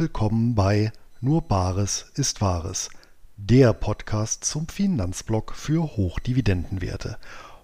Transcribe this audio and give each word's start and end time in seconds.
willkommen 0.00 0.54
bei 0.54 0.92
Nur 1.20 1.42
Bares 1.42 2.06
ist 2.14 2.40
Wahres, 2.40 2.88
der 3.36 3.74
Podcast 3.74 4.46
zum 4.46 4.66
Finanzblock 4.66 5.54
für 5.54 5.82
Hochdividendenwerte. 5.94 7.18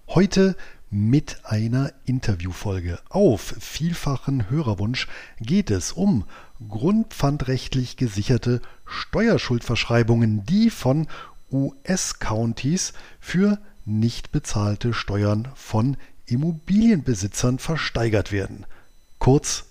Heute 0.06 0.54
mit 0.90 1.40
einer 1.44 1.94
Interviewfolge. 2.04 2.98
Auf 3.08 3.54
vielfachen 3.58 4.50
Hörerwunsch 4.50 5.08
geht 5.40 5.70
es 5.70 5.92
um 5.92 6.26
grundpfandrechtlich 6.68 7.96
gesicherte 7.96 8.60
Steuerschuldverschreibungen, 8.84 10.44
die 10.44 10.68
von 10.68 11.08
US-Counties 11.50 12.92
für 13.18 13.58
nicht 13.86 14.30
bezahlte 14.30 14.92
Steuern 14.92 15.48
von 15.54 15.96
Immobilienbesitzern 16.26 17.58
versteigert 17.58 18.30
werden. 18.30 18.66
Kurz 19.18 19.64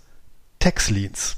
Taxliens. 0.57 1.37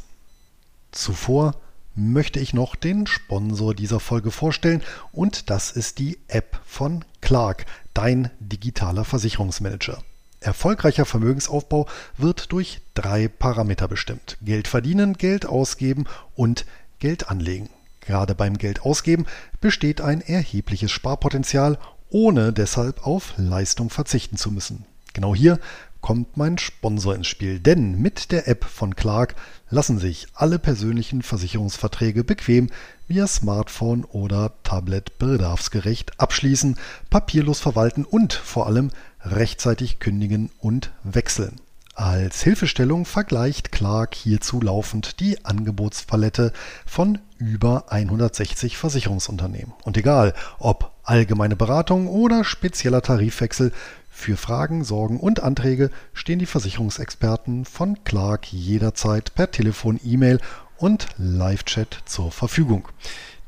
Zuvor 0.98 1.54
möchte 1.94 2.40
ich 2.40 2.56
noch 2.56 2.76
den 2.76 3.06
Sponsor 3.06 3.76
dieser 3.76 4.00
Folge 4.00 4.32
vorstellen 4.32 4.82
und 5.12 5.52
das 5.52 5.70
ist 5.70 6.00
die 6.00 6.18
App 6.28 6.60
von 6.66 7.06
Clark, 7.22 7.68
dein 7.94 8.32
digitaler 8.40 9.06
Versicherungsmanager. 9.06 10.04
Erfolgreicher 10.40 11.06
Vermögensaufbau 11.06 11.88
wird 12.18 12.52
durch 12.52 12.82
drei 12.96 13.28
Parameter 13.28 13.88
bestimmt. 13.88 14.38
Geld 14.42 14.68
verdienen, 14.68 15.14
Geld 15.14 15.46
ausgeben 15.46 16.06
und 16.36 16.66
Geld 16.98 17.30
anlegen. 17.30 17.70
Gerade 18.02 18.34
beim 18.34 18.58
Geld 18.58 18.82
ausgeben 18.82 19.28
besteht 19.62 20.02
ein 20.02 20.22
erhebliches 20.22 20.92
Sparpotenzial, 20.92 21.78
ohne 22.10 22.54
deshalb 22.54 23.06
auf 23.06 23.34
Leistung 23.38 23.92
verzichten 23.92 24.38
zu 24.38 24.50
müssen. 24.52 24.86
Genau 25.14 25.36
hier 25.36 25.60
kommt 26.02 26.38
mein 26.38 26.58
Sponsor 26.58 27.16
ins 27.16 27.28
Spiel, 27.28 27.60
denn 27.60 28.00
mit 28.00 28.32
der 28.32 28.48
App 28.48 28.64
von 28.66 28.96
Clark 28.96 29.36
lassen 29.70 30.00
sich 30.00 30.28
alle 30.34 30.60
persönlichen 30.60 31.22
Versicherungsverträge 31.22 32.24
bequem 32.24 32.70
via 33.08 33.28
Smartphone 33.28 34.04
oder 34.06 34.54
Tablet 34.64 35.18
bedarfsgerecht 35.18 36.20
abschließen, 36.20 36.78
papierlos 37.10 37.60
verwalten 37.60 38.06
und 38.06 38.34
vor 38.34 38.68
allem 38.68 38.92
rechtzeitig 39.22 40.00
kündigen 40.00 40.52
und 40.60 40.92
wechseln. 41.04 41.60
Als 41.98 42.44
Hilfestellung 42.44 43.06
vergleicht 43.06 43.72
Clark 43.72 44.14
hierzu 44.14 44.62
laufend 44.62 45.20
die 45.20 45.44
Angebotspalette 45.46 46.54
von 46.86 47.18
über 47.40 47.92
160 47.92 48.78
Versicherungsunternehmen. 48.78 49.74
Und 49.84 49.98
egal, 49.98 50.36
ob 50.60 50.92
allgemeine 51.02 51.56
Beratung 51.56 52.08
oder 52.08 52.44
spezieller 52.44 53.02
Tarifwechsel, 53.02 53.72
für 54.18 54.36
Fragen, 54.36 54.84
Sorgen 54.84 55.20
und 55.20 55.44
Anträge 55.44 55.92
stehen 56.12 56.40
die 56.40 56.48
Versicherungsexperten 56.48 57.66
von 57.66 58.04
Clark 58.04 58.52
jederzeit 58.52 59.34
per 59.36 59.52
Telefon, 59.52 60.00
E-Mail 60.04 60.42
und 60.78 61.08
Live-Chat 61.18 62.00
zur 62.06 62.32
Verfügung. 62.32 62.90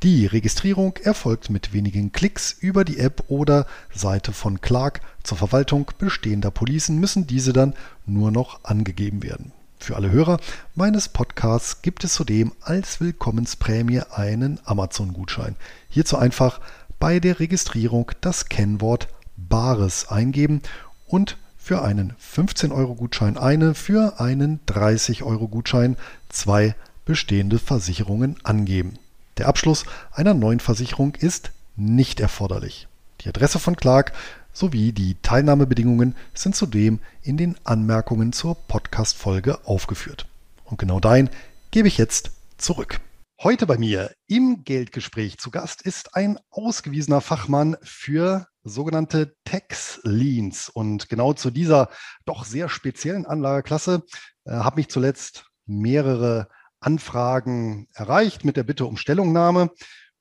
Die 0.03 0.28
Registrierung 0.28 0.95
erfolgt 0.98 1.50
mit 1.50 1.73
wenigen 1.73 2.11
Klicks 2.11 2.56
über 2.58 2.86
die 2.86 3.00
App 3.00 3.26
oder 3.30 3.66
Seite 3.94 4.31
von 4.31 4.61
Clark. 4.61 5.02
Zur 5.23 5.39
Verwaltung 5.39 5.92
bestehender 5.98 6.52
Policen 6.52 7.00
müssen 7.00 7.26
diese 7.26 7.52
dann 7.52 7.73
nur 8.06 8.31
noch 8.31 8.64
angegeben 8.64 9.23
werden. 9.23 9.52
Für 9.80 9.95
alle 9.95 10.11
Hörer 10.11 10.39
meines 10.76 11.09
Podcasts 11.09 11.81
gibt 11.81 12.04
es 12.04 12.14
zudem 12.14 12.52
als 12.61 13.02
Willkommensprämie 13.02 14.02
einen 14.11 14.59
Amazon-Gutschein. 14.66 15.56
Hierzu 15.89 16.16
einfach 16.16 16.61
bei 17.00 17.20
der 17.20 17.39
Registrierung 17.39 18.11
das 18.22 18.50
Kennwort 18.50 19.08
Bares 19.48 20.09
eingeben 20.09 20.61
und 21.08 21.38
für 21.58 21.82
einen 21.83 22.14
15-Euro-Gutschein 22.14 23.38
eine, 23.38 23.76
für 23.76 24.20
einen 24.20 24.60
30-Euro-Gutschein 24.67 25.98
zwei 26.30 26.76
bestehende 27.05 27.60
Versicherungen 27.60 28.38
angeben. 28.44 28.98
Der 29.38 29.48
Abschluss 29.48 29.86
einer 30.11 30.33
neuen 30.33 30.60
Versicherung 30.60 31.16
ist 31.16 31.52
nicht 31.76 32.20
erforderlich. 32.20 32.88
Die 33.22 33.30
Adresse 33.30 33.60
von 33.60 33.76
Clark 33.76 34.14
sowie 34.54 34.92
die 34.92 35.16
Teilnahmebedingungen 35.22 36.16
sind 36.33 36.55
zudem 36.55 36.99
in 37.22 37.38
den 37.38 37.55
Anmerkungen 37.64 38.33
zur 38.33 38.55
Podcast-Folge 38.55 39.66
aufgeführt. 39.66 40.26
Und 40.66 40.78
genau 40.78 40.99
dahin 40.99 41.30
gebe 41.72 41.88
ich 41.88 41.98
jetzt 41.98 42.32
zurück. 42.58 42.99
Heute 43.42 43.66
bei 43.66 43.77
mir 43.77 44.14
im 44.27 44.66
Geldgespräch 44.66 45.38
zu 45.38 45.50
Gast 45.50 45.82
ist 45.82 46.14
ein 46.14 46.38
ausgewiesener 46.50 47.22
Fachmann 47.22 47.77
für 47.83 48.48
sogenannte 48.66 49.33
Tax 49.45 50.02
Leans. 50.04 50.67
Und 50.67 51.08
genau 51.08 51.32
zu 51.32 51.49
dieser 51.49 51.88
doch 52.26 52.44
sehr 52.44 52.67
speziellen 52.67 53.26
Anlageklasse 53.26 54.04
äh, 54.44 54.52
habe 54.52 54.76
mich 54.76 54.89
zuletzt 54.89 55.45
mehrere 55.66 56.49
Anfragen 56.82 57.88
erreicht 57.94 58.44
mit 58.44 58.58
der 58.58 58.64
Bitte 58.64 58.86
um 58.86 58.98
Stellungnahme. 58.98 59.70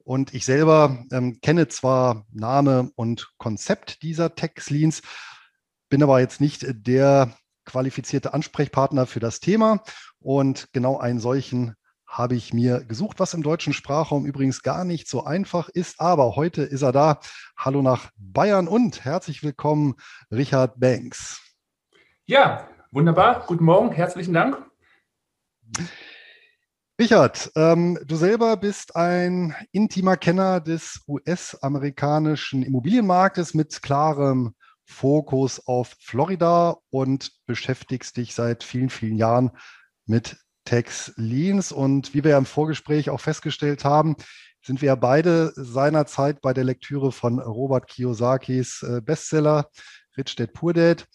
Und 0.04 0.32
ich 0.32 0.44
selber 0.44 1.04
ähm, 1.10 1.40
kenne 1.40 1.66
zwar 1.66 2.24
Name 2.30 2.92
und 2.94 3.32
Konzept 3.36 4.02
dieser 4.02 4.36
Tax 4.36 4.70
Leans, 4.70 5.02
bin 5.88 6.04
aber 6.04 6.20
jetzt 6.20 6.40
nicht 6.40 6.66
der 6.68 7.36
qualifizierte 7.64 8.32
Ansprechpartner 8.32 9.06
für 9.06 9.18
das 9.18 9.40
Thema. 9.40 9.82
Und 10.20 10.68
genau 10.72 10.98
einen 10.98 11.18
solchen 11.18 11.74
habe 12.08 12.34
ich 12.34 12.54
mir 12.54 12.84
gesucht, 12.84 13.20
was 13.20 13.34
im 13.34 13.42
deutschen 13.42 13.74
Sprachraum 13.74 14.24
übrigens 14.24 14.62
gar 14.62 14.84
nicht 14.84 15.08
so 15.08 15.24
einfach 15.24 15.68
ist. 15.68 16.00
Aber 16.00 16.34
heute 16.36 16.62
ist 16.62 16.82
er 16.82 16.92
da. 16.92 17.20
Hallo 17.56 17.82
nach 17.82 18.10
Bayern 18.16 18.66
und 18.66 19.04
herzlich 19.04 19.42
willkommen, 19.42 19.94
Richard 20.32 20.80
Banks. 20.80 21.40
Ja, 22.24 22.68
wunderbar. 22.90 23.44
Guten 23.46 23.64
Morgen, 23.64 23.92
herzlichen 23.92 24.32
Dank. 24.32 24.58
Richard, 27.00 27.52
ähm, 27.54 27.98
du 28.04 28.16
selber 28.16 28.56
bist 28.56 28.96
ein 28.96 29.54
intimer 29.70 30.16
Kenner 30.16 30.60
des 30.60 31.04
US-amerikanischen 31.06 32.62
Immobilienmarktes 32.64 33.54
mit 33.54 33.82
klarem 33.82 34.54
Fokus 34.84 35.64
auf 35.66 35.94
Florida 36.00 36.78
und 36.90 37.30
beschäftigst 37.46 38.16
dich 38.16 38.34
seit 38.34 38.64
vielen, 38.64 38.88
vielen 38.88 39.16
Jahren 39.16 39.50
mit 40.06 40.38
Tax 40.68 41.14
Leans. 41.16 41.72
Und 41.72 42.12
wie 42.12 42.22
wir 42.24 42.32
ja 42.32 42.38
im 42.38 42.44
Vorgespräch 42.44 43.08
auch 43.08 43.20
festgestellt 43.20 43.84
haben, 43.86 44.16
sind 44.62 44.82
wir 44.82 44.88
ja 44.88 44.94
beide 44.96 45.52
seinerzeit 45.56 46.42
bei 46.42 46.52
der 46.52 46.64
Lektüre 46.64 47.10
von 47.10 47.38
Robert 47.38 47.88
Kiyosakis 47.88 48.82
äh, 48.82 49.00
Bestseller 49.00 49.70
Rich 50.18 50.36
Dad 50.36 50.52
Poor 50.52 50.74
Dad 50.74 51.06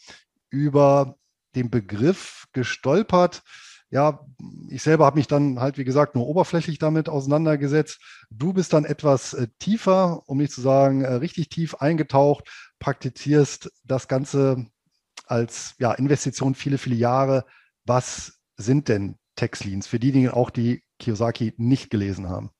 über 0.50 1.18
den 1.56 1.70
Begriff 1.70 2.46
gestolpert. 2.52 3.44
Ja, 3.92 4.26
ich 4.70 4.82
selber 4.82 5.06
habe 5.06 5.18
mich 5.18 5.28
dann 5.28 5.60
halt, 5.60 5.78
wie 5.78 5.84
gesagt, 5.84 6.16
nur 6.16 6.26
oberflächlich 6.26 6.80
damit 6.80 7.08
auseinandergesetzt. 7.08 8.00
Du 8.32 8.54
bist 8.54 8.74
dann 8.74 8.86
etwas 8.86 9.36
äh, 9.36 9.50
tiefer, 9.60 10.24
um 10.26 10.40
nicht 10.40 10.52
zu 10.52 10.62
sagen, 10.62 11.04
äh, 11.04 11.14
richtig 11.14 11.50
tief 11.50 11.76
eingetaucht, 11.76 12.50
praktizierst 12.80 13.72
das 13.84 14.08
Ganze 14.08 14.66
als 15.28 15.76
ja, 15.78 15.92
Investition 15.92 16.56
viele, 16.56 16.80
viele 16.80 16.96
Jahre. 16.96 17.46
Was 17.86 18.40
sind 18.58 18.88
denn 18.90 19.20
Textleans, 19.36 19.88
für 19.88 20.00
diejenigen 20.00 20.30
auch, 20.30 20.50
die 20.50 20.84
Kiyosaki 21.00 21.54
nicht 21.58 21.90
gelesen 21.90 22.30
haben. 22.30 22.52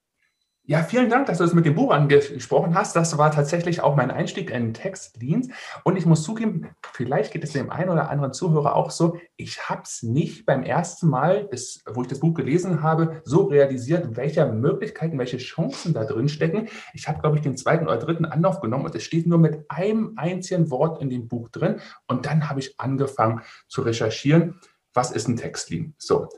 Ja, 0.66 0.82
vielen 0.82 1.10
Dank, 1.10 1.26
dass 1.26 1.40
du 1.40 1.44
es 1.44 1.54
mit 1.54 1.66
dem 1.66 1.76
Buch 1.76 1.92
angesprochen 1.92 2.74
hast. 2.74 2.96
Das 2.96 3.18
war 3.18 3.32
tatsächlich 3.32 3.82
auch 3.82 3.98
mein 3.98 4.12
Einstieg 4.12 4.50
in 4.50 4.74
Textdienst. 4.74 5.52
Und 5.84 5.98
ich 5.98 6.06
muss 6.06 6.24
zugeben, 6.24 6.70
vielleicht 6.94 7.34
geht 7.34 7.44
es 7.44 7.52
dem 7.52 7.70
einen 7.70 7.90
oder 7.90 8.10
anderen 8.10 8.32
Zuhörer 8.32 8.78
auch 8.78 8.90
so. 8.90 9.18
Ich 9.36 9.68
habe 9.68 9.82
es 9.84 10.04
nicht 10.04 10.46
beim 10.46 10.64
ersten 10.64 11.10
Mal, 11.10 11.50
das, 11.52 11.84
wo 11.94 12.04
ich 12.04 12.08
das 12.08 12.22
Buch 12.22 12.34
gelesen 12.34 12.82
habe, 12.82 13.22
so 13.26 13.44
realisiert, 13.44 14.16
welche 14.16 14.46
Möglichkeiten, 14.46 15.20
welche 15.20 15.36
Chancen 15.36 15.94
da 15.94 16.06
drin 16.06 16.30
stecken. 16.30 16.70
Ich 16.94 17.10
habe, 17.10 17.20
glaube 17.20 17.36
ich, 17.36 17.42
den 17.42 17.58
zweiten 17.58 17.88
oder 17.88 17.98
dritten 17.98 18.24
Anlauf 18.24 18.62
genommen 18.62 18.86
und 18.86 18.96
es 18.96 19.04
steht 19.04 19.28
nur 19.28 19.40
mit 19.40 19.66
einem 19.68 20.14
einzigen 20.16 20.72
Wort 20.72 21.02
in 21.02 21.10
dem 21.10 21.28
Buch 21.28 21.50
drin. 21.50 21.82
Und 22.08 22.26
dann 22.26 22.50
habe 22.50 22.62
ich 22.62 22.80
angefangen 22.80 23.42
zu 23.68 23.82
recherchieren, 23.82 24.62
was 24.94 25.12
ist 25.12 25.28
ein 25.28 25.36
Textlean? 25.36 25.94
So, 25.98 26.30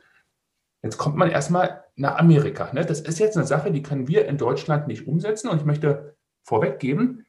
Jetzt 0.86 0.98
kommt 1.00 1.18
man 1.18 1.32
erstmal 1.32 1.84
nach 1.96 2.20
Amerika. 2.20 2.72
Ne? 2.72 2.86
Das 2.86 3.02
ist 3.02 3.18
jetzt 3.18 3.36
eine 3.36 3.48
Sache, 3.48 3.72
die 3.72 3.82
können 3.82 4.08
wir 4.08 4.28
in 4.28 4.38
Deutschland 4.38 4.88
nicht 4.88 5.08
umsetzen. 5.08 5.50
Und 5.50 5.58
ich 5.58 5.66
möchte 5.66 6.16
vorweggeben, 6.44 7.26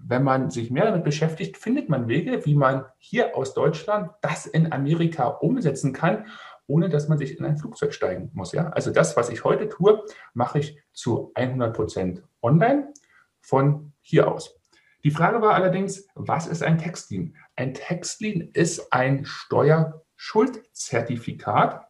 wenn 0.00 0.24
man 0.24 0.50
sich 0.50 0.72
mehr 0.72 0.86
damit 0.86 1.04
beschäftigt, 1.04 1.56
findet 1.56 1.88
man 1.88 2.08
Wege, 2.08 2.44
wie 2.44 2.56
man 2.56 2.84
hier 2.98 3.36
aus 3.36 3.54
Deutschland 3.54 4.10
das 4.22 4.46
in 4.46 4.72
Amerika 4.72 5.28
umsetzen 5.28 5.92
kann, 5.92 6.26
ohne 6.66 6.88
dass 6.88 7.06
man 7.06 7.16
sich 7.16 7.38
in 7.38 7.44
ein 7.44 7.58
Flugzeug 7.58 7.94
steigen 7.94 8.32
muss. 8.34 8.50
Ja? 8.50 8.70
Also 8.70 8.90
das, 8.90 9.16
was 9.16 9.28
ich 9.28 9.44
heute 9.44 9.68
tue, 9.68 10.02
mache 10.34 10.58
ich 10.58 10.76
zu 10.92 11.30
100 11.36 11.76
Prozent 11.76 12.24
online 12.42 12.92
von 13.40 13.92
hier 14.00 14.26
aus. 14.26 14.58
Die 15.04 15.12
Frage 15.12 15.40
war 15.40 15.54
allerdings, 15.54 16.08
was 16.16 16.48
ist 16.48 16.64
ein 16.64 16.78
Textlien? 16.78 17.36
Ein 17.54 17.72
Textlien 17.72 18.50
ist 18.52 18.92
ein 18.92 19.24
Steuerschuldzertifikat, 19.24 21.85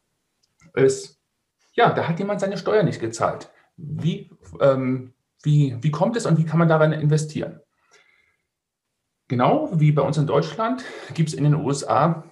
ist, 0.77 1.21
ja, 1.73 1.93
da 1.93 2.09
hat 2.09 2.19
jemand 2.19 2.41
seine 2.41 2.59
Steuer 2.59 2.83
nicht 2.83 3.01
gezahlt. 3.01 3.51
Wie, 3.77 4.31
ähm, 4.61 5.15
wie, 5.43 5.77
wie 5.81 5.91
kommt 5.91 6.17
es 6.17 6.27
und 6.27 6.39
wie 6.39 6.45
kann 6.45 6.59
man 6.59 6.69
daran 6.69 6.93
investieren? 6.93 7.61
Genau 9.29 9.71
wie 9.75 9.93
bei 9.93 10.03
uns 10.03 10.17
in 10.19 10.27
Deutschland 10.27 10.85
gibt 11.15 11.31
es 11.31 11.35
in 11.35 11.45
den 11.45 11.55
USA 11.55 12.25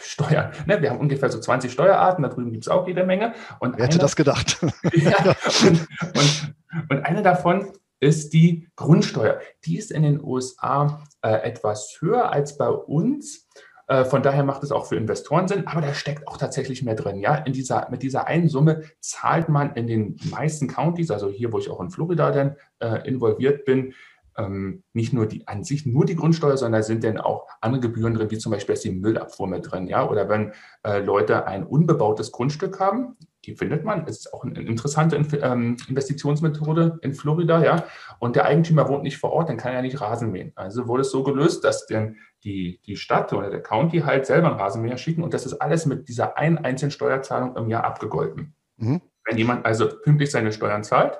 Steuern. 0.00 0.52
Ne? 0.66 0.80
Wir 0.80 0.90
haben 0.90 1.00
ungefähr 1.00 1.30
so 1.30 1.38
20 1.38 1.70
Steuerarten, 1.70 2.22
da 2.22 2.30
drüben 2.30 2.50
gibt 2.50 2.64
es 2.64 2.68
auch 2.68 2.86
jede 2.88 3.04
Menge. 3.04 3.34
Und 3.60 3.76
Wer 3.76 3.84
hätte 3.84 3.94
eine, 3.94 4.02
das 4.02 4.16
gedacht? 4.16 4.58
ja, 4.94 5.36
und, 5.66 5.86
und, 6.14 6.54
und, 6.88 7.04
eine 7.04 7.22
davon 7.22 7.72
ist 8.00 8.32
die 8.32 8.68
Grundsteuer. 8.74 9.40
Die 9.64 9.76
ist 9.76 9.92
in 9.92 10.02
den 10.02 10.22
USA 10.22 11.02
äh, 11.22 11.34
etwas 11.42 11.98
höher 12.00 12.32
als 12.32 12.56
bei 12.56 12.68
uns. 12.68 13.48
Äh, 13.92 14.06
von 14.06 14.22
daher 14.22 14.42
macht 14.42 14.62
es 14.62 14.72
auch 14.72 14.86
für 14.86 14.96
Investoren 14.96 15.48
Sinn, 15.48 15.66
aber 15.66 15.82
da 15.82 15.92
steckt 15.92 16.26
auch 16.26 16.38
tatsächlich 16.38 16.82
mehr 16.82 16.94
drin. 16.94 17.18
Ja, 17.18 17.34
in 17.34 17.52
dieser, 17.52 17.88
mit 17.90 18.02
dieser 18.02 18.26
einen 18.26 18.48
Summe 18.48 18.84
zahlt 19.00 19.50
man 19.50 19.74
in 19.74 19.86
den 19.86 20.16
meisten 20.30 20.66
Counties, 20.66 21.10
also 21.10 21.28
hier, 21.28 21.52
wo 21.52 21.58
ich 21.58 21.68
auch 21.68 21.80
in 21.80 21.90
Florida 21.90 22.30
dann 22.30 22.56
äh, 22.78 23.06
involviert 23.06 23.66
bin, 23.66 23.92
ähm, 24.38 24.82
nicht 24.94 25.12
nur 25.12 25.26
die 25.26 25.46
an 25.46 25.62
sich 25.62 25.84
nur 25.84 26.06
die 26.06 26.16
Grundsteuer, 26.16 26.56
sondern 26.56 26.82
sind 26.82 27.04
dann 27.04 27.18
auch 27.18 27.46
andere 27.60 27.82
Gebühren 27.82 28.14
drin, 28.14 28.30
wie 28.30 28.38
zum 28.38 28.52
Beispiel 28.52 28.72
ist 28.72 28.84
die 28.84 28.92
Müllabfuhr 28.92 29.46
mit 29.46 29.70
drin, 29.70 29.86
ja, 29.86 30.08
oder 30.08 30.26
wenn 30.30 30.52
äh, 30.86 31.00
Leute 31.00 31.46
ein 31.46 31.66
unbebautes 31.66 32.32
Grundstück 32.32 32.80
haben, 32.80 33.18
die 33.44 33.56
findet 33.56 33.84
man, 33.84 34.06
ist 34.06 34.32
auch 34.32 34.44
eine 34.44 34.62
interessante 34.62 35.16
ähm, 35.16 35.76
Investitionsmethode 35.86 36.98
in 37.02 37.12
Florida, 37.12 37.62
ja, 37.62 37.84
und 38.22 38.36
der 38.36 38.44
Eigentümer 38.44 38.88
wohnt 38.88 39.02
nicht 39.02 39.16
vor 39.16 39.32
Ort, 39.32 39.48
dann 39.48 39.56
kann 39.56 39.74
er 39.74 39.82
nicht 39.82 40.00
Rasen 40.00 40.30
mähen. 40.30 40.52
Also 40.54 40.86
wurde 40.86 41.00
es 41.00 41.10
so 41.10 41.24
gelöst, 41.24 41.64
dass 41.64 41.86
denn 41.86 42.18
die, 42.44 42.80
die 42.86 42.96
Stadt 42.96 43.32
oder 43.32 43.50
der 43.50 43.60
County 43.60 43.98
halt 43.98 44.26
selber 44.26 44.48
einen 44.48 44.60
Rasenmäher 44.60 44.96
schicken 44.96 45.24
und 45.24 45.34
das 45.34 45.44
ist 45.44 45.54
alles 45.54 45.86
mit 45.86 46.06
dieser 46.06 46.38
einen 46.38 46.58
einzelnen 46.58 46.92
Steuerzahlung 46.92 47.56
im 47.56 47.68
Jahr 47.68 47.82
abgegolten. 47.82 48.54
Mhm. 48.76 49.00
Wenn 49.24 49.38
jemand 49.38 49.66
also 49.66 49.88
pünktlich 49.88 50.30
seine 50.30 50.52
Steuern 50.52 50.84
zahlt, 50.84 51.18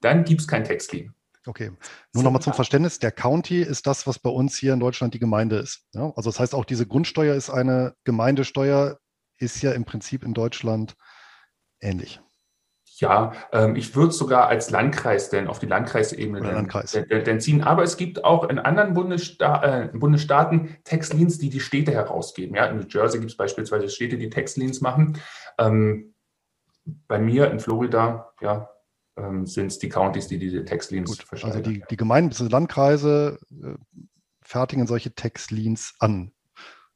dann 0.00 0.24
gibt 0.24 0.40
es 0.40 0.48
kein 0.48 0.64
Tax-Clean. 0.64 1.14
Okay. 1.46 1.70
Nur 2.14 2.24
nochmal 2.24 2.42
zum 2.42 2.52
Verständnis, 2.52 2.98
der 2.98 3.12
County 3.12 3.62
ist 3.62 3.86
das, 3.86 4.08
was 4.08 4.18
bei 4.18 4.30
uns 4.30 4.58
hier 4.58 4.72
in 4.72 4.80
Deutschland 4.80 5.14
die 5.14 5.20
Gemeinde 5.20 5.54
ist. 5.58 5.86
Ja? 5.92 6.12
Also 6.16 6.30
das 6.30 6.40
heißt, 6.40 6.56
auch 6.56 6.64
diese 6.64 6.84
Grundsteuer 6.84 7.36
ist 7.36 7.50
eine 7.50 7.94
Gemeindesteuer, 8.02 8.98
ist 9.38 9.62
ja 9.62 9.70
im 9.70 9.84
Prinzip 9.84 10.24
in 10.24 10.34
Deutschland 10.34 10.96
ähnlich. 11.80 12.20
Ja, 13.00 13.32
ähm, 13.52 13.76
ich 13.76 13.94
würde 13.96 14.10
es 14.10 14.18
sogar 14.18 14.48
als 14.48 14.70
Landkreis 14.70 15.30
denn 15.30 15.48
auf 15.48 15.58
die 15.58 15.66
Landkreisebene 15.66 16.40
denn, 16.40 16.54
Landkreis. 16.54 16.92
denn, 16.92 17.24
denn, 17.24 17.40
ziehen. 17.40 17.62
Aber 17.62 17.82
es 17.82 17.96
gibt 17.96 18.24
auch 18.24 18.48
in 18.48 18.58
anderen 18.58 18.94
Bundessta 18.94 19.62
äh, 19.62 19.88
Bundesstaaten 19.88 20.76
Textliens, 20.84 21.38
die 21.38 21.48
die 21.48 21.60
Städte 21.60 21.92
herausgeben. 21.92 22.54
Ja, 22.54 22.66
in 22.66 22.76
New 22.76 22.84
Jersey 22.88 23.18
gibt 23.18 23.30
es 23.30 23.36
beispielsweise 23.36 23.88
Städte, 23.88 24.18
die 24.18 24.30
Textliens 24.30 24.80
machen. 24.80 25.18
Ähm, 25.58 26.14
bei 26.84 27.18
mir 27.18 27.50
in 27.50 27.60
Florida, 27.60 28.32
ja, 28.40 28.68
ähm, 29.16 29.46
sind 29.46 29.66
es 29.66 29.78
die 29.78 29.88
Counties, 29.88 30.28
die 30.28 30.38
diese 30.38 30.64
Textliens 30.64 31.16
verschreiben. 31.18 31.58
Also 31.58 31.70
die, 31.70 31.82
die 31.88 31.96
Gemeinden 31.96 32.30
bzw. 32.30 32.48
Landkreise 32.48 33.38
äh, 33.50 33.74
fertigen 34.42 34.86
solche 34.86 35.14
Textliens 35.14 35.94
an. 35.98 36.32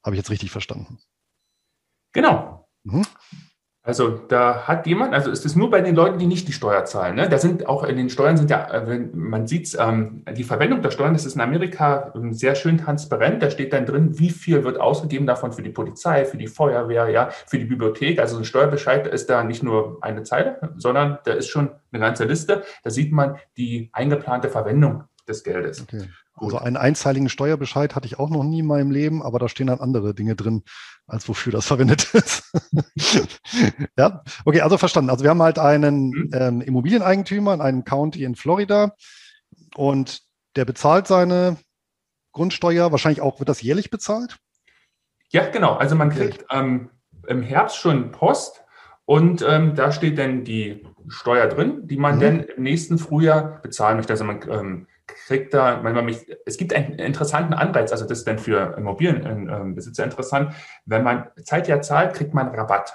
Habe 0.03 0.17
ich 0.17 0.19
jetzt 0.19 0.31
richtig 0.31 0.51
verstanden? 0.51 0.99
Genau. 2.13 2.69
Mhm. 2.85 3.03
Also 3.87 4.09
da 4.09 4.67
hat 4.67 4.87
jemand, 4.87 5.13
also 5.13 5.31
ist 5.31 5.45
es 5.45 5.57
nur 5.57 5.69
bei 5.69 5.83
den 5.83 5.95
Leuten, 5.95 6.19
die 6.19 6.27
nicht 6.27 6.49
die 6.49 6.55
Steuer 6.55 6.87
zahlen. 6.87 7.17
Ne? 7.17 7.29
Da 7.29 7.37
sind 7.37 7.67
auch 7.67 7.85
in 7.85 7.99
den 7.99 8.09
Steuern 8.09 8.39
sind 8.39 8.49
ja, 8.49 8.67
äh, 8.73 8.89
wenn 8.89 9.11
man 9.13 9.47
sieht, 9.47 9.77
ähm, 9.79 10.25
die 10.35 10.43
Verwendung 10.43 10.81
der 10.81 10.91
Steuern, 10.91 11.13
das 11.13 11.27
ist 11.27 11.35
in 11.35 11.43
Amerika 11.43 12.11
ähm, 12.15 12.33
sehr 12.33 12.55
schön 12.55 12.79
transparent. 12.79 13.43
Da 13.43 13.51
steht 13.51 13.75
dann 13.75 13.85
drin, 13.85 14.19
wie 14.19 14.31
viel 14.31 14.65
wird 14.65 14.81
ausgegeben 14.81 15.27
davon 15.27 15.53
für 15.53 15.61
die 15.61 15.69
Polizei, 15.69 16.25
für 16.25 16.39
die 16.39 16.47
Feuerwehr, 16.47 17.11
ja, 17.11 17.29
für 17.47 17.59
die 17.59 17.67
Bibliothek. 17.67 18.19
Also 18.19 18.39
ein 18.39 18.47
Steuerbescheid 18.47 19.07
ist 19.07 19.29
da 19.29 19.45
nicht 19.45 19.63
nur 19.63 19.99
eine 20.01 20.23
Zeile, 20.23 20.73
sondern 20.79 21.19
da 21.25 21.35
ist 21.35 21.49
schon 21.49 21.69
eine 21.93 22.01
ganze 22.01 22.25
Liste. 22.25 22.63
Da 22.85 22.89
sieht 22.89 23.13
man 23.13 23.37
die 23.59 23.91
eingeplante 23.93 24.49
Verwendung 24.49 25.05
des 25.29 25.45
Geldes. 25.45 25.83
Okay. 25.83 26.09
Also 26.37 26.59
einen 26.59 26.77
einzeiligen 26.77 27.29
Steuerbescheid 27.29 27.95
hatte 27.95 28.07
ich 28.07 28.19
auch 28.19 28.29
noch 28.29 28.43
nie 28.43 28.61
in 28.61 28.67
meinem 28.67 28.91
Leben, 28.91 29.23
aber 29.23 29.39
da 29.39 29.49
stehen 29.49 29.69
dann 29.69 29.79
andere 29.79 30.15
Dinge 30.15 30.35
drin, 30.35 30.65
als 31.07 31.29
wofür 31.29 31.53
das 31.53 31.67
verwendet 31.69 32.13
ist. 32.15 32.53
ja, 33.99 34.23
okay, 34.45 34.61
also 34.61 34.77
verstanden. 34.77 35.11
Also 35.11 35.23
wir 35.23 35.31
haben 35.31 35.43
halt 35.43 35.59
einen 35.59 36.09
mhm. 36.09 36.31
ähm, 36.33 36.61
Immobilieneigentümer 36.61 37.55
in 37.55 37.61
einem 37.61 37.85
County 37.85 38.25
in 38.25 38.35
Florida 38.35 38.95
und 39.77 40.23
der 40.57 40.65
bezahlt 40.65 41.07
seine 41.07 41.57
Grundsteuer. 42.33 42.91
Wahrscheinlich 42.91 43.21
auch, 43.21 43.39
wird 43.39 43.49
das 43.49 43.63
jährlich 43.63 43.91
bezahlt? 43.91 44.37
Ja, 45.31 45.49
genau. 45.49 45.75
Also 45.75 45.95
man 45.95 46.11
kriegt 46.11 46.45
ähm, 46.51 46.91
im 47.27 47.43
Herbst 47.43 47.77
schon 47.77 48.11
Post 48.11 48.65
und 49.05 49.45
ähm, 49.47 49.75
da 49.75 49.93
steht 49.93 50.19
dann 50.19 50.45
die 50.45 50.87
Steuer 51.09 51.47
drin, 51.49 51.87
die 51.87 51.97
man 51.97 52.17
mhm. 52.17 52.21
dann 52.21 52.41
im 52.41 52.63
nächsten 52.63 52.99
Frühjahr 52.99 53.61
bezahlen 53.63 53.97
möchte. 53.97 54.13
Also 54.13 54.25
man 54.25 54.41
ähm, 54.49 54.87
kriegt 55.07 55.55
da, 55.55 55.83
wenn 55.83 55.95
man 55.95 56.05
mich, 56.05 56.27
es 56.47 56.57
gibt 56.57 56.73
einen 56.73 56.95
interessanten 56.95 57.55
Anreiz, 57.55 57.93
also 57.93 58.07
das 58.07 58.19
ist 58.19 58.27
dann 58.27 58.39
für 58.39 58.75
Immobilienbesitzer 58.77 60.05
interessant, 60.05 60.55
wenn 60.87 61.03
man 61.03 61.29
Zeitjahr 61.43 61.83
zahlt, 61.83 62.15
kriegt 62.15 62.35
man 62.35 62.49
Rabatt. 62.49 62.95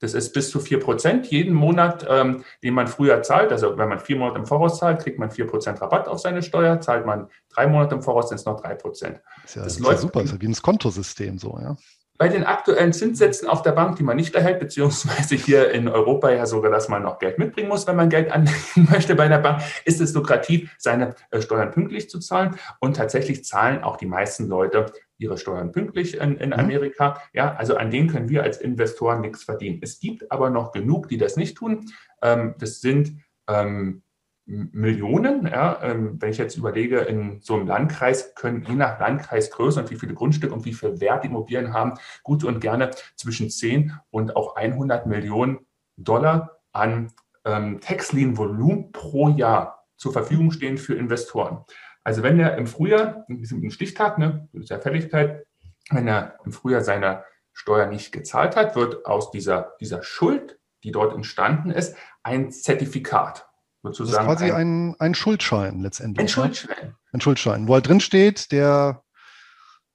Das 0.00 0.12
ist 0.12 0.32
bis 0.32 0.50
zu 0.50 0.58
4% 0.58 1.22
jeden 1.28 1.54
Monat, 1.54 2.06
ähm, 2.08 2.44
den 2.62 2.74
man 2.74 2.88
früher 2.88 3.22
zahlt. 3.22 3.52
Also 3.52 3.78
wenn 3.78 3.88
man 3.88 4.00
vier 4.00 4.16
Monate 4.16 4.38
im 4.38 4.46
Voraus 4.46 4.78
zahlt, 4.78 5.00
kriegt 5.00 5.18
man 5.18 5.30
4% 5.30 5.80
Rabatt 5.80 6.08
auf 6.08 6.18
seine 6.18 6.42
Steuer. 6.42 6.80
Zahlt 6.80 7.06
man 7.06 7.28
drei 7.48 7.66
Monate 7.66 7.94
im 7.94 8.02
Voraus, 8.02 8.28
sind 8.28 8.38
es 8.38 8.44
noch 8.44 8.62
3%. 8.62 8.82
Das 8.82 9.00
ist 9.00 9.54
ja, 9.54 9.62
das, 9.62 9.74
das 9.74 9.78
läuft 9.78 9.94
ja 9.94 9.98
super, 9.98 10.20
das 10.20 10.30
ist 10.30 10.34
ja 10.34 10.40
wie 10.42 10.48
ein 10.48 10.54
Kontosystem 10.54 11.38
so, 11.38 11.58
ja 11.58 11.76
bei 12.24 12.30
den 12.30 12.44
aktuellen 12.44 12.94
Zinssätzen 12.94 13.46
auf 13.48 13.60
der 13.60 13.72
Bank, 13.72 13.96
die 13.96 14.02
man 14.02 14.16
nicht 14.16 14.34
erhält, 14.34 14.58
beziehungsweise 14.58 15.34
hier 15.34 15.72
in 15.72 15.88
Europa 15.88 16.30
ja 16.30 16.46
sogar, 16.46 16.70
dass 16.70 16.88
man 16.88 17.02
noch 17.02 17.18
Geld 17.18 17.38
mitbringen 17.38 17.68
muss, 17.68 17.86
wenn 17.86 17.96
man 17.96 18.08
Geld 18.08 18.32
anlegen 18.32 18.88
möchte 18.90 19.14
bei 19.14 19.28
der 19.28 19.40
Bank, 19.40 19.60
ist 19.84 20.00
es 20.00 20.14
lukrativ, 20.14 20.74
seine 20.78 21.16
äh, 21.30 21.42
Steuern 21.42 21.70
pünktlich 21.70 22.08
zu 22.08 22.20
zahlen. 22.20 22.56
Und 22.80 22.96
tatsächlich 22.96 23.44
zahlen 23.44 23.82
auch 23.82 23.98
die 23.98 24.06
meisten 24.06 24.48
Leute 24.48 24.86
ihre 25.18 25.36
Steuern 25.36 25.70
pünktlich 25.70 26.16
in, 26.18 26.38
in 26.38 26.48
mhm. 26.48 26.54
Amerika. 26.54 27.20
Ja, 27.34 27.56
also 27.56 27.76
an 27.76 27.90
denen 27.90 28.08
können 28.08 28.30
wir 28.30 28.42
als 28.42 28.56
Investoren 28.56 29.20
nichts 29.20 29.42
verdienen. 29.42 29.80
Es 29.82 30.00
gibt 30.00 30.32
aber 30.32 30.48
noch 30.48 30.72
genug, 30.72 31.10
die 31.10 31.18
das 31.18 31.36
nicht 31.36 31.58
tun. 31.58 31.90
Ähm, 32.22 32.54
das 32.58 32.80
sind 32.80 33.18
ähm, 33.50 34.02
Millionen. 34.46 35.46
Ja, 35.46 35.80
ähm, 35.82 36.20
wenn 36.20 36.30
ich 36.30 36.38
jetzt 36.38 36.56
überlege, 36.56 36.98
in 37.00 37.40
so 37.40 37.54
einem 37.54 37.66
Landkreis 37.66 38.34
können 38.34 38.64
je 38.68 38.74
nach 38.74 39.00
Landkreisgröße 39.00 39.80
und 39.80 39.90
wie 39.90 39.96
viele 39.96 40.14
Grundstücke 40.14 40.54
und 40.54 40.64
wie 40.64 40.74
viel 40.74 41.00
Wert 41.00 41.24
die 41.24 41.28
Immobilien 41.28 41.72
haben, 41.72 41.94
gut 42.22 42.44
und 42.44 42.60
gerne 42.60 42.90
zwischen 43.16 43.50
10 43.50 43.92
und 44.10 44.36
auch 44.36 44.56
100 44.56 45.06
Millionen 45.06 45.60
Dollar 45.96 46.60
an 46.72 47.12
ähm, 47.44 47.80
Textlin-Volumen 47.80 48.92
pro 48.92 49.28
Jahr 49.28 49.86
zur 49.96 50.12
Verfügung 50.12 50.50
stehen 50.50 50.76
für 50.76 50.94
Investoren. 50.94 51.64
Also 52.02 52.22
wenn 52.22 52.38
er 52.38 52.58
im 52.58 52.66
Frühjahr, 52.66 53.24
ein 53.28 53.70
Stichtag, 53.70 54.18
ne, 54.18 54.48
das 54.52 54.64
ist 54.64 54.70
ja 54.70 54.78
Fälligkeit, 54.78 55.46
wenn 55.90 56.06
er 56.06 56.38
im 56.44 56.52
Frühjahr 56.52 56.82
seine 56.82 57.24
Steuer 57.52 57.86
nicht 57.86 58.12
gezahlt 58.12 58.56
hat, 58.56 58.76
wird 58.76 59.06
aus 59.06 59.30
dieser, 59.30 59.74
dieser 59.80 60.02
Schuld, 60.02 60.58
die 60.82 60.90
dort 60.90 61.14
entstanden 61.14 61.70
ist, 61.70 61.96
ein 62.22 62.50
Zertifikat 62.50 63.48
sozusagen. 63.92 64.26
Das 64.26 64.40
ist 64.40 64.46
quasi 64.46 64.52
ein, 64.52 64.94
ein 64.98 65.14
Schuldschein 65.14 65.80
letztendlich. 65.80 66.20
Ein 66.20 66.24
ne? 66.24 66.28
Schuldschein. 66.28 66.94
Ein 67.12 67.20
Schuldschein, 67.20 67.68
wo 67.68 67.74
halt 67.74 67.88
drin 67.88 68.00
steht, 68.00 68.50
der 68.50 69.02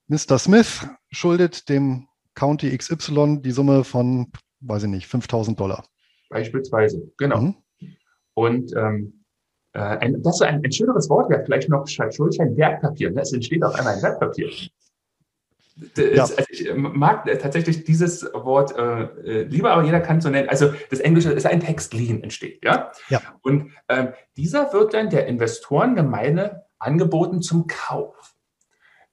Mr. 0.08 0.40
Smith 0.40 0.88
schuldet 1.12 1.70
dem 1.70 2.08
County 2.36 2.76
XY 2.76 3.42
die 3.42 3.52
Summe 3.52 3.84
von, 3.84 4.32
weiß 4.62 4.84
ich 4.84 4.90
nicht, 4.90 5.08
5000 5.08 5.60
Dollar. 5.60 5.86
Beispielsweise, 6.30 7.12
genau. 7.18 7.42
Mhm. 7.42 7.56
Und 8.34 8.74
ähm, 8.76 9.26
äh, 9.74 9.80
ein, 9.80 10.22
das 10.24 10.36
ist 10.36 10.42
ein, 10.42 10.64
ein 10.64 10.72
schöneres 10.72 11.10
Wort 11.10 11.30
wäre 11.30 11.44
vielleicht 11.44 11.70
noch 11.70 11.86
Schuldschein 11.88 12.56
Wertpapier. 12.56 13.16
Es 13.18 13.34
entsteht 13.34 13.64
auf 13.64 13.76
einmal 13.76 13.96
ein 13.96 14.02
Wertpapier. 14.02 14.50
Ja. 15.98 16.24
Also 16.24 16.36
ich 16.50 16.74
mag 16.76 17.26
tatsächlich 17.40 17.84
dieses 17.84 18.24
Wort 18.34 18.76
äh, 18.78 19.04
äh, 19.04 19.44
lieber, 19.44 19.72
aber 19.72 19.84
jeder 19.84 20.02
kann 20.02 20.18
es 20.18 20.24
so 20.24 20.30
nennen. 20.30 20.50
Also 20.50 20.74
das 20.90 21.00
Englische 21.00 21.32
ist 21.32 21.46
ein 21.46 21.60
Text 21.60 21.94
Lean 21.94 22.22
entsteht, 22.22 22.64
ja. 22.64 22.92
ja. 23.10 23.22
Und 23.42 23.72
ähm, 23.88 24.10
dieser 24.36 24.74
wird 24.74 24.94
dann 24.94 25.10
der 25.10 25.28
Investorengemeinde 25.28 26.64
angeboten 26.80 27.42
zum 27.42 27.68
Kauf. 27.68 28.36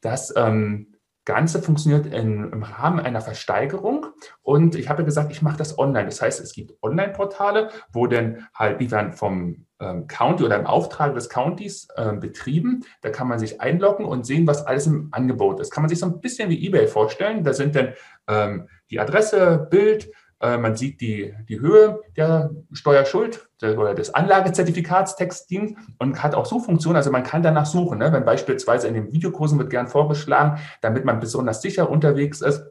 Das 0.00 0.34
ähm, 0.36 0.95
Ganze 1.26 1.60
funktioniert 1.60 2.06
in, 2.06 2.50
im 2.52 2.62
Rahmen 2.62 3.00
einer 3.00 3.20
Versteigerung 3.20 4.06
und 4.42 4.76
ich 4.76 4.88
habe 4.88 5.04
gesagt, 5.04 5.30
ich 5.30 5.42
mache 5.42 5.58
das 5.58 5.78
online. 5.78 6.06
Das 6.06 6.22
heißt, 6.22 6.40
es 6.40 6.54
gibt 6.54 6.72
Online-Portale, 6.82 7.70
wo 7.92 8.06
dann 8.06 8.46
halt, 8.54 8.80
die 8.80 8.90
werden 8.90 9.12
vom 9.12 9.66
ähm, 9.80 10.06
County 10.06 10.44
oder 10.44 10.56
im 10.56 10.66
Auftrag 10.66 11.14
des 11.14 11.28
Countys 11.28 11.88
äh, 11.96 12.12
betrieben. 12.12 12.84
Da 13.02 13.10
kann 13.10 13.28
man 13.28 13.38
sich 13.38 13.60
einloggen 13.60 14.06
und 14.06 14.24
sehen, 14.24 14.46
was 14.46 14.64
alles 14.66 14.86
im 14.86 15.08
Angebot 15.10 15.60
ist. 15.60 15.70
Kann 15.70 15.82
man 15.82 15.88
sich 15.88 15.98
so 15.98 16.06
ein 16.06 16.20
bisschen 16.20 16.48
wie 16.48 16.64
eBay 16.64 16.86
vorstellen. 16.86 17.44
Da 17.44 17.52
sind 17.52 17.74
dann 17.74 17.92
ähm, 18.28 18.68
die 18.90 19.00
Adresse, 19.00 19.66
Bild, 19.68 20.10
man 20.40 20.76
sieht 20.76 21.00
die, 21.00 21.34
die 21.48 21.60
Höhe 21.60 22.02
der 22.16 22.50
Steuerschuld 22.72 23.48
oder 23.62 23.94
des 23.94 24.14
Anlagezertifikats 24.14 25.16
Textdienst 25.16 25.76
und 25.98 26.22
hat 26.22 26.34
auch 26.34 26.44
Suchfunktionen. 26.44 26.96
Also 26.96 27.10
man 27.10 27.22
kann 27.22 27.42
danach 27.42 27.66
suchen. 27.66 27.98
Ne? 27.98 28.12
Wenn 28.12 28.24
beispielsweise 28.24 28.86
in 28.86 28.94
den 28.94 29.12
Videokursen 29.12 29.58
wird 29.58 29.70
gern 29.70 29.88
vorgeschlagen, 29.88 30.60
damit 30.82 31.04
man 31.06 31.20
besonders 31.20 31.62
sicher 31.62 31.88
unterwegs 31.88 32.42
ist, 32.42 32.64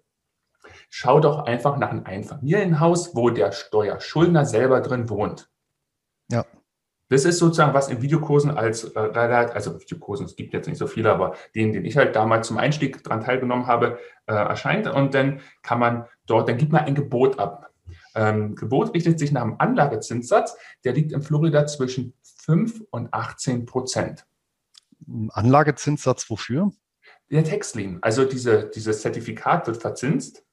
schau 0.89 1.19
doch 1.19 1.45
einfach 1.45 1.77
nach 1.77 1.89
einem 1.89 2.05
Einfamilienhaus, 2.05 3.15
wo 3.15 3.29
der 3.29 3.51
Steuerschuldner 3.51 4.45
selber 4.45 4.81
drin 4.81 5.09
wohnt. 5.09 5.49
Ja. 6.31 6.45
Das 7.09 7.25
ist 7.25 7.37
sozusagen, 7.37 7.73
was 7.73 7.89
in 7.89 8.01
Videokursen 8.01 8.51
als, 8.51 8.83
äh, 8.95 8.99
also 8.99 9.79
Videokursen, 9.79 10.25
es 10.25 10.35
gibt 10.35 10.53
jetzt 10.53 10.67
nicht 10.67 10.77
so 10.77 10.87
viele, 10.87 11.11
aber 11.11 11.35
den, 11.53 11.71
den 11.71 11.85
ich 11.85 11.97
halt 11.97 12.15
damals 12.15 12.47
zum 12.47 12.57
Einstieg 12.57 13.03
daran 13.03 13.23
teilgenommen 13.23 13.67
habe, 13.67 13.99
äh, 14.25 14.33
erscheint. 14.33 14.87
Und 14.87 15.13
dann 15.13 15.41
kann 15.61 15.79
man 15.79 16.05
dort, 16.25 16.49
dann 16.49 16.57
gibt 16.57 16.71
man 16.71 16.85
ein 16.85 16.95
Gebot 16.95 17.39
ab. 17.39 17.71
Ähm, 18.15 18.55
Gebot 18.55 18.93
richtet 18.93 19.19
sich 19.19 19.31
nach 19.31 19.43
dem 19.43 19.59
Anlagezinssatz, 19.59 20.55
der 20.83 20.93
liegt 20.93 21.11
in 21.11 21.21
Florida 21.21 21.65
zwischen 21.67 22.13
5 22.23 22.83
und 22.89 23.13
18 23.13 23.65
Prozent. 23.65 24.25
Anlagezinssatz 25.29 26.29
wofür? 26.29 26.71
Der 27.29 27.43
Textlien. 27.43 27.99
Also 28.01 28.25
diese, 28.25 28.69
dieses 28.73 29.01
Zertifikat 29.01 29.67
wird 29.67 29.77
verzinst 29.77 30.45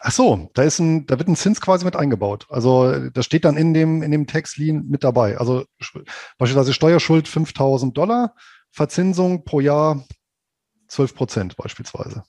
Ach 0.00 0.10
so, 0.10 0.50
da 0.54 0.62
ist 0.62 0.78
ein, 0.80 1.06
da 1.06 1.18
wird 1.18 1.28
ein 1.28 1.36
Zins 1.36 1.60
quasi 1.60 1.84
mit 1.84 1.96
eingebaut. 1.96 2.46
Also 2.48 3.08
das 3.10 3.24
steht 3.24 3.44
dann 3.44 3.56
in 3.56 3.72
dem, 3.72 4.02
in 4.02 4.10
dem 4.10 4.26
Textlien 4.26 4.88
mit 4.88 5.04
dabei. 5.04 5.38
Also 5.38 5.64
beispielsweise 6.38 6.72
Steuerschuld 6.72 7.28
5000 7.28 7.96
Dollar, 7.96 8.34
Verzinsung 8.72 9.44
pro 9.44 9.60
Jahr 9.60 10.04
12 10.88 11.14
Prozent 11.14 11.56
beispielsweise. 11.56 12.24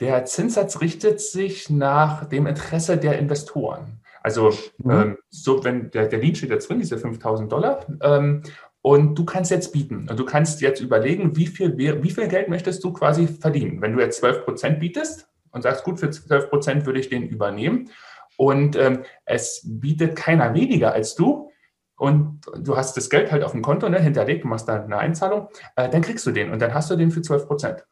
Der 0.00 0.24
Zinssatz 0.24 0.80
richtet 0.80 1.20
sich 1.20 1.70
nach 1.70 2.24
dem 2.24 2.46
Interesse 2.46 2.96
der 2.96 3.18
Investoren. 3.18 4.00
Also 4.22 4.50
mhm. 4.78 4.90
ähm, 4.90 5.18
so, 5.28 5.62
wenn 5.64 5.90
der, 5.90 6.06
der 6.06 6.18
Lien 6.18 6.34
steht 6.34 6.50
jetzt 6.50 6.68
drin, 6.68 6.78
diese 6.78 6.98
5000 6.98 7.50
Dollar, 7.50 7.86
ähm, 8.02 8.42
und 8.82 9.14
du 9.18 9.26
kannst 9.26 9.50
jetzt 9.50 9.72
bieten. 9.72 10.08
Und 10.08 10.18
du 10.18 10.24
kannst 10.24 10.62
jetzt 10.62 10.80
überlegen, 10.80 11.36
wie 11.36 11.46
viel, 11.46 11.76
wie 11.76 12.10
viel 12.10 12.28
Geld 12.28 12.48
möchtest 12.48 12.82
du 12.82 12.94
quasi 12.94 13.26
verdienen. 13.26 13.82
Wenn 13.82 13.94
du 13.94 14.00
jetzt 14.00 14.20
12 14.20 14.44
Prozent 14.46 14.80
bietest, 14.80 15.30
und 15.52 15.62
sagst, 15.62 15.84
gut, 15.84 15.98
für 15.98 16.10
12 16.10 16.50
Prozent 16.50 16.86
würde 16.86 17.00
ich 17.00 17.08
den 17.08 17.28
übernehmen. 17.28 17.90
Und 18.36 18.76
ähm, 18.76 19.04
es 19.24 19.62
bietet 19.64 20.16
keiner 20.16 20.54
weniger 20.54 20.92
als 20.92 21.14
du. 21.14 21.50
Und 21.96 22.40
du 22.56 22.76
hast 22.76 22.96
das 22.96 23.10
Geld 23.10 23.30
halt 23.30 23.44
auf 23.44 23.52
dem 23.52 23.60
Konto 23.60 23.88
ne, 23.88 24.00
hinterlegt, 24.00 24.44
du 24.44 24.48
machst 24.48 24.68
da 24.68 24.82
eine 24.82 24.96
Einzahlung, 24.96 25.48
äh, 25.76 25.90
dann 25.90 26.00
kriegst 26.00 26.26
du 26.26 26.30
den 26.30 26.50
und 26.50 26.62
dann 26.62 26.72
hast 26.72 26.90
du 26.90 26.96
den 26.96 27.10
für 27.10 27.20
12 27.20 27.46
Prozent. 27.46 27.84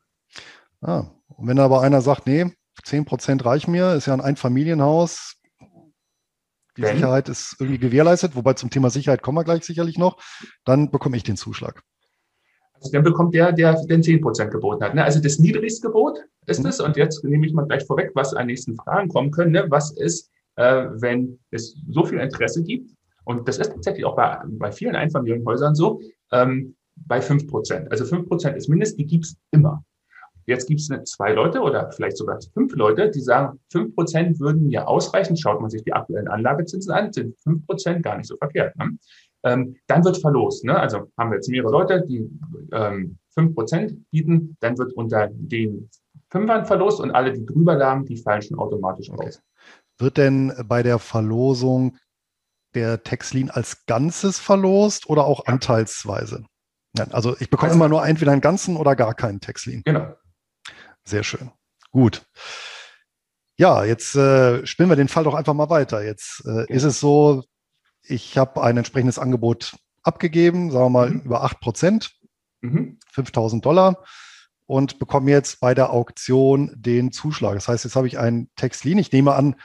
Ah, 0.81 1.11
und 1.29 1.49
wenn 1.49 1.59
aber 1.59 1.81
einer 1.81 2.01
sagt, 2.01 2.27
nee, 2.27 2.47
10 2.85 3.05
Prozent 3.05 3.45
reichen 3.45 3.73
mir, 3.73 3.95
ist 3.95 4.07
ja 4.07 4.15
ein 4.15 4.21
Einfamilienhaus, 4.21 5.35
die 6.79 6.83
Denn? 6.83 6.97
Sicherheit 6.97 7.29
ist 7.29 7.57
irgendwie 7.59 7.79
gewährleistet, 7.79 8.37
wobei 8.37 8.53
zum 8.53 8.71
Thema 8.71 8.89
Sicherheit 8.89 9.21
kommen 9.21 9.37
wir 9.37 9.45
gleich 9.45 9.65
sicherlich 9.65 9.99
noch, 9.99 10.17
dann 10.65 10.91
bekomme 10.91 11.17
ich 11.17 11.25
den 11.25 11.37
Zuschlag. 11.37 11.83
Also 12.75 12.93
dann 12.93 13.03
bekommt 13.03 13.35
der, 13.35 13.53
der 13.53 13.75
den 13.87 14.03
10% 14.03 14.49
geboten 14.49 14.85
hat. 14.85 14.95
Ne? 14.95 15.03
Also 15.03 15.21
das 15.21 15.41
niedrigste 15.41 15.89
Gebot 15.89 16.21
ist 16.47 16.65
es. 16.65 16.81
Und 16.81 16.97
jetzt 16.97 17.25
nehme 17.25 17.45
ich 17.45 17.53
mal 17.53 17.67
gleich 17.67 17.85
vorweg, 17.85 18.13
was 18.15 18.35
an 18.35 18.47
nächsten 18.47 18.77
Fragen 18.77 19.09
kommen 19.09 19.33
können. 19.33 19.51
Ne? 19.51 19.67
Was 19.69 19.91
ist, 19.97 20.31
äh, 20.55 20.87
wenn 20.93 21.41
es 21.51 21.77
so 21.91 22.05
viel 22.05 22.21
Interesse 22.21 22.63
gibt? 22.63 22.93
Und 23.25 23.49
das 23.49 23.59
ist 23.59 23.73
tatsächlich 23.73 24.05
auch 24.05 24.15
bei, 24.15 24.39
bei 24.47 24.71
vielen 24.71 24.95
Einfamilienhäusern 24.95 25.75
so, 25.75 26.01
ähm, 26.31 26.77
bei 26.95 27.19
5%. 27.19 27.89
Also 27.91 28.05
5% 28.05 28.55
ist 28.55 28.69
Mindest, 28.69 28.99
die 28.99 29.07
gibt's 29.07 29.37
immer. 29.51 29.85
Jetzt 30.49 30.67
gibt 30.67 30.81
es 30.81 30.89
zwei 31.05 31.33
Leute 31.33 31.61
oder 31.61 31.93
vielleicht 31.93 32.17
sogar 32.17 32.39
fünf 32.55 32.75
Leute, 32.75 33.11
die 33.11 33.21
sagen, 33.21 33.61
5% 33.71 34.41
würden 34.41 34.67
mir 34.67 34.89
ausreichen. 34.89 35.37
Schaut 35.37 35.61
man 35.61 35.69
sich 35.69 35.85
die 35.85 35.93
aktuellen 35.93 36.27
Anlagezinsen 36.27 36.91
an, 36.91 37.13
sind 37.13 37.37
5% 37.41 38.01
gar 38.01 38.17
nicht 38.17 38.29
so 38.29 38.37
verkehrt. 38.39 38.75
Ne? 38.77 38.97
Ähm, 39.43 39.77
dann 39.89 40.05
wird 40.07 40.17
verlost. 40.17 40.65
Ne? 40.65 40.75
Also 40.75 41.13
haben 41.19 41.31
wir 41.31 41.37
jetzt 41.37 41.51
mehrere 41.51 41.71
Leute, 41.71 42.03
die 42.09 42.31
ähm, 42.73 43.19
5% 43.37 43.95
bieten, 44.11 44.57
dann 44.61 44.79
wird 44.79 44.95
unter 44.95 45.29
den 45.31 45.91
Fünfern 46.31 46.65
verlost 46.65 47.01
und 47.01 47.11
alle, 47.11 47.35
die 47.35 47.45
drüber 47.45 47.75
lagen, 47.75 48.07
die 48.07 48.17
fallen 48.17 48.41
schon 48.41 48.59
automatisch 48.59 49.11
okay. 49.11 49.27
raus. 49.27 49.43
Wird 49.99 50.17
denn 50.17 50.55
bei 50.65 50.83
der 50.83 50.99
Verlosung 50.99 51.99
der 52.75 53.03
Textlin 53.03 53.51
als 53.51 53.85
Ganzes 53.85 54.39
verlost 54.39 55.11
oder 55.11 55.27
auch 55.27 55.47
ja. 55.47 55.53
anteilsweise? 55.53 56.47
Also 57.11 57.37
ich 57.39 57.51
bekomme 57.51 57.73
also, 57.73 57.85
immer 57.85 57.89
nur 57.91 58.07
entweder 58.07 58.33
einen 58.33 58.41
ganzen 58.41 58.77
oder 58.79 58.97
gar 58.97 59.13
keinen 59.13 59.41
Textlin. 59.41 59.83
Genau. 59.85 60.15
Sehr 61.09 61.25
schön. 61.25 61.51
Gut. 61.91 62.27
Ja, 63.57 63.83
jetzt 63.85 64.15
äh, 64.15 64.65
spielen 64.67 64.91
wir 64.91 64.97
den 64.97 65.09
Fall 65.09 65.25
doch 65.25 65.35
einfach 65.35 65.55
mal 65.55 65.71
weiter. 65.71 66.05
Jetzt 66.05 66.43
äh, 66.45 66.63
okay. 66.63 66.73
ist 66.73 66.85
es 66.85 67.01
so, 67.01 67.45
ich 68.03 68.37
habe 68.37 68.63
ein 68.63 68.77
entsprechendes 68.77 69.19
Angebot 69.19 69.77
abgegeben, 70.03 70.71
sagen 70.71 70.85
wir 70.85 70.91
mal 70.91 71.11
mhm. 71.11 71.21
über 71.21 71.45
8 71.45 71.61
Prozent, 71.61 72.13
mhm. 72.61 72.99
5000 73.11 73.65
Dollar 73.65 74.05
und 74.67 74.99
bekomme 74.99 75.31
jetzt 75.31 75.61
bei 75.61 75.75
der 75.75 75.95
Auktion 75.95 76.75
den 76.77 77.11
Zuschlag. 77.11 77.55
Das 77.55 77.69
heißt, 77.69 77.85
jetzt 77.85 77.97
habe 77.97 78.07
ich 78.07 78.19
ein 78.19 78.51
Textlin. 78.55 78.99
Ich 78.99 79.11
nehme 79.11 79.35
an, 79.35 79.57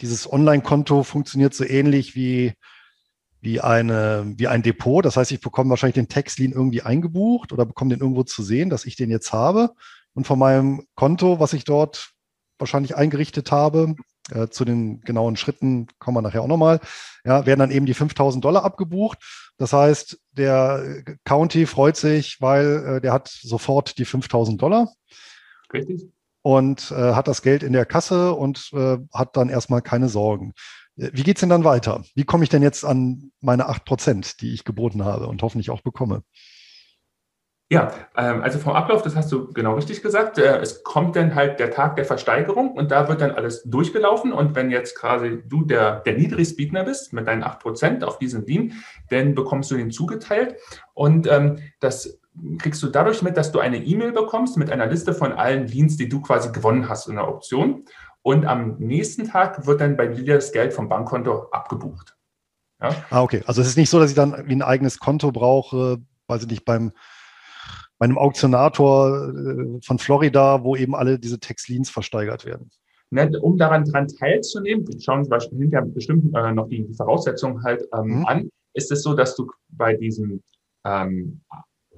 dieses 0.00 0.30
Online-Konto 0.32 1.02
funktioniert 1.02 1.52
so 1.52 1.64
ähnlich 1.64 2.14
wie, 2.14 2.54
wie, 3.42 3.60
eine, 3.60 4.32
wie 4.38 4.48
ein 4.48 4.62
Depot. 4.62 5.04
Das 5.04 5.18
heißt, 5.18 5.30
ich 5.30 5.42
bekomme 5.42 5.70
wahrscheinlich 5.70 5.94
den 5.94 6.08
Textlin 6.08 6.52
irgendwie 6.52 6.80
eingebucht 6.80 7.52
oder 7.52 7.66
bekomme 7.66 7.90
den 7.90 8.00
irgendwo 8.00 8.22
zu 8.22 8.42
sehen, 8.42 8.70
dass 8.70 8.86
ich 8.86 8.96
den 8.96 9.10
jetzt 9.10 9.34
habe. 9.34 9.74
Und 10.16 10.26
von 10.26 10.38
meinem 10.38 10.86
Konto, 10.94 11.40
was 11.40 11.52
ich 11.52 11.64
dort 11.64 12.12
wahrscheinlich 12.58 12.96
eingerichtet 12.96 13.52
habe, 13.52 13.94
äh, 14.30 14.48
zu 14.48 14.64
den 14.64 15.02
genauen 15.02 15.36
Schritten 15.36 15.88
kommen 15.98 16.16
wir 16.16 16.22
nachher 16.22 16.40
auch 16.40 16.48
nochmal. 16.48 16.80
Ja, 17.22 17.44
werden 17.44 17.60
dann 17.60 17.70
eben 17.70 17.84
die 17.84 17.92
5000 17.92 18.42
Dollar 18.42 18.64
abgebucht. 18.64 19.18
Das 19.58 19.74
heißt, 19.74 20.18
der 20.32 21.04
County 21.24 21.66
freut 21.66 21.98
sich, 21.98 22.40
weil 22.40 22.96
äh, 22.96 23.00
der 23.02 23.12
hat 23.12 23.28
sofort 23.28 23.98
die 23.98 24.06
5000 24.06 24.60
Dollar. 24.60 24.90
Richtig. 25.70 26.10
Und 26.40 26.92
äh, 26.92 27.12
hat 27.12 27.28
das 27.28 27.42
Geld 27.42 27.62
in 27.62 27.74
der 27.74 27.84
Kasse 27.84 28.32
und 28.32 28.70
äh, 28.72 28.96
hat 29.12 29.36
dann 29.36 29.50
erstmal 29.50 29.82
keine 29.82 30.08
Sorgen. 30.08 30.54
Äh, 30.96 31.10
wie 31.12 31.24
geht's 31.24 31.40
denn 31.40 31.50
dann 31.50 31.64
weiter? 31.64 32.04
Wie 32.14 32.24
komme 32.24 32.42
ich 32.42 32.50
denn 32.50 32.62
jetzt 32.62 32.86
an 32.86 33.32
meine 33.42 33.68
8 33.68 33.84
Prozent, 33.84 34.40
die 34.40 34.54
ich 34.54 34.64
geboten 34.64 35.04
habe 35.04 35.26
und 35.26 35.42
hoffentlich 35.42 35.68
auch 35.68 35.82
bekomme? 35.82 36.22
Ja, 37.68 37.90
ähm, 38.16 38.42
also 38.42 38.60
vom 38.60 38.74
Ablauf, 38.74 39.02
das 39.02 39.16
hast 39.16 39.32
du 39.32 39.52
genau 39.52 39.74
richtig 39.74 40.00
gesagt. 40.00 40.38
Äh, 40.38 40.58
es 40.58 40.84
kommt 40.84 41.16
dann 41.16 41.34
halt 41.34 41.58
der 41.58 41.72
Tag 41.72 41.96
der 41.96 42.04
Versteigerung 42.04 42.70
und 42.72 42.92
da 42.92 43.08
wird 43.08 43.20
dann 43.20 43.32
alles 43.32 43.64
durchgelaufen. 43.64 44.32
Und 44.32 44.54
wenn 44.54 44.70
jetzt 44.70 44.96
quasi 44.96 45.42
du 45.44 45.64
der, 45.64 46.00
der 46.00 46.14
Niedrigstbietner 46.16 46.84
bist 46.84 47.12
mit 47.12 47.26
deinen 47.26 47.42
8% 47.42 48.04
auf 48.04 48.18
diesen 48.18 48.46
Lean, 48.46 48.72
dann 49.10 49.34
bekommst 49.34 49.72
du 49.72 49.76
den 49.76 49.90
zugeteilt. 49.90 50.54
Und 50.94 51.26
ähm, 51.26 51.58
das 51.80 52.20
kriegst 52.58 52.82
du 52.84 52.86
dadurch 52.86 53.22
mit, 53.22 53.36
dass 53.36 53.50
du 53.50 53.58
eine 53.58 53.78
E-Mail 53.78 54.12
bekommst 54.12 54.56
mit 54.56 54.70
einer 54.70 54.86
Liste 54.86 55.12
von 55.12 55.32
allen 55.32 55.66
Leans, 55.66 55.96
die 55.96 56.08
du 56.08 56.20
quasi 56.20 56.52
gewonnen 56.52 56.88
hast 56.88 57.08
in 57.08 57.16
der 57.16 57.26
Option. 57.26 57.84
Und 58.22 58.46
am 58.46 58.76
nächsten 58.78 59.26
Tag 59.28 59.66
wird 59.66 59.80
dann 59.80 59.96
bei 59.96 60.06
dir 60.06 60.36
das 60.36 60.52
Geld 60.52 60.72
vom 60.72 60.88
Bankkonto 60.88 61.48
abgebucht. 61.50 62.16
Ja? 62.80 62.90
Ah, 63.10 63.22
okay. 63.22 63.42
Also 63.46 63.60
es 63.60 63.66
ist 63.66 63.76
nicht 63.76 63.90
so, 63.90 63.98
dass 63.98 64.10
ich 64.10 64.16
dann 64.16 64.46
wie 64.46 64.54
ein 64.54 64.62
eigenes 64.62 65.00
Konto 65.00 65.32
brauche, 65.32 65.98
weiß 66.28 66.42
ich 66.42 66.48
nicht, 66.48 66.64
beim 66.64 66.92
bei 67.98 68.04
einem 68.04 68.18
Auktionator 68.18 69.28
äh, 69.28 69.80
von 69.82 69.98
Florida, 69.98 70.62
wo 70.62 70.76
eben 70.76 70.94
alle 70.94 71.18
diese 71.18 71.38
Textlins 71.38 71.90
versteigert 71.90 72.44
werden. 72.44 72.70
Ne, 73.10 73.30
um 73.40 73.56
daran 73.56 73.84
dran 73.84 74.08
teilzunehmen, 74.08 74.84
schauen 75.00 75.30
wir 75.30 75.38
hinterher 75.38 75.86
bestimmt 75.86 76.36
äh, 76.36 76.52
noch 76.52 76.68
die, 76.68 76.84
die 76.84 76.94
Voraussetzungen 76.94 77.62
halt 77.62 77.86
ähm, 77.94 78.18
mhm. 78.18 78.26
an, 78.26 78.50
ist 78.74 78.90
es 78.90 79.02
so, 79.02 79.14
dass 79.14 79.36
du 79.36 79.48
bei 79.68 79.94
diesem 79.94 80.42
ähm, 80.84 81.40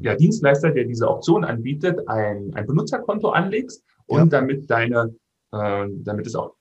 ja, 0.01 0.15
Dienstleister, 0.15 0.71
der 0.71 0.85
diese 0.85 1.09
Auktion 1.09 1.45
anbietet, 1.45 2.07
ein, 2.09 2.53
ein 2.55 2.67
Benutzerkonto 2.67 3.31
anlegst 3.31 3.83
und 4.07 4.19
ja. 4.19 4.27
damit 4.27 4.71
deine, 4.71 5.15
äh, 5.53 5.87
damit 5.89 6.27
es 6.27 6.35
auch 6.35 6.55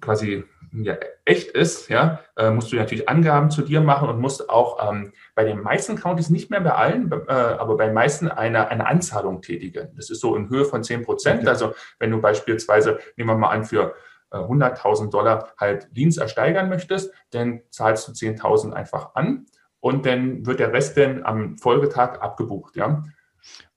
quasi 0.00 0.44
ja, 0.72 0.96
echt 1.24 1.50
ist, 1.50 1.88
ja, 1.88 2.20
äh, 2.36 2.50
musst 2.50 2.70
du 2.70 2.76
natürlich 2.76 3.08
Angaben 3.08 3.50
zu 3.50 3.62
dir 3.62 3.80
machen 3.80 4.08
und 4.08 4.20
musst 4.20 4.48
auch 4.48 4.90
ähm, 4.90 5.12
bei 5.34 5.44
den 5.44 5.60
meisten 5.60 5.96
Counties, 5.96 6.30
nicht 6.30 6.50
mehr 6.50 6.60
bei 6.60 6.72
allen, 6.72 7.10
äh, 7.10 7.32
aber 7.32 7.76
bei 7.76 7.86
den 7.86 7.94
meisten 7.94 8.28
eine, 8.28 8.68
eine 8.68 8.86
Anzahlung 8.86 9.42
tätigen. 9.42 9.88
Das 9.96 10.10
ist 10.10 10.20
so 10.20 10.36
in 10.36 10.48
Höhe 10.48 10.64
von 10.64 10.84
10 10.84 11.02
Prozent. 11.02 11.40
Okay. 11.40 11.48
Also 11.48 11.74
wenn 11.98 12.10
du 12.10 12.20
beispielsweise, 12.20 13.00
nehmen 13.16 13.30
wir 13.30 13.36
mal 13.36 13.50
an, 13.50 13.64
für 13.64 13.94
äh, 14.30 14.36
100.000 14.36 15.10
Dollar 15.10 15.52
halt 15.58 15.88
Dienst 15.96 16.18
ersteigern 16.18 16.68
möchtest, 16.68 17.12
dann 17.30 17.62
zahlst 17.70 18.06
du 18.06 18.12
10.000 18.12 18.72
einfach 18.72 19.14
an 19.14 19.46
und 19.80 20.06
dann 20.06 20.46
wird 20.46 20.60
der 20.60 20.72
Rest 20.72 20.96
dann 20.96 21.24
am 21.24 21.58
Folgetag 21.58 22.20
abgebucht, 22.20 22.76
ja. 22.76 23.02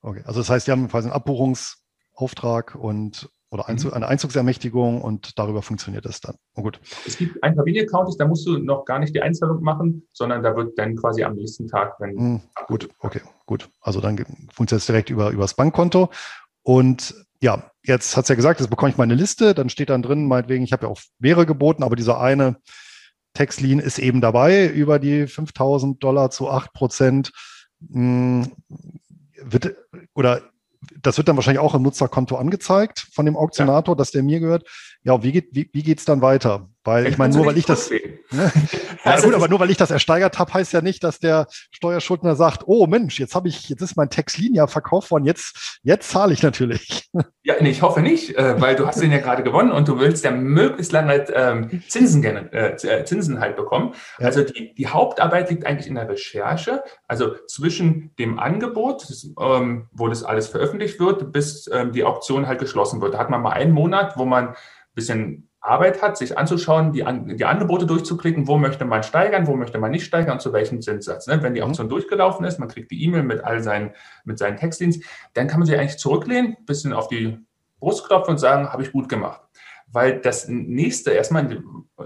Okay, 0.02 0.22
also 0.26 0.42
das 0.42 0.50
heißt, 0.50 0.68
die 0.68 0.72
haben 0.72 0.90
quasi 0.90 1.08
einen 1.08 1.16
Abbuchungsauftrag 1.16 2.76
und 2.76 3.30
oder 3.54 3.70
Einzug, 3.70 3.92
mhm. 3.92 3.98
eine 3.98 4.08
Einzugsermächtigung 4.08 5.02
und 5.02 5.38
darüber 5.38 5.62
funktioniert 5.62 6.06
das 6.06 6.20
dann. 6.20 6.36
Oh, 6.56 6.64
gut. 6.64 6.80
Es 7.06 7.18
gibt 7.18 7.42
ein 7.44 7.56
paar 7.56 7.64
Familiencounties, 7.64 8.18
da 8.18 8.28
musst 8.28 8.48
du 8.48 8.58
noch 8.58 8.84
gar 8.84 8.98
nicht 8.98 9.14
die 9.14 9.22
Einzahlung 9.22 9.62
machen, 9.62 10.08
sondern 10.12 10.42
da 10.42 10.56
wird 10.56 10.78
dann 10.78 10.96
quasi 10.96 11.24
am 11.24 11.36
nächsten 11.36 11.68
Tag, 11.68 11.94
wenn. 12.00 12.16
Mhm, 12.16 12.42
gut, 12.68 12.90
okay, 13.00 13.22
gut. 13.46 13.70
Also 13.80 14.02
dann 14.02 14.18
funktioniert 14.52 14.82
es 14.82 14.88
direkt 14.88 15.10
über, 15.12 15.30
über 15.30 15.44
das 15.44 15.54
Bankkonto. 15.54 16.10
Und 16.64 17.14
ja, 17.42 17.72
jetzt 17.84 18.18
hat 18.18 18.24
es 18.24 18.30
ja 18.30 18.36
gesagt, 18.36 18.60
jetzt 18.60 18.70
bekomme 18.70 18.90
ich 18.90 18.98
meine 18.98 19.14
Liste, 19.14 19.54
dann 19.54 19.70
steht 19.70 19.92
dann 19.92 20.02
drin, 20.02 20.28
meinetwegen, 20.28 20.64
ich 20.64 20.74
habe 20.74 20.88
ja 20.88 20.92
auch 20.92 21.02
mehrere 21.20 21.46
geboten, 21.46 21.84
aber 21.84 21.96
dieser 21.96 22.20
eine 22.20 22.58
Textlin 23.34 23.80
ist 23.80 24.00
eben 24.00 24.20
dabei, 24.20 24.68
über 24.68 24.98
die 24.98 25.28
5000 25.28 26.04
Dollar 26.04 26.32
zu 26.32 26.50
8 26.50 26.74
Prozent. 26.74 27.32
Hm, 27.92 28.52
wird, 29.46 29.76
oder 30.16 30.42
das 31.02 31.18
wird 31.18 31.28
dann 31.28 31.36
wahrscheinlich 31.36 31.62
auch 31.62 31.76
im 31.76 31.82
Nutzerkonto 31.82 32.36
angezeigt 32.36 33.08
von 33.12 33.26
dem 33.26 33.38
Auktionator, 33.38 33.96
ja. 33.96 33.98
dass 33.98 34.12
der 34.12 34.24
mir 34.24 34.40
gehört. 34.40 34.68
Ja, 35.04 35.24
wie 35.24 35.32
geht 35.32 35.50
wie, 35.52 35.70
wie 35.74 35.84
geht's 35.84 36.06
dann 36.06 36.22
weiter? 36.22 36.70
Weil 36.86 37.08
ich 37.08 37.18
meine, 37.18 37.34
nur 37.34 37.46
weil 37.46 37.58
ich 37.58 37.66
das. 37.66 37.90
Ne? 37.90 38.52
Ja, 39.06 39.20
gut, 39.20 39.34
aber 39.34 39.50
nur 39.50 39.60
weil 39.60 39.70
ich 39.70 39.76
das 39.76 39.92
ersteigert 39.92 40.40
habe, 40.40 40.54
heißt 40.54 40.72
ja 40.72 40.82
nicht, 40.82 41.04
dass 41.04 41.20
der 41.20 41.48
Steuerschuldner 41.72 42.36
sagt, 42.36 42.64
oh 42.68 42.88
Mensch, 42.88 43.20
jetzt 43.20 43.36
habe 43.36 43.50
ich, 43.50 43.68
jetzt 43.68 43.82
ist 43.82 43.98
mein 43.98 44.10
Textlin 44.10 44.54
ja 44.54 44.66
verkauft 44.66 45.12
worden, 45.12 45.26
jetzt, 45.26 45.80
jetzt 45.84 46.10
zahle 46.10 46.34
ich 46.34 46.42
natürlich. 46.42 47.10
Ja, 47.46 47.56
nee, 47.60 47.72
ich 47.72 47.82
hoffe 47.82 48.00
nicht, 48.00 48.38
äh, 48.38 48.62
weil 48.62 48.78
du 48.78 48.88
hast 48.88 49.02
den 49.02 49.12
ja 49.12 49.18
gerade 49.18 49.44
gewonnen 49.44 49.74
und 49.74 49.90
du 49.90 50.00
willst 50.00 50.24
ja 50.24 50.32
möglichst 50.32 50.94
lange 50.94 51.26
ähm, 51.34 51.84
Zinsen 51.90 52.22
gerne, 52.22 52.50
äh, 52.54 52.76
äh, 52.88 53.04
Zinsen 53.04 53.42
halt 53.42 53.58
bekommen. 53.58 53.96
Ja. 54.18 54.28
Also 54.28 54.46
die, 54.46 54.74
die 54.74 54.88
Hauptarbeit 54.88 55.50
liegt 55.50 55.66
eigentlich 55.66 55.88
in 55.88 55.96
der 55.96 56.08
Recherche, 56.08 56.82
also 57.06 57.36
zwischen 57.48 58.16
dem 58.18 58.40
Angebot, 58.40 59.10
das, 59.10 59.28
ähm, 59.38 59.90
wo 59.92 60.08
das 60.08 60.24
alles 60.24 60.48
veröffentlicht 60.48 61.02
wird, 61.02 61.34
bis 61.34 61.70
ähm, 61.72 61.92
die 61.92 62.06
Auktion 62.06 62.48
halt 62.48 62.60
geschlossen 62.60 63.02
wird. 63.02 63.16
Da 63.16 63.18
hat 63.18 63.30
man 63.30 63.42
mal 63.42 63.52
einen 63.52 63.74
Monat, 63.74 64.16
wo 64.16 64.24
man 64.24 64.48
ein 64.50 64.56
bisschen 64.96 65.50
Arbeit 65.64 66.02
hat, 66.02 66.18
sich 66.18 66.38
anzuschauen, 66.38 66.92
die, 66.92 67.06
An 67.06 67.38
die 67.38 67.46
Angebote 67.46 67.86
durchzuklicken, 67.86 68.48
wo 68.48 68.58
möchte 68.58 68.84
man 68.84 69.02
steigern, 69.02 69.48
wo 69.48 69.56
möchte 69.56 69.80
man 69.80 69.92
nicht 69.92 70.06
steigern 70.06 70.34
und 70.34 70.42
zu 70.42 70.52
welchem 70.52 70.82
Zinssatz. 70.82 71.26
Ne? 71.28 71.42
Wenn 71.42 71.54
die. 71.54 71.64
Auktion 71.64 71.88
mhm. 71.88 71.92
durchgelaufen 71.92 72.46
ist, 72.46 72.60
man 72.60 72.68
kriegt 72.68 72.92
die 72.92 73.02
E-Mail 73.04 73.24
mit 73.24 73.42
all 73.46 73.64
seinen, 73.64 73.92
mit 74.26 74.38
seinen 74.38 74.58
Textdienst, 74.58 75.02
dann 75.34 75.48
kann 75.48 75.60
man 75.60 75.66
sich 75.66 75.80
eigentlich 75.80 75.98
zurücklehnen, 75.98 76.58
bisschen 76.66 76.92
auf 76.92 77.08
die 77.08 77.40
Brust 77.80 78.06
klopfen 78.06 78.32
und 78.32 78.38
sagen, 78.38 78.74
habe 78.74 78.84
ich 78.84 78.92
gut 78.92 79.08
gemacht. 79.08 79.42
Weil 79.88 80.20
das 80.20 80.50
nächste, 80.50 81.12
erstmal, 81.12 81.64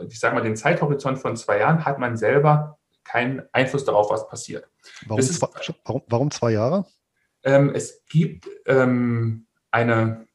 ich 0.08 0.20
sage 0.20 0.36
mal, 0.36 0.42
den 0.42 0.56
Zeithorizont 0.56 1.18
von 1.18 1.36
zwei 1.36 1.60
Jahren 1.60 1.86
hat 1.86 1.98
man 1.98 2.16
selber 2.18 2.78
keinen 3.04 3.42
Einfluss 3.52 3.86
darauf, 3.86 4.12
was 4.12 4.28
passiert. 4.28 4.70
Warum, 5.08 5.20
ist, 5.20 5.34
zwei, 5.34 5.48
warum, 5.86 6.04
warum 6.08 6.32
zwei 6.32 6.52
Jahre? 6.52 6.86
Ähm, 7.44 7.72
es 7.74 8.06
gibt 8.06 8.48
ähm, 8.68 9.48
eine 9.72 10.27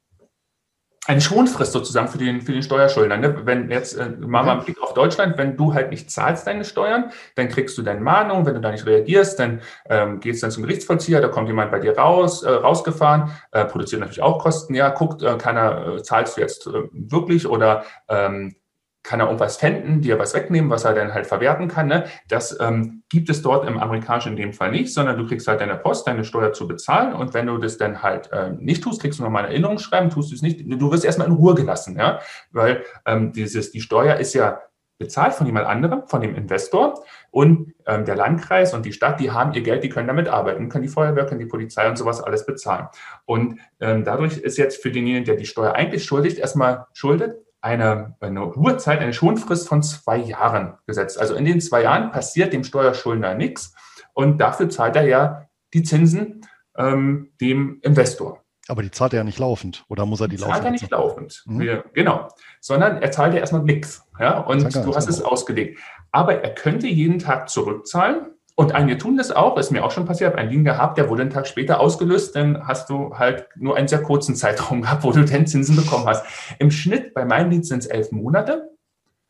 eine 1.07 1.21
Schonfrist 1.21 1.73
sozusagen 1.73 2.07
für 2.07 2.19
den, 2.19 2.43
für 2.43 2.53
den 2.53 2.63
Steuerschuldner. 2.63 3.17
Ne? 3.17 3.45
Wenn 3.45 3.71
jetzt, 3.71 3.95
äh, 3.95 4.09
machen 4.09 4.47
wir 4.47 4.53
einen 4.53 4.65
Blick 4.65 4.81
auf 4.81 4.95
Deutschland, 4.95 5.37
wenn 5.37 5.57
du 5.57 5.75
halt 5.75 5.91
nicht 5.91 6.11
zahlst 6.11 6.47
deine 6.47 6.65
Steuern, 6.65 7.11
dann 7.35 7.49
kriegst 7.49 7.77
du 7.77 7.83
deine 7.83 8.01
Mahnung, 8.01 8.47
wenn 8.47 8.55
du 8.55 8.61
da 8.61 8.71
nicht 8.71 8.87
reagierst, 8.87 9.39
dann 9.41 9.63
ähm, 9.89 10.21
gehst 10.21 10.43
du 10.43 10.47
dann 10.47 10.53
zum 10.53 10.63
Gerichtsvollzieher, 10.63 11.21
da 11.21 11.29
kommt 11.29 11.49
jemand 11.49 11.73
bei 11.73 11.81
dir 11.81 11.99
raus, 11.99 12.45
äh, 12.45 12.51
rausgefahren, 12.51 13.33
äh, 13.51 13.65
produziert 13.65 14.01
natürlich 14.01 14.23
auch 14.23 14.39
Kosten, 14.39 14.75
ja, 14.75 14.91
guckt, 14.91 15.23
äh, 15.23 15.37
kann 15.39 15.57
er, 15.57 15.97
äh, 15.97 16.03
zahlst 16.03 16.37
du 16.37 16.41
jetzt 16.41 16.69
äh, 16.69 16.85
wirklich 16.93 17.49
oder 17.49 17.85
ähm, 18.09 18.55
kann 19.03 19.21
er 19.21 19.27
irgendwas 19.27 19.57
fänden, 19.57 20.01
dir 20.01 20.19
was 20.19 20.35
wegnehmen, 20.35 20.71
was 20.71 20.85
er 20.85 20.95
dann 20.95 21.13
halt 21.13 21.27
verwerten 21.27 21.69
kann. 21.69 21.89
Ne? 21.89 22.05
Das 22.29 22.59
ähm, 22.61 23.03
gibt 23.09 23.31
es 23.31 23.43
dort 23.43 23.67
im 23.67 23.79
amerikanischen 23.79 24.33
in 24.33 24.37
dem 24.37 24.53
Fall 24.53 24.71
nicht, 24.71 24.93
sondern 24.93 25.17
du 25.17 25.27
kriegst 25.27 25.49
halt 25.49 25.61
deine 25.61 25.77
Post, 25.77 26.07
deine 26.07 26.25
Steuer 26.25 26.53
zu 26.53 26.69
bezahlen 26.69 27.13
und 27.13 27.35
wenn 27.35 27.47
du 27.47 27.59
das 27.59 27.77
dann 27.77 28.03
halt 28.03 28.31
ähm, 28.33 28.59
nicht 28.59 28.83
tust, 28.83 29.01
kriegst 29.01 29.19
du 29.19 29.25
nochmal 29.25 29.45
eine 29.45 29.53
Erinnerung 29.53 29.79
schreiben, 29.79 30.11
tust 30.11 30.31
du 30.31 30.35
es 30.35 30.43
nicht, 30.43 30.61
du 30.65 30.91
wirst 30.91 31.05
erstmal 31.05 31.27
in 31.27 31.35
Ruhe 31.35 31.55
gelassen, 31.55 31.97
ja, 31.97 32.21
weil 32.53 32.85
ähm, 33.07 33.33
dieses, 33.33 33.73
die 33.73 33.81
Steuer 33.81 34.17
ist 34.17 34.35
ja 34.35 34.61
bezahlt 35.03 35.35
von 35.35 35.47
jemand 35.47 35.67
anderem, 35.67 36.07
von 36.07 36.21
dem 36.21 36.35
Investor 36.35 37.03
und 37.31 37.75
ähm, 37.87 38.05
der 38.05 38.15
Landkreis 38.15 38.73
und 38.73 38.87
die 38.87 38.93
Stadt, 38.93 39.19
die 39.19 39.33
haben 39.33 39.53
ihr 39.53 39.63
Geld, 39.63 39.83
die 39.83 39.89
können 39.89 40.07
damit 40.07 40.29
arbeiten, 40.29 40.69
können 40.69 40.85
die 40.85 40.89
Feuerwehr, 40.89 41.27
können 41.27 41.41
die 41.41 41.47
Polizei 41.47 41.89
und 41.89 41.99
sowas 41.99 42.23
alles 42.23 42.47
bezahlen. 42.47 42.87
Und 43.25 43.59
ähm, 43.81 44.05
dadurch 44.05 44.39
ist 44.39 44.59
jetzt 44.59 44.81
für 44.81 44.93
denjenigen, 44.93 45.25
der 45.25 45.37
die 45.37 45.47
Steuer 45.47 45.75
eigentlich 45.75 46.05
schuldigt, 46.05 46.39
erstmal 46.39 46.87
schuldet, 46.93 47.42
eine, 47.63 48.17
eine 48.21 48.41
Ruhezeit, 48.41 49.01
eine 49.01 49.15
Schonfrist 49.15 49.69
von 49.69 49.83
zwei 49.83 50.19
Jahren 50.19 50.75
gesetzt. 50.87 51.19
Also 51.19 51.35
in 51.35 51.45
den 51.45 51.61
zwei 51.61 51.83
Jahren 51.83 52.11
passiert 52.11 52.53
dem 52.53 52.65
Steuerschuldner 52.65 53.35
nichts 53.35 53.75
und 54.13 54.39
dafür 54.39 54.69
zahlt 54.69 54.97
er 54.97 55.07
ja 55.07 55.49
die 55.73 55.83
Zinsen 55.83 56.43
ähm, 56.77 57.33
dem 57.41 57.79
Investor. 57.83 58.41
Aber 58.69 58.83
die 58.83 58.91
zahlt 58.91 59.13
er 59.13 59.19
ja 59.19 59.25
nicht 59.25 59.39
laufend, 59.39 59.85
oder 59.89 60.07
muss 60.07 60.21
er 60.21 60.29
die, 60.29 60.37
die 60.37 60.43
laufend? 60.43 60.57
Zahlt 60.57 60.67
er 60.67 60.71
nicht 60.71 60.91
laufend, 60.91 61.43
mhm. 61.47 61.61
Wir, 61.61 61.85
genau. 61.95 62.29
Sondern 62.61 63.01
er 63.01 63.11
zahlt 63.11 63.35
ja 63.35 63.41
erstmal 63.41 63.63
nichts. 63.63 64.05
Ja? 64.19 64.41
Und 64.41 64.75
du 64.75 64.95
hast 64.95 65.09
es 65.09 65.23
ausgelegt. 65.23 65.81
Aber 66.11 66.43
er 66.43 66.55
könnte 66.55 66.87
jeden 66.87 67.19
Tag 67.19 67.49
zurückzahlen 67.49 68.32
und 68.55 68.75
einige 68.75 68.99
tun 68.99 69.17
das 69.17 69.31
auch, 69.31 69.57
ist 69.57 69.71
mir 69.71 69.85
auch 69.85 69.91
schon 69.91 70.05
passiert, 70.05 70.37
ein 70.37 70.51
Lean 70.51 70.65
gehabt, 70.65 70.99
der 70.99 71.09
wurde 71.09 71.23
einen 71.23 71.31
Tag 71.31 71.47
später 71.47 71.81
ausgelöst, 71.81 72.37
dann 72.37 72.67
hast 72.67 72.91
du 72.91 73.17
halt 73.17 73.49
nur 73.57 73.77
einen 73.77 73.89
sehr 73.89 74.03
kurzen 74.03 74.37
Zeitraum 74.37 74.83
gehabt, 74.83 75.05
wo 75.05 75.13
du 75.13 75.25
den 75.25 75.47
Zinsen 75.47 75.77
bekommen 75.77 76.07
hast. 76.07 76.25
Im 76.59 76.71
Schnitt, 76.71 77.15
bei 77.15 77.25
meinem 77.25 77.51
Lead 77.51 77.67
sind 77.67 77.79
es 77.79 77.87
elf 77.87 78.13
Monate. 78.13 78.71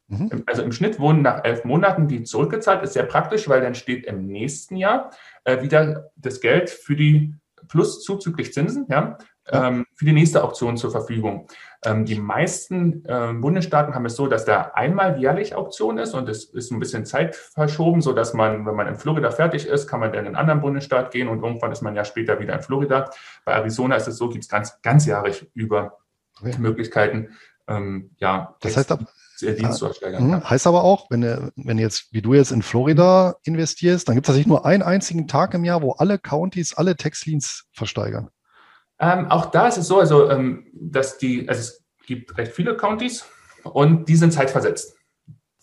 Mhm. 0.09 0.43
Also 0.47 0.63
im 0.63 0.73
Schnitt 0.73 0.99
wurden 0.99 1.23
nach 1.23 1.45
elf 1.45 1.65
Monaten 1.65 2.09
die 2.09 2.25
zurückgezahlt, 2.25 2.83
ist 2.83 2.95
sehr 2.95 3.05
praktisch, 3.05 3.49
weil 3.49 3.61
dann 3.61 3.75
steht 3.75 4.07
im 4.07 4.27
nächsten 4.27 4.77
Jahr 4.77 5.11
äh, 5.45 5.63
wieder 5.63 6.11
das 6.17 6.41
Geld 6.41 6.69
für 6.69 6.97
die 6.97 7.35
plus 7.69 8.03
zuzüglich 8.03 8.53
Zinsen, 8.53 8.87
ja, 8.91 9.19
ähm, 9.51 9.87
für 9.95 10.05
die 10.05 10.13
nächste 10.13 10.43
Auktion 10.43 10.77
zur 10.77 10.91
Verfügung. 10.91 11.47
Ähm, 11.85 12.05
die 12.05 12.15
meisten 12.15 13.05
äh, 13.07 13.33
Bundesstaaten 13.33 13.95
haben 13.95 14.07
es 14.07 14.15
so, 14.15 14.29
dass 14.29 14.45
da 14.45 14.71
einmal 14.75 15.21
jährlich 15.21 15.55
Auktion 15.57 15.99
ist 15.99 16.15
und 16.15 16.29
es 16.29 16.45
ist 16.45 16.71
ein 16.71 16.79
bisschen 16.79 17.05
Zeit 17.05 17.35
verschoben, 17.35 18.01
so 18.01 18.13
dass 18.13 18.35
man, 18.35 18.65
wenn 18.67 18.77
man 18.77 18.87
in 18.87 18.95
Florida 18.95 19.31
fertig 19.31 19.67
ist, 19.67 19.89
kann 19.89 19.99
man 19.99 20.13
dann 20.13 20.21
in 20.21 20.27
einen 20.27 20.37
anderen 20.37 20.61
Bundesstaat 20.61 21.11
gehen 21.11 21.29
und 21.29 21.43
irgendwann 21.43 21.73
ist 21.73 21.83
man 21.83 21.97
ja 21.97 22.05
später 22.05 22.39
wieder 22.39 22.55
in 22.55 22.63
Florida. 22.63 23.11
Bei 23.45 23.55
Arizona 23.55 23.97
ist 23.97 24.07
es 24.07 24.17
so, 24.17 24.29
gibt 24.29 24.45
es 24.45 24.49
ganz, 24.49 24.81
ganzjährig 24.83 25.51
über 25.55 25.99
okay. 26.41 26.55
Möglichkeiten, 26.59 27.31
ähm, 27.69 28.11
ja, 28.19 28.57
das 28.61 28.77
heißt, 28.77 28.97
Dienst 29.41 29.83
mhm. 29.83 30.49
Heißt 30.49 30.69
aber 30.69 30.85
auch, 30.85 31.11
wenn 31.11 31.23
du, 31.23 31.53
wenn 31.57 31.79
jetzt, 31.79 32.13
wie 32.13 32.23
du 32.23 32.35
jetzt 32.35 32.53
in 32.53 32.63
Florida 32.63 33.37
investierst, 33.43 34.09
dann 34.09 34.15
gibt 34.15 34.27
es 34.27 34.29
tatsächlich 34.29 34.47
nur 34.47 34.65
einen 34.65 34.83
einzigen 34.83 35.27
Tag 35.27 35.55
im 35.55 35.65
Jahr, 35.65 35.83
wo 35.83 35.93
alle 35.93 36.19
Counties 36.19 36.75
alle 36.75 36.97
Textleans 36.97 37.65
versteigern. 37.73 38.31
Ähm, 39.03 39.27
auch 39.31 39.47
da 39.47 39.67
ist 39.67 39.79
es 39.79 39.89
so, 39.89 39.99
also, 39.99 40.31
ähm, 40.31 40.67
dass 40.73 41.19
die, 41.19 41.49
also 41.49 41.61
es 41.61 41.85
gibt 42.07 42.39
recht 42.39 42.53
viele 42.53 42.77
Counties 42.77 43.27
und 43.65 44.09
die 44.09 44.15
sind 44.15 44.33
zeitversetzt. 44.33 44.97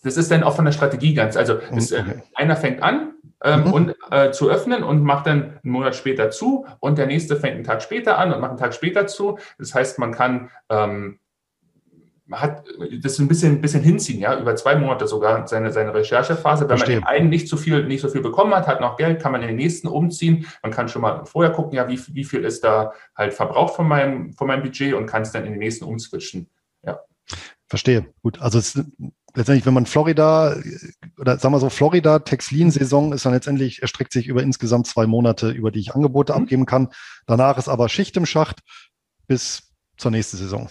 Das 0.02 0.18
ist 0.18 0.30
dann 0.30 0.42
auch 0.42 0.54
von 0.54 0.66
der 0.66 0.72
Strategie 0.72 1.14
ganz. 1.14 1.36
Also 1.36 1.58
es, 1.74 1.90
äh, 1.90 2.00
okay. 2.00 2.22
einer 2.34 2.56
fängt 2.56 2.82
an 2.82 3.14
ähm, 3.42 3.64
mhm. 3.64 3.72
und 3.72 3.94
äh, 4.10 4.30
zu 4.30 4.50
öffnen 4.50 4.82
und 4.82 5.02
macht 5.02 5.26
dann 5.26 5.42
einen 5.42 5.72
Monat 5.72 5.96
später 5.96 6.30
zu 6.30 6.66
und 6.80 6.98
der 6.98 7.06
nächste 7.06 7.36
fängt 7.36 7.54
einen 7.54 7.64
Tag 7.64 7.82
später 7.82 8.18
an 8.18 8.32
und 8.32 8.40
macht 8.40 8.50
einen 8.50 8.58
Tag 8.58 8.74
später 8.74 9.06
zu. 9.06 9.38
Das 9.58 9.74
heißt, 9.74 9.98
man 9.98 10.12
kann 10.12 10.50
ähm, 10.68 11.18
hat 12.32 12.64
das 13.02 13.18
ein 13.18 13.28
bisschen, 13.28 13.54
ein 13.54 13.60
bisschen 13.60 13.82
hinziehen, 13.82 14.20
ja, 14.20 14.38
über 14.38 14.54
zwei 14.56 14.76
Monate 14.76 15.06
sogar 15.06 15.46
seine, 15.48 15.72
seine 15.72 15.94
Recherchephase. 15.94 16.68
Wenn 16.68 16.78
Verstehen. 16.78 17.00
man 17.00 17.08
den 17.08 17.18
einen 17.20 17.28
nicht 17.30 17.48
so 17.48 17.56
viel, 17.56 17.84
nicht 17.86 18.00
so 18.00 18.08
viel 18.08 18.20
bekommen 18.20 18.54
hat, 18.54 18.66
hat 18.66 18.80
noch 18.80 18.96
Geld, 18.96 19.20
kann 19.20 19.32
man 19.32 19.42
in 19.42 19.48
den 19.48 19.56
nächsten 19.56 19.88
umziehen. 19.88 20.46
Man 20.62 20.72
kann 20.72 20.88
schon 20.88 21.02
mal 21.02 21.24
vorher 21.24 21.52
gucken, 21.52 21.74
ja, 21.74 21.88
wie, 21.88 22.00
wie 22.14 22.24
viel 22.24 22.44
ist 22.44 22.62
da 22.64 22.92
halt 23.16 23.34
verbraucht 23.34 23.74
von 23.74 23.88
meinem, 23.88 24.32
von 24.32 24.46
meinem 24.46 24.62
Budget 24.62 24.94
und 24.94 25.06
kann 25.06 25.22
es 25.22 25.32
dann 25.32 25.44
in 25.44 25.52
den 25.52 25.58
nächsten 25.58 25.84
umswitchen. 25.84 26.48
Ja. 26.84 27.00
Verstehe. 27.66 28.06
Gut. 28.22 28.40
Also 28.40 28.58
es, 28.58 28.74
letztendlich, 29.34 29.66
wenn 29.66 29.74
man 29.74 29.86
Florida 29.86 30.56
oder 31.18 31.38
sagen 31.38 31.54
wir 31.54 31.60
so, 31.60 31.70
Florida 31.70 32.18
Texlin-Saison 32.20 33.12
ist 33.12 33.24
dann 33.24 33.32
letztendlich, 33.32 33.82
erstreckt 33.82 34.12
sich 34.12 34.26
über 34.26 34.42
insgesamt 34.42 34.86
zwei 34.86 35.06
Monate, 35.06 35.50
über 35.50 35.70
die 35.70 35.80
ich 35.80 35.94
Angebote 35.94 36.32
mhm. 36.32 36.42
abgeben 36.42 36.66
kann. 36.66 36.88
Danach 37.26 37.58
ist 37.58 37.68
aber 37.68 37.88
Schicht 37.88 38.16
im 38.16 38.26
Schacht 38.26 38.60
bis 39.26 39.74
zur 39.96 40.10
nächsten 40.10 40.36
Saison. 40.36 40.68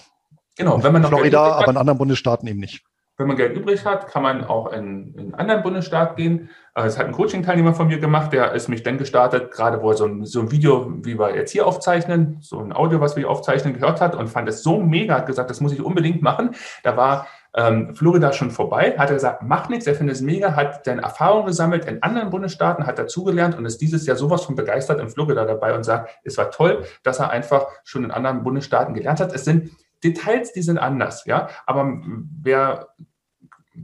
Genau, 0.59 0.83
wenn 0.83 0.91
man 0.91 1.01
noch 1.01 1.09
Florida, 1.09 1.53
aber 1.53 1.71
in 1.71 1.77
anderen 1.77 1.97
Bundesstaaten 1.97 2.45
eben 2.45 2.59
nicht. 2.59 2.83
Wenn 3.17 3.27
man 3.27 3.37
Geld 3.37 3.55
übrig 3.55 3.85
hat, 3.85 4.07
kann 4.07 4.23
man 4.23 4.43
auch 4.43 4.73
in, 4.73 5.13
in 5.13 5.19
einen 5.19 5.35
anderen 5.35 5.63
Bundesstaat 5.63 6.17
gehen. 6.17 6.49
Äh, 6.75 6.83
es 6.83 6.99
hat 6.99 7.05
ein 7.05 7.13
Coaching-Teilnehmer 7.13 7.73
von 7.73 7.87
mir 7.87 7.99
gemacht, 7.99 8.33
der 8.33 8.51
ist 8.51 8.67
mich 8.67 8.83
dann 8.83 8.97
gestartet, 8.97 9.51
gerade 9.51 9.81
wo 9.81 9.91
er 9.91 9.95
so 9.95 10.05
ein, 10.05 10.25
so 10.25 10.41
ein 10.41 10.51
Video, 10.51 10.91
wie 11.05 11.17
wir 11.17 11.33
jetzt 11.33 11.51
hier 11.51 11.65
aufzeichnen, 11.65 12.39
so 12.41 12.59
ein 12.59 12.73
Audio, 12.73 12.99
was 12.99 13.15
wir 13.15 13.21
hier 13.21 13.29
aufzeichnen, 13.29 13.73
gehört 13.73 14.01
hat 14.01 14.15
und 14.15 14.27
fand 14.27 14.49
es 14.49 14.61
so 14.61 14.81
mega, 14.81 15.15
hat 15.15 15.27
gesagt, 15.27 15.49
das 15.49 15.61
muss 15.61 15.71
ich 15.71 15.81
unbedingt 15.81 16.21
machen. 16.21 16.55
Da 16.83 16.97
war 16.97 17.27
ähm, 17.55 17.95
Florida 17.95 18.33
schon 18.33 18.51
vorbei, 18.51 18.95
hat 18.97 19.09
er 19.09 19.15
gesagt, 19.15 19.43
mach 19.43 19.69
nichts, 19.69 19.87
er 19.87 19.95
findet 19.95 20.17
es 20.17 20.21
mega, 20.21 20.57
hat 20.57 20.85
dann 20.87 20.99
Erfahrungen 20.99 21.45
gesammelt 21.45 21.85
in 21.85 22.03
anderen 22.03 22.29
Bundesstaaten, 22.29 22.85
hat 22.85 22.99
dazugelernt 22.99 23.57
und 23.57 23.65
ist 23.65 23.79
dieses 23.79 24.05
Jahr 24.05 24.17
sowas 24.17 24.43
von 24.43 24.55
begeistert 24.55 24.99
in 24.99 25.09
Florida 25.09 25.45
dabei 25.45 25.73
und 25.73 25.83
sagt, 25.83 26.09
es 26.25 26.37
war 26.37 26.51
toll, 26.51 26.83
dass 27.03 27.19
er 27.19 27.29
einfach 27.29 27.67
schon 27.85 28.03
in 28.03 28.11
anderen 28.11 28.43
Bundesstaaten 28.43 28.93
gelernt 28.93 29.21
hat. 29.21 29.33
Es 29.33 29.45
sind 29.45 29.71
Details, 30.03 30.53
die 30.53 30.61
sind 30.61 30.77
anders, 30.77 31.25
ja. 31.25 31.49
Aber 31.65 32.01
wer 32.41 32.89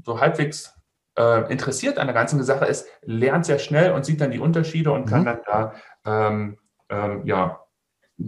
so 0.04 0.20
halbwegs 0.20 0.74
äh, 1.18 1.52
interessiert 1.52 1.98
an 1.98 2.08
der 2.08 2.14
ganzen 2.14 2.44
Sache 2.44 2.66
ist, 2.66 2.88
lernt 3.04 3.46
sehr 3.46 3.60
schnell 3.60 3.92
und 3.92 4.06
sieht 4.06 4.22
dann 4.22 4.32
die 4.32 4.40
Unterschiede 4.40 4.92
und 4.92 5.06
kann 5.06 5.22
mhm. 5.22 5.26
dann 5.26 5.40
da 5.46 5.74
ähm, 6.06 6.58
ähm, 6.90 7.26
ja, 7.26 7.62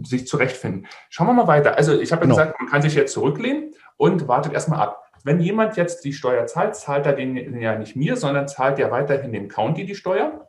sich 0.02 0.26
zurechtfinden. 0.26 0.86
Schauen 1.08 1.28
wir 1.28 1.34
mal 1.34 1.46
weiter. 1.46 1.76
Also 1.76 1.98
ich 1.98 2.12
habe 2.12 2.22
ja 2.22 2.26
genau. 2.26 2.36
gesagt, 2.36 2.60
man 2.60 2.68
kann 2.68 2.82
sich 2.82 2.94
jetzt 2.94 3.12
zurücklehnen 3.12 3.74
und 3.96 4.28
wartet 4.28 4.52
erstmal 4.52 4.80
ab. 4.80 5.02
Wenn 5.24 5.40
jemand 5.40 5.76
jetzt 5.76 6.04
die 6.04 6.12
Steuer 6.12 6.46
zahlt, 6.46 6.76
zahlt 6.76 7.06
er 7.06 7.14
den, 7.14 7.60
ja 7.60 7.76
nicht 7.76 7.96
mir, 7.96 8.16
sondern 8.16 8.48
zahlt 8.48 8.78
ja 8.78 8.90
weiterhin 8.90 9.32
dem 9.32 9.48
County 9.48 9.84
die 9.84 9.94
Steuer. 9.94 10.48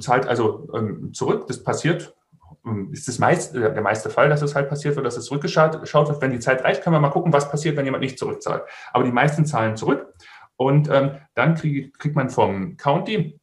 Zahlt 0.00 0.26
also 0.26 0.68
ähm, 0.74 1.12
zurück. 1.12 1.46
Das 1.46 1.62
passiert 1.62 2.15
ist 2.92 3.08
das 3.08 3.18
meist, 3.18 3.54
äh, 3.54 3.60
der 3.60 3.82
meiste 3.82 4.10
Fall, 4.10 4.28
dass 4.28 4.42
es 4.42 4.54
halt 4.54 4.68
passiert 4.68 4.96
wird, 4.96 5.06
dass 5.06 5.16
es 5.16 5.26
zurückgeschaut 5.26 5.82
wird. 5.84 6.20
Wenn 6.20 6.32
die 6.32 6.40
Zeit 6.40 6.64
reicht, 6.64 6.82
können 6.82 6.94
wir 6.94 7.00
mal 7.00 7.10
gucken, 7.10 7.32
was 7.32 7.50
passiert, 7.50 7.76
wenn 7.76 7.84
jemand 7.84 8.02
nicht 8.02 8.18
zurückzahlt. 8.18 8.64
Aber 8.92 9.04
die 9.04 9.12
meisten 9.12 9.46
zahlen 9.46 9.76
zurück. 9.76 10.14
Und 10.56 10.88
ähm, 10.90 11.18
dann 11.34 11.54
krieg, 11.54 11.96
kriegt 11.98 12.16
man 12.16 12.30
vom 12.30 12.76
County 12.76 13.40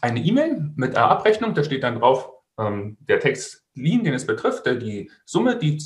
eine 0.00 0.20
E-Mail 0.20 0.72
mit 0.76 0.96
einer 0.96 1.10
Abrechnung. 1.10 1.54
Da 1.54 1.64
steht 1.64 1.82
dann 1.82 1.98
drauf 1.98 2.30
ähm, 2.58 2.96
der 3.00 3.20
Text 3.20 3.64
Lean, 3.74 4.02
den 4.02 4.14
es 4.14 4.26
betrifft, 4.26 4.66
die 4.66 5.10
Summe, 5.24 5.56
die, 5.56 5.80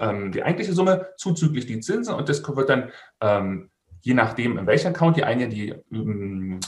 ähm, 0.00 0.32
die 0.32 0.42
eigentliche 0.42 0.72
Summe 0.72 1.08
zuzüglich 1.18 1.66
die 1.66 1.80
Zinsen. 1.80 2.14
Und 2.14 2.28
das 2.28 2.42
wird 2.48 2.70
dann 2.70 2.90
ähm, 3.20 3.70
je 4.00 4.14
nachdem, 4.14 4.58
in 4.58 4.66
welcher 4.66 4.90
Account, 4.90 5.16
die 5.16 5.24
einige, 5.24 5.48
die 5.48 5.74
ähm, 5.92 6.60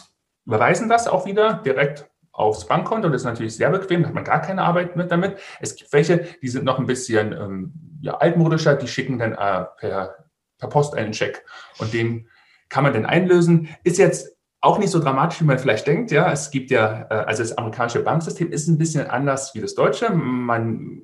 überweisen 0.47 0.89
das 0.89 1.07
auch 1.07 1.27
wieder 1.27 1.55
direkt 1.55 2.09
aufs 2.37 2.67
Bankkonto. 2.67 3.09
Das 3.09 3.23
ist 3.23 3.27
natürlich 3.27 3.57
sehr 3.57 3.71
bequem, 3.71 4.03
da 4.03 4.09
hat 4.09 4.15
man 4.15 4.25
gar 4.25 4.41
keine 4.41 4.63
Arbeit 4.63 4.97
mit 4.97 5.11
damit. 5.11 5.39
Es 5.61 5.75
gibt 5.75 5.93
welche, 5.93 6.27
die 6.43 6.49
sind 6.49 6.65
noch 6.65 6.79
ein 6.79 6.87
bisschen 6.87 7.33
ähm, 7.33 7.73
ja, 8.01 8.17
altmodischer, 8.19 8.75
die 8.75 8.89
schicken 8.89 9.19
dann 9.19 9.33
äh, 9.33 9.65
per, 9.79 10.27
per 10.59 10.69
Post 10.69 10.95
einen 10.95 11.13
Check 11.13 11.45
und 11.79 11.93
den 11.93 12.29
kann 12.69 12.85
man 12.85 12.93
dann 12.93 13.07
einlösen. 13.07 13.69
Ist 13.85 13.99
jetzt 13.99 14.37
auch 14.61 14.79
nicht 14.79 14.91
so 14.91 14.99
dramatisch, 14.99 15.41
wie 15.41 15.45
man 15.45 15.59
vielleicht 15.59 15.87
denkt. 15.87 16.11
Ja, 16.11 16.31
es 16.31 16.51
gibt 16.51 16.71
ja, 16.71 17.07
äh, 17.11 17.15
also 17.15 17.43
das 17.43 17.57
amerikanische 17.57 18.03
Banksystem 18.03 18.51
ist 18.51 18.69
ein 18.69 18.79
bisschen 18.79 19.07
anders 19.07 19.55
wie 19.55 19.61
das 19.61 19.75
deutsche. 19.75 20.11
Man 20.11 21.03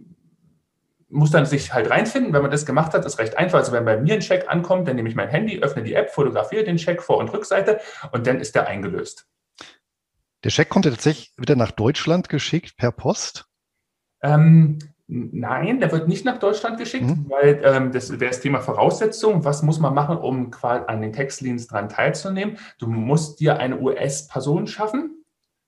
muss 1.09 1.31
dann 1.31 1.47
sich 1.47 1.73
halt 1.73 1.91
reinfinden. 1.91 2.33
Wenn 2.33 2.43
man 2.43 2.51
das 2.51 2.67
gemacht 2.67 2.95
hat, 2.95 3.05
ist 3.05 3.19
recht 3.19 3.39
einfach. 3.39 3.59
Also 3.59 3.73
wenn 3.73 3.85
bei 3.85 3.99
mir 3.99 4.15
ein 4.15 4.21
Check 4.21 4.47
ankommt, 4.49 4.89
dann 4.89 4.97
nehme 4.97 5.09
ich 5.09 5.15
mein 5.15 5.29
Handy, 5.29 5.61
öffne 5.61 5.83
die 5.83 5.95
App, 5.95 6.11
fotografiere 6.11 6.65
den 6.65 6.77
Check 6.77 7.03
Vor- 7.03 7.19
und 7.19 7.33
Rückseite 7.33 7.81
und 8.11 8.27
dann 8.27 8.41
ist 8.41 8.55
der 8.55 8.67
eingelöst. 8.67 9.27
Der 10.45 10.51
Scheck 10.51 10.69
kommt 10.69 10.85
ja 10.85 10.91
tatsächlich 10.91 11.33
wieder 11.37 11.57
nach 11.57 11.71
Deutschland 11.71 12.29
geschickt 12.29 12.77
per 12.77 12.91
Post? 12.91 13.47
Ähm, 14.23 14.79
nein, 15.07 15.81
der 15.81 15.93
wird 15.93 16.09
nicht 16.09 16.25
nach 16.25 16.39
Deutschland 16.39 16.79
geschickt, 16.79 17.07
mhm. 17.07 17.27
weil 17.29 17.61
ähm, 17.65 17.93
das 17.93 18.11
wäre 18.11 18.31
das 18.31 18.41
Thema 18.41 18.61
Voraussetzung. 18.61 19.45
Was 19.45 19.63
muss 19.63 19.79
man 19.79 19.95
machen, 19.95 20.17
um 20.17 20.51
quasi 20.51 20.85
an 20.87 21.01
den 21.01 21.13
Textlinien 21.13 21.65
dran 21.67 21.89
teilzunehmen? 21.89 22.59
Du 22.79 22.87
musst 22.87 23.41
dir 23.41 23.59
eine 23.59 23.79
US-Person 23.81 24.67
schaffen. 24.67 25.19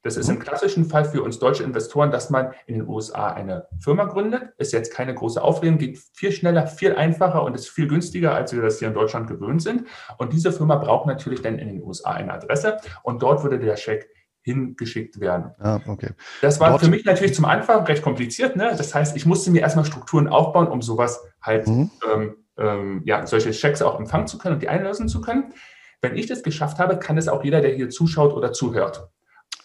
Das 0.03 0.19
ist 0.19 0.29
im 0.29 0.37
mhm. 0.37 0.41
klassischen 0.41 0.85
Fall 0.85 1.07
für 1.07 1.23
uns 1.23 1.39
deutsche 1.39 1.63
Investoren, 1.63 2.11
dass 2.11 2.29
man 2.29 2.53
in 2.67 2.75
den 2.75 2.87
USA 2.87 3.33
eine 3.33 3.69
Firma 3.81 4.05
gründet. 4.05 4.53
Ist 4.59 4.73
jetzt 4.75 4.93
keine 4.93 5.15
große 5.15 5.41
Aufregung, 5.41 5.79
geht 5.79 5.99
viel 6.13 6.31
schneller, 6.31 6.67
viel 6.67 6.95
einfacher 6.95 7.43
und 7.43 7.55
ist 7.55 7.71
viel 7.71 7.89
günstiger, 7.89 8.35
als 8.35 8.53
wir 8.53 8.61
das 8.61 8.81
hier 8.81 8.89
in 8.89 8.95
Deutschland 8.95 9.29
gewöhnt 9.29 9.63
sind. 9.63 9.87
Und 10.19 10.35
diese 10.35 10.53
Firma 10.53 10.77
braucht 10.77 11.07
natürlich 11.07 11.41
dann 11.41 11.59
in 11.59 11.69
den 11.69 11.83
USA 11.83 12.11
eine 12.11 12.35
Adresse 12.35 12.77
und 13.03 13.23
dort 13.23 13.43
würde 13.45 13.59
der 13.59 13.77
Scheck 13.77 14.11
hingeschickt 14.45 15.21
werden. 15.21 15.53
Ah, 15.59 15.81
okay. 15.87 16.11
Das 16.43 16.61
war 16.61 16.71
Dort 16.71 16.83
für 16.83 16.91
mich 16.91 17.05
natürlich 17.05 17.35
zum 17.35 17.47
Anfang 17.47 17.85
recht 17.85 18.03
kompliziert. 18.03 18.57
Ne? 18.57 18.75
Das 18.77 18.95
heißt, 18.95 19.17
ich 19.17 19.25
musste 19.25 19.51
mir 19.51 19.63
erstmal 19.63 19.87
Strukturen 19.87 20.29
aufbauen, 20.29 20.69
um 20.69 20.83
sowas 20.83 21.25
halt, 21.41 21.67
mhm. 21.67 21.91
ähm, 22.13 22.37
ähm, 22.59 23.03
ja, 23.05 23.27
solche 23.27 23.51
Checks 23.51 23.83
auch 23.83 23.99
empfangen 23.99 24.27
zu 24.27 24.39
können 24.39 24.55
und 24.55 24.63
die 24.63 24.69
einlösen 24.69 25.09
zu 25.09 25.21
können. 25.21 25.55
Wenn 26.03 26.17
ich 26.17 26.27
das 26.27 26.43
geschafft 26.43 26.79
habe, 26.79 26.99
kann 26.99 27.17
es 27.17 27.27
auch 27.29 27.43
jeder, 27.43 27.63
der 27.63 27.75
hier 27.75 27.89
zuschaut 27.89 28.35
oder 28.35 28.53
zuhört. 28.53 29.09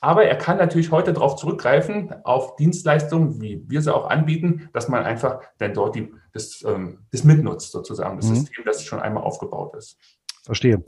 Aber 0.02 0.24
er 0.24 0.38
kann 0.38 0.58
natürlich 0.58 0.92
heute 0.92 1.12
darauf 1.12 1.36
zurückgreifen, 1.36 2.14
auf 2.24 2.56
Dienstleistungen, 2.56 3.42
wie 3.42 3.66
wir 3.68 3.82
sie 3.82 3.94
auch 3.94 4.10
anbieten, 4.10 4.70
dass 4.72 4.88
man 4.88 5.04
einfach 5.04 5.42
dann 5.58 5.74
dort 5.74 5.96
die, 5.96 6.14
das, 6.32 6.64
ähm, 6.66 7.06
das 7.12 7.26
mitnutzt, 7.26 7.74
sozusagen, 7.74 8.16
das 8.16 8.30
mhm. 8.30 8.36
System, 8.36 8.64
das 8.66 8.84
schon 8.86 9.02
einmal 9.02 9.24
aufgebaut 9.24 9.76
ist. 9.76 9.98
Verstehe. 10.44 10.84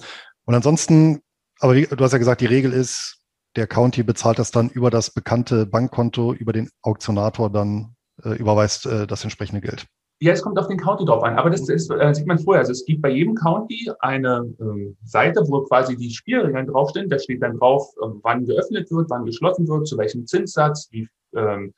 Und 0.45 0.55
ansonsten, 0.55 1.21
aber 1.59 1.75
du 1.75 2.03
hast 2.03 2.13
ja 2.13 2.17
gesagt, 2.17 2.39
die 2.39 2.45
Regel 2.45 2.71
ist, 2.71 3.20
der 3.55 3.67
County 3.67 4.03
bezahlt 4.03 4.39
das 4.39 4.51
dann 4.51 4.69
über 4.69 4.89
das 4.89 5.11
bekannte 5.11 5.65
Bankkonto, 5.65 6.33
über 6.33 6.53
den 6.53 6.69
Auktionator 6.81 7.49
dann 7.49 7.95
äh, 8.23 8.35
überweist 8.35 8.85
äh, 8.85 9.07
das 9.07 9.23
entsprechende 9.23 9.61
Geld. 9.61 9.85
Ja, 10.23 10.33
es 10.33 10.43
kommt 10.43 10.59
auf 10.59 10.67
den 10.67 10.77
County 10.77 11.03
drauf 11.03 11.23
an, 11.23 11.35
aber 11.35 11.49
das 11.49 11.67
ist, 11.67 11.89
äh, 11.89 12.13
sieht 12.13 12.27
man 12.27 12.37
vorher. 12.37 12.59
Also 12.59 12.73
es 12.73 12.85
gibt 12.85 13.01
bei 13.01 13.09
jedem 13.09 13.33
County 13.33 13.91
eine 14.01 14.53
ähm, 14.59 14.95
Seite, 15.03 15.43
wo 15.47 15.63
quasi 15.63 15.97
die 15.97 16.11
Spielregeln 16.11 16.67
draufstehen. 16.67 17.09
Da 17.09 17.17
steht 17.17 17.41
dann 17.41 17.57
drauf, 17.57 17.91
äh, 18.01 18.05
wann 18.21 18.45
geöffnet 18.45 18.91
wird, 18.91 19.09
wann 19.09 19.25
geschlossen 19.25 19.67
wird, 19.67 19.87
zu 19.87 19.97
welchem 19.97 20.27
Zinssatz, 20.27 20.89
wie 20.91 21.07
ähm, 21.35 21.73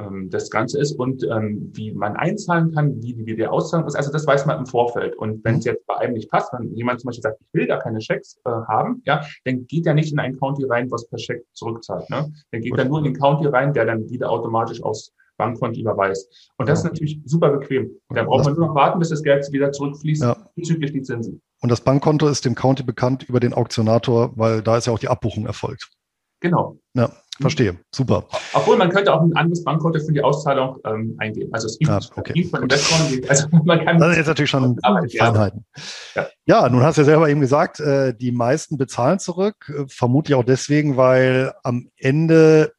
ähm, 0.00 0.30
das 0.30 0.50
Ganze 0.50 0.78
ist 0.78 0.92
und 0.92 1.22
ähm, 1.24 1.70
wie 1.74 1.92
man 1.92 2.16
einzahlen 2.16 2.72
kann, 2.72 3.02
wie, 3.02 3.16
wie 3.26 3.36
die 3.36 3.46
Auszahlung 3.46 3.86
ist. 3.86 3.96
Also 3.96 4.10
das 4.12 4.26
weiß 4.26 4.46
man 4.46 4.58
im 4.58 4.66
Vorfeld. 4.66 5.16
Und 5.16 5.44
wenn 5.44 5.56
es 5.56 5.64
mhm. 5.64 5.72
jetzt 5.72 5.86
bei 5.86 5.96
einem 5.96 6.14
nicht 6.14 6.30
passt, 6.30 6.52
wenn 6.52 6.74
jemand 6.74 7.00
zum 7.00 7.08
Beispiel 7.08 7.22
sagt, 7.22 7.40
ich 7.40 7.48
will 7.52 7.66
gar 7.66 7.78
keine 7.78 8.00
Schecks 8.00 8.38
äh, 8.44 8.50
haben, 8.50 9.02
ja, 9.04 9.24
dann 9.44 9.66
geht 9.66 9.86
er 9.86 9.94
nicht 9.94 10.12
in 10.12 10.18
ein 10.18 10.38
County 10.38 10.64
rein, 10.64 10.90
was 10.90 11.08
per 11.08 11.18
Scheck 11.18 11.44
zurückzahlt. 11.52 12.08
Ne? 12.10 12.32
Dann 12.52 12.60
geht 12.60 12.76
er 12.76 12.84
nur 12.84 12.98
in 12.98 13.04
den 13.04 13.18
County 13.18 13.46
rein, 13.46 13.72
der 13.72 13.86
dann 13.86 14.08
wieder 14.08 14.30
automatisch 14.30 14.82
aufs 14.82 15.12
Bankkonto 15.40 15.80
überweist. 15.80 16.52
Und 16.58 16.68
das 16.68 16.80
ist 16.80 16.84
natürlich 16.84 17.18
super 17.24 17.50
bequem. 17.50 17.90
Da 18.10 18.24
braucht 18.24 18.44
man 18.44 18.54
nur 18.54 18.68
noch 18.68 18.74
warten, 18.74 18.98
bis 18.98 19.08
das 19.08 19.22
Geld 19.22 19.50
wieder 19.52 19.72
zurückfließt 19.72 20.22
ja. 20.22 20.36
bezüglich 20.54 20.92
die 20.92 21.02
Zinsen. 21.02 21.40
Und 21.62 21.70
das 21.70 21.80
Bankkonto 21.80 22.28
ist 22.28 22.44
dem 22.44 22.54
County 22.54 22.82
bekannt 22.82 23.26
über 23.28 23.40
den 23.40 23.54
Auktionator, 23.54 24.36
weil 24.36 24.62
da 24.62 24.76
ist 24.76 24.86
ja 24.86 24.92
auch 24.92 24.98
die 24.98 25.08
Abbuchung 25.08 25.46
erfolgt. 25.46 25.90
Genau. 26.40 26.78
Ja. 26.94 27.10
Verstehe, 27.40 27.78
super. 27.90 28.26
Obwohl 28.52 28.76
man 28.76 28.90
könnte 28.90 29.14
auch 29.14 29.22
ein 29.22 29.34
anderes 29.34 29.64
Bankkonto 29.64 29.98
für 29.98 30.12
die 30.12 30.22
Auszahlung 30.22 30.78
ähm, 30.84 31.16
eingeben. 31.18 31.52
Also 31.52 31.66
es 31.66 31.78
gibt 31.78 31.90
ah, 31.90 32.00
okay. 32.16 32.44
von 32.44 32.62
Investoren, 32.62 33.20
also 33.28 33.48
man 33.64 33.84
kann. 33.84 33.98
Das 33.98 34.10
ist 34.10 34.16
jetzt 34.18 34.26
natürlich 34.26 34.50
schon 34.50 34.78
Feinheiten. 34.82 35.64
Ja. 36.14 36.26
ja, 36.44 36.68
nun 36.68 36.82
hast 36.82 36.98
du 36.98 37.02
ja 37.02 37.06
selber 37.06 37.28
eben 37.28 37.40
gesagt, 37.40 37.80
äh, 37.80 38.14
die 38.14 38.32
meisten 38.32 38.76
bezahlen 38.76 39.18
zurück, 39.18 39.72
äh, 39.74 39.84
vermutlich 39.88 40.34
auch 40.34 40.44
deswegen, 40.44 40.96
weil 40.96 41.52
am 41.62 41.88
Ende 41.96 42.72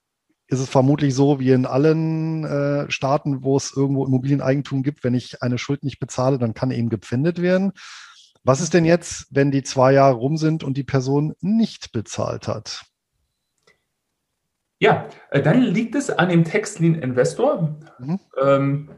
ist 0.47 0.59
es 0.59 0.69
vermutlich 0.69 1.15
so 1.15 1.39
wie 1.39 1.51
in 1.51 1.65
allen 1.65 2.43
äh, 2.43 2.91
Staaten, 2.91 3.43
wo 3.43 3.57
es 3.57 3.73
irgendwo 3.75 4.05
Immobilieneigentum 4.05 4.83
gibt, 4.83 5.03
wenn 5.03 5.13
ich 5.13 5.41
eine 5.41 5.57
Schuld 5.57 5.83
nicht 5.83 5.99
bezahle, 5.99 6.37
dann 6.37 6.53
kann 6.53 6.71
eben 6.71 6.89
gepfändet 6.89 7.41
werden. 7.41 7.71
Was 8.43 8.59
ist 8.59 8.73
denn 8.73 8.85
jetzt, 8.85 9.27
wenn 9.29 9.51
die 9.51 9.63
zwei 9.63 9.93
Jahre 9.93 10.15
rum 10.15 10.35
sind 10.35 10.63
und 10.63 10.75
die 10.75 10.83
Person 10.83 11.33
nicht 11.39 11.91
bezahlt 11.93 12.47
hat? 12.47 12.83
Ja, 14.81 15.07
äh, 15.29 15.43
dann 15.43 15.61
liegt 15.61 15.93
es 15.93 16.09
an 16.09 16.29
dem 16.29 16.43
Textlin-Investor, 16.43 17.77
mhm. 17.99 18.19
ähm, 18.41 18.89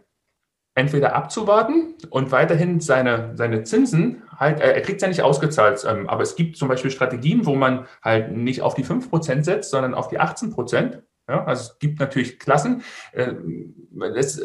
entweder 0.75 1.13
abzuwarten 1.13 1.95
und 2.09 2.31
weiterhin 2.31 2.79
seine, 2.79 3.33
seine 3.35 3.63
Zinsen 3.63 4.23
halt, 4.35 4.61
er 4.61 4.81
kriegt 4.81 4.97
es 4.97 5.01
ja 5.01 5.09
nicht 5.09 5.21
ausgezahlt, 5.21 5.85
ähm, 5.87 6.09
aber 6.09 6.23
es 6.23 6.37
gibt 6.37 6.55
zum 6.55 6.69
Beispiel 6.69 6.89
Strategien, 6.89 7.45
wo 7.45 7.55
man 7.55 7.85
halt 8.01 8.31
nicht 8.31 8.61
auf 8.61 8.75
die 8.75 8.85
5% 8.85 9.43
setzt, 9.43 9.71
sondern 9.71 9.93
auf 9.93 10.07
die 10.07 10.19
18%. 10.19 11.03
Ja, 11.27 11.43
also 11.43 11.71
es 11.71 11.79
gibt 11.79 11.99
natürlich 11.99 12.39
Klassen. 12.39 12.81
Äh, 13.11 13.33
das, 14.15 14.41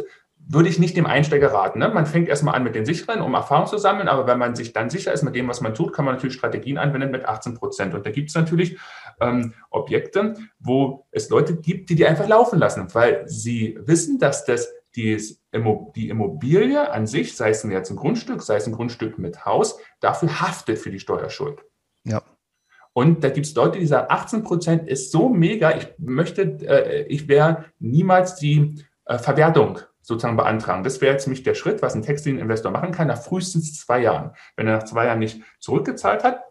würde 0.51 0.71
ich 0.71 0.79
nicht 0.79 0.97
dem 0.97 1.07
Einsteiger 1.07 1.53
raten. 1.53 1.79
Ne? 1.79 1.89
Man 1.91 2.07
fängt 2.07 2.29
erstmal 2.29 2.55
an 2.55 2.65
mit 2.65 2.75
den 2.75 2.87
sicheren, 2.87 3.21
um 3.21 3.35
Erfahrung 3.35 3.67
zu 3.67 3.77
sammeln, 3.77 4.09
aber 4.09 4.27
wenn 4.27 4.39
man 4.39 4.57
sich 4.57 4.73
dann 4.73 4.89
sicher 4.89 5.13
ist 5.13 5.23
mit 5.23 5.35
dem, 5.35 5.47
was 5.47 5.61
man 5.61 5.75
tut, 5.75 5.93
kann 5.93 6.07
man 6.07 6.15
natürlich 6.15 6.37
Strategien 6.37 6.79
anwenden 6.79 7.11
mit 7.11 7.27
18 7.27 7.55
Prozent. 7.55 7.95
Und 7.95 8.07
da 8.07 8.11
gibt 8.11 8.31
es 8.31 8.35
natürlich 8.35 8.79
ähm, 9.21 9.53
Objekte, 9.71 10.35
wo 10.59 11.07
es 11.11 11.29
Leute 11.29 11.57
gibt, 11.57 11.91
die 11.91 11.97
die 11.97 12.07
einfach 12.07 12.27
laufen 12.27 12.59
lassen, 12.59 12.93
weil 12.95 13.29
sie 13.29 13.79
wissen, 13.83 14.19
dass 14.19 14.47
das 14.47 14.73
die, 14.97 15.23
die 15.95 16.09
Immobilie 16.09 16.91
an 16.91 17.07
sich, 17.07 17.37
sei 17.37 17.51
es 17.51 17.63
jetzt 17.63 17.91
ein 17.91 17.97
Grundstück, 17.97 18.43
sei 18.43 18.57
es 18.57 18.67
ein 18.67 18.73
Grundstück 18.73 19.19
mit 19.19 19.45
Haus, 19.45 19.79
dafür 20.01 20.41
haftet 20.41 20.79
für 20.79 20.91
die 20.91 20.99
Steuerschuld. 20.99 21.63
Ja. 22.05 22.23
Und 22.95 23.23
da 23.23 23.29
gibt 23.29 23.47
es 23.47 23.55
Leute, 23.55 23.79
die 23.79 23.87
sagen, 23.87 24.07
18 24.09 24.43
Prozent 24.43 24.89
ist 24.89 25.13
so 25.13 25.29
mega, 25.29 25.77
ich 25.77 25.89
möchte, 25.99 26.43
äh, 26.67 27.03
ich 27.03 27.29
wäre 27.29 27.67
niemals 27.79 28.37
die 28.37 28.83
äh, 29.05 29.19
Verwertung 29.19 29.81
sozusagen 30.09 30.39
beantragen. 30.39 30.85
Das 30.85 31.03
wäre 31.03 31.13
jetzt 31.13 31.27
nämlich 31.27 31.43
der 31.43 31.53
Schritt, 31.53 31.83
was 31.83 31.95
ein 31.95 32.01
Textilinvestor 32.01 32.73
machen 32.73 32.93
kann, 32.93 33.09
nach 33.09 33.21
frühestens 33.21 33.79
zwei 33.79 34.01
Jahren. 34.01 34.33
Wenn 34.57 34.67
er 34.67 34.79
nach 34.79 34.85
zwei 34.85 35.05
Jahren 35.05 35.19
nicht 35.19 35.43
zurückgezahlt 35.61 36.25
hat, 36.25 36.45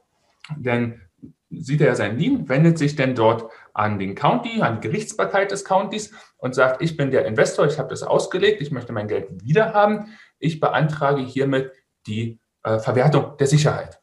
dann 0.55 1.01
sieht 1.49 1.81
er 1.81 1.95
sein 1.95 2.19
Lien, 2.19 2.47
wendet 2.49 2.77
sich 2.77 2.95
dann 2.95 3.15
dort 3.15 3.51
an 3.73 3.97
den 3.97 4.13
County, 4.13 4.61
an 4.61 4.79
die 4.79 4.87
Gerichtsbarkeit 4.87 5.49
des 5.49 5.65
Countys 5.65 6.13
und 6.37 6.53
sagt, 6.53 6.83
ich 6.83 6.97
bin 6.97 7.09
der 7.09 7.25
Investor, 7.25 7.65
ich 7.65 7.79
habe 7.79 7.89
das 7.89 8.03
ausgelegt, 8.03 8.61
ich 8.61 8.69
möchte 8.69 8.93
mein 8.93 9.07
Geld 9.07 9.43
wieder 9.43 9.73
haben, 9.73 10.15
ich 10.37 10.59
beantrage 10.59 11.21
hiermit 11.21 11.71
die 12.05 12.39
äh, 12.61 12.77
Verwertung 12.77 13.37
der 13.37 13.47
Sicherheit. 13.47 13.99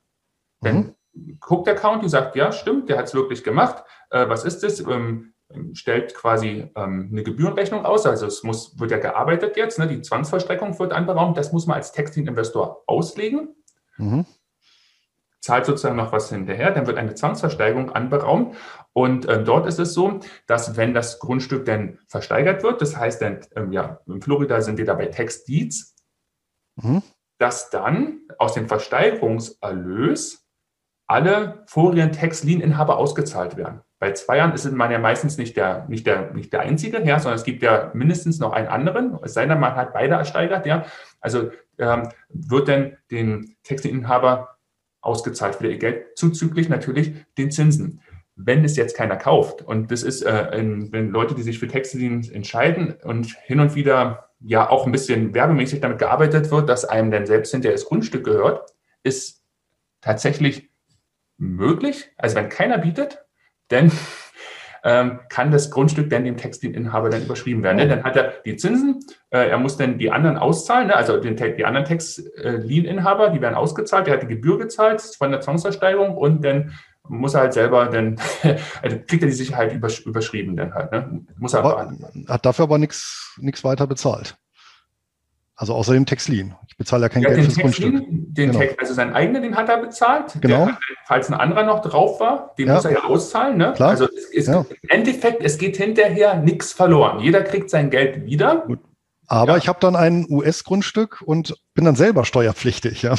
Mhm. 0.62 0.66
Dann 0.66 0.94
guckt 1.38 1.68
der 1.68 1.76
County, 1.76 2.08
sagt, 2.08 2.34
ja, 2.34 2.50
stimmt, 2.50 2.88
der 2.88 2.98
hat 2.98 3.06
es 3.06 3.14
wirklich 3.14 3.44
gemacht. 3.44 3.84
Äh, 4.10 4.28
was 4.28 4.44
ist 4.44 4.64
das? 4.64 4.80
Ähm, 4.80 5.33
stellt 5.72 6.14
quasi 6.14 6.70
ähm, 6.74 7.08
eine 7.10 7.22
Gebührenrechnung 7.22 7.84
aus. 7.84 8.06
Also 8.06 8.26
es 8.26 8.42
muss, 8.42 8.78
wird 8.78 8.90
ja 8.90 8.98
gearbeitet 8.98 9.56
jetzt, 9.56 9.78
ne? 9.78 9.86
die 9.86 10.02
Zwangsvollstreckung 10.02 10.78
wird 10.78 10.92
anberaumt. 10.92 11.36
Das 11.36 11.52
muss 11.52 11.66
man 11.66 11.76
als 11.76 11.92
Textilinvestor 11.92 12.82
auslegen. 12.86 13.54
Mhm. 13.96 14.26
Zahlt 15.40 15.66
sozusagen 15.66 15.96
noch 15.96 16.10
was 16.10 16.30
hinterher, 16.30 16.70
dann 16.70 16.86
wird 16.86 16.96
eine 16.96 17.14
Zwangsversteigerung 17.14 17.90
anberaumt. 17.90 18.56
Und 18.94 19.28
ähm, 19.28 19.44
dort 19.44 19.66
ist 19.66 19.78
es 19.78 19.92
so, 19.92 20.20
dass 20.46 20.76
wenn 20.76 20.94
das 20.94 21.18
Grundstück 21.18 21.66
dann 21.66 21.98
versteigert 22.08 22.62
wird, 22.62 22.80
das 22.80 22.96
heißt 22.96 23.20
dann, 23.20 23.40
ähm, 23.54 23.70
ja, 23.72 24.00
in 24.06 24.22
Florida 24.22 24.62
sind 24.62 24.78
wir 24.78 24.86
dabei 24.86 25.06
Tax 25.06 25.44
Deeds, 25.44 25.94
mhm. 26.76 27.02
dass 27.38 27.68
dann 27.68 28.20
aus 28.38 28.54
dem 28.54 28.68
Versteigerungserlös 28.68 30.46
alle 31.06 31.64
vorigen 31.66 32.12
Tax-Lien-Inhaber 32.12 32.96
ausgezahlt 32.96 33.58
werden. 33.58 33.82
Bei 34.04 34.12
zwei 34.12 34.36
Jahren 34.36 34.52
ist 34.52 34.70
man 34.70 34.90
ja 34.90 34.98
meistens 34.98 35.38
nicht 35.38 35.56
der, 35.56 35.86
nicht 35.88 36.06
der, 36.06 36.34
nicht 36.34 36.52
der 36.52 36.60
Einzige, 36.60 37.02
ja, 37.06 37.18
sondern 37.18 37.38
es 37.38 37.44
gibt 37.44 37.62
ja 37.62 37.90
mindestens 37.94 38.38
noch 38.38 38.52
einen 38.52 38.68
anderen, 38.68 39.18
es 39.22 39.32
sei 39.32 39.46
denn, 39.46 39.58
man 39.58 39.76
hat 39.76 39.94
beide 39.94 40.16
ersteigert, 40.16 40.66
ja. 40.66 40.84
Also 41.22 41.52
ähm, 41.78 42.10
wird 42.28 42.68
dann 42.68 42.98
den 43.10 43.56
Textilinhaber 43.62 44.58
ausgezahlt 45.00 45.54
für 45.54 45.68
ihr 45.68 45.78
Geld, 45.78 46.18
zuzüglich 46.18 46.68
natürlich 46.68 47.14
den 47.38 47.50
Zinsen. 47.50 48.02
Wenn 48.36 48.62
es 48.62 48.76
jetzt 48.76 48.94
keiner 48.94 49.16
kauft, 49.16 49.62
und 49.62 49.90
das 49.90 50.02
ist, 50.02 50.20
äh, 50.20 50.48
wenn 50.52 51.08
Leute, 51.08 51.34
die 51.34 51.42
sich 51.42 51.58
für 51.58 51.68
Textilien 51.68 52.30
entscheiden 52.30 52.96
und 53.04 53.34
hin 53.44 53.60
und 53.60 53.74
wieder 53.74 54.28
ja 54.38 54.68
auch 54.68 54.84
ein 54.84 54.92
bisschen 54.92 55.32
werbemäßig 55.32 55.80
damit 55.80 55.98
gearbeitet 55.98 56.50
wird, 56.50 56.68
dass 56.68 56.84
einem 56.84 57.10
dann 57.10 57.24
selbst 57.24 57.52
hinterher 57.52 57.74
das 57.74 57.86
Grundstück 57.86 58.24
gehört, 58.24 58.70
ist 59.02 59.42
tatsächlich 60.02 60.68
möglich. 61.38 62.10
Also 62.18 62.36
wenn 62.36 62.50
keiner 62.50 62.76
bietet, 62.76 63.23
dann 63.68 63.90
ähm, 64.84 65.20
kann 65.30 65.50
das 65.50 65.70
Grundstück 65.70 66.10
dann 66.10 66.24
dem 66.24 66.36
Textilinhaber 66.36 67.08
dann 67.08 67.22
überschrieben 67.22 67.62
werden. 67.62 67.78
Ne? 67.78 67.88
Dann 67.88 68.04
hat 68.04 68.16
er 68.16 68.34
die 68.44 68.56
Zinsen, 68.56 69.00
äh, 69.30 69.48
er 69.48 69.58
muss 69.58 69.78
dann 69.78 69.98
die 69.98 70.12
anderen 70.12 70.36
auszahlen, 70.36 70.88
ne? 70.88 70.96
also 70.96 71.18
den, 71.18 71.36
die 71.36 71.64
anderen 71.64 71.86
Textilinhaber, 71.86 73.30
die 73.30 73.40
werden 73.40 73.54
ausgezahlt, 73.54 74.06
der 74.06 74.14
hat 74.14 74.22
die 74.22 74.28
Gebühr 74.28 74.58
gezahlt 74.58 75.00
von 75.00 75.30
der 75.30 75.40
Zwangsversteigerung 75.40 76.16
und 76.16 76.44
dann 76.44 76.74
muss 77.08 77.34
er 77.34 77.40
halt 77.40 77.54
selber 77.54 77.86
dann, 77.86 78.20
also 78.82 78.98
kriegt 79.06 79.22
er 79.22 79.28
die 79.28 79.32
Sicherheit 79.32 79.72
übersch 79.72 80.00
überschrieben 80.00 80.56
dann 80.56 80.74
halt. 80.74 80.92
Ne? 80.92 81.26
Muss 81.38 81.54
er 81.54 81.64
aber, 81.64 81.92
hat 82.28 82.44
dafür 82.44 82.64
aber 82.64 82.78
nichts 82.78 83.32
weiter 83.62 83.86
bezahlt. 83.86 84.36
Also 85.56 85.74
außer 85.74 85.92
dem 85.92 86.06
Textlin. 86.06 86.54
Ich 86.68 86.76
bezahle 86.76 87.02
ja 87.02 87.08
kein 87.08 87.22
ja, 87.22 87.28
Geld 87.30 87.44
fürs 87.44 87.54
Textlin, 87.54 87.92
Grundstück. 87.92 88.23
Den 88.36 88.50
genau. 88.50 88.58
Text, 88.58 88.80
also 88.80 88.94
seinen 88.94 89.14
eigenen, 89.14 89.42
den 89.42 89.56
hat 89.56 89.68
er 89.68 89.78
bezahlt. 89.78 90.34
Genau. 90.40 90.66
Der, 90.66 90.78
falls 91.06 91.28
ein 91.28 91.34
anderer 91.34 91.62
noch 91.62 91.82
drauf 91.82 92.18
war, 92.18 92.52
den 92.58 92.66
ja. 92.66 92.74
muss 92.74 92.84
er 92.84 92.92
ja 92.92 93.04
auszahlen. 93.04 93.56
Ne? 93.56 93.72
Klar. 93.76 93.90
Also 93.90 94.06
es, 94.06 94.30
es, 94.34 94.46
ja. 94.48 94.64
im 94.82 94.88
Endeffekt, 94.88 95.42
es 95.42 95.56
geht 95.56 95.76
hinterher 95.76 96.36
nichts 96.36 96.72
verloren. 96.72 97.20
Jeder 97.20 97.42
kriegt 97.42 97.70
sein 97.70 97.90
Geld 97.90 98.26
wieder. 98.26 98.64
Gut. 98.66 98.80
Aber 99.26 99.52
ja. 99.52 99.58
ich 99.58 99.68
habe 99.68 99.78
dann 99.80 99.94
ein 99.94 100.26
US-Grundstück 100.28 101.22
und 101.22 101.56
bin 101.74 101.84
dann 101.84 101.96
selber 101.96 102.24
steuerpflichtig, 102.24 103.02
ja. 103.02 103.14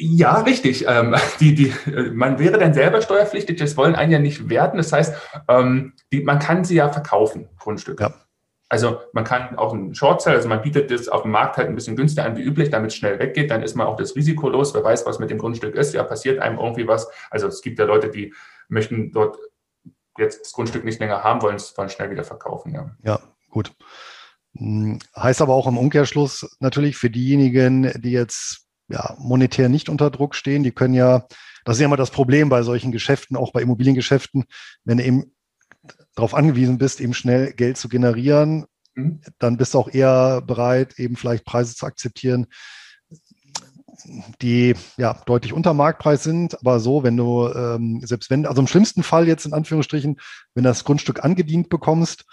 Ja, 0.00 0.40
richtig. 0.42 0.86
Ähm, 0.88 1.16
die, 1.40 1.54
die, 1.54 1.74
man 2.12 2.38
wäre 2.38 2.58
dann 2.58 2.74
selber 2.74 3.02
steuerpflichtig, 3.02 3.58
das 3.58 3.76
wollen 3.76 3.94
einen 3.94 4.12
ja 4.12 4.18
nicht 4.18 4.48
werten. 4.48 4.76
Das 4.76 4.92
heißt, 4.92 5.14
ähm, 5.48 5.94
die, 6.12 6.22
man 6.22 6.38
kann 6.38 6.64
sie 6.64 6.76
ja 6.76 6.88
verkaufen, 6.88 7.48
Grundstücke. 7.58 8.04
Ja. 8.04 8.14
Also 8.68 9.00
man 9.12 9.24
kann 9.24 9.56
auch 9.56 9.72
einen 9.72 9.94
Short 9.94 10.20
Sell, 10.20 10.34
also 10.34 10.48
man 10.48 10.60
bietet 10.60 10.90
das 10.90 11.08
auf 11.08 11.22
dem 11.22 11.30
Markt 11.30 11.56
halt 11.56 11.68
ein 11.68 11.74
bisschen 11.74 11.96
günstiger 11.96 12.26
an 12.26 12.36
wie 12.36 12.42
üblich, 12.42 12.68
damit 12.68 12.90
es 12.90 12.96
schnell 12.96 13.18
weggeht, 13.18 13.50
dann 13.50 13.62
ist 13.62 13.74
man 13.74 13.86
auch 13.86 13.96
das 13.96 14.14
Risiko 14.14 14.50
los, 14.50 14.74
wer 14.74 14.84
weiß, 14.84 15.06
was 15.06 15.18
mit 15.18 15.30
dem 15.30 15.38
Grundstück 15.38 15.74
ist, 15.74 15.94
ja, 15.94 16.02
passiert 16.02 16.38
einem 16.38 16.58
irgendwie 16.58 16.86
was. 16.86 17.08
Also 17.30 17.46
es 17.46 17.62
gibt 17.62 17.78
ja 17.78 17.86
Leute, 17.86 18.10
die 18.10 18.34
möchten 18.68 19.10
dort 19.12 19.38
jetzt 20.18 20.42
das 20.42 20.52
Grundstück 20.52 20.84
nicht 20.84 21.00
länger 21.00 21.24
haben, 21.24 21.40
wollen 21.40 21.56
es 21.56 21.76
wollen 21.78 21.88
schnell 21.88 22.10
wieder 22.10 22.24
verkaufen, 22.24 22.74
ja. 22.74 22.90
Ja, 23.02 23.20
gut. 23.48 23.72
Hm, 24.56 24.98
heißt 25.16 25.40
aber 25.40 25.54
auch 25.54 25.66
im 25.66 25.78
Umkehrschluss 25.78 26.56
natürlich 26.60 26.96
für 26.96 27.10
diejenigen, 27.10 27.92
die 28.02 28.12
jetzt 28.12 28.66
ja, 28.88 29.14
monetär 29.18 29.68
nicht 29.68 29.88
unter 29.88 30.10
Druck 30.10 30.34
stehen, 30.34 30.62
die 30.62 30.72
können 30.72 30.94
ja, 30.94 31.26
das 31.64 31.76
ist 31.76 31.80
ja 31.80 31.86
immer 31.86 31.96
das 31.96 32.10
Problem 32.10 32.48
bei 32.48 32.62
solchen 32.62 32.92
Geschäften, 32.92 33.36
auch 33.36 33.52
bei 33.52 33.62
Immobiliengeschäften, 33.62 34.44
wenn 34.84 34.98
eben 34.98 35.32
darauf 36.18 36.34
angewiesen 36.34 36.78
bist, 36.78 37.00
eben 37.00 37.14
schnell 37.14 37.52
Geld 37.52 37.76
zu 37.76 37.88
generieren, 37.88 38.66
mhm. 38.94 39.20
dann 39.38 39.56
bist 39.56 39.74
du 39.74 39.78
auch 39.78 39.88
eher 39.88 40.42
bereit, 40.42 40.98
eben 40.98 41.16
vielleicht 41.16 41.44
Preise 41.44 41.74
zu 41.76 41.86
akzeptieren, 41.86 42.46
die 44.42 44.74
ja 44.96 45.20
deutlich 45.26 45.52
unter 45.52 45.74
Marktpreis 45.74 46.24
sind, 46.24 46.58
aber 46.58 46.80
so, 46.80 47.04
wenn 47.04 47.16
du, 47.16 47.48
ähm, 47.48 48.00
selbst 48.04 48.30
wenn, 48.30 48.46
also 48.46 48.60
im 48.60 48.66
schlimmsten 48.66 49.02
Fall 49.02 49.28
jetzt 49.28 49.46
in 49.46 49.52
Anführungsstrichen, 49.52 50.18
wenn 50.54 50.64
das 50.64 50.84
Grundstück 50.84 51.24
angedient 51.24 51.68
bekommst, 51.68 52.24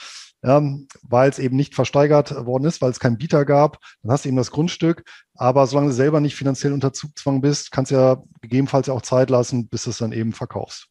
ja, 0.44 0.62
weil 1.02 1.30
es 1.30 1.40
eben 1.40 1.56
nicht 1.56 1.76
versteigert 1.76 2.46
worden 2.46 2.66
ist, 2.66 2.82
weil 2.82 2.92
es 2.92 3.00
keinen 3.00 3.18
Bieter 3.18 3.46
gab, 3.46 3.80
dann 4.02 4.12
hast 4.12 4.26
du 4.26 4.30
eben 4.30 4.38
das 4.38 4.52
Grundstück. 4.52 5.04
Aber 5.34 5.66
solange 5.66 5.90
du 5.90 5.94
selber 5.94 6.20
nicht 6.20 6.36
finanziell 6.36 6.74
unter 6.74 6.94
Zugzwang 6.94 7.42
bist, 7.42 7.72
kannst 7.72 7.92
du 7.92 7.96
ja 7.96 8.24
gegebenenfalls 8.42 8.88
ja 8.88 8.94
auch 8.94 9.02
Zeit 9.02 9.32
lassen, 9.32 9.68
bis 9.68 9.86
du 9.86 9.90
es 9.90 9.98
dann 9.98 10.12
eben 10.12 10.34
verkaufst. 10.34 10.88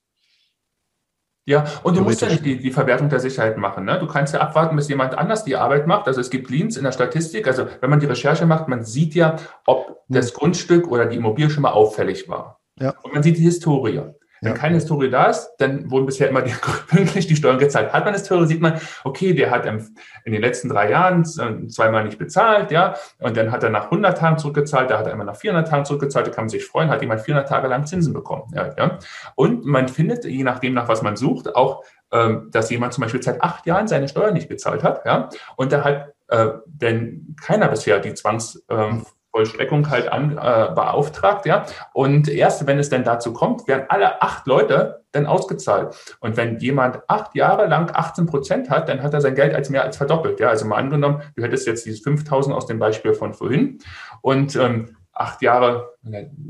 Ja, 1.46 1.64
und 1.82 1.96
du 1.96 2.00
musst 2.00 2.22
ja 2.22 2.28
nicht 2.28 2.44
die, 2.44 2.58
die 2.58 2.70
Verwertung 2.70 3.10
der 3.10 3.20
Sicherheit 3.20 3.58
machen. 3.58 3.84
Ne? 3.84 3.98
Du 3.98 4.06
kannst 4.06 4.32
ja 4.32 4.40
abwarten, 4.40 4.76
bis 4.76 4.88
jemand 4.88 5.18
anders 5.18 5.44
die 5.44 5.56
Arbeit 5.56 5.86
macht. 5.86 6.06
Also 6.06 6.20
es 6.20 6.30
gibt 6.30 6.48
Leans 6.48 6.78
in 6.78 6.84
der 6.84 6.92
Statistik. 6.92 7.46
Also 7.46 7.66
wenn 7.80 7.90
man 7.90 8.00
die 8.00 8.06
Recherche 8.06 8.46
macht, 8.46 8.66
man 8.68 8.82
sieht 8.82 9.14
ja, 9.14 9.36
ob 9.66 10.00
das 10.08 10.30
hm. 10.30 10.34
Grundstück 10.36 10.88
oder 10.88 11.04
die 11.04 11.16
Immobilie 11.16 11.50
schon 11.50 11.62
mal 11.62 11.72
auffällig 11.72 12.28
war. 12.28 12.60
Ja. 12.80 12.94
Und 13.02 13.12
man 13.12 13.22
sieht 13.22 13.36
die 13.36 13.42
Historie. 13.42 14.00
Wenn 14.44 14.52
ja. 14.52 14.58
keine 14.58 14.74
Historie 14.74 15.10
da 15.10 15.26
ist, 15.26 15.50
dann 15.58 15.90
wurden 15.90 16.06
bisher 16.06 16.28
immer 16.28 16.42
die, 16.42 16.52
pünktlich 16.88 17.26
die 17.26 17.36
Steuern 17.36 17.58
gezahlt. 17.58 17.92
Hat 17.92 18.04
man 18.04 18.14
Historie, 18.14 18.46
sieht 18.46 18.60
man, 18.60 18.78
okay, 19.02 19.32
der 19.32 19.50
hat 19.50 19.66
in 19.66 20.32
den 20.32 20.40
letzten 20.40 20.68
drei 20.68 20.90
Jahren 20.90 21.22
äh, 21.22 21.66
zweimal 21.68 22.04
nicht 22.04 22.18
bezahlt, 22.18 22.70
ja, 22.70 22.94
und 23.20 23.36
dann 23.36 23.50
hat 23.50 23.62
er 23.62 23.70
nach 23.70 23.84
100 23.84 24.18
Tagen 24.18 24.38
zurückgezahlt, 24.38 24.90
da 24.90 24.98
hat 24.98 25.06
er 25.06 25.12
immer 25.12 25.24
nach 25.24 25.36
400 25.36 25.68
Tagen 25.68 25.84
zurückgezahlt, 25.84 26.26
da 26.26 26.30
kann 26.30 26.44
man 26.44 26.50
sich 26.50 26.64
freuen, 26.64 26.90
hat 26.90 27.00
jemand 27.00 27.22
400 27.22 27.48
Tage 27.48 27.68
lang 27.68 27.86
Zinsen 27.86 28.12
bekommen, 28.12 28.52
ja, 28.54 28.74
ja. 28.76 28.98
Und 29.34 29.64
man 29.64 29.88
findet, 29.88 30.24
je 30.24 30.44
nachdem, 30.44 30.74
nach 30.74 30.88
was 30.88 31.02
man 31.02 31.16
sucht, 31.16 31.56
auch, 31.56 31.82
ähm, 32.12 32.48
dass 32.52 32.70
jemand 32.70 32.92
zum 32.92 33.02
Beispiel 33.02 33.22
seit 33.22 33.42
acht 33.42 33.66
Jahren 33.66 33.88
seine 33.88 34.08
Steuern 34.08 34.34
nicht 34.34 34.48
bezahlt 34.48 34.82
hat, 34.82 35.06
ja, 35.06 35.30
und 35.56 35.72
da 35.72 35.84
hat 35.84 36.14
äh, 36.28 36.48
denn 36.66 37.36
keiner 37.42 37.68
bisher 37.68 37.98
die 38.00 38.14
Zwangs, 38.14 38.64
ähm, 38.68 39.04
Vollstreckung 39.34 39.90
halt 39.90 40.12
an, 40.12 40.32
äh, 40.32 40.72
beauftragt, 40.74 41.44
ja. 41.44 41.66
Und 41.92 42.28
erst 42.28 42.68
wenn 42.68 42.78
es 42.78 42.88
dann 42.88 43.02
dazu 43.02 43.32
kommt, 43.32 43.66
werden 43.66 43.86
alle 43.88 44.22
acht 44.22 44.46
Leute 44.46 45.02
dann 45.10 45.26
ausgezahlt. 45.26 46.16
Und 46.20 46.36
wenn 46.36 46.58
jemand 46.58 47.00
acht 47.08 47.34
Jahre 47.34 47.66
lang 47.66 47.90
18 47.92 48.26
Prozent 48.26 48.70
hat, 48.70 48.88
dann 48.88 49.02
hat 49.02 49.12
er 49.12 49.20
sein 49.20 49.34
Geld 49.34 49.52
als 49.52 49.70
mehr 49.70 49.82
als 49.82 49.96
verdoppelt, 49.96 50.38
ja. 50.38 50.50
Also 50.50 50.66
mal 50.66 50.76
angenommen, 50.76 51.22
du 51.34 51.42
hättest 51.42 51.66
jetzt 51.66 51.84
dieses 51.84 52.00
5000 52.02 52.54
aus 52.54 52.66
dem 52.66 52.78
Beispiel 52.78 53.12
von 53.12 53.34
vorhin 53.34 53.78
und 54.22 54.54
ähm, 54.54 54.96
acht 55.12 55.42
Jahre, 55.42 55.94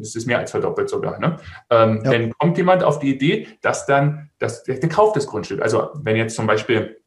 ist 0.01 0.16
es 0.16 0.27
mehr 0.27 0.38
als 0.38 0.51
verdoppelt 0.51 0.90
sogar. 0.90 1.18
Ne? 1.18 1.37
Ähm, 1.70 2.03
ja. 2.05 2.12
Dann 2.12 2.33
kommt 2.38 2.59
jemand 2.59 2.85
auf 2.85 2.99
die 2.99 3.14
Idee, 3.14 3.47
dass 3.62 3.87
dann, 3.87 4.31
dass 4.38 4.62
der, 4.62 4.79
der 4.79 4.88
kauft 4.88 5.16
das 5.16 5.27
Grundstück. 5.27 5.62
Also 5.62 5.90
wenn 6.03 6.16
jetzt 6.16 6.37
zum 6.37 6.47
Beispiel 6.47 6.99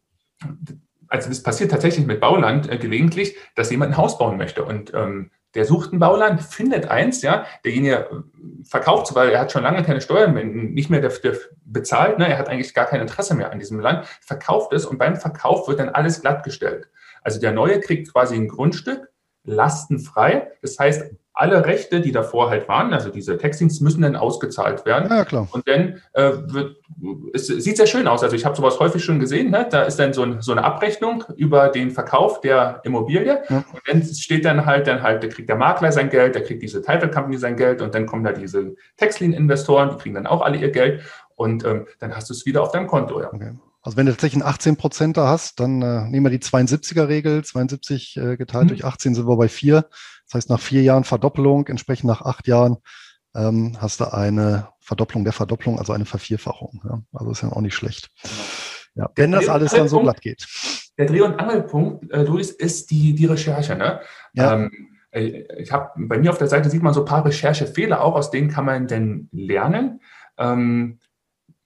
also 1.10 1.30
das 1.30 1.42
passiert 1.42 1.72
tatsächlich 1.72 2.06
mit 2.06 2.20
Bauland 2.20 2.70
äh, 2.72 2.78
gelegentlich, 2.78 3.36
dass 3.56 3.72
jemand 3.72 3.94
ein 3.94 3.98
Haus 3.98 4.18
bauen 4.18 4.38
möchte 4.38 4.64
und 4.64 4.94
ähm, 4.94 5.32
der 5.58 5.66
sucht 5.66 5.92
ein 5.92 5.98
Bauland, 5.98 6.44
findet 6.44 6.88
eins, 6.88 7.24
ja, 7.24 7.48
derjenige 7.66 7.96
äh, 7.96 8.64
verkauft, 8.64 9.16
weil 9.16 9.32
er 9.32 9.40
hat 9.40 9.52
schon 9.52 9.64
lange 9.64 9.82
keine 9.82 10.02
Steuern 10.02 10.36
mehr, 10.36 10.44
nicht 10.46 10.92
mehr 10.92 11.02
bezahlt, 11.66 12.20
ne, 12.20 12.30
er 12.30 12.38
hat 12.38 12.48
eigentlich 12.48 12.76
gar 12.76 12.86
kein 12.86 13.02
Interesse 13.02 13.34
mehr 13.34 13.52
an 13.52 13.58
diesem 13.58 13.80
Land, 13.80 14.06
verkauft 14.22 14.72
es 14.72 14.86
und 14.86 15.00
beim 15.00 15.16
Verkauf 15.16 15.68
wird 15.68 15.80
dann 15.80 15.90
alles 15.90 16.22
glattgestellt. 16.22 16.90
Also 17.24 17.42
der 17.42 17.54
Neue 17.54 17.80
kriegt 17.80 18.14
quasi 18.14 18.36
ein 18.36 18.48
Grundstück, 18.48 19.10
lastenfrei, 19.46 20.52
das 20.62 20.78
heißt, 20.78 21.06
alle 21.38 21.66
Rechte, 21.66 22.02
die 22.02 22.12
davor 22.12 22.50
halt 22.50 22.68
waren, 22.68 22.94
also 22.94 23.10
diese 23.10 23.38
Textings, 23.38 23.80
müssen 23.80 24.02
dann 24.02 24.16
ausgezahlt 24.16 24.86
werden. 24.86 25.10
Ja, 25.10 25.24
klar. 25.24 25.48
Und 25.52 25.68
dann 25.68 26.02
äh, 26.14 26.32
wird, 26.48 26.78
es 27.34 27.48
sieht 27.48 27.78
sehr 27.78 27.86
schön 27.86 28.08
aus. 28.08 28.24
Also 28.24 28.36
ich 28.36 28.46
habe 28.46 28.56
sowas 28.56 28.80
häufig 28.80 29.04
schon 29.04 29.20
gesehen. 29.20 29.52
Ne? 29.52 29.68
Da 29.70 29.84
ist 29.84 29.98
dann 29.98 30.14
so, 30.14 30.24
ein, 30.24 30.42
so, 30.42 30.52
eine 30.52 30.64
Abrechnung 30.64 31.24
über 31.36 31.70
den 31.70 31.92
Verkauf 31.92 32.42
der 32.42 32.82
Immobilie. 32.84 33.44
Ja. 33.50 33.58
Und 33.58 33.82
dann 33.86 34.04
steht 34.04 34.46
dann 34.46 34.66
halt, 34.66 34.88
dann 34.88 35.04
halt, 35.04 35.24
da 35.24 35.28
kriegt 35.28 35.48
der 35.48 35.56
Makler 35.56 35.92
sein 35.92 36.10
Geld, 36.10 36.36
da 36.36 36.40
kriegt 36.40 36.64
diese 36.64 36.82
Title 36.82 37.12
Company 37.12 37.38
sein 37.38 37.56
Geld 37.56 37.82
und 37.82 37.94
dann 37.94 38.06
kommen 38.06 38.24
da 38.24 38.32
diese 38.32 38.76
Textlin-Investoren, 38.98 39.92
die 39.92 39.98
kriegen 39.98 40.16
dann 40.16 40.28
auch 40.28 40.42
alle 40.42 40.58
ihr 40.58 40.72
Geld 40.72 41.02
und 41.36 41.64
ähm, 41.66 41.86
dann 42.00 42.16
hast 42.16 42.30
du 42.30 42.34
es 42.34 42.46
wieder 42.46 42.64
auf 42.64 42.72
deinem 42.72 42.88
Konto. 42.88 43.22
Ja. 43.22 43.32
Okay. 43.32 43.52
Also 43.88 43.96
wenn 43.96 44.06
du 44.06 44.12
tatsächlich 44.12 44.44
einen 44.44 44.54
18 44.54 45.14
da 45.14 45.30
hast, 45.30 45.62
dann 45.62 45.82
äh, 45.82 46.10
nehmen 46.10 46.26
wir 46.26 46.30
die 46.30 46.40
72er-Regel, 46.40 47.46
72 47.46 48.18
äh, 48.18 48.36
geteilt 48.36 48.66
mhm. 48.66 48.68
durch 48.70 48.84
18 48.84 49.16
sind 49.16 49.28
wir 49.28 49.38
bei 49.38 49.48
4. 49.48 49.86
Das 50.28 50.36
heißt, 50.36 50.50
nach 50.50 50.60
vier 50.60 50.84
Jahren 50.84 51.04
Verdoppelung, 51.04 51.68
entsprechend 51.68 52.06
nach 52.08 52.22
acht 52.22 52.48
Jahren, 52.48 52.78
ähm, 53.36 53.78
hast 53.80 54.00
du 54.00 54.14
eine 54.14 54.70
Verdopplung 54.80 55.24
der 55.24 55.34
Verdopplung, 55.34 55.80
also 55.80 55.94
eine 55.94 56.06
Vervierfachung. 56.06 56.82
Ja? 56.84 57.02
Also 57.14 57.32
ist 57.32 57.44
ja 57.44 57.52
auch 57.52 57.62
nicht 57.62 57.76
schlecht. 57.76 58.10
Ja, 58.96 59.10
wenn 59.16 59.32
das 59.32 59.48
alles 59.48 59.72
dann 59.72 59.88
so 59.88 60.02
glatt 60.02 60.22
geht. 60.22 60.48
Der 60.98 61.06
Dreh- 61.06 61.22
und 61.22 61.40
Angelpunkt, 61.40 62.12
äh, 62.12 62.24
Luis, 62.24 62.52
ist 62.52 62.90
die, 62.90 63.14
die 63.14 63.26
Recherche. 63.26 63.76
Ne? 63.76 64.02
Ja. 64.34 64.54
Ähm, 64.54 64.72
äh, 65.12 65.44
ich 65.62 65.72
habe 65.72 65.92
bei 65.96 66.18
mir 66.18 66.32
auf 66.32 66.40
der 66.40 66.48
Seite 66.48 66.70
sieht 66.70 66.82
man 66.82 66.94
so 66.94 67.02
ein 67.02 67.06
paar 67.06 67.26
Recherchefehler 67.26 68.02
auch, 68.02 68.16
aus 68.16 68.32
denen 68.32 68.50
kann 68.50 68.66
man 68.66 68.88
denn 68.88 69.30
lernen. 69.32 70.02
Ähm, 70.38 71.00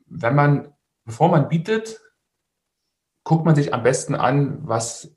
wenn 0.08 0.36
man, 0.36 0.74
bevor 1.06 1.30
man 1.30 1.48
bietet, 1.48 2.02
guckt 3.24 3.46
man 3.46 3.56
sich 3.56 3.74
am 3.74 3.84
besten 3.84 4.16
an, 4.16 4.60
was 4.68 5.16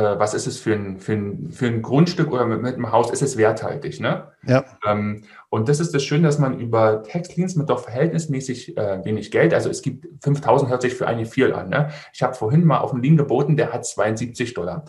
was 0.00 0.34
ist 0.34 0.46
es 0.46 0.58
für 0.58 0.74
ein, 0.74 0.98
für 0.98 1.12
ein, 1.12 1.50
für 1.52 1.66
ein 1.66 1.80
Grundstück 1.80 2.32
oder 2.32 2.46
mit, 2.46 2.62
mit 2.62 2.74
einem 2.74 2.90
Haus, 2.90 3.10
ist 3.12 3.22
es 3.22 3.36
werthaltig. 3.36 4.00
Ne? 4.00 4.28
Ja. 4.44 4.64
Ähm, 4.84 5.22
und 5.50 5.68
das 5.68 5.78
ist 5.78 5.94
das 5.94 6.02
Schöne, 6.02 6.26
dass 6.26 6.40
man 6.40 6.58
über 6.58 7.04
Textleans 7.04 7.54
mit 7.54 7.70
doch 7.70 7.84
verhältnismäßig 7.84 8.76
äh, 8.76 9.04
wenig 9.04 9.30
Geld, 9.30 9.54
also 9.54 9.70
es 9.70 9.82
gibt 9.82 10.06
5000 10.24 10.70
hört 10.70 10.82
sich 10.82 10.94
für 10.94 11.06
eine 11.06 11.26
viel 11.26 11.52
an. 11.52 11.68
Ne? 11.68 11.90
Ich 12.12 12.22
habe 12.22 12.34
vorhin 12.34 12.64
mal 12.64 12.78
auf 12.78 12.92
einen 12.92 13.02
Lean 13.02 13.16
geboten, 13.16 13.56
der 13.56 13.72
hat 13.72 13.86
72 13.86 14.54
Dollar. 14.54 14.84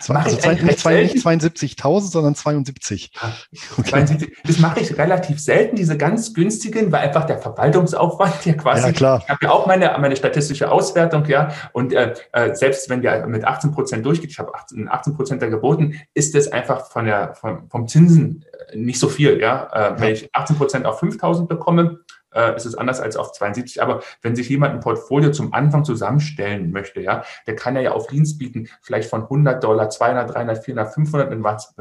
Zwei, 0.00 0.14
also 0.20 0.36
zwei, 0.38 0.54
nicht, 0.54 0.78
zwei, 0.78 1.02
nicht 1.02 1.16
72.000, 1.16 2.00
sondern 2.10 2.34
72. 2.34 3.12
Okay. 3.78 3.90
72. 3.90 4.38
Das 4.44 4.58
mache 4.58 4.80
ich 4.80 4.96
relativ 4.96 5.38
selten, 5.38 5.76
diese 5.76 5.98
ganz 5.98 6.32
günstigen, 6.32 6.90
weil 6.90 7.00
einfach 7.00 7.24
der 7.26 7.38
Verwaltungsaufwand 7.38 8.46
ja 8.46 8.54
quasi. 8.54 8.86
Ja, 8.86 8.92
klar. 8.92 9.20
Ich 9.22 9.28
habe 9.28 9.44
ja 9.44 9.50
auch 9.50 9.66
meine, 9.66 9.94
meine 10.00 10.16
statistische 10.16 10.70
Auswertung, 10.70 11.26
ja. 11.26 11.52
Und 11.72 11.92
äh, 11.92 12.14
äh 12.32 12.54
selbst 12.54 12.88
wenn 12.88 13.02
der 13.02 13.26
mit 13.26 13.44
18 13.44 13.72
Prozent 13.72 14.06
durchgeht, 14.06 14.30
ich 14.30 14.38
habe 14.38 14.54
18, 14.54 14.88
18 14.88 15.14
Prozent 15.14 15.42
da 15.42 15.48
geboten, 15.48 16.00
ist 16.14 16.34
das 16.34 16.48
einfach 16.48 16.86
von 16.86 17.04
der, 17.04 17.34
vom, 17.34 17.68
vom 17.68 17.86
Zinsen 17.86 18.46
äh, 18.70 18.76
nicht 18.76 18.98
so 18.98 19.08
viel, 19.08 19.40
ja. 19.40 19.68
Äh, 19.72 19.80
ja. 19.80 20.00
Wenn 20.00 20.14
ich 20.14 20.34
18 20.34 20.56
Prozent 20.56 20.86
auf 20.86 21.02
5.000 21.02 21.46
bekomme, 21.46 21.98
äh, 22.34 22.56
ist 22.56 22.66
es 22.66 22.74
anders 22.74 23.00
als 23.00 23.16
auf 23.16 23.32
72. 23.32 23.82
Aber 23.82 24.02
wenn 24.22 24.36
sich 24.36 24.48
jemand 24.48 24.74
ein 24.74 24.80
Portfolio 24.80 25.30
zum 25.30 25.52
Anfang 25.52 25.84
zusammenstellen 25.84 26.70
möchte, 26.70 27.00
ja, 27.00 27.24
der 27.46 27.56
kann 27.56 27.76
ja 27.76 27.92
auf 27.92 28.10
Leans 28.10 28.38
bieten, 28.38 28.68
vielleicht 28.80 29.08
von 29.08 29.22
100 29.22 29.62
Dollar, 29.62 29.90
200, 29.90 30.34
300, 30.34 30.64
400, 30.64 30.94
500, 30.94 31.32
in 31.32 31.44
was, 31.44 31.74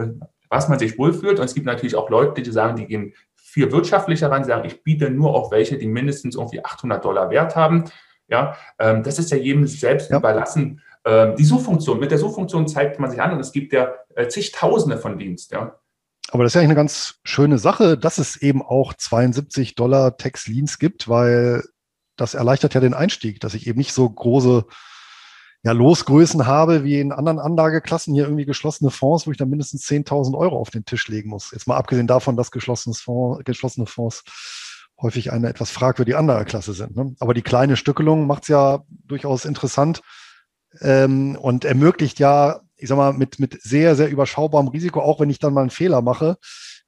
was 0.50 0.70
man 0.70 0.80
sich 0.80 0.98
wohlfühlt. 0.98 1.40
Und 1.40 1.46
es 1.46 1.54
gibt 1.54 1.66
natürlich 1.66 1.96
auch 1.96 2.10
Leute, 2.10 2.42
die 2.42 2.52
sagen, 2.52 2.76
die 2.76 2.88
gehen 2.88 3.14
viel 3.36 3.72
wirtschaftlicher 3.72 4.32
ran, 4.32 4.46
sagen, 4.46 4.66
ich 4.66 4.84
biete 4.84 5.10
nur 5.10 5.36
auf 5.36 5.52
welche, 5.52 5.78
die 5.78 5.88
mindestens 5.88 6.36
irgendwie 6.36 6.64
800 6.64 7.04
Dollar 7.04 7.30
Wert 7.30 7.56
haben. 7.56 7.86
Ja, 8.28 8.56
ähm, 8.80 9.04
das 9.04 9.20
ist 9.20 9.30
ja 9.30 9.38
jedem 9.38 9.68
selbst 9.68 10.10
ja. 10.10 10.18
überlassen. 10.18 10.82
Ähm, 11.04 11.36
die 11.36 11.44
Suchfunktion, 11.44 12.00
mit 12.00 12.12
der 12.12 12.18
Suchfunktion 12.18 12.68
zeigt 12.68 13.00
man 13.00 13.12
sich 13.12 13.22
an 13.22 13.34
und 13.34 13.40
es 13.40 13.52
gibt 13.52 13.74
ja 13.74 13.94
äh, 14.16 14.28
zigtausende 14.28 14.98
von 14.98 15.18
Dienst. 15.18 15.52
Ja. 15.52 15.81
Aber 16.32 16.44
das 16.44 16.52
ist 16.52 16.56
ja 16.56 16.62
eigentlich 16.62 16.70
eine 16.70 16.76
ganz 16.76 17.16
schöne 17.24 17.58
Sache, 17.58 17.98
dass 17.98 18.18
es 18.18 18.38
eben 18.38 18.62
auch 18.62 18.94
72 18.94 19.76
Dollar 19.76 20.16
Tax 20.16 20.48
Leans 20.48 20.80
gibt, 20.80 21.10
weil 21.10 21.62
das 22.16 22.36
erleichtert 22.36 22.74
ja 22.74 22.80
den 22.80 22.94
Einstieg, 22.94 23.42
dass 23.42 23.54
ich 23.54 23.68
eben 23.68 23.78
nicht 23.78 23.92
so 23.92 24.10
große 24.10 24.64
ja, 25.64 25.74
Losgrößen 25.74 26.48
habe 26.48 26.86
wie 26.86 27.02
in 27.02 27.12
anderen 27.12 27.38
Anlageklassen, 27.38 28.14
hier 28.14 28.24
irgendwie 28.24 28.46
geschlossene 28.46 28.92
Fonds, 28.92 29.28
wo 29.28 29.32
ich 29.32 29.38
dann 29.38 29.50
mindestens 29.50 29.86
10.000 29.86 30.38
Euro 30.38 30.58
auf 30.58 30.70
den 30.70 30.86
Tisch 30.86 31.10
legen 31.10 31.30
muss. 31.30 31.52
Jetzt 31.52 31.68
mal 31.68 31.76
abgesehen 31.76 32.08
davon, 32.08 32.38
dass 32.38 32.50
geschlossene 32.50 32.96
Fonds, 32.96 33.44
geschlossene 33.44 33.86
Fonds 33.86 34.24
häufig 35.02 35.34
eine 35.34 35.50
etwas 35.50 35.70
fragwürdige 35.70 36.18
Anlageklasse 36.18 36.72
sind. 36.72 36.96
Ne? 36.96 37.14
Aber 37.20 37.34
die 37.34 37.42
kleine 37.42 37.76
Stückelung 37.76 38.26
macht 38.26 38.44
es 38.44 38.50
ja 38.50 38.84
durchaus 38.88 39.44
interessant 39.44 40.02
ähm, 40.80 41.36
und 41.36 41.66
ermöglicht 41.66 42.20
ja, 42.20 42.62
ich 42.82 42.90
sag 42.90 42.98
mal, 42.98 43.14
mit, 43.14 43.40
mit 43.40 43.62
sehr, 43.62 43.96
sehr 43.96 44.10
überschaubarem 44.10 44.68
Risiko, 44.68 45.02
auch 45.02 45.20
wenn 45.20 45.30
ich 45.30 45.40
dann 45.40 45.54
mal 45.54 45.62
einen 45.62 45.70
Fehler 45.70 46.02
mache, 46.02 46.38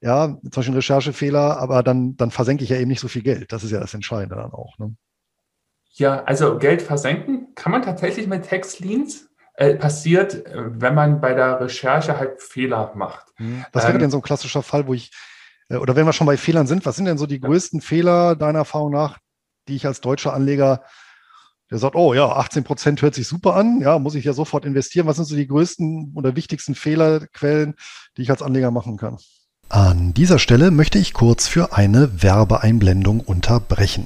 ja, 0.01 0.27
zum 0.27 0.49
Beispiel 0.49 0.71
einen 0.71 0.75
Recherchefehler, 0.75 1.57
aber 1.57 1.83
dann, 1.83 2.17
dann 2.17 2.31
versenke 2.31 2.63
ich 2.63 2.69
ja 2.69 2.77
eben 2.77 2.89
nicht 2.89 2.99
so 2.99 3.07
viel 3.07 3.23
Geld. 3.23 3.51
Das 3.51 3.63
ist 3.63 3.71
ja 3.71 3.79
das 3.79 3.93
Entscheidende 3.93 4.35
dann 4.35 4.51
auch. 4.51 4.77
Ne? 4.79 4.95
Ja, 5.91 6.23
also 6.23 6.57
Geld 6.57 6.81
versenken 6.81 7.53
kann 7.55 7.71
man 7.71 7.83
tatsächlich 7.83 8.27
mit 8.27 8.43
Textleans. 8.43 9.29
Äh, 9.55 9.75
passiert, 9.75 10.47
äh, 10.47 10.81
wenn 10.81 10.95
man 10.95 11.21
bei 11.21 11.35
der 11.35 11.61
Recherche 11.61 12.17
halt 12.17 12.41
Fehler 12.41 12.91
macht. 12.95 13.27
Mhm. 13.37 13.63
Was 13.71 13.83
wäre 13.83 13.93
ähm, 13.93 13.99
denn 13.99 14.09
so 14.09 14.17
ein 14.17 14.23
klassischer 14.23 14.63
Fall, 14.63 14.87
wo 14.87 14.95
ich, 14.95 15.11
äh, 15.69 15.75
oder 15.75 15.95
wenn 15.95 16.07
wir 16.07 16.13
schon 16.13 16.25
bei 16.25 16.37
Fehlern 16.37 16.65
sind, 16.65 16.87
was 16.87 16.95
sind 16.95 17.05
denn 17.05 17.19
so 17.19 17.27
die 17.27 17.39
ja. 17.39 17.47
größten 17.47 17.79
Fehler 17.79 18.35
deiner 18.35 18.59
Erfahrung 18.59 18.91
nach, 18.91 19.19
die 19.67 19.75
ich 19.75 19.85
als 19.85 20.01
deutscher 20.01 20.33
Anleger, 20.33 20.83
der 21.71 21.77
sagt, 21.77 21.95
oh 21.95 22.13
ja, 22.13 22.27
18 22.27 22.63
Prozent 22.63 23.01
hört 23.01 23.15
sich 23.15 23.27
super 23.27 23.55
an, 23.55 23.79
ja, 23.81 23.99
muss 23.99 24.15
ich 24.15 24.25
ja 24.25 24.33
sofort 24.33 24.65
investieren. 24.65 25.07
Was 25.07 25.15
sind 25.15 25.25
so 25.25 25.35
die 25.35 25.47
größten 25.47 26.13
oder 26.15 26.35
wichtigsten 26.35 26.75
Fehlerquellen, 26.75 27.75
die 28.17 28.21
ich 28.21 28.29
als 28.29 28.41
Anleger 28.41 28.71
machen 28.71 28.97
kann? 28.97 29.17
An 29.69 30.13
dieser 30.13 30.37
Stelle 30.37 30.69
möchte 30.69 30.99
ich 30.99 31.13
kurz 31.13 31.47
für 31.47 31.73
eine 31.75 32.21
Werbeeinblendung 32.21 33.21
unterbrechen. 33.21 34.05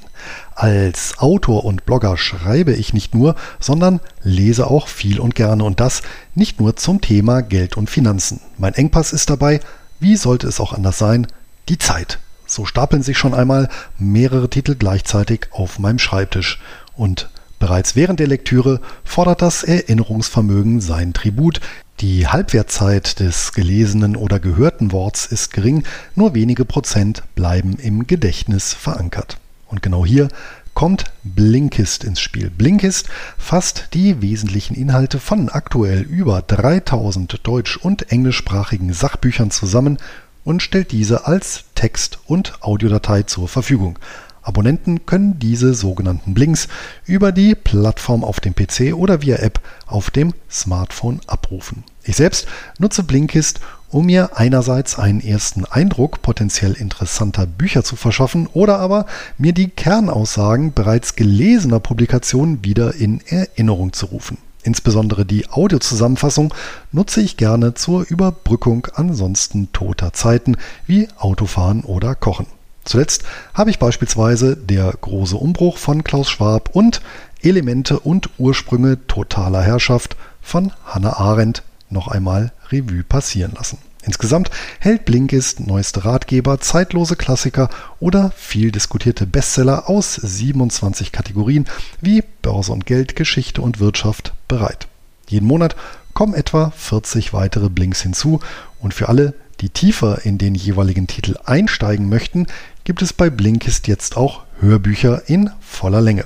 Als 0.56 1.18
Autor 1.18 1.66
und 1.66 1.86
Blogger 1.86 2.16
schreibe 2.16 2.74
ich 2.74 2.94
nicht 2.94 3.14
nur, 3.14 3.36
sondern 3.60 4.00
lese 4.24 4.68
auch 4.68 4.88
viel 4.88 5.20
und 5.20 5.36
gerne 5.36 5.66
und 5.66 5.82
das 5.82 6.04
nicht 6.36 6.62
nur 6.62 6.78
zum 6.78 7.02
Thema 7.02 7.42
Geld 7.42 7.76
und 7.76 7.90
Finanzen. 7.90 8.40
Mein 8.58 8.76
Engpass 8.76 9.12
ist 9.12 9.30
dabei, 9.30 9.60
wie 10.00 10.16
sollte 10.16 10.48
es 10.48 10.62
auch 10.62 10.72
anders 10.72 11.00
sein, 11.00 11.28
die 11.68 11.78
Zeit. 11.78 12.20
So 12.46 12.66
stapeln 12.66 13.04
sich 13.04 13.18
schon 13.18 13.34
einmal 13.34 13.68
mehrere 13.98 14.50
Titel 14.50 14.76
gleichzeitig 14.76 15.48
auf 15.52 15.80
meinem 15.80 16.00
Schreibtisch 16.00 16.62
und 16.96 17.30
Bereits 17.60 17.96
während 17.96 18.20
der 18.20 18.28
Lektüre 18.28 18.82
fordert 19.04 19.42
das 19.42 19.64
Erinnerungsvermögen 19.64 20.80
sein 20.80 21.14
Tribut, 21.14 21.60
die 22.00 22.28
Halbwertzeit 22.28 23.20
des 23.20 23.54
gelesenen 23.54 24.16
oder 24.16 24.40
gehörten 24.40 24.92
Worts 24.92 25.26
ist 25.26 25.52
gering, 25.52 25.84
nur 26.14 26.36
wenige 26.36 26.64
Prozent 26.64 27.24
bleiben 27.34 27.78
im 27.80 28.06
Gedächtnis 28.06 28.74
verankert. 28.74 29.40
Und 29.68 29.82
genau 29.82 30.06
hier 30.06 30.28
kommt 30.76 31.06
Blinkist 31.24 32.04
ins 32.04 32.20
Spiel. 32.22 32.52
Blinkist 32.52 33.08
fasst 33.40 33.90
die 33.96 34.22
wesentlichen 34.22 34.76
Inhalte 34.76 35.20
von 35.20 35.50
aktuell 35.50 36.02
über 36.02 36.44
3000 36.44 37.40
deutsch- 37.42 37.78
und 37.78 38.12
englischsprachigen 38.12 38.94
Sachbüchern 38.94 39.50
zusammen 39.50 39.98
und 40.44 40.62
stellt 40.62 40.92
diese 40.92 41.26
als 41.26 41.64
Text- 41.74 42.20
und 42.28 42.62
Audiodatei 42.62 43.24
zur 43.24 43.48
Verfügung. 43.48 43.98
Abonnenten 44.48 45.06
können 45.06 45.40
diese 45.40 45.74
sogenannten 45.74 46.34
Blinks 46.34 46.70
über 47.06 47.34
die 47.34 47.54
Plattform 47.54 48.24
auf 48.24 48.40
dem 48.40 48.56
PC 48.56 48.94
oder 48.94 49.22
via 49.22 49.36
App 49.38 49.60
auf 49.86 50.10
dem 50.10 50.34
Smartphone 50.50 51.20
abrufen. 51.28 51.84
Ich 52.04 52.16
selbst 52.16 52.48
nutze 52.80 53.04
Blinkist, 53.04 53.60
um 53.90 54.06
mir 54.06 54.38
einerseits 54.38 54.98
einen 54.98 55.20
ersten 55.20 55.66
Eindruck 55.66 56.22
potenziell 56.22 56.74
interessanter 56.74 57.46
Bücher 57.46 57.84
zu 57.84 57.98
verschaffen 57.98 58.48
oder 58.54 58.80
aber 58.80 59.06
mir 59.38 59.52
die 59.52 59.68
Kernaussagen 59.68 60.74
bereits 60.74 61.18
gelesener 61.18 61.82
Publikationen 61.82 62.64
wieder 62.64 62.96
in 62.96 63.22
Erinnerung 63.28 63.92
zu 63.92 64.06
rufen. 64.08 64.38
Insbesondere 64.64 65.26
die 65.26 65.50
Audiozusammenfassung 65.50 66.54
nutze 66.94 67.22
ich 67.22 67.36
gerne 67.36 67.74
zur 67.74 68.06
Überbrückung 68.10 68.88
ansonsten 68.96 69.72
toter 69.74 70.14
Zeiten 70.14 70.56
wie 70.86 71.10
Autofahren 71.18 71.84
oder 71.84 72.16
Kochen. 72.16 72.48
Zuletzt 72.88 73.24
habe 73.54 73.70
ich 73.70 73.80
beispielsweise 73.80 74.56
Der 74.56 74.92
große 74.92 75.36
Umbruch 75.36 75.78
von 75.78 76.06
Klaus 76.06 76.30
Schwab 76.30 76.70
und 76.72 77.02
Elemente 77.42 78.00
und 78.00 78.30
Ursprünge 78.38 79.06
totaler 79.08 79.62
Herrschaft 79.62 80.16
von 80.42 80.72
Hannah 80.86 81.18
Arendt 81.18 81.64
noch 81.90 82.08
einmal 82.08 82.54
Revue 82.72 83.04
passieren 83.04 83.52
lassen. 83.56 83.80
Insgesamt 84.04 84.52
hält 84.80 85.04
Blinkist 85.04 85.60
neueste 85.60 86.06
Ratgeber, 86.06 86.62
zeitlose 86.62 87.18
Klassiker 87.18 87.70
oder 88.00 88.32
viel 88.38 88.72
diskutierte 88.72 89.28
Bestseller 89.28 89.90
aus 89.90 90.16
27 90.16 91.12
Kategorien 91.12 91.66
wie 92.00 92.24
Börse 92.42 92.72
und 92.72 92.86
Geld, 92.86 93.18
Geschichte 93.18 93.62
und 93.62 93.82
Wirtschaft 93.82 94.32
bereit. 94.48 94.88
Jeden 95.28 95.46
Monat 95.48 95.76
kommen 96.14 96.36
etwa 96.36 96.72
40 96.78 97.34
weitere 97.34 97.68
Blinks 97.68 98.02
hinzu 98.02 98.40
und 98.80 98.94
für 98.94 99.10
alle, 99.10 99.34
die 99.62 99.70
tiefer 99.70 100.26
in 100.26 100.38
den 100.38 100.54
jeweiligen 100.56 101.08
Titel 101.08 101.38
einsteigen 101.46 102.10
möchten, 102.10 102.48
gibt 102.84 103.02
es 103.02 103.14
bei 103.14 103.30
Blinkist 103.30 103.88
jetzt 103.88 104.18
auch 104.18 104.44
Hörbücher 104.60 105.24
in 105.28 105.50
voller 105.60 106.02
Länge. 106.02 106.26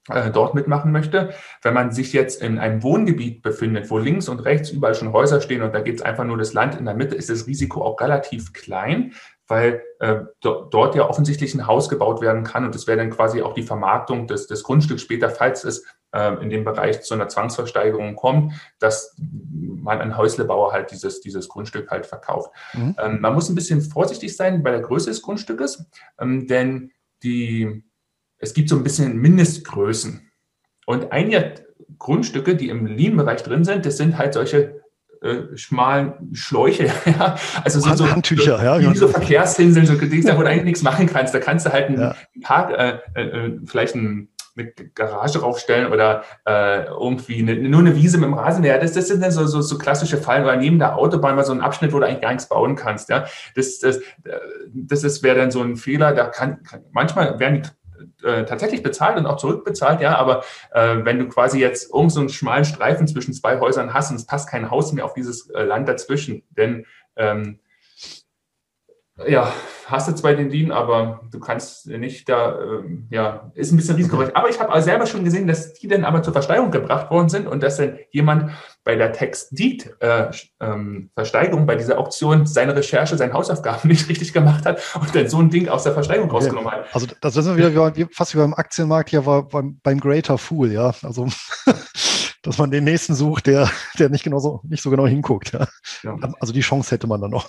äh, 0.09 0.31
dort 0.31 0.53
mitmachen 0.53 0.91
möchte. 0.91 1.33
Wenn 1.61 1.73
man 1.73 1.91
sich 1.91 2.11
jetzt 2.11 2.41
in 2.41 2.59
einem 2.59 2.83
Wohngebiet 2.83 3.41
befindet, 3.41 3.89
wo 3.89 3.97
links 3.97 4.27
und 4.27 4.39
rechts 4.41 4.69
überall 4.69 4.95
schon 4.95 5.13
Häuser 5.13 5.39
stehen 5.39 5.61
und 5.61 5.73
da 5.73 5.79
gibt 5.79 5.99
es 5.99 6.05
einfach 6.05 6.25
nur 6.25 6.37
das 6.37 6.53
Land 6.53 6.75
in 6.75 6.85
der 6.85 6.93
Mitte, 6.93 7.15
ist 7.15 7.29
das 7.29 7.47
Risiko 7.47 7.81
auch 7.81 7.99
relativ 8.01 8.51
klein, 8.51 9.13
weil 9.47 9.83
äh, 9.99 10.21
do, 10.41 10.65
dort 10.65 10.95
ja 10.95 11.07
offensichtlich 11.09 11.53
ein 11.53 11.67
Haus 11.67 11.89
gebaut 11.89 12.21
werden 12.21 12.43
kann 12.43 12.65
und 12.65 12.75
das 12.75 12.87
wäre 12.87 12.97
dann 12.97 13.09
quasi 13.09 13.41
auch 13.41 13.53
die 13.53 13.63
Vermarktung 13.63 14.27
des, 14.27 14.47
des 14.47 14.63
Grundstücks 14.63 15.01
später, 15.01 15.29
falls 15.29 15.63
es 15.63 15.85
äh, 16.11 16.41
in 16.41 16.49
dem 16.49 16.63
Bereich 16.63 17.01
zu 17.01 17.13
einer 17.13 17.27
Zwangsversteigerung 17.27 18.15
kommt, 18.15 18.53
dass 18.79 19.15
man 19.17 19.99
ein 19.99 20.17
Häuslebauer 20.17 20.71
halt 20.71 20.91
dieses, 20.91 21.21
dieses 21.21 21.49
Grundstück 21.49 21.91
halt 21.91 22.05
verkauft. 22.05 22.51
Mhm. 22.73 22.95
Ähm, 22.99 23.21
man 23.21 23.33
muss 23.33 23.49
ein 23.49 23.55
bisschen 23.55 23.81
vorsichtig 23.81 24.35
sein 24.35 24.63
bei 24.63 24.71
der 24.71 24.81
Größe 24.81 25.09
des 25.09 25.21
Grundstückes, 25.21 25.85
ähm, 26.19 26.47
denn 26.47 26.91
die 27.23 27.83
es 28.43 28.53
gibt 28.53 28.67
so 28.67 28.75
ein 28.75 28.83
bisschen 28.83 29.17
Mindestgrößen. 29.17 30.29
Und 30.85 31.13
einige 31.13 31.65
Grundstücke, 31.97 32.55
die 32.55 32.67
im 32.67 32.85
Lean-Bereich 32.85 33.41
drin 33.41 33.63
sind, 33.63 33.85
das 33.85 33.95
sind 33.95 34.17
halt 34.17 34.33
solche 34.33 34.82
äh, 35.23 35.57
schmalen 35.57 36.33
Schläuche, 36.33 36.85
ja. 37.05 37.35
Also 37.63 37.79
so, 37.79 37.93
so 37.93 38.09
Handtücher, 38.09 38.63
ja. 38.63 38.79
Wie 38.79 38.97
so 38.97 39.07
Verkehrshinseln, 39.07 39.85
so 39.85 39.95
Dings, 39.95 40.25
wo 40.25 40.41
du 40.41 40.49
eigentlich 40.49 40.65
nichts 40.65 40.83
machen 40.83 41.07
kannst. 41.07 41.33
Da 41.33 41.39
kannst 41.39 41.65
du 41.65 41.71
halt 41.71 41.87
einen 41.87 42.01
ja. 42.01 42.15
Park, 42.41 42.71
äh, 42.71 43.21
äh, 43.21 43.59
vielleicht 43.65 43.95
ein 43.95 44.29
eine 44.55 44.71
Garage 44.93 45.39
draufstellen 45.39 45.91
oder 45.91 46.23
äh, 46.45 46.85
irgendwie 46.85 47.39
eine, 47.39 47.55
nur 47.55 47.79
eine 47.79 47.95
Wiese 47.95 48.19
mit 48.19 48.27
dem 48.27 48.35
Rasenmäher. 48.35 48.79
Das, 48.79 48.93
das 48.93 49.07
sind 49.07 49.23
dann 49.23 49.31
so, 49.31 49.47
so, 49.47 49.61
so 49.61 49.77
klassische 49.79 50.17
Fallen 50.17 50.43
oder 50.43 50.55
neben 50.57 50.77
der 50.77 50.95
Autobahn 50.95 51.35
mal 51.35 51.43
so 51.43 51.53
ein 51.53 51.61
Abschnitt, 51.61 51.91
wo 51.91 51.99
du 51.99 52.05
eigentlich 52.05 52.21
gar 52.21 52.29
nichts 52.29 52.47
bauen 52.47 52.75
kannst. 52.75 53.09
Ja? 53.09 53.25
Das, 53.55 53.79
das, 53.79 53.99
das 54.71 55.03
ist, 55.03 55.23
wäre 55.23 55.37
dann 55.37 55.49
so 55.49 55.61
ein 55.61 55.75
Fehler. 55.75 56.13
Da 56.13 56.25
kann, 56.25 56.61
kann 56.63 56.81
manchmal 56.91 57.39
werden 57.39 57.63
die 57.63 57.69
äh, 58.23 58.45
tatsächlich 58.45 58.83
bezahlt 58.83 59.17
und 59.17 59.25
auch 59.25 59.37
zurückbezahlt, 59.37 60.01
ja, 60.01 60.15
aber 60.15 60.43
äh, 60.71 60.97
wenn 61.03 61.19
du 61.19 61.27
quasi 61.27 61.59
jetzt 61.59 61.93
irgend 61.93 62.11
so 62.11 62.19
einen 62.19 62.29
schmalen 62.29 62.65
Streifen 62.65 63.07
zwischen 63.07 63.33
zwei 63.33 63.59
Häusern 63.59 63.93
hast 63.93 64.11
und 64.11 64.17
es 64.17 64.25
passt 64.25 64.49
kein 64.49 64.69
Haus 64.69 64.93
mehr 64.93 65.05
auf 65.05 65.13
dieses 65.13 65.49
äh, 65.49 65.63
Land 65.63 65.87
dazwischen, 65.87 66.43
denn 66.51 66.85
ähm, 67.15 67.59
ja, 69.27 69.53
hast 69.85 70.07
du 70.07 70.13
zwar 70.13 70.33
den 70.33 70.49
DIN, 70.49 70.71
aber 70.71 71.21
du 71.31 71.39
kannst 71.39 71.85
nicht 71.87 72.27
da, 72.29 72.59
ähm, 72.59 73.07
ja, 73.11 73.51
ist 73.53 73.71
ein 73.71 73.77
bisschen 73.77 73.95
risikoreich. 73.95 74.35
Aber 74.35 74.49
ich 74.49 74.59
habe 74.59 74.81
selber 74.81 75.05
schon 75.05 75.23
gesehen, 75.23 75.45
dass 75.45 75.73
die 75.73 75.87
dann 75.87 76.03
aber 76.03 76.23
zur 76.23 76.33
Versteigerung 76.33 76.71
gebracht 76.71 77.11
worden 77.11 77.29
sind 77.29 77.45
und 77.47 77.61
dass 77.61 77.77
dann 77.77 77.99
jemand 78.09 78.53
bei 78.83 78.95
der 78.95 79.13
Text-Deed-Versteigerung, 79.13 81.59
äh, 81.59 81.61
ähm, 81.61 81.67
bei 81.67 81.75
dieser 81.75 81.99
Auktion, 81.99 82.47
seine 82.47 82.75
Recherche, 82.75 83.15
seine 83.15 83.33
Hausaufgaben 83.33 83.87
nicht 83.91 84.09
richtig 84.09 84.33
gemacht 84.33 84.65
hat 84.65 84.81
und 84.99 85.13
dann 85.13 85.29
so 85.29 85.37
ein 85.37 85.51
Ding 85.51 85.69
aus 85.69 85.83
der 85.83 85.93
Versteigerung 85.93 86.29
okay. 86.29 86.37
rausgenommen 86.37 86.71
hat. 86.71 86.85
Also 86.93 87.05
das 87.21 87.35
sind 87.35 87.55
wir 87.55 87.71
wieder 87.71 87.93
fast 88.11 88.33
wie 88.33 88.39
beim 88.39 88.55
Aktienmarkt 88.55 89.11
hier 89.11 89.27
war 89.27 89.47
beim, 89.47 89.79
beim 89.83 89.99
Greater 89.99 90.39
Fool, 90.39 90.71
ja. 90.71 90.91
Also 91.03 91.27
dass 92.41 92.57
man 92.57 92.71
den 92.71 92.83
nächsten 92.83 93.13
sucht, 93.13 93.45
der, 93.45 93.69
der 93.99 94.09
nicht 94.09 94.23
genau 94.23 94.39
so, 94.39 94.61
nicht 94.63 94.81
so 94.81 94.89
genau 94.89 95.05
hinguckt. 95.05 95.53
Ja. 95.53 95.67
ja. 96.03 96.17
Also 96.39 96.51
die 96.51 96.61
Chance 96.61 96.95
hätte 96.95 97.05
man 97.05 97.21
dann 97.21 97.31
noch. 97.31 97.47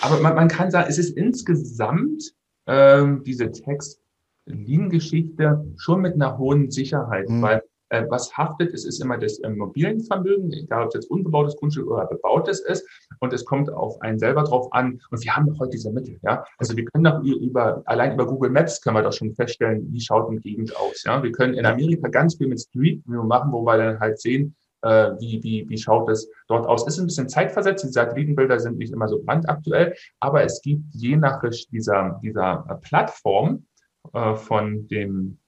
Aber 0.00 0.20
man, 0.20 0.34
man 0.34 0.48
kann 0.48 0.70
sagen, 0.70 0.86
es 0.88 0.98
ist 0.98 1.16
insgesamt 1.16 2.32
ähm, 2.66 3.22
diese 3.24 3.50
Text-Lean-Geschichte 3.50 5.64
schon 5.76 6.00
mit 6.00 6.14
einer 6.14 6.38
hohen 6.38 6.70
Sicherheit, 6.70 7.28
mhm. 7.28 7.42
weil 7.42 7.62
äh, 7.90 8.04
was 8.08 8.36
haftet, 8.36 8.72
es 8.72 8.84
ist 8.84 9.00
immer 9.00 9.18
das 9.18 9.38
Immobilienvermögen, 9.38 10.52
egal 10.52 10.82
ob 10.82 10.88
es 10.88 10.94
jetzt 10.94 11.10
unbebautes 11.10 11.56
Grundstück 11.56 11.86
oder 11.86 12.06
bebautes 12.06 12.60
ist, 12.60 12.86
und 13.20 13.32
es 13.32 13.44
kommt 13.44 13.70
auf 13.70 14.00
einen 14.02 14.18
selber 14.18 14.42
drauf 14.42 14.72
an. 14.72 15.00
Und 15.10 15.22
wir 15.22 15.36
haben 15.36 15.46
doch 15.46 15.60
heute 15.60 15.70
diese 15.70 15.92
Mittel, 15.92 16.18
ja. 16.22 16.44
Also 16.58 16.76
wir 16.76 16.84
können 16.86 17.04
doch 17.04 17.22
über, 17.22 17.82
allein 17.86 18.14
über 18.14 18.26
Google 18.26 18.50
Maps 18.50 18.80
können 18.80 18.96
wir 18.96 19.02
doch 19.02 19.12
schon 19.12 19.34
feststellen, 19.34 19.86
wie 19.92 20.00
schaut 20.00 20.28
eine 20.28 20.40
Gegend 20.40 20.76
aus, 20.76 21.04
ja. 21.04 21.22
Wir 21.22 21.32
können 21.32 21.54
in 21.54 21.66
Amerika 21.66 22.08
ganz 22.08 22.36
viel 22.36 22.48
mit 22.48 22.60
Street 22.60 23.02
View 23.06 23.22
machen, 23.22 23.52
wo 23.52 23.64
wir 23.64 23.76
dann 23.76 24.00
halt 24.00 24.20
sehen, 24.20 24.56
äh, 24.84 25.18
wie, 25.18 25.42
wie, 25.42 25.68
wie 25.68 25.78
schaut 25.78 26.08
es 26.10 26.30
dort 26.46 26.66
aus. 26.66 26.86
Ist 26.86 26.98
ein 26.98 27.06
bisschen 27.06 27.28
zeitversetzt, 27.28 27.84
die 27.84 27.88
Satellitenbilder 27.88 28.60
sind 28.60 28.78
nicht 28.78 28.92
immer 28.92 29.08
so 29.08 29.22
brandaktuell, 29.22 29.94
aber 30.20 30.44
es 30.44 30.60
gibt 30.62 30.84
je 30.92 31.16
nach 31.16 31.42
dieser, 31.72 32.20
dieser 32.22 32.78
Plattform 32.82 33.66
äh, 34.12 34.34
von 34.34 34.86
dem 34.88 35.38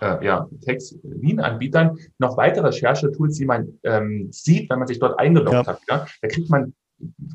äh, 0.00 0.24
ja, 0.24 0.46
Text-Lean-Anbietern 0.60 1.96
noch 2.18 2.36
weitere 2.36 2.66
Recherchetools, 2.66 3.38
die 3.38 3.46
man 3.46 3.78
ähm, 3.84 4.28
sieht, 4.30 4.68
wenn 4.68 4.78
man 4.78 4.88
sich 4.88 4.98
dort 4.98 5.18
eingeloggt 5.18 5.52
ja. 5.54 5.66
hat. 5.66 5.80
Ja? 5.88 6.06
Da 6.20 6.28
kriegt 6.28 6.50
man 6.50 6.74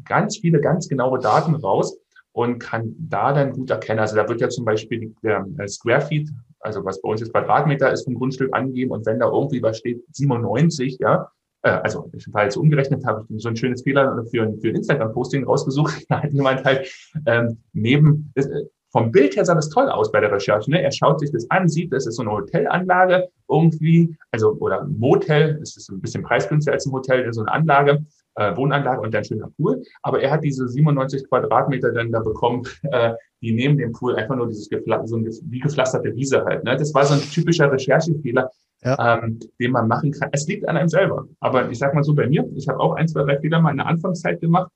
ganz 0.06 0.38
viele, 0.38 0.62
ganz 0.62 0.88
genaue 0.88 1.20
Daten 1.20 1.56
raus 1.56 1.98
und 2.34 2.60
kann 2.60 2.96
da 3.00 3.34
dann 3.34 3.54
gut 3.54 3.72
erkennen. 3.72 4.00
Also 4.00 4.16
da 4.16 4.30
wird 4.30 4.42
ja 4.42 4.50
zum 4.50 4.64
Beispiel 4.64 5.16
der 5.24 5.46
äh, 5.58 5.68
Square 5.68 6.02
Feet, 6.02 6.30
also 6.60 6.86
was 6.86 7.02
bei 7.02 7.10
uns 7.10 7.22
jetzt 7.22 7.32
Quadratmeter 7.32 7.92
ist 7.92 8.04
vom 8.04 8.16
Grundstück 8.16 8.54
angeben 8.54 8.92
und 8.92 9.06
wenn 9.06 9.20
da 9.20 9.28
irgendwie 9.28 9.62
was 9.64 9.80
steht, 9.80 10.04
97, 10.12 10.98
ja, 11.00 11.32
äh, 11.64 11.70
also 11.70 12.10
ich 12.14 12.32
war 12.34 12.44
jetzt 12.44 12.58
umgerechnet, 12.58 13.06
habe 13.06 13.26
ich 13.30 13.42
so 13.42 13.50
ein 13.50 13.56
schönes 13.56 13.84
Fehler 13.84 14.24
für, 14.32 14.54
für 14.62 14.70
ein 14.70 14.76
Instagram-Posting 14.76 15.46
rausgesucht. 15.46 16.06
Da 16.10 16.24
hat 16.24 16.32
jemand 16.32 16.64
halt 16.64 16.90
ähm, 17.26 17.58
neben, 17.74 18.32
äh, 18.36 18.44
vom 18.92 19.12
Bild 19.12 19.36
her 19.36 19.46
sah 19.46 19.54
das 19.54 19.70
toll 19.70 19.90
aus 19.90 20.12
bei 20.12 20.22
der 20.22 20.32
Recherche. 20.32 20.72
Ne? 20.72 20.82
Er 20.82 20.92
schaut 20.92 21.20
sich 21.20 21.32
das 21.32 21.50
an, 21.52 21.68
sieht, 21.68 21.92
das 21.92 22.08
ist 22.08 22.16
so 22.16 22.22
eine 22.22 22.32
Hotelanlage 22.32 23.28
irgendwie, 23.50 24.16
also 24.32 24.54
oder 24.54 24.82
ein 24.82 24.98
Motel, 24.98 25.58
das 25.60 25.76
ist 25.76 25.90
ein 25.90 26.02
bisschen 26.02 26.24
preisgünstiger 26.24 26.74
als 26.74 26.86
ein 26.86 26.94
Hotel, 26.94 27.32
so 27.34 27.42
eine 27.42 27.52
Anlage, 27.52 28.06
äh, 28.36 28.56
Wohnanlage 28.56 29.02
und 29.02 29.14
ein 29.14 29.24
schöner 29.24 29.50
Pool. 29.58 29.84
Aber 30.04 30.22
er 30.22 30.32
hat 30.32 30.44
diese 30.44 30.68
97 30.68 31.28
Quadratmeter 31.28 31.92
dann 31.92 32.12
da 32.12 32.22
bekommen, 32.22 32.64
äh, 32.92 33.14
die 33.42 33.52
neben 33.52 33.78
dem 33.78 33.92
Pool 33.92 34.16
einfach 34.16 34.36
nur 34.36 34.48
dieses 34.48 34.70
so 34.70 35.18
ein, 35.18 35.26
wie 35.26 35.60
gepflasterte 35.60 36.16
Wiese 36.16 36.44
halt. 36.46 36.64
Ne? 36.64 36.78
Das 36.78 36.94
war 36.94 37.06
so 37.06 37.16
ein 37.16 37.22
typischer 37.22 37.72
Recherchefehler, 37.72 38.50
ja. 38.84 39.20
ähm, 39.24 39.40
den 39.60 39.72
man 39.72 39.88
machen 39.88 40.12
kann. 40.12 40.30
Es 40.32 40.48
liegt 40.48 40.68
an 40.68 40.78
einem 40.78 40.90
selber. 40.90 41.28
Aber 41.40 41.70
ich 41.70 41.78
sag 41.78 41.94
mal 41.94 42.04
so 42.04 42.14
bei 42.14 42.28
mir, 42.28 42.48
ich 42.56 42.68
habe 42.68 42.80
auch 42.80 42.94
ein, 42.94 43.08
zwei, 43.08 43.24
drei 43.24 43.40
Fehler 43.40 43.60
mal 43.62 43.72
in 43.72 43.78
der 43.78 43.88
Anfangszeit 43.88 44.42
gemacht. 44.42 44.72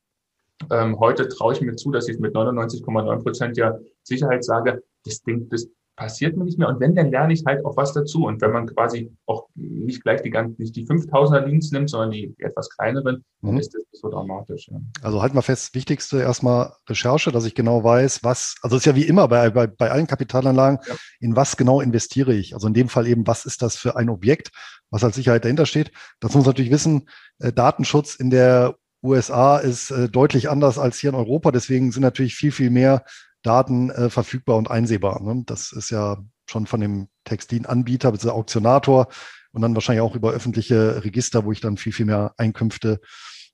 Ähm, 0.70 1.00
heute 1.00 1.28
traue 1.28 1.54
ich 1.54 1.62
mir 1.62 1.76
zu, 1.76 1.92
dass 1.92 2.08
ich 2.08 2.20
mit 2.20 2.36
99,9 2.36 3.24
Prozent 3.24 3.58
ja 3.58 3.78
Sicherheit 4.04 4.44
sage, 4.44 4.84
das 5.06 5.22
Ding, 5.24 5.50
das 5.50 5.68
passiert 5.96 6.38
mir 6.38 6.46
nicht 6.46 6.58
mehr. 6.58 6.70
Und 6.70 6.80
wenn, 6.80 6.96
dann 6.96 7.12
lerne 7.12 7.34
ich 7.34 7.44
halt 7.46 7.64
auch 7.66 7.78
was 7.78 7.94
dazu. 7.94 8.26
Und 8.26 8.42
wenn 8.42 8.52
man 8.52 8.68
quasi 8.68 9.12
auch 9.26 9.48
nicht 9.56 10.04
gleich 10.04 10.22
die 10.22 10.30
ganzen, 10.30 10.56
nicht 10.58 10.76
die 10.76 10.86
5000er 10.86 11.46
Links 11.46 11.72
nimmt, 11.72 11.90
sondern 11.90 12.12
die 12.12 12.34
etwas 12.40 12.70
kleineren, 12.70 13.24
dann 13.42 13.52
mhm. 13.54 13.60
ist 13.60 13.74
das 13.74 13.84
nicht 13.92 14.02
so 14.02 14.10
dramatisch. 14.10 14.70
Ja. 14.70 14.80
Also 15.02 15.22
halten 15.22 15.36
wir 15.36 15.42
fest, 15.42 15.76
wichtigste 15.76 16.20
erstmal 16.20 16.74
Recherche, 16.90 17.32
dass 17.32 17.46
ich 17.46 17.56
genau 17.56 17.84
weiß, 17.84 18.24
was, 18.24 18.56
also 18.62 18.76
es 18.76 18.82
ist 18.82 18.86
ja 18.86 18.96
wie 18.96 19.08
immer 19.08 19.28
bei, 19.28 19.50
bei, 19.50 19.68
bei 19.68 19.92
allen 19.92 20.08
Kapitalanlagen, 20.08 20.80
ja. 20.88 20.96
in 21.20 21.36
was 21.36 21.58
genau 21.58 21.82
investiere 21.82 22.34
ich? 22.34 22.54
Also 22.54 22.68
in 22.68 22.74
dem 22.74 22.90
Fall 22.90 23.08
eben, 23.08 23.28
was 23.28 23.46
ist 23.46 23.62
das 23.62 23.76
für 23.76 23.96
ein 23.96 24.10
Objekt, 24.10 24.52
was 24.90 25.04
als 25.04 25.16
Sicherheit 25.16 25.44
dahinter 25.44 25.66
steht? 25.66 25.92
Das 26.20 26.34
muss 26.34 26.46
man 26.46 26.52
natürlich 26.52 26.72
wissen, 26.72 27.10
äh, 27.40 27.52
Datenschutz 27.52 28.16
in 28.16 28.30
der 28.30 28.76
USA 29.04 29.58
ist 29.58 29.92
äh, 29.92 30.10
deutlich 30.10 30.50
anders 30.50 30.78
als 30.78 31.00
hier 31.00 31.10
in 31.10 31.16
Europa. 31.16 31.52
Deswegen 31.52 31.92
sind 31.92 32.04
natürlich 32.04 32.36
viel, 32.36 32.52
viel 32.52 32.70
mehr 32.70 33.04
Daten 33.44 33.90
äh, 33.90 34.10
verfügbar 34.10 34.58
und 34.58 34.70
einsehbar. 34.70 35.22
Ne? 35.22 35.44
Das 35.46 35.72
ist 35.72 35.90
ja 35.90 36.18
schon 36.46 36.68
von 36.68 36.82
dem 36.82 37.08
Textilanbieter 37.26 38.12
bzw. 38.12 38.32
Auktionator 38.32 39.08
und 39.52 39.62
dann 39.62 39.76
wahrscheinlich 39.76 40.02
auch 40.02 40.16
über 40.16 40.32
öffentliche 40.32 41.04
Register, 41.04 41.46
wo 41.46 41.52
ich 41.52 41.62
dann 41.62 41.78
viel, 41.78 41.94
viel 41.94 42.06
mehr 42.06 42.34
Einkünfte 42.38 43.00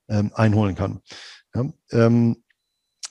ähm, 0.09 0.31
einholen 0.33 0.75
kann. 0.75 1.01
Ja, 1.55 1.65
ähm, 1.91 2.43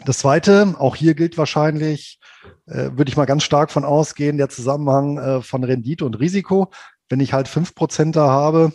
das 0.05 0.19
Zweite, 0.19 0.75
auch 0.79 0.95
hier 0.95 1.15
gilt 1.15 1.39
wahrscheinlich, 1.39 2.21
äh, 2.67 2.91
würde 2.93 3.09
ich 3.09 3.17
mal 3.17 3.25
ganz 3.25 3.45
stark 3.45 3.71
von 3.71 3.85
ausgehen, 3.85 4.37
der 4.37 4.51
Zusammenhang 4.51 5.19
äh, 5.19 5.43
von 5.43 5.65
Rendite 5.65 6.05
und 6.05 6.19
Risiko. 6.21 6.71
Wenn 7.09 7.21
ich 7.21 7.33
halt 7.33 7.49
fünf 7.49 7.75
Prozent 7.75 8.15
da 8.15 8.29
habe 8.29 8.73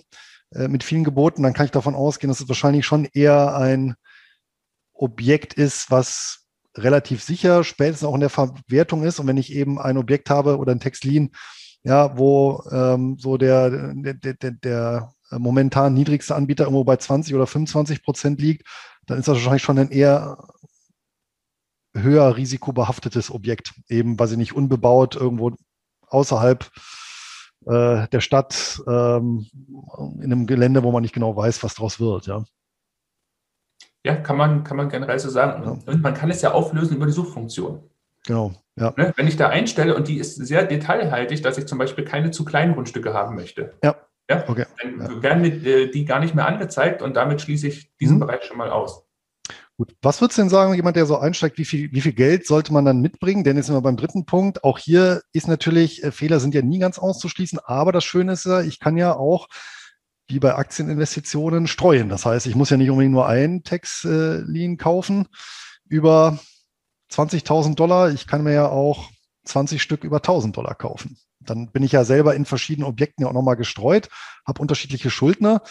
äh, 0.53 0.67
mit 0.67 0.83
vielen 0.83 1.03
Geboten, 1.03 1.43
dann 1.43 1.53
kann 1.53 1.65
ich 1.65 1.71
davon 1.71 1.95
ausgehen, 1.95 2.29
dass 2.29 2.41
es 2.41 2.49
wahrscheinlich 2.49 2.85
schon 2.85 3.05
eher 3.05 3.55
ein 3.55 3.95
Objekt 4.93 5.53
ist, 5.53 5.91
was 5.91 6.40
relativ 6.77 7.23
sicher, 7.23 7.63
spätestens 7.63 8.07
auch 8.07 8.15
in 8.15 8.21
der 8.21 8.29
Verwertung 8.29 9.03
ist. 9.03 9.19
Und 9.19 9.27
wenn 9.27 9.37
ich 9.37 9.53
eben 9.53 9.79
ein 9.79 9.97
Objekt 9.97 10.29
habe 10.29 10.57
oder 10.57 10.71
ein 10.71 10.79
Textlin, 10.79 11.31
ja, 11.83 12.17
wo 12.17 12.63
ähm, 12.71 13.17
so 13.19 13.37
der, 13.37 13.93
der, 13.93 14.13
der, 14.13 14.51
der 14.51 15.13
momentan 15.31 15.93
niedrigste 15.93 16.35
Anbieter 16.35 16.65
irgendwo 16.65 16.83
bei 16.83 16.97
20 16.97 17.33
oder 17.35 17.47
25 17.47 18.03
Prozent 18.03 18.41
liegt, 18.41 18.67
dann 19.05 19.19
ist 19.19 19.27
das 19.27 19.35
wahrscheinlich 19.35 19.63
schon 19.63 19.79
ein 19.79 19.91
eher 19.91 20.37
höher 21.93 22.37
risikobehaftetes 22.37 23.31
Objekt, 23.31 23.73
eben 23.89 24.17
weil 24.19 24.27
sie 24.27 24.37
nicht 24.37 24.53
unbebaut 24.53 25.15
irgendwo 25.15 25.51
außerhalb 26.07 26.69
äh, 27.65 28.07
der 28.07 28.21
Stadt 28.21 28.81
ähm, 28.87 29.47
in 30.21 30.31
einem 30.31 30.47
Gelände, 30.47 30.83
wo 30.83 30.91
man 30.91 31.01
nicht 31.01 31.13
genau 31.13 31.35
weiß, 31.35 31.63
was 31.63 31.75
draus 31.75 31.99
wird. 31.99 32.27
Ja. 32.27 32.45
Ja, 34.03 34.15
kann 34.15 34.37
man, 34.37 34.63
kann 34.63 34.77
man 34.77 34.89
generell 34.89 35.19
so 35.19 35.29
sagen. 35.29 35.63
Ja. 35.63 35.77
Und 35.91 36.01
man 36.01 36.13
kann 36.13 36.31
es 36.31 36.41
ja 36.41 36.51
auflösen 36.51 36.95
über 36.97 37.05
die 37.05 37.11
Suchfunktion. 37.11 37.83
Genau. 38.25 38.53
Ja. 38.75 38.93
Ne? 38.97 39.13
Wenn 39.15 39.27
ich 39.27 39.37
da 39.37 39.49
einstelle 39.49 39.95
und 39.95 40.07
die 40.07 40.17
ist 40.17 40.35
sehr 40.35 40.65
detailhaltig, 40.65 41.41
dass 41.41 41.57
ich 41.57 41.67
zum 41.67 41.77
Beispiel 41.77 42.05
keine 42.05 42.31
zu 42.31 42.45
kleinen 42.45 42.73
Grundstücke 42.73 43.13
haben 43.13 43.35
möchte. 43.35 43.73
Ja. 43.83 43.95
Ja? 44.29 44.45
Okay. 44.47 44.65
Dann 44.81 45.21
werden 45.21 45.43
die, 45.43 45.69
äh, 45.69 45.91
die 45.91 46.05
gar 46.05 46.19
nicht 46.19 46.35
mehr 46.35 46.47
angezeigt 46.47 47.01
und 47.01 47.15
damit 47.15 47.41
schließe 47.41 47.67
ich 47.67 47.95
diesen 47.97 48.15
mhm. 48.15 48.21
Bereich 48.21 48.43
schon 48.43 48.57
mal 48.57 48.69
aus. 48.69 49.05
Gut. 49.77 49.95
Was 50.01 50.21
würdest 50.21 50.37
du 50.37 50.43
denn 50.43 50.49
sagen, 50.49 50.73
jemand, 50.73 50.95
der 50.95 51.05
so 51.05 51.17
einsteigt, 51.17 51.57
wie 51.57 51.65
viel, 51.65 51.91
wie 51.91 52.01
viel 52.01 52.13
Geld 52.13 52.45
sollte 52.45 52.71
man 52.71 52.85
dann 52.85 53.01
mitbringen? 53.01 53.43
Denn 53.43 53.57
jetzt 53.57 53.65
sind 53.65 53.75
wir 53.75 53.81
beim 53.81 53.97
dritten 53.97 54.25
Punkt. 54.25 54.63
Auch 54.63 54.77
hier 54.77 55.21
ist 55.33 55.47
natürlich, 55.47 56.03
äh, 56.03 56.11
Fehler 56.11 56.39
sind 56.39 56.53
ja 56.53 56.61
nie 56.61 56.79
ganz 56.79 56.99
auszuschließen, 56.99 57.59
aber 57.63 57.91
das 57.91 58.03
Schöne 58.03 58.33
ist 58.33 58.45
ja, 58.45 58.61
ich 58.61 58.79
kann 58.79 58.95
ja 58.95 59.15
auch 59.15 59.47
wie 60.31 60.39
bei 60.39 60.55
Aktieninvestitionen 60.55 61.67
streuen. 61.67 62.09
Das 62.09 62.25
heißt, 62.25 62.47
ich 62.47 62.55
muss 62.55 62.69
ja 62.69 62.77
nicht 62.77 62.89
unbedingt 62.89 63.13
nur 63.13 63.27
ein 63.27 63.63
Tax-Lean 63.63 64.77
kaufen 64.77 65.27
über 65.87 66.39
20.000 67.11 67.75
Dollar. 67.75 68.11
Ich 68.11 68.27
kann 68.27 68.43
mir 68.43 68.53
ja 68.53 68.69
auch 68.69 69.09
20 69.45 69.81
Stück 69.81 70.03
über 70.03 70.17
1.000 70.17 70.53
Dollar 70.53 70.75
kaufen. 70.75 71.17
Dann 71.39 71.71
bin 71.71 71.83
ich 71.83 71.91
ja 71.91 72.03
selber 72.03 72.35
in 72.35 72.45
verschiedenen 72.45 72.87
Objekten 72.87 73.23
ja 73.23 73.29
auch 73.29 73.33
nochmal 73.33 73.55
gestreut, 73.55 74.09
habe 74.45 74.61
unterschiedliche 74.61 75.09
Schuldner. 75.09 75.61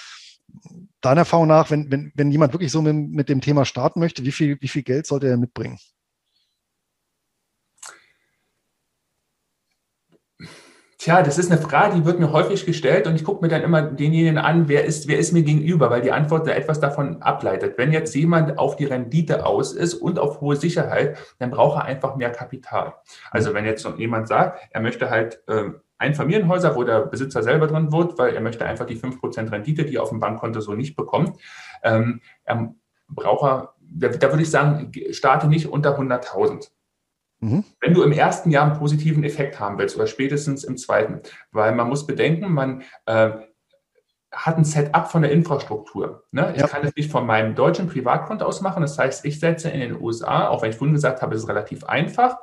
Deiner 1.01 1.21
Erfahrung 1.21 1.47
nach, 1.47 1.71
wenn, 1.71 1.91
wenn, 1.91 2.13
wenn 2.15 2.33
jemand 2.33 2.53
wirklich 2.53 2.73
so 2.73 2.83
mit, 2.83 2.95
mit 2.95 3.29
dem 3.29 3.41
Thema 3.41 3.65
starten 3.65 4.01
möchte, 4.01 4.25
wie 4.25 4.33
viel, 4.33 4.59
wie 4.61 4.69
viel 4.69 4.83
Geld 4.83 5.07
sollte 5.07 5.29
er 5.29 5.37
mitbringen? 5.37 5.79
Tja, 11.01 11.23
das 11.23 11.39
ist 11.39 11.51
eine 11.51 11.59
Frage, 11.59 11.95
die 11.95 12.05
wird 12.05 12.21
mir 12.21 12.31
häufig 12.31 12.67
gestellt 12.67 13.07
und 13.07 13.17
ich 13.17 13.25
gucke 13.25 13.43
mir 13.43 13.49
dann 13.49 13.63
immer 13.63 13.81
denjenigen 13.81 14.37
an, 14.37 14.69
wer 14.69 14.85
ist, 14.85 15.09
wer 15.09 15.19
ist 15.19 15.33
mir 15.33 15.43
gegenüber, 15.43 15.89
weil 15.89 16.03
die 16.03 16.13
Antwort 16.13 16.47
da 16.47 16.51
etwas 16.51 16.79
davon 16.79 17.23
ableitet. 17.23 17.79
Wenn 17.79 17.91
jetzt 17.91 18.15
jemand 18.15 18.59
auf 18.59 18.77
die 18.77 18.85
Rendite 18.85 19.47
aus 19.47 19.73
ist 19.73 19.95
und 19.95 20.19
auf 20.19 20.43
hohe 20.43 20.57
Sicherheit, 20.57 21.17
dann 21.39 21.51
braucht 21.51 21.79
er 21.79 21.85
einfach 21.87 22.17
mehr 22.17 22.29
Kapital. 22.29 22.97
Also 23.31 23.55
wenn 23.55 23.65
jetzt 23.65 23.89
jemand 23.97 24.29
sagt, 24.29 24.61
er 24.73 24.83
möchte 24.83 25.09
halt 25.09 25.43
äh, 25.49 25.71
Einfamilienhäuser, 25.97 26.77
wo 26.77 26.85
der 26.85 27.07
Besitzer 27.07 27.43
selber 27.43 27.67
drin 27.67 27.91
wohnt, 27.93 28.19
weil 28.19 28.35
er 28.35 28.43
möchte 28.43 28.67
einfach 28.67 28.85
die 28.85 28.99
5% 28.99 29.51
Rendite, 29.51 29.87
die 29.87 29.97
er 29.97 30.03
auf 30.03 30.11
dem 30.11 30.21
Bankkonto 30.21 30.61
so 30.61 30.75
nicht 30.75 30.97
bekommt, 30.97 31.41
ähm, 31.83 32.21
er 32.45 32.75
braucht 33.09 33.49
er, 33.49 33.75
da, 33.81 34.09
da 34.09 34.29
würde 34.29 34.43
ich 34.43 34.51
sagen, 34.51 34.93
starte 35.13 35.47
nicht 35.47 35.67
unter 35.67 35.99
100.000. 35.99 36.69
Mhm. 37.41 37.65
Wenn 37.81 37.95
du 37.95 38.03
im 38.03 38.13
ersten 38.13 38.51
Jahr 38.51 38.67
einen 38.67 38.79
positiven 38.79 39.25
Effekt 39.25 39.59
haben 39.59 39.79
willst 39.79 39.97
oder 39.97 40.07
spätestens 40.07 40.65
im 40.65 40.77
zweiten, 40.77 41.21
weil 41.53 41.75
man 41.75 41.89
muss 41.89 42.07
bedenken, 42.07 42.53
man 42.53 42.83
äh, 43.07 43.31
hat 44.33 44.59
ein 44.59 44.65
Setup 44.65 45.09
von 45.09 45.23
der 45.23 45.33
Infrastruktur. 45.33 46.25
Ne? 46.31 46.53
Ich 46.55 46.61
ja. 46.61 46.69
kann 46.69 46.85
es 46.85 46.95
nicht 46.95 47.11
von 47.11 47.27
meinem 47.27 47.55
deutschen 47.55 47.89
Privatkonto 47.89 48.45
aus 48.45 48.61
machen. 48.61 48.83
Das 48.83 48.99
heißt, 48.99 49.25
ich 49.25 49.41
setze 49.41 49.71
in 49.71 49.81
den 49.81 50.01
USA, 50.01 50.49
auch 50.49 50.63
wenn 50.63 50.71
ich 50.71 50.77
vorhin 50.77 50.95
gesagt 50.95 51.21
habe, 51.21 51.35
es 51.35 51.43
ist 51.43 51.49
relativ 51.49 51.85
einfach, 51.85 52.37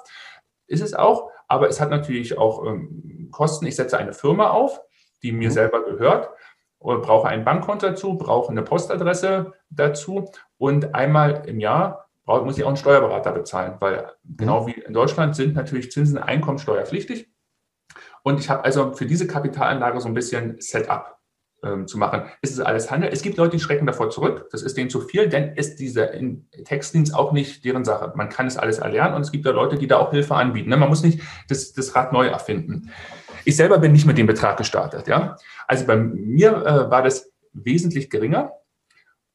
ist 0.67 0.81
es 0.81 0.93
auch, 0.93 1.29
aber 1.47 1.69
es 1.69 1.79
hat 1.79 1.89
natürlich 1.89 2.37
auch 2.37 2.65
ähm, 2.65 3.29
Kosten. 3.31 3.65
Ich 3.67 3.77
setze 3.77 3.97
eine 3.97 4.13
Firma 4.13 4.49
auf, 4.49 4.81
die 5.23 5.31
mir 5.31 5.49
mhm. 5.49 5.53
selber 5.53 5.85
gehört, 5.85 6.29
brauche 6.79 7.27
ein 7.27 7.45
Bankkonto 7.45 7.87
dazu, 7.87 8.17
brauche 8.17 8.51
eine 8.51 8.63
Postadresse 8.63 9.53
dazu 9.69 10.29
und 10.57 10.93
einmal 10.93 11.43
im 11.47 11.59
Jahr 11.59 12.06
muss 12.27 12.57
ich 12.57 12.63
auch 12.63 12.69
einen 12.69 12.77
Steuerberater 12.77 13.31
bezahlen, 13.31 13.75
weil 13.79 14.11
genau 14.23 14.63
mhm. 14.63 14.67
wie 14.67 14.81
in 14.81 14.93
Deutschland 14.93 15.35
sind 15.35 15.55
natürlich 15.55 15.91
Zinsen 15.91 16.17
einkommensteuerpflichtig. 16.17 17.29
Und 18.23 18.39
ich 18.39 18.49
habe 18.49 18.65
also 18.65 18.93
für 18.93 19.05
diese 19.05 19.27
Kapitalanlage 19.27 20.01
so 20.01 20.07
ein 20.07 20.13
bisschen 20.13 20.57
Setup 20.59 21.17
ähm, 21.63 21.87
zu 21.87 21.97
machen. 21.97 22.23
Ist 22.41 22.51
es 22.51 22.59
alles 22.59 22.91
Handel? 22.91 23.09
Es 23.11 23.21
gibt 23.21 23.37
Leute, 23.37 23.55
die 23.55 23.61
schrecken 23.61 23.85
davor 23.85 24.09
zurück. 24.09 24.49
Das 24.51 24.61
ist 24.61 24.77
denen 24.77 24.89
zu 24.89 25.01
viel, 25.01 25.29
denn 25.29 25.55
ist 25.55 25.77
dieser 25.77 26.11
Textdienst 26.65 27.15
auch 27.15 27.31
nicht 27.31 27.63
deren 27.63 27.85
Sache. 27.85 28.11
Man 28.15 28.29
kann 28.29 28.47
es 28.47 28.57
alles 28.57 28.79
erlernen 28.79 29.15
und 29.15 29.21
es 29.21 29.31
gibt 29.31 29.45
da 29.45 29.51
Leute, 29.51 29.77
die 29.77 29.87
da 29.87 29.97
auch 29.97 30.11
Hilfe 30.11 30.35
anbieten. 30.35 30.69
Ne? 30.69 30.77
Man 30.77 30.89
muss 30.89 31.03
nicht 31.03 31.21
das, 31.47 31.73
das 31.73 31.95
Rad 31.95 32.11
neu 32.11 32.27
erfinden. 32.27 32.91
Ich 33.45 33.55
selber 33.55 33.79
bin 33.79 33.93
nicht 33.93 34.05
mit 34.05 34.17
dem 34.17 34.27
Betrag 34.27 34.57
gestartet. 34.57 35.07
Ja? 35.07 35.37
Also 35.67 35.85
bei 35.85 35.95
mir 35.95 36.51
äh, 36.51 36.91
war 36.91 37.01
das 37.01 37.31
wesentlich 37.53 38.09
geringer. 38.09 38.51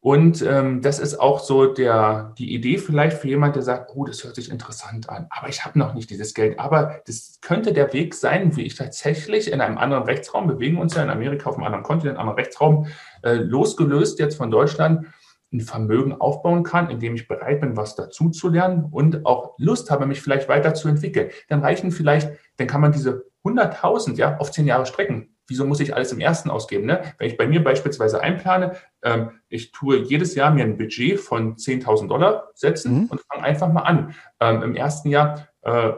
Und 0.05 0.42
ähm, 0.42 0.82
das 0.82 0.98
ist 0.98 1.20
auch 1.20 1.38
so 1.38 1.72
der, 1.72 2.34
die 2.36 2.53
Idee 2.53 2.78
vielleicht 2.78 3.18
für 3.18 3.28
jemand, 3.28 3.55
der 3.55 3.62
sagt, 3.62 3.92
oh, 3.94 4.05
das 4.05 4.24
hört 4.24 4.34
sich 4.34 4.50
interessant 4.50 5.09
an, 5.09 5.28
aber 5.30 5.48
ich 5.48 5.64
habe 5.64 5.78
noch 5.78 5.94
nicht 5.94 6.11
dieses 6.11 6.34
Geld. 6.34 6.59
Aber 6.59 7.00
das 7.07 7.38
könnte 7.40 7.72
der 7.72 7.92
Weg 7.92 8.14
sein, 8.14 8.57
wie 8.57 8.62
ich 8.62 8.74
tatsächlich 8.74 9.53
in 9.53 9.61
einem 9.61 9.78
anderen 9.78 10.03
Rechtsraum, 10.03 10.48
bewegen 10.48 10.78
uns 10.78 10.96
ja 10.96 11.05
in 11.05 11.09
Amerika 11.09 11.48
auf 11.48 11.55
einem 11.55 11.66
anderen 11.66 11.84
Kontinent, 11.84 12.18
einem 12.18 12.30
anderen 12.30 12.44
Rechtsraum, 12.44 12.88
äh, 13.22 13.34
losgelöst 13.34 14.18
jetzt 14.18 14.34
von 14.34 14.50
Deutschland, 14.50 15.07
ein 15.53 15.61
Vermögen 15.61 16.14
aufbauen 16.14 16.64
kann, 16.64 16.90
indem 16.90 17.14
ich 17.14 17.28
bereit 17.28 17.61
bin, 17.61 17.76
was 17.76 17.94
dazu 17.94 18.30
zu 18.30 18.48
lernen 18.48 18.88
und 18.90 19.24
auch 19.24 19.55
Lust 19.59 19.88
habe, 19.92 20.07
mich 20.07 20.20
vielleicht 20.20 20.48
weiterzuentwickeln. 20.48 21.30
Dann 21.48 21.61
reichen 21.61 21.92
vielleicht, 21.92 22.28
dann 22.57 22.66
kann 22.66 22.80
man 22.80 22.90
diese 22.90 23.26
100.000 23.44 24.16
ja 24.16 24.36
auf 24.38 24.50
zehn 24.50 24.66
Jahre 24.66 24.84
strecken 24.84 25.31
wieso 25.49 25.64
muss 25.66 25.80
ich 25.80 25.95
alles 25.95 26.12
im 26.12 26.20
ersten 26.20 26.51
ausgeben? 26.51 26.86
Ne? 26.86 27.03
Wenn 27.18 27.28
ich 27.28 27.36
bei 27.36 27.47
mir 27.47 27.62
beispielsweise 27.62 28.20
einplane, 28.20 28.76
ähm, 29.03 29.40
ich 29.49 29.72
tue 29.72 29.99
jedes 29.99 30.34
Jahr 30.34 30.51
mir 30.51 30.64
ein 30.64 30.78
Budget 30.78 31.20
von 31.20 31.57
10.000 31.57 32.09
Dollar 32.09 32.51
setzen 32.55 33.03
mhm. 33.03 33.07
und 33.07 33.20
fange 33.20 33.45
einfach 33.45 33.72
mal 33.72 33.82
an. 33.82 34.14
Ähm, 34.40 34.62
Im 34.62 34.76
ersten 34.76 35.09
Jahr 35.09 35.49
äh, 35.62 35.93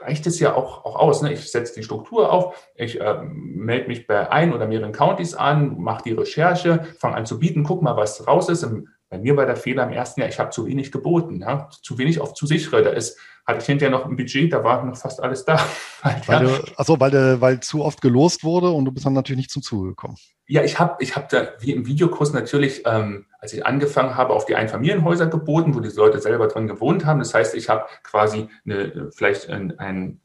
reicht 0.00 0.26
es 0.26 0.40
ja 0.40 0.54
auch, 0.54 0.84
auch 0.84 0.96
aus. 0.96 1.22
Ne? 1.22 1.32
Ich 1.32 1.50
setze 1.50 1.74
die 1.74 1.82
Struktur 1.82 2.32
auf, 2.32 2.70
ich 2.74 3.00
äh, 3.00 3.22
melde 3.22 3.88
mich 3.88 4.06
bei 4.06 4.30
ein 4.30 4.52
oder 4.52 4.66
mehreren 4.66 4.92
Counties 4.92 5.34
an, 5.34 5.78
mache 5.78 6.04
die 6.04 6.12
Recherche, 6.12 6.84
fange 6.98 7.16
an 7.16 7.26
zu 7.26 7.38
bieten, 7.38 7.64
guck 7.64 7.82
mal, 7.82 7.96
was 7.96 8.26
raus 8.26 8.48
ist. 8.48 8.62
Im, 8.62 8.88
bei 9.08 9.18
mir 9.18 9.36
war 9.36 9.46
der 9.46 9.56
Fehler 9.56 9.84
im 9.84 9.92
ersten 9.92 10.20
Jahr, 10.20 10.28
ich 10.28 10.38
habe 10.38 10.50
zu 10.50 10.66
wenig 10.66 10.90
geboten, 10.90 11.40
ja? 11.40 11.68
zu 11.70 11.98
wenig 11.98 12.20
auf 12.20 12.34
zu 12.34 12.46
sichere. 12.46 12.82
Da 12.82 12.90
ist 12.90 13.18
hatte 13.46 13.58
ich 13.58 13.66
hinterher 13.66 13.90
noch 13.90 14.06
ein 14.06 14.16
Budget, 14.16 14.52
da 14.52 14.64
war 14.64 14.84
noch 14.84 14.96
fast 14.96 15.22
alles 15.22 15.44
da. 15.44 15.58
Weil, 16.26 16.44
du, 16.44 16.50
achso, 16.76 17.00
weil, 17.00 17.10
de, 17.10 17.40
weil 17.40 17.60
zu 17.60 17.82
oft 17.82 18.00
gelost 18.02 18.44
wurde 18.44 18.68
und 18.68 18.84
du 18.84 18.92
bist 18.92 19.06
dann 19.06 19.14
natürlich 19.14 19.38
nicht 19.38 19.50
zum 19.50 19.62
Zuge 19.62 19.88
gekommen. 19.88 20.16
Ja, 20.46 20.62
ich 20.62 20.78
habe 20.78 21.02
ich 21.02 21.16
hab 21.16 21.30
da 21.30 21.48
wie 21.60 21.72
im 21.72 21.86
Videokurs 21.86 22.34
natürlich, 22.34 22.82
ähm, 22.84 23.24
als 23.38 23.54
ich 23.54 23.64
angefangen 23.64 24.14
habe, 24.14 24.34
auf 24.34 24.44
die 24.44 24.54
Einfamilienhäuser 24.54 25.26
geboten, 25.28 25.74
wo 25.74 25.80
die 25.80 25.88
Leute 25.88 26.20
selber 26.20 26.48
drin 26.48 26.66
gewohnt 26.66 27.06
haben. 27.06 27.20
Das 27.20 27.32
heißt, 27.32 27.54
ich 27.54 27.70
habe 27.70 27.86
quasi 28.02 28.48
eine, 28.66 29.10
vielleicht 29.12 29.48
einen, 29.48 29.78
einen 29.78 30.20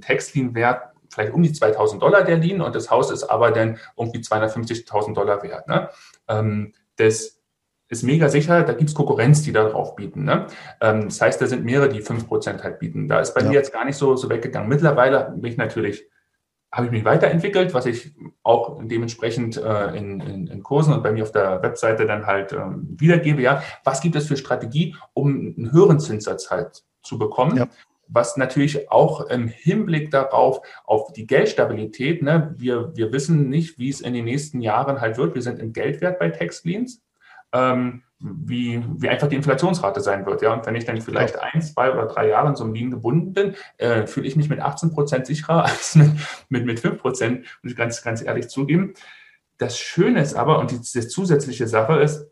Textlinienwert 0.00 0.90
vielleicht 1.10 1.32
um 1.32 1.42
die 1.42 1.52
2000 1.52 2.02
Dollar 2.02 2.22
der 2.22 2.38
Lin 2.38 2.60
und 2.60 2.74
das 2.74 2.90
Haus 2.90 3.10
ist 3.10 3.24
aber 3.24 3.50
dann 3.50 3.78
irgendwie 3.96 4.20
250.000 4.20 5.14
Dollar 5.14 5.42
wert. 5.42 5.68
Ne? 5.68 5.90
Ähm, 6.28 6.72
das 6.96 7.39
ist 7.90 8.04
mega 8.04 8.28
sicher, 8.28 8.62
da 8.62 8.72
gibt 8.72 8.88
es 8.88 8.94
Konkurrenz, 8.94 9.42
die 9.42 9.52
darauf 9.52 9.96
bieten. 9.96 10.24
Ne? 10.24 10.46
Ähm, 10.80 11.06
das 11.06 11.20
heißt, 11.20 11.42
da 11.42 11.46
sind 11.46 11.64
mehrere, 11.64 11.88
die 11.88 12.02
5% 12.02 12.62
halt 12.62 12.78
bieten. 12.78 13.08
Da 13.08 13.18
ist 13.18 13.34
bei 13.34 13.42
ja. 13.42 13.48
mir 13.48 13.54
jetzt 13.54 13.72
gar 13.72 13.84
nicht 13.84 13.96
so, 13.96 14.14
so 14.14 14.30
weggegangen. 14.30 14.68
Mittlerweile 14.68 15.32
bin 15.36 15.50
ich 15.50 15.56
natürlich, 15.56 16.08
habe 16.72 16.86
ich 16.86 16.92
mich 16.92 17.04
weiterentwickelt, 17.04 17.74
was 17.74 17.86
ich 17.86 18.14
auch 18.44 18.80
dementsprechend 18.84 19.56
äh, 19.56 19.96
in, 19.96 20.20
in, 20.20 20.46
in, 20.46 20.62
Kursen 20.62 20.94
und 20.94 21.02
bei 21.02 21.10
mir 21.10 21.24
auf 21.24 21.32
der 21.32 21.62
Webseite 21.62 22.06
dann 22.06 22.26
halt 22.26 22.52
ähm, 22.52 22.96
wiedergebe. 22.96 23.42
Ja, 23.42 23.60
was 23.82 24.00
gibt 24.00 24.14
es 24.14 24.28
für 24.28 24.36
Strategie, 24.36 24.94
um 25.12 25.54
einen 25.56 25.72
höheren 25.72 25.98
Zinssatz 25.98 26.48
halt 26.50 26.84
zu 27.02 27.18
bekommen? 27.18 27.56
Ja 27.56 27.68
was 28.12 28.36
natürlich 28.36 28.90
auch 28.90 29.20
im 29.28 29.46
Hinblick 29.46 30.10
darauf, 30.10 30.60
auf 30.84 31.12
die 31.12 31.28
Geldstabilität, 31.28 32.22
ne, 32.22 32.56
wir, 32.58 32.90
wir 32.96 33.12
wissen 33.12 33.48
nicht, 33.48 33.78
wie 33.78 33.88
es 33.88 34.00
in 34.00 34.14
den 34.14 34.24
nächsten 34.24 34.60
Jahren 34.60 35.00
halt 35.00 35.16
wird. 35.16 35.36
Wir 35.36 35.42
sind 35.42 35.60
im 35.60 35.72
Geldwert 35.72 36.18
bei 36.18 36.28
Textleans 36.28 37.00
ähm, 37.52 38.02
wie, 38.20 38.84
wie 38.98 39.08
einfach 39.08 39.28
die 39.28 39.36
Inflationsrate 39.36 40.00
sein 40.00 40.26
wird. 40.26 40.42
Ja? 40.42 40.52
Und 40.52 40.66
wenn 40.66 40.74
ich 40.74 40.84
dann 40.84 41.00
vielleicht 41.00 41.36
ja. 41.36 41.42
ein, 41.52 41.62
zwei 41.62 41.90
oder 41.92 42.06
drei 42.06 42.28
Jahre 42.28 42.48
in 42.48 42.56
so 42.56 42.64
einem 42.64 42.74
Lean 42.74 42.90
gebunden 42.90 43.32
bin, 43.32 43.54
äh, 43.78 44.06
fühle 44.06 44.26
ich 44.26 44.36
mich 44.36 44.48
mit 44.48 44.60
18 44.60 44.92
Prozent 44.92 45.26
sicherer 45.26 45.64
als 45.66 45.94
mit, 45.94 46.10
mit, 46.48 46.66
mit 46.66 46.80
5 46.80 47.00
Prozent, 47.00 47.46
muss 47.62 47.72
ich 47.72 47.76
ganz, 47.76 48.02
ganz 48.02 48.22
ehrlich 48.22 48.48
zugeben. 48.48 48.94
Das 49.58 49.78
Schöne 49.78 50.20
ist 50.20 50.34
aber, 50.34 50.58
und 50.58 50.70
die, 50.70 50.80
die 50.80 51.08
zusätzliche 51.08 51.66
Sache 51.66 52.00
ist, 52.00 52.26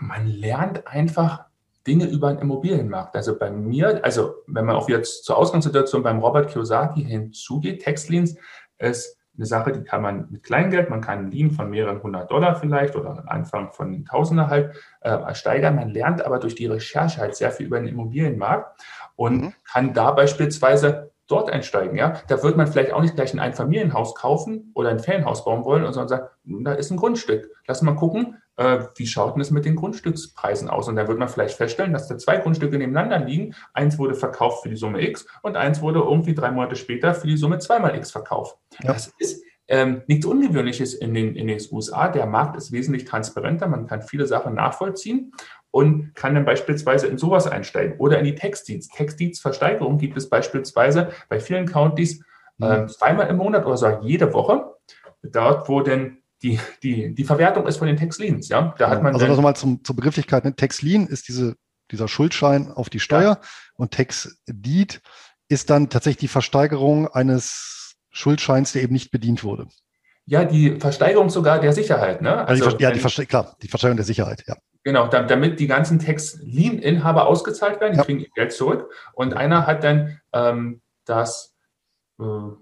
man 0.00 0.26
lernt 0.26 0.86
einfach 0.86 1.44
Dinge 1.86 2.06
über 2.06 2.32
den 2.32 2.40
Immobilienmarkt. 2.40 3.14
Also 3.14 3.38
bei 3.38 3.50
mir, 3.50 4.02
also 4.04 4.36
wenn 4.46 4.64
man 4.64 4.76
auch 4.76 4.88
jetzt 4.88 5.24
zur 5.24 5.36
Ausgangssituation 5.36 6.02
beim 6.02 6.20
Robert 6.20 6.50
Kiyosaki 6.50 7.04
hinzugeht, 7.04 7.82
Textleans 7.82 8.36
ist 8.78 9.18
eine 9.36 9.46
Sache, 9.46 9.72
die 9.72 9.82
kann 9.82 10.02
man 10.02 10.28
mit 10.30 10.42
Kleingeld, 10.42 10.90
man 10.90 11.00
kann 11.00 11.18
einen 11.18 11.30
Lean 11.30 11.50
von 11.50 11.70
mehreren 11.70 12.02
hundert 12.02 12.30
Dollar 12.30 12.56
vielleicht 12.56 12.94
oder 12.96 13.24
Anfang 13.26 13.72
von 13.72 14.04
Tausender 14.04 14.48
halt 14.48 14.74
äh, 15.00 15.34
steigern. 15.34 15.76
Man 15.76 15.90
lernt 15.90 16.24
aber 16.24 16.38
durch 16.38 16.54
die 16.54 16.66
Recherche 16.66 17.20
halt 17.20 17.34
sehr 17.34 17.50
viel 17.50 17.66
über 17.66 17.78
den 17.78 17.88
Immobilienmarkt 17.88 18.80
und 19.16 19.42
mhm. 19.42 19.52
kann 19.70 19.92
da 19.92 20.12
beispielsweise 20.12 21.10
dort 21.26 21.50
einsteigen. 21.50 21.96
Ja, 21.96 22.14
da 22.28 22.42
wird 22.42 22.56
man 22.56 22.66
vielleicht 22.66 22.92
auch 22.92 23.00
nicht 23.00 23.16
gleich 23.16 23.32
ein 23.32 23.40
Einfamilienhaus 23.40 24.14
kaufen 24.14 24.70
oder 24.74 24.90
ein 24.90 25.00
Ferienhaus 25.00 25.44
bauen 25.44 25.64
wollen, 25.64 25.84
sondern 25.92 26.08
sagen, 26.08 26.64
da 26.64 26.72
ist 26.72 26.90
ein 26.90 26.96
Grundstück. 26.96 27.50
Lass 27.66 27.82
mal 27.82 27.94
gucken, 27.94 28.36
äh, 28.56 28.80
wie 28.96 29.06
schaut 29.06 29.34
denn 29.34 29.40
es 29.40 29.50
mit 29.50 29.64
den 29.64 29.76
Grundstückspreisen 29.76 30.68
aus? 30.68 30.88
Und 30.88 30.96
dann 30.96 31.08
wird 31.08 31.18
man 31.18 31.28
vielleicht 31.28 31.56
feststellen, 31.56 31.92
dass 31.92 32.08
da 32.08 32.18
zwei 32.18 32.36
Grundstücke 32.38 32.78
nebeneinander 32.78 33.24
liegen. 33.24 33.54
Eins 33.72 33.98
wurde 33.98 34.14
verkauft 34.14 34.62
für 34.62 34.68
die 34.68 34.76
Summe 34.76 35.02
X 35.02 35.26
und 35.42 35.56
eins 35.56 35.80
wurde 35.80 36.00
irgendwie 36.00 36.34
drei 36.34 36.50
Monate 36.50 36.76
später 36.76 37.14
für 37.14 37.26
die 37.26 37.36
Summe 37.36 37.58
zweimal 37.58 37.96
X 37.96 38.10
verkauft. 38.10 38.58
Ja. 38.80 38.92
Das 38.92 39.12
ist 39.18 39.42
ähm, 39.66 40.02
nichts 40.06 40.26
Ungewöhnliches 40.26 40.94
in 40.94 41.14
den, 41.14 41.34
in 41.34 41.46
den 41.46 41.60
USA. 41.70 42.08
Der 42.08 42.26
Markt 42.26 42.56
ist 42.56 42.70
wesentlich 42.70 43.04
transparenter. 43.04 43.66
Man 43.66 43.86
kann 43.86 44.02
viele 44.02 44.26
Sachen 44.26 44.54
nachvollziehen 44.54 45.32
und 45.70 46.14
kann 46.14 46.34
dann 46.34 46.44
beispielsweise 46.44 47.06
in 47.06 47.18
sowas 47.18 47.46
einsteigen 47.46 47.98
oder 47.98 48.18
in 48.18 48.24
die 48.24 48.34
Textdeeds. 48.34 48.88
Textdeeds-Versteigerung 48.88 49.98
gibt 49.98 50.16
es 50.16 50.28
beispielsweise 50.28 51.10
bei 51.28 51.40
vielen 51.40 51.66
Counties 51.66 52.22
äh, 52.60 52.86
zweimal 52.86 53.28
im 53.28 53.38
Monat 53.38 53.66
oder 53.66 53.76
sogar 53.76 54.02
jede 54.02 54.32
Woche. 54.32 54.74
Dort, 55.22 55.68
wo 55.68 55.80
denn 55.80 56.18
die, 56.44 56.60
die, 56.82 57.14
die 57.14 57.24
Verwertung 57.24 57.66
ist 57.66 57.78
von 57.78 57.86
den 57.86 57.96
Textlins. 57.96 58.48
Ja? 58.48 58.74
Da 58.78 58.90
hat 58.90 59.02
man 59.02 59.14
also 59.14 59.26
nochmal 59.26 59.56
zum, 59.56 59.82
zur 59.82 59.96
Begrifflichkeit. 59.96 60.44
Ne? 60.44 60.54
Textlin 60.54 61.06
ist 61.06 61.26
diese, 61.26 61.56
dieser 61.90 62.06
Schuldschein 62.06 62.70
auf 62.70 62.90
die 62.90 63.00
Steuer 63.00 63.40
ja. 63.42 63.48
und 63.76 63.92
Textdeed 63.92 65.00
ist 65.48 65.70
dann 65.70 65.88
tatsächlich 65.88 66.20
die 66.20 66.28
Versteigerung 66.28 67.08
eines 67.08 67.96
Schuldscheins, 68.10 68.72
der 68.72 68.82
eben 68.82 68.92
nicht 68.92 69.10
bedient 69.10 69.42
wurde. 69.42 69.66
Ja, 70.26 70.44
die 70.44 70.78
Versteigerung 70.78 71.30
sogar 71.30 71.60
der 71.60 71.72
Sicherheit. 71.72 72.22
Ne? 72.22 72.46
Also, 72.46 72.64
also 72.66 72.76
die, 72.76 72.82
ja, 72.82 72.90
die 72.90 73.00
Verste 73.00 73.26
klar, 73.26 73.56
die 73.62 73.68
Versteigerung 73.68 73.96
der 73.96 74.06
Sicherheit, 74.06 74.44
ja. 74.46 74.56
Genau, 74.84 75.08
damit 75.08 75.60
die 75.60 75.66
ganzen 75.66 75.98
Text-Lean-Inhaber 75.98 77.26
ausgezahlt 77.26 77.80
werden, 77.80 77.94
die 77.94 77.98
ja. 77.98 78.04
kriegen 78.04 78.20
ihr 78.20 78.28
Geld 78.34 78.52
zurück. 78.52 78.92
Und 79.14 79.34
einer 79.34 79.66
hat 79.66 79.82
dann 79.82 80.20
ähm, 80.34 80.82
das 81.06 81.53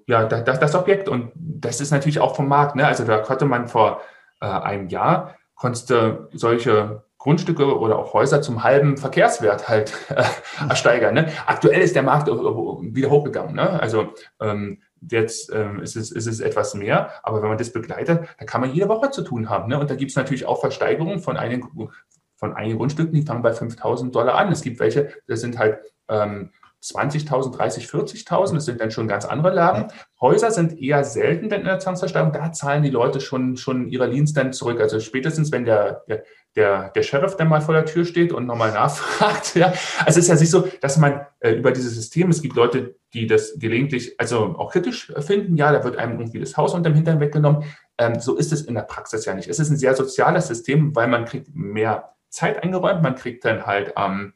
ja, 0.07 0.25
das, 0.25 0.59
das 0.59 0.75
Objekt. 0.75 1.09
Und 1.09 1.33
das 1.35 1.81
ist 1.81 1.91
natürlich 1.91 2.21
auch 2.21 2.37
vom 2.37 2.49
Markt. 2.49 2.77
Ne? 2.77 2.87
Also 2.87 3.05
da 3.05 3.19
konnte 3.19 3.45
man 3.45 3.69
vor 3.69 4.01
äh, 4.41 4.47
einem 4.47 4.89
Jahr, 4.89 5.37
konnte 5.55 6.29
solche 6.33 7.05
Grundstücke 7.19 7.79
oder 7.79 7.99
auch 7.99 8.15
Häuser 8.15 8.43
zum 8.43 8.65
halben 8.65 8.97
Verkehrswert 8.97 9.69
halt 9.69 9.93
äh, 10.09 10.25
ersteigern. 10.69 11.15
Ne? 11.15 11.33
Aktuell 11.47 11.81
ist 11.81 11.95
der 11.95 12.03
Markt 12.03 12.27
wieder 12.27 13.11
hochgegangen. 13.11 13.55
Ne? 13.55 13.81
Also 13.81 14.13
ähm, 14.41 14.83
jetzt 15.09 15.53
ähm, 15.55 15.81
ist, 15.81 15.97
es, 15.97 16.11
ist 16.11 16.27
es 16.27 16.41
etwas 16.41 16.75
mehr, 16.75 17.11
aber 17.23 17.43
wenn 17.43 17.49
man 17.49 17.59
das 17.59 17.73
begleitet, 17.73 18.27
dann 18.39 18.47
kann 18.47 18.61
man 18.61 18.73
jede 18.73 18.89
Woche 18.89 19.11
zu 19.11 19.23
tun 19.23 19.51
haben. 19.51 19.69
Ne? 19.69 19.79
Und 19.79 19.91
da 19.91 19.95
gibt 19.95 20.11
es 20.11 20.17
natürlich 20.17 20.47
auch 20.47 20.61
Versteigerungen 20.61 21.21
von 21.21 21.37
einigen, 21.37 21.91
von 22.37 22.55
einigen 22.55 22.79
Grundstücken, 22.79 23.13
die 23.13 23.23
fangen 23.23 23.43
bei 23.43 23.53
5.000 23.53 24.11
Dollar 24.11 24.35
an. 24.35 24.51
Es 24.51 24.63
gibt 24.63 24.81
welche, 24.81 25.13
das 25.29 25.41
sind 25.41 25.59
halt 25.59 25.79
ähm, 26.09 26.51
20.000, 26.83 27.57
30, 27.57 27.87
40.000, 27.87 28.55
das 28.55 28.64
sind 28.64 28.80
dann 28.80 28.91
schon 28.91 29.07
ganz 29.07 29.24
andere 29.24 29.55
Lagen. 29.55 29.89
Häuser 30.20 30.51
sind 30.51 30.80
eher 30.80 31.05
selten 31.05 31.49
denn 31.49 31.61
in 31.61 31.66
der 31.66 31.78
Zwangsversteigerung, 31.78 32.33
da 32.33 32.53
zahlen 32.53 32.83
die 32.83 32.91
Leute 32.91 33.20
schon, 33.20 33.57
schon 33.57 33.89
ihre 33.89 34.07
Liens 34.07 34.33
dann 34.33 34.53
zurück. 34.53 34.80
Also 34.80 34.99
spätestens, 34.99 35.53
wenn 35.53 35.64
der, 35.64 36.03
der, 36.09 36.24
der, 36.57 36.91
der 36.91 37.03
Sheriff 37.03 37.37
dann 37.37 37.49
mal 37.49 37.61
vor 37.61 37.74
der 37.74 37.85
Tür 37.85 38.05
steht 38.05 38.33
und 38.33 38.47
nochmal 38.47 38.72
nachfragt. 38.72 39.53
Ja. 39.62 39.72
Also 40.07 40.18
es 40.18 40.24
ist 40.24 40.28
ja 40.28 40.35
nicht 40.35 40.51
so, 40.51 40.66
dass 40.80 40.97
man 40.97 41.26
äh, 41.41 41.53
über 41.53 41.72
dieses 41.72 41.95
System, 41.95 42.30
es 42.30 42.41
gibt 42.41 42.57
Leute, 42.57 42.97
die 43.12 43.26
das 43.26 43.59
gelegentlich, 43.59 44.18
also 44.18 44.57
auch 44.57 44.72
kritisch 44.72 45.12
finden, 45.20 45.57
ja, 45.57 45.70
da 45.72 45.85
wird 45.85 45.99
einem 45.99 46.18
irgendwie 46.18 46.41
das 46.41 46.57
Haus 46.57 46.74
unterm 46.74 46.95
Hintern 46.95 47.20
weggenommen. 47.20 47.64
Ähm, 47.99 48.18
so 48.18 48.37
ist 48.37 48.53
es 48.53 48.62
in 48.62 48.74
der 48.74 48.83
Praxis 48.83 49.24
ja 49.26 49.35
nicht. 49.35 49.49
Es 49.49 49.59
ist 49.59 49.70
ein 49.70 49.76
sehr 49.76 49.95
soziales 49.95 50.49
System, 50.49 50.97
weil 50.97 51.07
man 51.07 51.26
kriegt 51.26 51.55
mehr 51.55 52.14
Zeit 52.30 52.62
eingeräumt, 52.62 53.03
man 53.03 53.14
kriegt 53.14 53.45
dann 53.45 53.66
halt 53.66 53.93
ähm, 53.97 54.33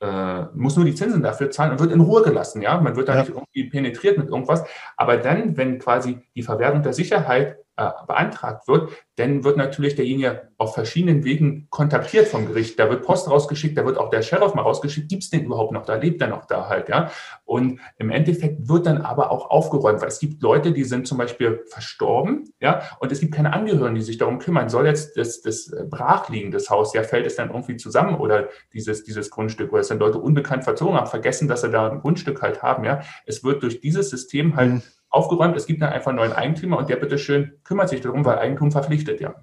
äh, 0.00 0.42
muss 0.54 0.76
nur 0.76 0.84
die 0.84 0.94
Zinsen 0.94 1.22
dafür 1.22 1.50
zahlen 1.50 1.72
und 1.72 1.80
wird 1.80 1.92
in 1.92 2.00
Ruhe 2.00 2.22
gelassen. 2.22 2.62
Ja, 2.62 2.80
man 2.80 2.96
wird 2.96 3.08
da 3.08 3.14
ja. 3.14 3.20
nicht 3.20 3.30
irgendwie 3.30 3.64
penetriert 3.64 4.18
mit 4.18 4.28
irgendwas. 4.28 4.64
Aber 4.96 5.16
dann, 5.16 5.56
wenn 5.56 5.78
quasi 5.78 6.18
die 6.34 6.42
Verwertung 6.42 6.82
der 6.82 6.92
Sicherheit 6.92 7.58
äh, 7.76 7.90
beantragt 8.06 8.68
wird, 8.68 8.90
dann 9.16 9.44
wird 9.44 9.56
natürlich 9.56 9.94
derjenige 9.94 10.48
auf 10.58 10.74
verschiedenen 10.74 11.24
Wegen 11.24 11.68
kontaktiert 11.70 12.26
vom 12.28 12.46
Gericht. 12.46 12.78
Da 12.78 12.88
wird 12.88 13.02
Post 13.04 13.30
rausgeschickt, 13.30 13.76
da 13.76 13.84
wird 13.84 13.98
auch 13.98 14.10
der 14.10 14.22
Sheriff 14.22 14.54
mal 14.54 14.62
rausgeschickt. 14.62 15.08
Gibt 15.08 15.24
es 15.24 15.30
den 15.30 15.44
überhaupt 15.44 15.72
noch? 15.72 15.84
Da 15.84 15.96
lebt 15.96 16.20
er 16.20 16.28
noch 16.28 16.46
da 16.46 16.68
halt, 16.68 16.88
ja. 16.88 17.10
Und 17.44 17.80
im 17.98 18.10
Endeffekt 18.10 18.68
wird 18.68 18.86
dann 18.86 19.02
aber 19.02 19.30
auch 19.30 19.50
aufgeräumt, 19.50 20.00
weil 20.00 20.08
es 20.08 20.18
gibt 20.18 20.42
Leute, 20.42 20.72
die 20.72 20.84
sind 20.84 21.06
zum 21.06 21.18
Beispiel 21.18 21.64
verstorben, 21.66 22.44
ja, 22.60 22.82
und 23.00 23.12
es 23.12 23.20
gibt 23.20 23.34
keine 23.34 23.52
Angehörigen, 23.52 23.94
die 23.94 24.02
sich 24.02 24.18
darum 24.18 24.38
kümmern. 24.38 24.68
Soll 24.68 24.86
jetzt 24.86 25.16
das, 25.16 25.42
das 25.42 25.70
brachliegen, 25.90 26.50
das 26.50 26.70
Haus, 26.70 26.94
ja, 26.94 27.02
fällt 27.02 27.26
es 27.26 27.36
dann 27.36 27.50
irgendwie 27.50 27.76
zusammen 27.76 28.16
oder 28.16 28.48
dieses, 28.72 29.04
dieses 29.04 29.30
Grundstück, 29.30 29.72
oder 29.72 29.80
es 29.80 29.88
sind 29.88 29.98
Leute 29.98 30.18
unbekannt 30.18 30.64
verzogen 30.64 30.96
haben, 30.96 31.06
vergessen, 31.06 31.48
dass 31.48 31.62
sie 31.62 31.70
da 31.70 31.90
ein 31.90 32.00
Grundstück 32.00 32.42
halt 32.42 32.62
haben, 32.62 32.84
ja. 32.84 33.00
Es 33.26 33.44
wird 33.44 33.62
durch 33.62 33.80
dieses 33.80 34.10
System 34.10 34.56
halt 34.56 34.72
mhm 34.72 34.82
aufgeräumt. 35.10 35.56
Es 35.56 35.66
gibt 35.66 35.82
dann 35.82 35.92
einfach 35.92 36.10
einen 36.10 36.18
neuen 36.18 36.32
Eigentümer 36.32 36.78
und 36.78 36.88
der 36.88 36.96
bitteschön 36.96 37.60
kümmert 37.64 37.88
sich 37.88 38.00
darum, 38.00 38.24
weil 38.24 38.38
Eigentum 38.38 38.72
verpflichtet, 38.72 39.20
ja. 39.20 39.34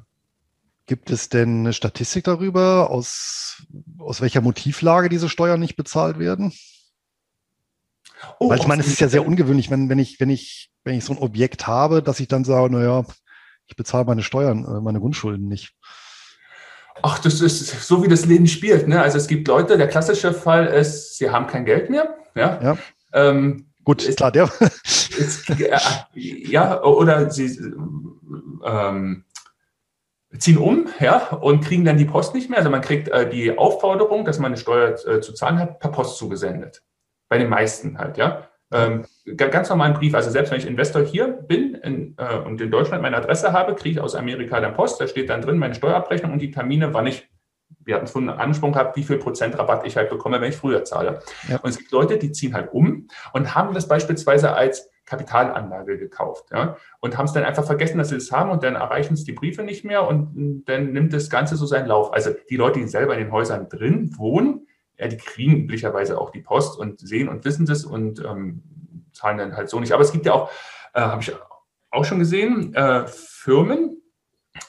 Gibt 0.85 1.11
es 1.11 1.29
denn 1.29 1.59
eine 1.59 1.73
Statistik 1.73 2.25
darüber, 2.25 2.89
aus, 2.89 3.65
aus 3.99 4.19
welcher 4.21 4.41
Motivlage 4.41 5.07
diese 5.07 5.29
Steuern 5.29 5.59
nicht 5.59 5.77
bezahlt 5.77 6.19
werden? 6.19 6.51
Oh, 8.39 8.49
Weil 8.49 8.59
ich 8.59 8.67
meine, 8.67 8.81
es 8.81 8.87
ist 8.87 8.99
ja 8.99 9.07
sehr 9.07 9.25
ungewöhnlich, 9.25 9.69
wenn, 9.69 9.89
wenn, 9.89 9.99
ich, 9.99 10.19
wenn, 10.19 10.29
ich, 10.29 10.71
wenn 10.83 10.95
ich 10.95 11.05
so 11.05 11.13
ein 11.13 11.19
Objekt 11.19 11.67
habe, 11.67 12.03
dass 12.03 12.19
ich 12.19 12.27
dann 12.27 12.43
sage, 12.43 12.73
naja, 12.73 13.05
ich 13.67 13.75
bezahle 13.75 14.05
meine 14.05 14.23
Steuern, 14.23 14.65
äh, 14.65 14.81
meine 14.81 14.99
Grundschulden 14.99 15.47
nicht. 15.47 15.73
Ach, 17.01 17.19
das 17.19 17.41
ist 17.41 17.87
so, 17.87 18.03
wie 18.03 18.07
das 18.07 18.25
Leben 18.25 18.47
spielt. 18.47 18.87
Ne? 18.87 19.01
Also 19.01 19.17
es 19.17 19.27
gibt 19.27 19.47
Leute, 19.47 19.77
der 19.77 19.87
klassische 19.87 20.33
Fall 20.33 20.67
ist, 20.67 21.17
sie 21.17 21.29
haben 21.29 21.47
kein 21.47 21.65
Geld 21.65 21.89
mehr. 21.89 22.15
Ja. 22.35 22.61
ja. 22.61 22.77
Ähm, 23.13 23.72
Gut, 23.83 24.03
ist 24.03 24.17
klar, 24.17 24.31
der. 24.31 24.49
Ist, 25.17 25.51
ja, 26.15 26.81
oder 26.83 27.29
sie 27.29 27.45
ähm, 28.65 29.25
ziehen 30.37 30.57
um, 30.57 30.87
ja, 30.99 31.29
und 31.29 31.63
kriegen 31.63 31.85
dann 31.85 31.97
die 31.97 32.05
Post 32.05 32.33
nicht 32.33 32.49
mehr. 32.49 32.59
Also 32.59 32.69
man 32.69 32.81
kriegt 32.81 33.09
äh, 33.09 33.29
die 33.29 33.57
Aufforderung, 33.57 34.25
dass 34.25 34.39
man 34.39 34.53
eine 34.53 34.57
Steuer 34.57 34.95
äh, 35.07 35.21
zu 35.21 35.33
zahlen 35.33 35.59
hat, 35.59 35.79
per 35.79 35.91
Post 35.91 36.17
zugesendet. 36.17 36.83
Bei 37.29 37.37
den 37.37 37.49
meisten 37.49 37.97
halt, 37.97 38.17
ja. 38.17 38.47
Ähm, 38.71 39.05
ganz 39.37 39.69
normalen 39.69 39.93
Brief. 39.93 40.15
Also 40.15 40.31
selbst 40.31 40.51
wenn 40.51 40.57
ich 40.59 40.65
Investor 40.65 41.03
hier 41.03 41.27
bin 41.27 41.75
in, 41.75 42.15
äh, 42.17 42.37
und 42.37 42.59
in 42.59 42.71
Deutschland 42.71 43.03
meine 43.03 43.17
Adresse 43.17 43.53
habe, 43.53 43.75
kriege 43.75 43.97
ich 43.97 44.01
aus 44.01 44.15
Amerika 44.15 44.59
dann 44.59 44.73
Post. 44.73 44.99
Da 44.99 45.07
steht 45.07 45.29
dann 45.29 45.41
drin 45.41 45.59
meine 45.59 45.75
Steuerabrechnung 45.75 46.33
und 46.33 46.39
die 46.39 46.51
Termine, 46.51 46.93
wann 46.93 47.05
ich 47.05 47.29
wir 47.85 47.95
hatten 47.95 48.05
es 48.05 48.11
vorhin 48.11 48.29
angesprochen 48.29 48.73
gehabt, 48.73 48.95
wie 48.95 49.03
viel 49.03 49.17
Prozent 49.17 49.57
Rabatt 49.57 49.85
ich 49.85 49.97
halt 49.97 50.09
bekomme, 50.09 50.39
wenn 50.41 50.49
ich 50.49 50.57
früher 50.57 50.83
zahle. 50.83 51.19
Ja. 51.47 51.57
Und 51.57 51.69
es 51.69 51.77
gibt 51.77 51.91
Leute, 51.91 52.17
die 52.17 52.31
ziehen 52.31 52.53
halt 52.53 52.73
um 52.73 53.07
und 53.33 53.55
haben 53.55 53.73
das 53.73 53.87
beispielsweise 53.87 54.53
als 54.53 54.89
Kapitalanlage 55.05 55.97
gekauft 55.97 56.45
ja, 56.51 56.77
und 57.01 57.17
haben 57.17 57.25
es 57.25 57.33
dann 57.33 57.43
einfach 57.43 57.65
vergessen, 57.65 57.97
dass 57.97 58.09
sie 58.09 58.15
das 58.15 58.31
haben 58.31 58.51
und 58.51 58.63
dann 58.63 58.75
erreichen 58.75 59.13
es 59.13 59.25
die 59.25 59.33
Briefe 59.33 59.63
nicht 59.63 59.83
mehr 59.83 60.07
und 60.07 60.63
dann 60.65 60.93
nimmt 60.93 61.11
das 61.13 61.29
Ganze 61.29 61.55
so 61.55 61.65
seinen 61.65 61.87
Lauf. 61.87 62.13
Also 62.13 62.31
die 62.49 62.55
Leute, 62.55 62.79
die 62.79 62.87
selber 62.87 63.13
in 63.13 63.19
den 63.19 63.31
Häusern 63.31 63.67
drin 63.67 64.17
wohnen, 64.17 64.67
ja, 64.97 65.07
die 65.07 65.17
kriegen 65.17 65.57
üblicherweise 65.57 66.19
auch 66.19 66.29
die 66.29 66.41
Post 66.41 66.79
und 66.79 66.99
sehen 66.99 67.27
und 67.27 67.43
wissen 67.43 67.65
das 67.65 67.83
und 67.83 68.23
ähm, 68.23 68.63
zahlen 69.11 69.37
dann 69.37 69.57
halt 69.57 69.69
so 69.69 69.79
nicht. 69.79 69.91
Aber 69.91 70.03
es 70.03 70.11
gibt 70.11 70.25
ja 70.25 70.33
auch, 70.33 70.49
äh, 70.93 71.01
habe 71.01 71.21
ich 71.21 71.33
auch 71.91 72.05
schon 72.05 72.19
gesehen, 72.19 72.73
äh, 72.73 73.05
Firmen, 73.07 73.92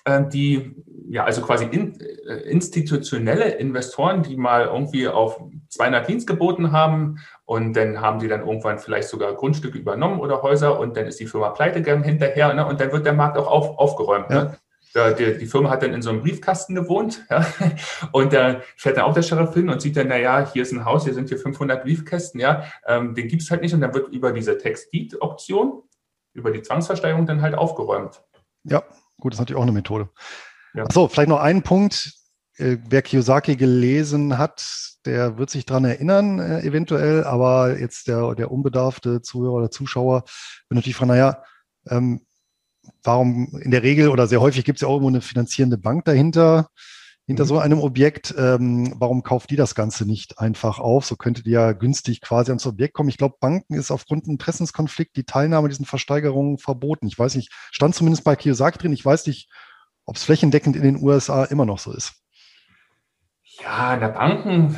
die 0.07 0.85
ja, 1.09 1.25
also 1.25 1.43
quasi 1.43 1.67
in, 1.67 2.01
äh, 2.01 2.35
institutionelle 2.51 3.51
Investoren, 3.57 4.23
die 4.23 4.37
mal 4.37 4.67
irgendwie 4.67 5.09
auf 5.09 5.41
200 5.69 6.09
Dienst 6.09 6.27
geboten 6.27 6.73
haben 6.73 7.19
und 7.45 7.75
dann 7.75 8.01
haben 8.01 8.19
die 8.19 8.29
dann 8.29 8.41
irgendwann 8.41 8.79
vielleicht 8.79 9.09
sogar 9.09 9.35
Grundstücke 9.35 9.79
übernommen 9.79 10.21
oder 10.21 10.43
Häuser 10.43 10.79
und 10.79 10.97
dann 10.97 11.07
ist 11.07 11.21
die 11.21 11.27
Firma 11.27 11.51
pleite 11.51 11.83
gegangen 11.83 12.05
hinterher 12.05 12.53
ne? 12.55 12.67
und 12.67 12.81
dann 12.81 12.93
wird 12.93 13.07
der 13.07 13.13
Markt 13.13 13.37
auch 13.37 13.47
auf, 13.47 13.79
aufgeräumt. 13.79 14.31
Ne? 14.31 14.37
Ja. 14.95 15.09
Ne? 15.09 15.15
Die, 15.15 15.39
die, 15.39 15.47
Firma 15.47 15.71
hat 15.71 15.83
dann 15.83 15.93
in 15.93 16.03
so 16.03 16.11
einem 16.11 16.21
Briefkasten 16.21 16.75
gewohnt 16.75 17.25
ja? 17.29 17.45
und 18.13 18.33
da 18.33 18.61
fährt 18.77 18.97
dann 18.97 19.05
auch 19.05 19.15
der 19.15 19.23
Sheriff 19.23 19.53
hin 19.53 19.69
und 19.69 19.83
sieht 19.83 19.97
dann, 19.97 20.09
naja, 20.09 20.49
hier 20.53 20.63
ist 20.63 20.73
ein 20.73 20.85
Haus, 20.85 21.05
hier 21.05 21.15
sind 21.15 21.29
hier 21.29 21.39
500 21.39 21.83
Briefkästen, 21.83 22.41
ja, 22.41 22.65
ähm, 22.87 23.15
den 23.15 23.27
gibt 23.29 23.43
es 23.43 23.51
halt 23.51 23.61
nicht 23.61 23.75
und 23.75 23.81
dann 23.81 23.93
wird 23.93 24.09
über 24.13 24.33
diese 24.33 24.57
Text-Deed-Option, 24.57 25.83
über 26.33 26.53
die 26.53 26.63
Zwangsversteigerung 26.63 27.27
dann 27.27 27.43
halt 27.43 27.57
aufgeräumt. 27.57 28.23
Ja, 28.63 28.85
gut, 29.25 29.33
das 29.33 29.39
ist 29.39 29.41
natürlich 29.41 29.59
auch 29.59 29.63
eine 29.63 29.73
Methode. 29.73 30.11
Ja. 30.75 30.85
So, 30.93 31.09
vielleicht 31.09 31.31
noch 31.31 31.41
einen 31.41 31.63
Punkt. 31.63 32.13
Äh, 32.57 32.77
wer 32.89 33.03
Kiyosaki 33.03 33.57
gelesen 33.57 34.37
hat, 34.39 34.65
der 35.07 35.39
wird 35.39 35.51
sich 35.51 35.65
daran 35.65 35.87
erinnern, 35.87 36.39
äh, 36.39 36.61
eventuell, 36.61 37.25
aber 37.25 37.81
jetzt 37.81 38.07
der, 38.07 38.35
der 38.35 38.53
unbedarfte 38.53 39.23
Zuhörer 39.23 39.55
oder 39.55 39.71
Zuschauer 39.71 40.25
wird 40.69 40.77
natürlich 40.77 40.95
fragen, 40.95 41.09
naja, 41.09 41.43
ähm, 41.89 42.21
warum 43.03 43.59
in 43.61 43.71
der 43.71 43.83
Regel 43.83 44.09
oder 44.09 44.27
sehr 44.27 44.43
häufig 44.43 44.65
gibt 44.65 44.77
es 44.77 44.83
ja 44.83 44.89
auch 44.89 44.99
immer 44.99 45.09
eine 45.09 45.23
finanzierende 45.23 45.79
Bank 45.79 46.05
dahinter, 46.05 46.69
hinter 47.27 47.45
mhm. 47.45 47.49
so 47.49 47.59
einem 47.59 47.81
Objekt. 47.81 48.35
Ähm, 48.37 48.95
warum 48.99 49.23
kauft 49.23 49.51
die 49.51 49.57
das 49.57 49.75
Ganze 49.75 50.07
nicht 50.07 50.39
einfach 50.39 50.79
auf? 50.79 51.05
So 51.05 51.17
könnte 51.17 51.43
die 51.43 51.51
ja 51.51 51.73
günstig 51.73 52.21
quasi 52.21 52.51
ans 52.51 52.67
Objekt 52.67 52.95
kommen. 52.95 53.09
Ich 53.09 53.19
glaube, 53.19 53.37
Banken 53.41 53.75
ist 53.75 53.91
aufgrund 53.91 54.27
Interessenskonflikt 54.27 55.17
die 55.17 55.25
Teilnahme 55.25 55.69
diesen 55.69 55.87
Versteigerungen 55.87 56.59
verboten. 56.59 57.07
Ich 57.07 57.19
weiß 57.19 57.35
nicht, 57.37 57.51
stand 57.71 57.95
zumindest 57.95 58.25
bei 58.25 58.37
Kiyosaki 58.37 58.79
drin. 58.79 58.93
Ich 58.93 59.05
weiß 59.05 59.27
nicht, 59.27 59.49
ob 60.05 60.17
es 60.17 60.25
flächendeckend 60.25 60.77
in 60.77 60.83
den 60.83 61.03
USA 61.03 61.45
immer 61.45 61.65
noch 61.65 61.79
so 61.79 61.93
ist. 61.93 62.15
Ja, 63.63 63.97
der 63.97 64.09
Banken 64.09 64.77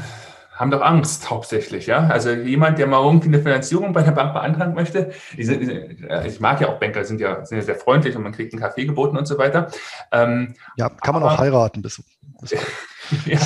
haben 0.57 0.71
doch 0.71 0.81
Angst 0.81 1.31
hauptsächlich, 1.31 1.87
ja. 1.87 2.07
Also 2.07 2.31
jemand, 2.31 2.79
der 2.79 2.87
mal 2.87 3.05
irgendwie 3.05 3.29
eine 3.29 3.39
Finanzierung 3.41 3.93
bei 3.93 4.03
der 4.03 4.13
Bank 4.13 4.33
beantragen 4.33 4.75
möchte, 4.75 5.13
sind, 5.39 5.69
äh, 5.69 6.27
ich 6.27 6.41
mag 6.41 6.61
ja 6.61 6.69
auch 6.69 6.81
Banker, 6.81 7.05
sind 7.05 7.21
ja, 7.21 7.45
sind 7.45 7.59
ja 7.59 7.63
sehr 7.63 7.77
freundlich 7.77 8.17
und 8.17 8.23
man 8.23 8.33
kriegt 8.33 8.53
einen 8.53 8.63
Kaffee 8.63 8.87
geboten 8.87 9.17
und 9.17 9.27
so 9.27 9.39
weiter. 9.39 9.69
Ähm, 10.13 10.55
ja, 10.77 10.89
kann 10.89 11.15
man 11.15 11.23
aber, 11.23 11.35
auch 11.35 11.39
heiraten. 11.39 11.83
Bis, 11.83 12.03
bis 12.41 12.53
ja, 13.27 13.39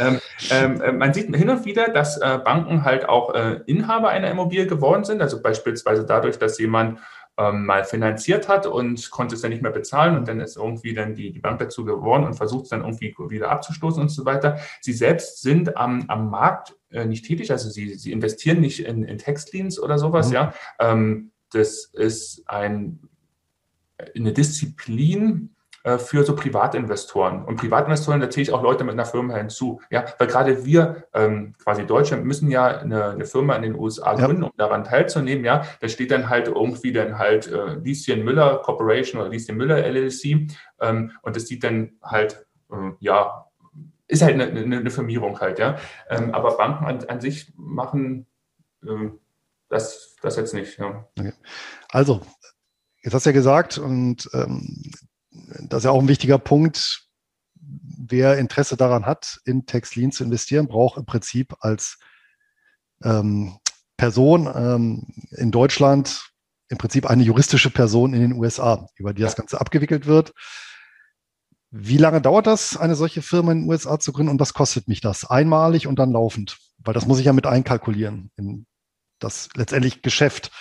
ähm, 0.00 0.20
ähm, 0.50 0.80
äh, 0.80 0.92
man 0.92 1.12
sieht 1.14 1.34
hin 1.36 1.50
und 1.50 1.64
wieder, 1.64 1.88
dass 1.88 2.16
äh, 2.16 2.38
Banken 2.38 2.84
halt 2.84 3.08
auch 3.08 3.34
äh, 3.34 3.60
Inhaber 3.66 4.08
einer 4.08 4.30
Immobilie 4.30 4.66
geworden 4.66 5.04
sind, 5.04 5.20
also 5.20 5.42
beispielsweise 5.42 6.04
dadurch, 6.04 6.38
dass 6.38 6.58
jemand 6.58 6.98
ähm, 7.36 7.66
mal 7.66 7.84
finanziert 7.84 8.48
hat 8.48 8.66
und 8.66 9.10
konnte 9.10 9.34
es 9.34 9.40
dann 9.40 9.50
nicht 9.50 9.62
mehr 9.62 9.72
bezahlen 9.72 10.16
und 10.16 10.28
dann 10.28 10.40
ist 10.40 10.56
irgendwie 10.56 10.94
dann 10.94 11.14
die, 11.14 11.32
die 11.32 11.40
Bank 11.40 11.58
dazu 11.58 11.84
geworden 11.84 12.24
und 12.24 12.34
versucht 12.34 12.64
es 12.64 12.70
dann 12.70 12.82
irgendwie 12.82 13.14
wieder 13.28 13.50
abzustoßen 13.50 14.00
und 14.00 14.08
so 14.08 14.24
weiter. 14.24 14.58
Sie 14.80 14.92
selbst 14.92 15.42
sind 15.42 15.76
am, 15.76 16.04
am 16.08 16.30
Markt 16.30 16.76
äh, 16.90 17.06
nicht 17.06 17.24
tätig, 17.24 17.50
also 17.50 17.68
sie, 17.70 17.94
sie 17.94 18.12
investieren 18.12 18.60
nicht 18.60 18.80
in, 18.80 19.02
in 19.04 19.18
Textleans 19.18 19.80
oder 19.80 19.98
sowas, 19.98 20.28
mhm. 20.28 20.34
ja. 20.34 20.54
Ähm, 20.78 21.32
das 21.50 21.84
ist 21.92 22.42
ein, 22.46 23.00
eine 24.14 24.32
Disziplin, 24.32 25.53
für 25.98 26.24
so 26.24 26.34
Privatinvestoren. 26.34 27.44
Und 27.44 27.56
Privatinvestoren, 27.56 28.20
da 28.20 28.30
zähle 28.30 28.42
ich 28.42 28.52
auch 28.52 28.62
Leute 28.62 28.84
mit 28.84 28.94
einer 28.94 29.04
Firma 29.04 29.36
hinzu. 29.36 29.82
Ja, 29.90 30.06
weil 30.18 30.28
gerade 30.28 30.64
wir, 30.64 31.04
ähm, 31.12 31.54
quasi 31.62 31.84
Deutschland, 31.84 32.24
müssen 32.24 32.50
ja 32.50 32.66
eine, 32.66 33.10
eine 33.10 33.26
Firma 33.26 33.54
in 33.54 33.62
den 33.62 33.74
USA 33.78 34.14
gründen, 34.14 34.42
ja. 34.42 34.48
um 34.48 34.56
daran 34.56 34.84
teilzunehmen. 34.84 35.44
Ja, 35.44 35.66
da 35.80 35.88
steht 35.88 36.10
dann 36.10 36.30
halt 36.30 36.48
irgendwie 36.48 36.92
dann 36.92 37.18
halt 37.18 37.48
äh, 37.48 37.74
Lieschen 37.74 38.24
Müller 38.24 38.62
Corporation 38.62 39.20
oder 39.20 39.30
Lieschen 39.30 39.56
Müller 39.56 39.84
LLC. 39.84 40.48
Ähm, 40.80 41.12
und 41.22 41.36
das 41.36 41.46
sieht 41.46 41.64
dann 41.64 41.92
halt, 42.02 42.46
äh, 42.72 42.92
ja, 43.00 43.50
ist 44.08 44.22
halt 44.22 44.34
eine, 44.34 44.44
eine, 44.44 44.78
eine 44.78 44.90
Firmierung 44.90 45.40
halt, 45.40 45.58
ja. 45.58 45.76
Ähm, 46.08 46.34
aber 46.34 46.56
Banken 46.56 46.84
an, 46.86 47.04
an 47.04 47.20
sich 47.20 47.52
machen 47.56 48.26
äh, 48.84 49.10
das, 49.68 50.16
das 50.22 50.36
jetzt 50.36 50.54
nicht. 50.54 50.78
Ja. 50.78 51.06
Okay. 51.18 51.32
Also, 51.90 52.22
jetzt 53.02 53.14
hast 53.14 53.26
du 53.26 53.30
ja 53.30 53.34
gesagt, 53.34 53.78
und 53.78 54.30
ähm, 54.32 54.90
das 55.60 55.78
ist 55.78 55.84
ja 55.84 55.90
auch 55.90 56.00
ein 56.00 56.08
wichtiger 56.08 56.38
Punkt. 56.38 57.08
Wer 57.56 58.38
Interesse 58.38 58.76
daran 58.76 59.06
hat, 59.06 59.40
in 59.44 59.66
Textlin 59.66 60.12
zu 60.12 60.24
investieren, 60.24 60.68
braucht 60.68 60.98
im 60.98 61.06
Prinzip 61.06 61.54
als 61.60 61.98
ähm, 63.02 63.58
Person 63.96 64.50
ähm, 64.54 65.06
in 65.30 65.50
Deutschland 65.50 66.30
im 66.68 66.78
Prinzip 66.78 67.08
eine 67.08 67.22
juristische 67.22 67.70
Person 67.70 68.14
in 68.14 68.20
den 68.20 68.32
USA, 68.32 68.88
über 68.96 69.12
die 69.12 69.22
das 69.22 69.36
Ganze 69.36 69.60
abgewickelt 69.60 70.06
wird. 70.06 70.32
Wie 71.70 71.98
lange 71.98 72.20
dauert 72.20 72.46
das, 72.46 72.76
eine 72.76 72.94
solche 72.94 73.20
Firma 73.20 73.52
in 73.52 73.62
den 73.62 73.68
USA 73.68 73.98
zu 73.98 74.12
gründen 74.12 74.30
und 74.30 74.40
was 74.40 74.54
kostet 74.54 74.88
mich 74.88 75.00
das? 75.00 75.28
Einmalig 75.28 75.86
und 75.86 75.98
dann 75.98 76.12
laufend? 76.12 76.58
Weil 76.78 76.94
das 76.94 77.06
muss 77.06 77.18
ich 77.18 77.26
ja 77.26 77.32
mit 77.32 77.46
einkalkulieren 77.46 78.30
in 78.36 78.66
das 79.18 79.48
letztendlich 79.54 80.02
Geschäft. 80.02 80.52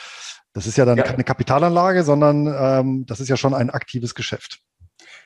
Das 0.53 0.67
ist 0.67 0.77
ja 0.77 0.85
dann 0.85 0.97
ja. 0.97 1.03
keine 1.03 1.23
Kapitalanlage, 1.23 2.03
sondern 2.03 2.47
ähm, 2.47 3.05
das 3.05 3.19
ist 3.19 3.29
ja 3.29 3.37
schon 3.37 3.53
ein 3.53 3.69
aktives 3.69 4.15
Geschäft. 4.15 4.59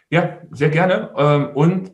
Ja, 0.09 0.37
sehr 0.51 0.69
gerne. 0.69 1.11
Ähm, 1.17 1.49
und 1.53 1.91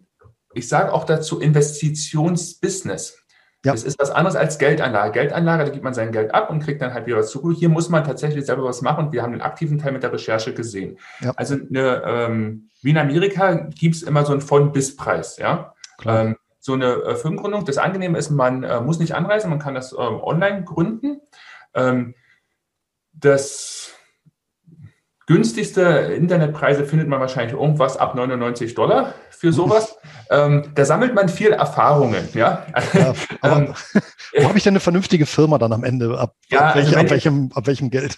ich 0.54 0.68
sage 0.68 0.94
auch 0.94 1.06
dazu 1.06 1.40
Investitionsbusiness. 1.40 3.24
Ja. 3.66 3.72
Das 3.72 3.84
ist 3.84 3.98
was 3.98 4.12
anderes 4.12 4.36
als 4.36 4.58
Geldanlage. 4.58 5.14
Geldanlage, 5.14 5.64
da 5.64 5.70
gibt 5.70 5.86
man 5.86 5.94
sein 5.94 6.12
Geld 6.12 6.34
ab 6.34 6.50
und 6.50 6.60
kriegt 6.60 6.82
dann 6.82 6.94
halt 6.94 7.06
wieder 7.06 7.18
was 7.18 7.32
zurück. 7.32 7.56
Hier 7.58 7.70
muss 7.70 7.88
man 7.90 8.04
tatsächlich 8.04 8.46
selber 8.46 8.66
was 8.66 8.82
machen. 8.82 9.14
Wir 9.14 9.24
haben 9.24 9.32
den 9.32 9.42
aktiven 9.42 9.78
Teil 9.80 9.94
mit 9.94 10.04
der 10.04 10.12
Recherche 10.12 10.54
gesehen. 10.54 11.00
Ja. 11.22 11.32
Also 11.38 11.56
eine, 11.56 12.04
ähm, 12.06 12.70
wie 12.82 12.92
in 12.92 12.98
Amerika 12.98 13.54
gibt 13.54 13.96
es 13.96 14.04
immer 14.04 14.26
so 14.26 14.34
einen 14.34 14.42
Von-Bis-Preis. 14.42 15.38
Ja? 15.38 15.74
Ähm, 16.06 16.36
so 16.60 16.74
eine 16.74 16.94
äh, 16.94 17.16
Firmengründung, 17.16 17.64
das 17.64 17.78
Angenehme 17.78 18.18
ist, 18.18 18.30
man 18.30 18.64
äh, 18.64 18.82
muss 18.82 19.00
nicht 19.00 19.16
anreisen, 19.16 19.50
man 19.50 19.60
kann 19.60 19.76
das 19.76 19.94
ähm, 19.94 20.20
online 20.22 20.66
gründen. 20.66 21.22
Ähm, 21.74 22.16
das 23.14 23.94
günstigste 25.26 25.82
Internetpreise 25.82 26.86
findet 26.86 27.08
man 27.08 27.20
wahrscheinlich 27.20 27.54
irgendwas 27.54 27.98
ab 27.98 28.16
99 28.16 28.74
Dollar 28.76 29.14
für 29.30 29.54
sowas. 29.54 29.98
ähm, 30.30 30.72
da 30.76 30.86
sammelt 30.86 31.14
man 31.14 31.30
viel 31.30 31.52
Erfahrungen. 31.52 32.28
Ja, 32.34 32.66
ja 32.94 33.14
aber 33.42 33.58
ähm, 33.58 33.74
wo 34.36 34.48
habe 34.48 34.58
ich 34.58 34.64
denn 34.64 34.74
eine 34.74 34.80
vernünftige 34.80 35.26
Firma 35.26 35.58
dann 35.58 35.74
am 35.74 35.84
Ende? 35.84 36.18
Ab, 36.18 36.36
ja, 36.50 36.70
ab, 36.70 36.76
welch, 36.76 36.88
also 36.88 37.00
ab, 37.00 37.10
welchem, 37.10 37.52
ab 37.54 37.68
welchem 37.68 37.90
Geld? 37.90 38.18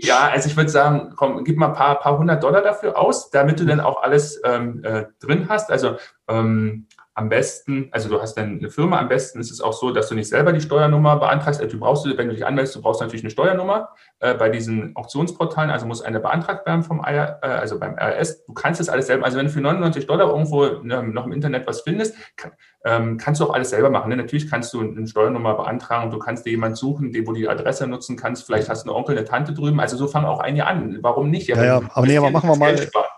Ja, 0.00 0.28
also 0.28 0.48
ich 0.48 0.56
würde 0.56 0.70
sagen, 0.70 1.12
komm, 1.16 1.44
gib 1.44 1.56
mal 1.56 1.68
ein 1.68 1.74
paar, 1.74 2.00
paar 2.00 2.18
hundert 2.18 2.42
Dollar 2.42 2.62
dafür 2.62 2.98
aus, 2.98 3.30
damit 3.30 3.60
du 3.60 3.66
dann 3.66 3.80
auch 3.80 4.02
alles 4.02 4.40
ähm, 4.44 4.82
äh, 4.82 5.04
drin 5.20 5.46
hast. 5.48 5.70
Also 5.70 5.96
ähm, 6.28 6.86
am 7.14 7.28
besten, 7.28 7.88
also 7.92 8.08
du 8.08 8.20
hast 8.20 8.34
dann 8.34 8.58
eine 8.58 8.70
Firma, 8.70 8.98
am 8.98 9.08
besten 9.08 9.40
ist 9.40 9.50
es 9.50 9.60
auch 9.60 9.74
so, 9.74 9.92
dass 9.92 10.08
du 10.08 10.14
nicht 10.14 10.28
selber 10.28 10.52
die 10.52 10.60
Steuernummer 10.60 11.16
beantragst. 11.16 11.60
Also 11.60 11.72
du 11.72 11.80
brauchst, 11.80 12.06
wenn 12.06 12.28
du 12.28 12.34
dich 12.34 12.46
anmeldest, 12.46 12.76
du 12.76 12.80
brauchst 12.80 13.00
natürlich 13.00 13.24
eine 13.24 13.30
Steuernummer 13.30 13.90
äh, 14.20 14.34
bei 14.34 14.50
diesen 14.50 14.94
Auktionsportalen, 14.96 15.70
also 15.70 15.86
muss 15.86 16.02
eine 16.02 16.20
beantragt 16.20 16.66
werden 16.66 16.82
vom 16.82 17.00
IR, 17.00 17.38
äh, 17.42 17.46
also 17.46 17.78
beim 17.78 17.96
RS. 17.98 18.44
Du 18.44 18.52
kannst 18.52 18.78
das 18.78 18.90
alles 18.90 19.06
selber, 19.06 19.24
also 19.24 19.38
wenn 19.38 19.46
du 19.46 19.52
für 19.52 19.62
99 19.62 20.06
Dollar 20.06 20.28
irgendwo 20.28 20.66
ähm, 20.66 21.14
noch 21.14 21.24
im 21.24 21.32
Internet 21.32 21.66
was 21.66 21.80
findest, 21.80 22.14
kann, 22.36 22.52
ähm, 22.84 23.16
kannst 23.16 23.40
du 23.40 23.46
auch 23.46 23.54
alles 23.54 23.70
selber 23.70 23.88
machen. 23.88 24.10
Ne? 24.10 24.16
Natürlich 24.16 24.50
kannst 24.50 24.74
du 24.74 24.80
eine 24.82 25.06
Steuernummer 25.06 25.54
beantragen, 25.54 26.10
du 26.10 26.18
kannst 26.18 26.44
dir 26.44 26.50
jemanden 26.50 26.76
suchen, 26.76 27.12
den, 27.12 27.26
wo 27.26 27.32
du 27.32 27.38
die 27.38 27.48
Adresse 27.48 27.86
nutzen 27.86 28.16
kannst, 28.16 28.44
vielleicht 28.44 28.68
hast 28.68 28.84
du 28.84 28.90
einen 28.90 28.96
Onkel, 28.96 29.16
eine 29.16 29.26
Tante 29.26 29.54
drüben, 29.54 29.80
also 29.80 29.96
so 29.96 30.06
fangen 30.06 30.26
auch 30.26 30.40
einige 30.40 30.66
an. 30.66 30.98
Warum 31.00 31.30
nicht? 31.30 31.48
Ja, 31.48 31.64
ja, 31.64 31.80
aber 31.94 32.06
nee, 32.06 32.18
aber 32.18 32.30
machen 32.30 32.50
wir 32.50 32.56
mal, 32.56 32.74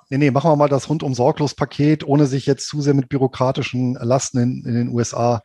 nee, 0.09 0.19
nee, 0.19 0.31
machen 0.31 0.53
wir 0.53 0.57
mal 0.57 0.69
das 0.69 0.89
rundum 0.89 1.15
sorglos 1.15 1.55
Paket, 1.55 2.07
ohne 2.07 2.27
sich 2.27 2.47
jetzt 2.47 2.69
zu 2.69 2.81
sehr 2.81 2.95
mit 2.95 3.09
bürokratischen 3.09 3.95
Lasten 3.95 4.39
in, 4.39 4.65
in 4.65 4.75
den 4.75 4.89
USA 4.89 5.43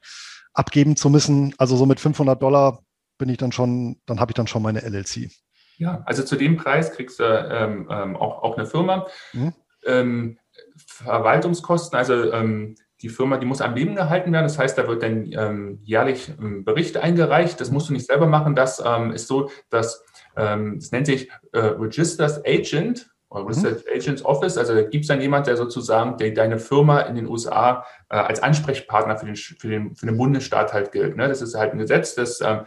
abgeben 0.53 0.95
zu 0.95 1.09
müssen. 1.09 1.55
Also 1.57 1.75
so 1.77 1.87
mit 1.87 1.99
500 1.99 2.39
Dollar 2.39 2.83
bin 3.17 3.29
ich 3.29 3.37
dann 3.37 3.51
schon, 3.51 3.97
dann 4.05 4.19
habe 4.19 4.31
ich 4.31 4.35
dann 4.35 4.47
schon 4.47 4.61
meine 4.61 4.81
LLC. 4.81 5.31
Ja, 5.77 6.01
also 6.05 6.23
zu 6.23 6.35
dem 6.35 6.57
Preis 6.57 6.91
kriegst 6.91 7.19
du 7.19 7.23
ähm, 7.23 7.87
ähm, 7.89 8.15
auch, 8.15 8.43
auch 8.43 8.57
eine 8.57 8.65
Firma. 8.65 9.07
Mhm. 9.33 9.53
Ähm, 9.85 10.39
Verwaltungskosten, 10.75 11.97
also 11.97 12.31
ähm, 12.31 12.75
die 13.01 13.09
Firma, 13.09 13.37
die 13.37 13.45
muss 13.45 13.61
am 13.61 13.75
Leben 13.75 13.95
gehalten 13.95 14.33
werden. 14.33 14.45
Das 14.45 14.57
heißt, 14.57 14.77
da 14.77 14.87
wird 14.87 15.03
dann 15.03 15.31
ähm, 15.31 15.79
jährlich 15.83 16.29
ein 16.39 16.65
Bericht 16.65 16.97
eingereicht. 16.97 17.61
Das 17.61 17.69
musst 17.69 17.89
du 17.89 17.93
nicht 17.93 18.07
selber 18.07 18.25
machen. 18.25 18.55
Das 18.55 18.81
ähm, 18.83 19.11
ist 19.11 19.27
so, 19.27 19.49
dass 19.69 20.03
ähm, 20.35 20.79
das 20.79 20.91
nennt 20.91 21.05
sich 21.05 21.29
äh, 21.51 21.59
Registers 21.59 22.43
Agent 22.45 23.09
oder 23.29 23.43
mhm. 23.43 23.61
Mhm. 23.61 23.77
Agents 23.93 24.25
Office. 24.25 24.57
Also 24.57 24.73
da 24.73 24.81
gibt 24.81 25.03
es 25.03 25.07
dann 25.09 25.21
jemand, 25.21 25.45
der 25.45 25.57
sozusagen 25.57 26.17
der, 26.17 26.31
deine 26.31 26.57
Firma 26.57 27.01
in 27.01 27.15
den 27.15 27.27
USA 27.27 27.85
äh, 28.09 28.15
als 28.15 28.41
Ansprechpartner 28.41 29.17
für 29.17 29.27
den, 29.27 29.35
für, 29.35 29.67
den, 29.67 29.95
für 29.95 30.05
den 30.07 30.17
Bundesstaat 30.17 30.73
halt 30.73 30.91
gilt. 30.91 31.17
Ne? 31.17 31.27
Das 31.27 31.41
ist 31.41 31.55
halt 31.55 31.73
ein 31.73 31.79
Gesetz, 31.79 32.15
dass 32.15 32.41
äh, 32.41 32.63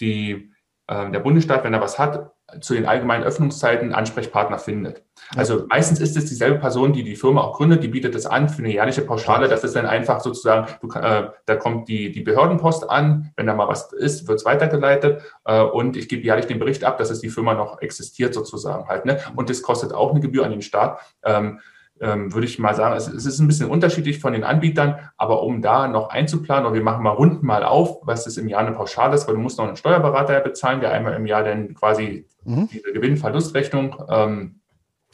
die, 0.00 0.50
äh, 0.86 1.10
der 1.10 1.20
Bundesstaat, 1.20 1.64
wenn 1.64 1.74
er 1.74 1.80
was 1.80 1.98
hat, 1.98 2.33
zu 2.60 2.74
den 2.74 2.86
allgemeinen 2.86 3.24
Öffnungszeiten 3.24 3.92
Ansprechpartner 3.92 4.58
findet. 4.58 5.02
Also 5.36 5.66
meistens 5.68 6.00
ist 6.00 6.16
es 6.16 6.26
dieselbe 6.26 6.58
Person, 6.58 6.92
die 6.92 7.02
die 7.02 7.16
Firma 7.16 7.42
auch 7.42 7.56
gründet, 7.56 7.82
die 7.82 7.88
bietet 7.88 8.14
das 8.14 8.26
an 8.26 8.48
für 8.48 8.58
eine 8.58 8.72
jährliche 8.72 9.02
Pauschale. 9.02 9.48
Das 9.48 9.64
ist 9.64 9.74
dann 9.76 9.86
einfach 9.86 10.20
sozusagen, 10.20 10.66
du, 10.80 10.88
äh, 10.98 11.30
da 11.46 11.56
kommt 11.56 11.88
die, 11.88 12.12
die 12.12 12.22
Behördenpost 12.22 12.88
an, 12.88 13.32
wenn 13.36 13.46
da 13.46 13.54
mal 13.54 13.68
was 13.68 13.92
ist, 13.92 14.28
wird 14.28 14.40
es 14.40 14.44
weitergeleitet 14.44 15.22
äh, 15.44 15.60
und 15.60 15.96
ich 15.96 16.08
gebe 16.08 16.22
jährlich 16.22 16.46
den 16.46 16.58
Bericht 16.58 16.84
ab, 16.84 16.98
dass 16.98 17.10
es 17.10 17.20
die 17.20 17.30
Firma 17.30 17.54
noch 17.54 17.80
existiert 17.80 18.34
sozusagen 18.34 18.88
halt. 18.88 19.06
Ne? 19.06 19.18
Und 19.34 19.50
das 19.50 19.62
kostet 19.62 19.92
auch 19.92 20.10
eine 20.10 20.20
Gebühr 20.20 20.44
an 20.44 20.50
den 20.50 20.62
Staat. 20.62 21.00
Ähm, 21.24 21.60
würde 22.00 22.44
ich 22.44 22.58
mal 22.58 22.74
sagen, 22.74 22.96
es, 22.96 23.06
ist 23.06 23.38
ein 23.38 23.46
bisschen 23.46 23.70
unterschiedlich 23.70 24.18
von 24.18 24.32
den 24.32 24.42
Anbietern, 24.42 24.98
aber 25.16 25.42
um 25.42 25.62
da 25.62 25.86
noch 25.86 26.08
einzuplanen, 26.08 26.66
oder 26.66 26.74
wir 26.74 26.82
machen 26.82 27.04
mal 27.04 27.10
runden 27.10 27.46
mal 27.46 27.62
auf, 27.62 27.98
was 28.02 28.26
ist 28.26 28.36
im 28.36 28.48
Jahr 28.48 28.60
eine 28.60 28.72
Pauschale 28.72 29.14
ist, 29.14 29.28
weil 29.28 29.36
du 29.36 29.40
musst 29.40 29.58
noch 29.58 29.66
einen 29.66 29.76
Steuerberater 29.76 30.40
bezahlen, 30.40 30.80
der 30.80 30.90
einmal 30.90 31.14
im 31.14 31.24
Jahr 31.24 31.44
dann 31.44 31.72
quasi 31.74 32.26
mhm. 32.44 32.68
diese 32.68 32.92
Gewinn-Verlustrechnung 32.92 33.96
ähm, 34.08 34.60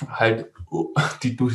halt, 0.09 0.51
die 1.23 1.37
du 1.37 1.51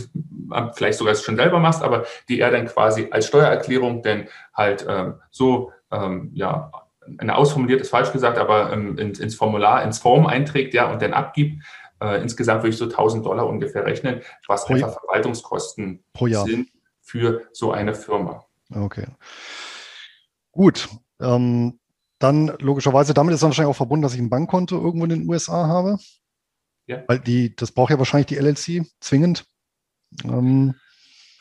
vielleicht 0.74 0.98
sogar 0.98 1.16
schon 1.16 1.38
selber 1.38 1.60
machst, 1.60 1.82
aber 1.82 2.06
die 2.30 2.40
er 2.40 2.52
dann 2.52 2.68
quasi 2.68 3.08
als 3.12 3.28
Steuererklärung 3.28 4.04
dann 4.04 4.26
halt 4.54 4.86
ähm, 4.88 5.16
so, 5.32 5.72
ähm, 5.92 6.32
ja, 6.34 6.72
eine 7.18 7.36
ausformuliert 7.36 7.82
ist 7.82 7.90
falsch 7.90 8.12
gesagt, 8.12 8.38
aber 8.38 8.74
ähm, 8.74 8.98
ins, 8.98 9.20
ins 9.20 9.36
Formular, 9.36 9.84
ins 9.84 10.00
Form 10.00 10.26
einträgt, 10.26 10.74
ja, 10.74 10.92
und 10.92 11.02
dann 11.02 11.14
abgibt. 11.14 11.64
Äh, 12.02 12.22
insgesamt 12.22 12.64
würde 12.64 12.70
ich 12.70 12.78
so 12.78 12.86
1000 12.86 13.26
Dollar 13.26 13.48
ungefähr 13.48 13.86
rechnen, 13.86 14.22
was 14.48 14.66
pro 14.66 14.74
einfach 14.74 15.00
Verwaltungskosten 15.00 16.04
sind 16.18 16.70
für 17.02 17.44
so 17.54 17.72
eine 17.72 17.96
Firma. 17.96 18.46
Okay. 18.74 19.08
Gut. 20.52 20.90
Ähm, 21.20 21.80
dann 22.20 22.48
logischerweise, 22.60 23.14
damit 23.14 23.36
ist 23.36 23.42
wahrscheinlich 23.42 23.70
auch 23.70 23.78
verbunden, 23.78 24.04
dass 24.04 24.14
ich 24.14 24.20
ein 24.20 24.30
Bankkonto 24.30 24.76
irgendwo 24.76 25.06
in 25.06 25.10
den 25.10 25.30
USA 25.30 25.68
habe. 25.68 25.98
Ja. 26.88 27.04
Weil 27.08 27.20
die, 27.20 27.56
das 27.56 27.72
braucht 27.72 27.92
ja 27.92 27.98
wahrscheinlich 27.98 28.28
die 28.28 28.38
LLC 28.38 28.86
zwingend. 29.00 29.46
Ähm, 30.24 30.76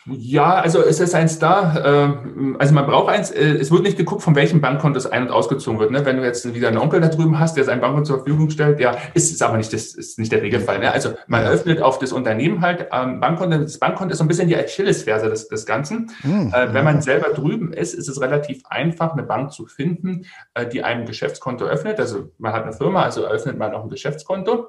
ja, 0.06 0.54
also 0.54 0.82
es 0.82 1.00
ist 1.00 1.14
eins 1.14 1.38
da. 1.38 1.82
Ähm, 1.84 2.56
also 2.58 2.74
man 2.74 2.86
braucht 2.86 3.08
eins. 3.08 3.30
Äh, 3.30 3.56
es 3.56 3.70
wird 3.70 3.82
nicht 3.84 3.96
geguckt, 3.96 4.22
von 4.22 4.34
welchem 4.34 4.60
Bankkonto 4.60 4.98
es 4.98 5.06
ein- 5.06 5.22
und 5.22 5.30
ausgezogen 5.30 5.80
wird. 5.80 5.90
Ne? 5.90 6.04
Wenn 6.04 6.18
du 6.18 6.24
jetzt 6.24 6.54
wieder 6.54 6.68
einen 6.68 6.76
Onkel 6.76 7.00
da 7.00 7.08
drüben 7.08 7.38
hast, 7.38 7.56
der 7.56 7.64
sein 7.64 7.80
Bankkonto 7.80 8.08
zur 8.08 8.16
Verfügung 8.18 8.50
stellt, 8.50 8.80
ja, 8.80 8.96
ist 9.14 9.32
es 9.32 9.40
aber 9.40 9.56
nicht, 9.56 9.72
das 9.72 9.94
ist 9.94 10.18
nicht 10.18 10.30
der 10.30 10.42
Regelfall. 10.42 10.78
Ne? 10.78 10.92
Also 10.92 11.14
man 11.26 11.42
ja. 11.42 11.50
öffnet 11.50 11.80
auf 11.80 11.98
das 11.98 12.12
Unternehmen 12.12 12.60
halt 12.60 12.88
ähm, 12.92 13.20
Bankkonto. 13.20 13.58
Das 13.58 13.78
Bankkonto 13.78 14.12
ist 14.12 14.18
so 14.18 14.24
ein 14.24 14.28
bisschen 14.28 14.48
die 14.48 14.56
Achillesferse 14.56 15.30
des, 15.30 15.48
des 15.48 15.64
Ganzen. 15.64 16.10
Mhm. 16.22 16.52
Wenn 16.52 16.84
man 16.84 17.00
selber 17.00 17.30
drüben 17.30 17.72
ist, 17.72 17.94
ist 17.94 18.08
es 18.08 18.20
relativ 18.20 18.62
einfach, 18.66 19.12
eine 19.12 19.22
Bank 19.22 19.52
zu 19.52 19.66
finden, 19.66 20.26
äh, 20.54 20.66
die 20.66 20.82
einem 20.82 21.06
Geschäftskonto 21.06 21.64
öffnet. 21.64 21.98
Also 21.98 22.30
man 22.38 22.52
hat 22.52 22.64
eine 22.64 22.72
Firma, 22.72 23.02
also 23.02 23.26
öffnet 23.26 23.58
man 23.58 23.72
auch 23.72 23.84
ein 23.84 23.90
Geschäftskonto. 23.90 24.66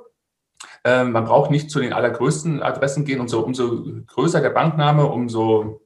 Ähm, 0.85 1.13
man 1.13 1.25
braucht 1.25 1.49
nicht 1.49 1.71
zu 1.71 1.79
den 1.79 1.93
allergrößten 1.93 2.61
Adressen 2.61 3.05
gehen. 3.05 3.19
Umso, 3.19 3.41
umso 3.41 3.83
größer 4.05 4.39
der 4.39 4.51
Bankname, 4.51 5.07
umso 5.07 5.81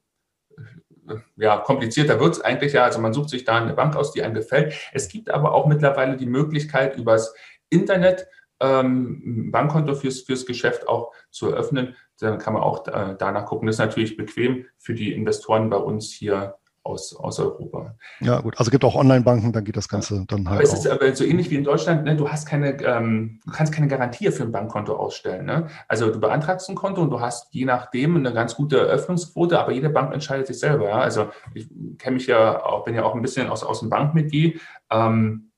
äh, 1.08 1.16
ja, 1.38 1.58
komplizierter 1.58 2.20
wird 2.20 2.36
es 2.36 2.41
eigentlich 2.41 2.74
ja. 2.74 2.84
Also 2.84 3.00
man 3.00 3.14
sucht 3.14 3.30
sich 3.30 3.45
da 3.45 3.56
eine 3.56 3.74
Bank 3.74 3.95
aus, 3.95 4.12
die 4.12 4.22
einem 4.22 4.36
gefällt. 4.36 4.74
Es 4.91 5.08
gibt 5.08 5.32
aber 5.32 5.54
auch 5.54 5.68
mittlerweile 5.68 6.18
die 6.18 6.26
Möglichkeit, 6.26 6.97
übers 6.97 7.34
Internet 7.70 8.28
ähm, 8.60 9.52
Bankkonto 9.52 9.95
fürs, 9.95 10.20
fürs 10.20 10.45
Geschäft 10.45 10.89
auch 10.89 11.14
zu 11.32 11.47
eröffnen. 11.47 11.95
Dann 12.20 12.38
kann 12.38 12.54
man 12.54 12.62
auch 12.62 12.86
äh, 12.88 13.16
danach 13.18 13.45
gucken. 13.45 13.68
Das 13.68 13.76
ist 13.76 13.80
natürlich 13.80 14.18
bequem 14.18 14.66
für 14.78 14.93
die 14.93 15.14
Investoren 15.14 15.70
bei 15.70 15.78
uns 15.78 16.12
hier 16.12 16.59
aus, 16.90 17.16
aus 17.16 17.40
Europa. 17.40 17.96
Ja, 18.20 18.42
gut. 18.42 18.56
Also 18.58 18.70
es 18.70 18.72
gibt 18.72 18.84
auch 18.84 18.96
Online-Banken, 18.96 19.54
dann 19.54 19.64
geht 19.64 19.78
das 19.78 19.88
Ganze 19.88 20.26
dann 20.28 20.50
halt. 20.50 20.60
Aber 20.60 20.64
es 20.64 20.74
auch. 20.74 20.78
ist 20.78 20.88
aber 20.88 21.16
so 21.16 21.24
ähnlich 21.24 21.50
wie 21.50 21.56
in 21.56 21.64
Deutschland, 21.64 22.04
ne? 22.04 22.16
du 22.16 22.30
hast 22.30 22.46
keine, 22.46 22.82
ähm, 22.84 23.40
du 23.46 23.52
kannst 23.52 23.74
keine 23.74 23.88
Garantie 23.88 24.32
für 24.32 24.44
ein 24.44 24.52
Bankkonto 24.52 24.96
ausstellen. 24.96 25.46
Ne? 25.46 25.68
Also 25.88 26.12
du 26.12 26.20
beantragst 26.20 26.70
ein 26.70 26.76
Konto 26.76 27.02
und 27.02 27.10
du 27.10 27.20
hast 27.20 27.54
je 27.54 27.66
nachdem 27.66 28.16
eine 28.16 28.34
ganz 28.34 28.56
gute 28.56 28.80
Eröffnungsquote, 28.80 29.60
aber 29.60 29.72
jede 29.72 29.90
Bank 29.90 30.14
entscheidet 30.14 30.48
sich 30.48 30.60
selber. 30.60 30.90
Ja? 30.90 31.00
Also 31.00 31.30
ich 31.54 31.70
kenne 31.98 32.16
mich 32.16 32.28
ja 32.28 32.64
auch, 32.64 32.84
bin 32.84 32.96
ja 32.96 33.04
auch 33.04 33.16
ein 33.16 33.22
bisschen 33.22 33.50
aus, 33.50 33.64
aus 33.64 33.80
dem 33.80 33.90
Bankmetier. 33.90 34.54
Ähm, 34.92 35.49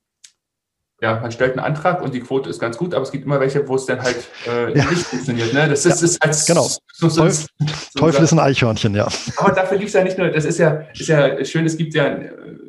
ja, 1.02 1.20
man 1.20 1.32
stellt 1.32 1.58
einen 1.58 1.66
Antrag 1.66 2.04
und 2.04 2.14
die 2.14 2.20
Quote 2.20 2.48
ist 2.48 2.60
ganz 2.60 2.78
gut, 2.78 2.94
aber 2.94 3.02
es 3.02 3.12
gibt 3.12 3.26
immer 3.26 3.40
welche, 3.40 3.68
wo 3.68 3.76
es 3.76 3.88
dann 3.88 4.04
halt 4.04 4.30
äh, 4.48 4.78
ja. 4.78 4.86
nicht 4.86 5.02
funktioniert. 5.02 5.52
Ne? 5.52 5.68
Das 5.68 5.84
ist, 5.84 6.00
ja, 6.00 6.06
ist 6.08 6.24
als 6.24 6.46
genau. 6.46 6.68
So, 6.94 7.10
so, 7.10 7.22
Teufel, 7.22 7.48
so 7.58 8.00
Teufel 8.00 8.24
ist 8.24 8.32
ein 8.32 8.40
Eichhörnchen, 8.40 8.94
ja. 8.94 9.08
Aber 9.38 9.52
dafür 9.52 9.80
lief 9.80 9.88
es 9.88 9.94
ja 9.94 10.04
nicht 10.04 10.20
nur, 10.20 10.30
das 10.30 10.46
ist 10.46 10.60
ja, 10.60 10.84
ist 10.94 11.08
ja 11.08 11.44
schön, 11.44 11.66
es 11.66 11.76
gibt 11.76 11.96
ja 11.96 12.20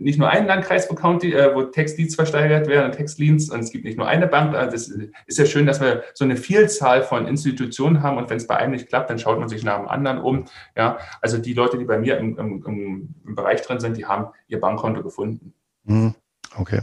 nicht 0.01 0.18
nur 0.18 0.30
einen 0.30 0.47
Landkreis, 0.47 0.89
wo, 0.89 0.95
County, 0.95 1.35
äh, 1.35 1.55
wo 1.55 1.64
Textleads 1.64 2.14
versteigert 2.14 2.68
werden 2.68 2.87
und 2.87 2.93
Textleads 2.93 3.51
und 3.51 3.61
es 3.61 3.70
gibt 3.70 3.85
nicht 3.85 3.99
nur 3.99 4.09
eine 4.09 4.26
Bank. 4.26 4.55
Also 4.55 4.70
das 4.70 4.89
ist 5.26 5.39
ja 5.39 5.45
schön, 5.45 5.66
dass 5.66 5.83
wir 5.83 6.03
so 6.14 6.24
eine 6.24 6.39
Vielzahl 6.39 7.03
von 7.03 7.26
Institutionen 7.26 8.03
haben 8.03 8.16
und 8.16 8.30
wenn 8.30 8.39
es 8.39 8.47
bei 8.47 8.57
einem 8.57 8.72
nicht 8.72 8.89
klappt, 8.89 9.11
dann 9.11 9.18
schaut 9.18 9.39
man 9.41 9.51
sich 9.51 9.62
nach 9.62 9.76
dem 9.76 9.89
anderen 9.89 10.18
um. 10.18 10.47
Ja, 10.74 10.97
also 11.20 11.37
die 11.37 11.53
Leute, 11.53 11.76
die 11.76 11.85
bei 11.85 11.99
mir 11.99 12.16
im, 12.16 12.39
im, 12.39 13.14
im 13.26 13.35
Bereich 13.35 13.61
drin 13.61 13.78
sind, 13.78 13.99
die 13.99 14.07
haben 14.07 14.28
ihr 14.49 14.59
Bankkonto 14.59 15.03
gefunden. 15.03 15.53
Mhm. 15.85 16.14
Okay. 16.57 16.80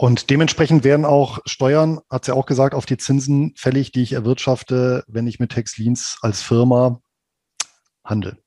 Und 0.00 0.30
dementsprechend 0.30 0.82
werden 0.82 1.04
auch 1.04 1.40
Steuern, 1.44 2.00
hat 2.08 2.24
sie 2.24 2.30
ja 2.30 2.34
auch 2.34 2.46
gesagt, 2.46 2.74
auf 2.74 2.86
die 2.86 2.96
Zinsen 2.96 3.52
fällig, 3.54 3.92
die 3.92 4.02
ich 4.02 4.14
erwirtschafte, 4.14 5.04
wenn 5.08 5.26
ich 5.26 5.38
mit 5.40 5.52
Textlins 5.52 6.16
als 6.22 6.40
Firma 6.40 7.02
handle. 8.02 8.38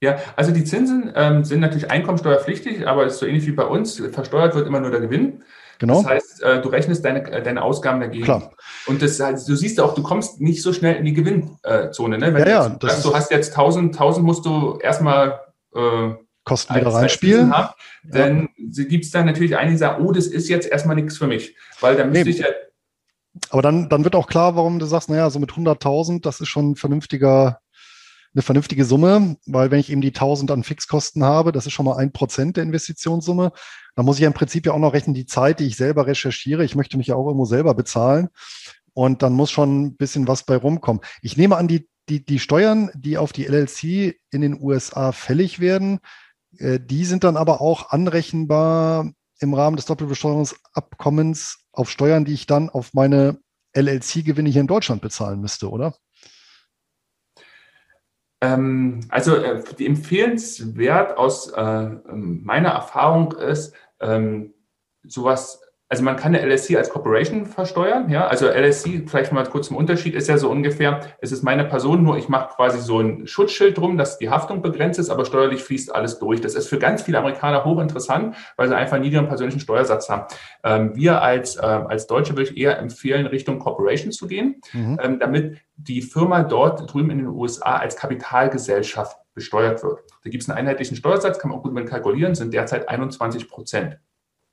Ja, 0.00 0.16
also 0.34 0.50
die 0.50 0.64
Zinsen 0.64 1.12
ähm, 1.14 1.44
sind 1.44 1.60
natürlich 1.60 1.90
einkommensteuerpflichtig, 1.90 2.88
aber 2.88 3.04
es 3.04 3.14
ist 3.14 3.18
so 3.18 3.26
ähnlich 3.26 3.46
wie 3.46 3.52
bei 3.52 3.66
uns. 3.66 4.02
Versteuert 4.12 4.54
wird 4.54 4.66
immer 4.66 4.80
nur 4.80 4.90
der 4.90 5.00
Gewinn. 5.00 5.42
Genau. 5.78 6.00
Das 6.00 6.10
heißt, 6.10 6.42
äh, 6.42 6.62
du 6.62 6.70
rechnest 6.70 7.04
deine, 7.04 7.30
äh, 7.30 7.42
deine 7.42 7.60
Ausgaben 7.60 8.00
dagegen. 8.00 8.24
Klar. 8.24 8.52
Und 8.86 9.02
das, 9.02 9.20
also, 9.20 9.52
du 9.52 9.56
siehst 9.58 9.78
auch, 9.80 9.94
du 9.94 10.02
kommst 10.02 10.40
nicht 10.40 10.62
so 10.62 10.72
schnell 10.72 10.94
in 10.94 11.04
die 11.04 11.12
Gewinnzone. 11.12 12.16
Ne? 12.16 12.32
Wenn 12.32 12.48
ja, 12.48 12.70
du, 12.70 12.86
ja, 12.86 12.92
sagst, 12.92 13.04
du 13.04 13.14
hast 13.14 13.30
jetzt 13.30 13.50
1000, 13.50 13.92
1000 13.94 14.24
musst 14.24 14.46
du 14.46 14.78
erstmal 14.78 15.40
äh, 15.74 16.14
Kosten 16.44 16.74
wieder 16.74 16.92
reinspielen. 16.92 17.52
Haben, 17.52 17.74
dann 18.04 18.48
ja. 18.58 18.84
gibt 18.84 19.04
es 19.04 19.10
dann 19.10 19.26
natürlich 19.26 19.56
einige, 19.56 19.72
die 19.72 19.78
sagen, 19.78 20.04
oh, 20.04 20.12
das 20.12 20.26
ist 20.26 20.48
jetzt 20.48 20.68
erstmal 20.68 20.96
nichts 20.96 21.16
für 21.16 21.26
mich. 21.26 21.56
Weil 21.80 21.96
dann 21.96 22.10
müsste 22.10 22.24
nee. 22.24 22.30
ich 22.30 22.38
ja. 22.38 22.46
Aber 23.50 23.62
dann, 23.62 23.88
dann 23.88 24.04
wird 24.04 24.14
auch 24.14 24.28
klar, 24.28 24.54
warum 24.54 24.78
du 24.78 24.86
sagst, 24.86 25.10
naja, 25.10 25.28
so 25.30 25.38
mit 25.40 25.52
100.000, 25.52 26.20
das 26.22 26.40
ist 26.40 26.48
schon 26.48 26.72
ein 26.72 26.76
vernünftiger 26.76 27.60
eine 28.34 28.42
vernünftige 28.42 28.84
Summe, 28.84 29.36
weil 29.46 29.70
wenn 29.70 29.78
ich 29.78 29.90
eben 29.90 30.00
die 30.00 30.08
1000 30.08 30.50
an 30.50 30.64
Fixkosten 30.64 31.22
habe, 31.22 31.52
das 31.52 31.66
ist 31.66 31.72
schon 31.72 31.86
mal 31.86 31.96
ein 31.96 32.12
Prozent 32.12 32.56
der 32.56 32.64
Investitionssumme, 32.64 33.52
dann 33.94 34.04
muss 34.04 34.16
ich 34.16 34.22
ja 34.22 34.26
im 34.26 34.34
Prinzip 34.34 34.66
ja 34.66 34.72
auch 34.72 34.78
noch 34.78 34.92
rechnen, 34.92 35.14
die 35.14 35.26
Zeit, 35.26 35.60
die 35.60 35.66
ich 35.66 35.76
selber 35.76 36.06
recherchiere. 36.06 36.64
Ich 36.64 36.74
möchte 36.74 36.96
mich 36.96 37.06
ja 37.06 37.14
auch 37.14 37.26
irgendwo 37.26 37.44
selber 37.44 37.74
bezahlen. 37.74 38.28
Und 38.92 39.22
dann 39.22 39.32
muss 39.32 39.50
schon 39.50 39.82
ein 39.82 39.96
bisschen 39.96 40.26
was 40.26 40.44
bei 40.44 40.56
rumkommen. 40.56 41.02
Ich 41.22 41.36
nehme 41.36 41.56
an, 41.56 41.68
die, 41.68 41.88
die, 42.08 42.24
die 42.24 42.40
Steuern, 42.40 42.90
die 42.94 43.18
auf 43.18 43.32
die 43.32 43.44
LLC 43.44 44.16
in 44.30 44.40
den 44.40 44.60
USA 44.60 45.12
fällig 45.12 45.60
werden, 45.60 46.00
die 46.58 47.04
sind 47.04 47.24
dann 47.24 47.36
aber 47.36 47.60
auch 47.60 47.90
anrechenbar 47.90 49.10
im 49.40 49.54
Rahmen 49.54 49.76
des 49.76 49.86
Doppelbesteuerungsabkommens 49.86 51.64
auf 51.72 51.90
Steuern, 51.90 52.24
die 52.24 52.34
ich 52.34 52.46
dann 52.46 52.70
auf 52.70 52.94
meine 52.94 53.38
LLC-Gewinne 53.76 54.50
hier 54.50 54.60
in 54.60 54.66
Deutschland 54.66 55.02
bezahlen 55.02 55.40
müsste, 55.40 55.68
oder? 55.70 55.94
Ähm, 58.40 59.00
also 59.08 59.36
äh, 59.36 59.62
die 59.78 59.86
empfehlenswert 59.86 61.16
aus 61.16 61.50
äh, 61.50 61.88
meiner 62.12 62.70
Erfahrung 62.70 63.32
ist, 63.32 63.74
ähm, 64.00 64.54
sowas 65.02 65.60
also 65.94 66.02
man 66.02 66.16
kann 66.16 66.34
eine 66.34 66.44
LSC 66.44 66.76
als 66.76 66.90
Corporation 66.90 67.46
versteuern, 67.46 68.10
ja. 68.10 68.26
Also 68.26 68.48
LSC, 68.48 69.04
vielleicht 69.06 69.30
mal 69.30 69.44
kurz 69.44 69.68
zum 69.68 69.76
Unterschied, 69.76 70.16
ist 70.16 70.28
ja 70.28 70.38
so 70.38 70.50
ungefähr, 70.50 71.02
es 71.20 71.30
ist 71.30 71.44
meine 71.44 71.64
Person, 71.64 72.02
nur 72.02 72.18
ich 72.18 72.28
mache 72.28 72.52
quasi 72.56 72.80
so 72.80 72.98
ein 72.98 73.28
Schutzschild 73.28 73.78
drum, 73.78 73.96
dass 73.96 74.18
die 74.18 74.28
Haftung 74.28 74.60
begrenzt 74.60 74.98
ist, 74.98 75.08
aber 75.08 75.24
steuerlich 75.24 75.62
fließt 75.62 75.94
alles 75.94 76.18
durch. 76.18 76.40
Das 76.40 76.56
ist 76.56 76.66
für 76.66 76.80
ganz 76.80 77.02
viele 77.02 77.18
Amerikaner 77.18 77.64
hochinteressant, 77.64 78.34
weil 78.56 78.66
sie 78.66 78.76
einfach 78.76 78.94
einen 78.94 79.04
niedrigen 79.04 79.28
persönlichen 79.28 79.60
Steuersatz 79.60 80.08
haben. 80.08 80.24
Ähm, 80.64 80.96
wir 80.96 81.22
als, 81.22 81.54
äh, 81.54 81.60
als 81.60 82.08
Deutsche 82.08 82.32
würde 82.32 82.50
ich 82.50 82.56
eher 82.56 82.76
empfehlen, 82.80 83.26
Richtung 83.26 83.60
Corporation 83.60 84.10
zu 84.10 84.26
gehen, 84.26 84.60
mhm. 84.72 84.98
ähm, 85.00 85.20
damit 85.20 85.58
die 85.76 86.02
Firma 86.02 86.42
dort 86.42 86.92
drüben 86.92 87.10
in 87.10 87.18
den 87.18 87.28
USA 87.28 87.76
als 87.76 87.94
Kapitalgesellschaft 87.94 89.16
besteuert 89.32 89.84
wird. 89.84 90.00
Da 90.24 90.30
gibt 90.30 90.42
es 90.42 90.50
einen 90.50 90.58
einheitlichen 90.58 90.96
Steuersatz, 90.96 91.38
kann 91.38 91.52
man 91.52 91.60
auch 91.60 91.62
gut 91.62 91.72
mit 91.72 91.88
kalkulieren, 91.88 92.34
sind 92.34 92.52
derzeit 92.52 92.88
21 92.88 93.48
Prozent. 93.48 94.00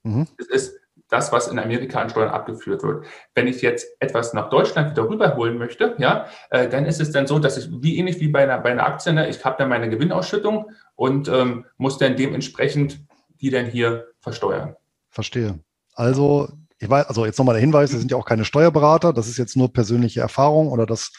Mhm. 0.04 0.28
Das 0.38 0.48
ist 0.48 0.81
das, 1.12 1.32
was 1.32 1.50
in 1.50 1.60
Amerika 1.60 2.00
an 2.00 2.10
Steuern 2.10 2.30
abgeführt 2.30 2.84
wird. 2.84 3.06
Wenn 3.36 3.48
ich 3.48 3.62
jetzt 3.62 3.86
etwas 4.00 4.34
nach 4.34 4.50
Deutschland 4.50 4.92
wieder 4.92 5.08
rüberholen 5.08 5.58
möchte, 5.58 5.96
ja, 6.00 6.26
äh, 6.50 6.70
dann 6.70 6.86
ist 6.86 7.02
es 7.02 7.12
dann 7.12 7.28
so, 7.28 7.38
dass 7.38 7.58
ich 7.58 7.70
wie 7.70 7.98
ähnlich 7.98 8.20
wie 8.20 8.30
bei 8.30 8.44
einer, 8.44 8.58
bei 8.60 8.72
einer 8.72 8.86
Aktie, 8.86 9.12
ne, 9.12 9.30
ich 9.30 9.44
habe 9.44 9.58
dann 9.60 9.70
meine 9.70 9.90
Gewinnausschüttung 9.90 10.72
und 10.96 11.28
ähm, 11.28 11.66
muss 11.78 11.98
dann 11.98 12.16
dementsprechend 12.16 13.02
die 13.42 13.50
dann 13.50 13.66
hier 13.66 14.08
versteuern. 14.22 14.76
Verstehe. 15.10 15.60
Also, 15.96 16.50
ich 16.80 16.90
weiß, 16.90 17.08
also 17.08 17.26
jetzt 17.26 17.38
nochmal 17.38 17.56
der 17.56 17.62
Hinweis, 17.62 17.92
wir 17.92 18.00
sind 18.00 18.12
ja 18.12 18.18
auch 18.18 18.26
keine 18.26 18.46
Steuerberater, 18.46 19.12
das 19.12 19.28
ist 19.28 19.38
jetzt 19.38 19.58
nur 19.58 19.74
persönliche 19.74 20.22
Erfahrung 20.22 20.70
oder 20.70 20.86
das, 20.86 21.12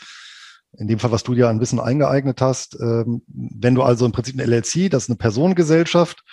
in 0.78 0.88
dem 0.88 0.98
Fall, 0.98 1.12
was 1.12 1.22
du 1.22 1.34
dir 1.34 1.48
an 1.48 1.60
Wissen 1.60 1.80
eingeeignet 1.80 2.40
hast. 2.40 2.78
Ähm, 2.80 3.22
wenn 3.26 3.74
du 3.74 3.82
also 3.82 4.06
im 4.06 4.12
Prinzip 4.12 4.40
eine 4.40 4.50
LLC, 4.50 4.90
das 4.90 5.04
ist 5.04 5.10
eine 5.10 5.18
Personengesellschaft, 5.18 6.24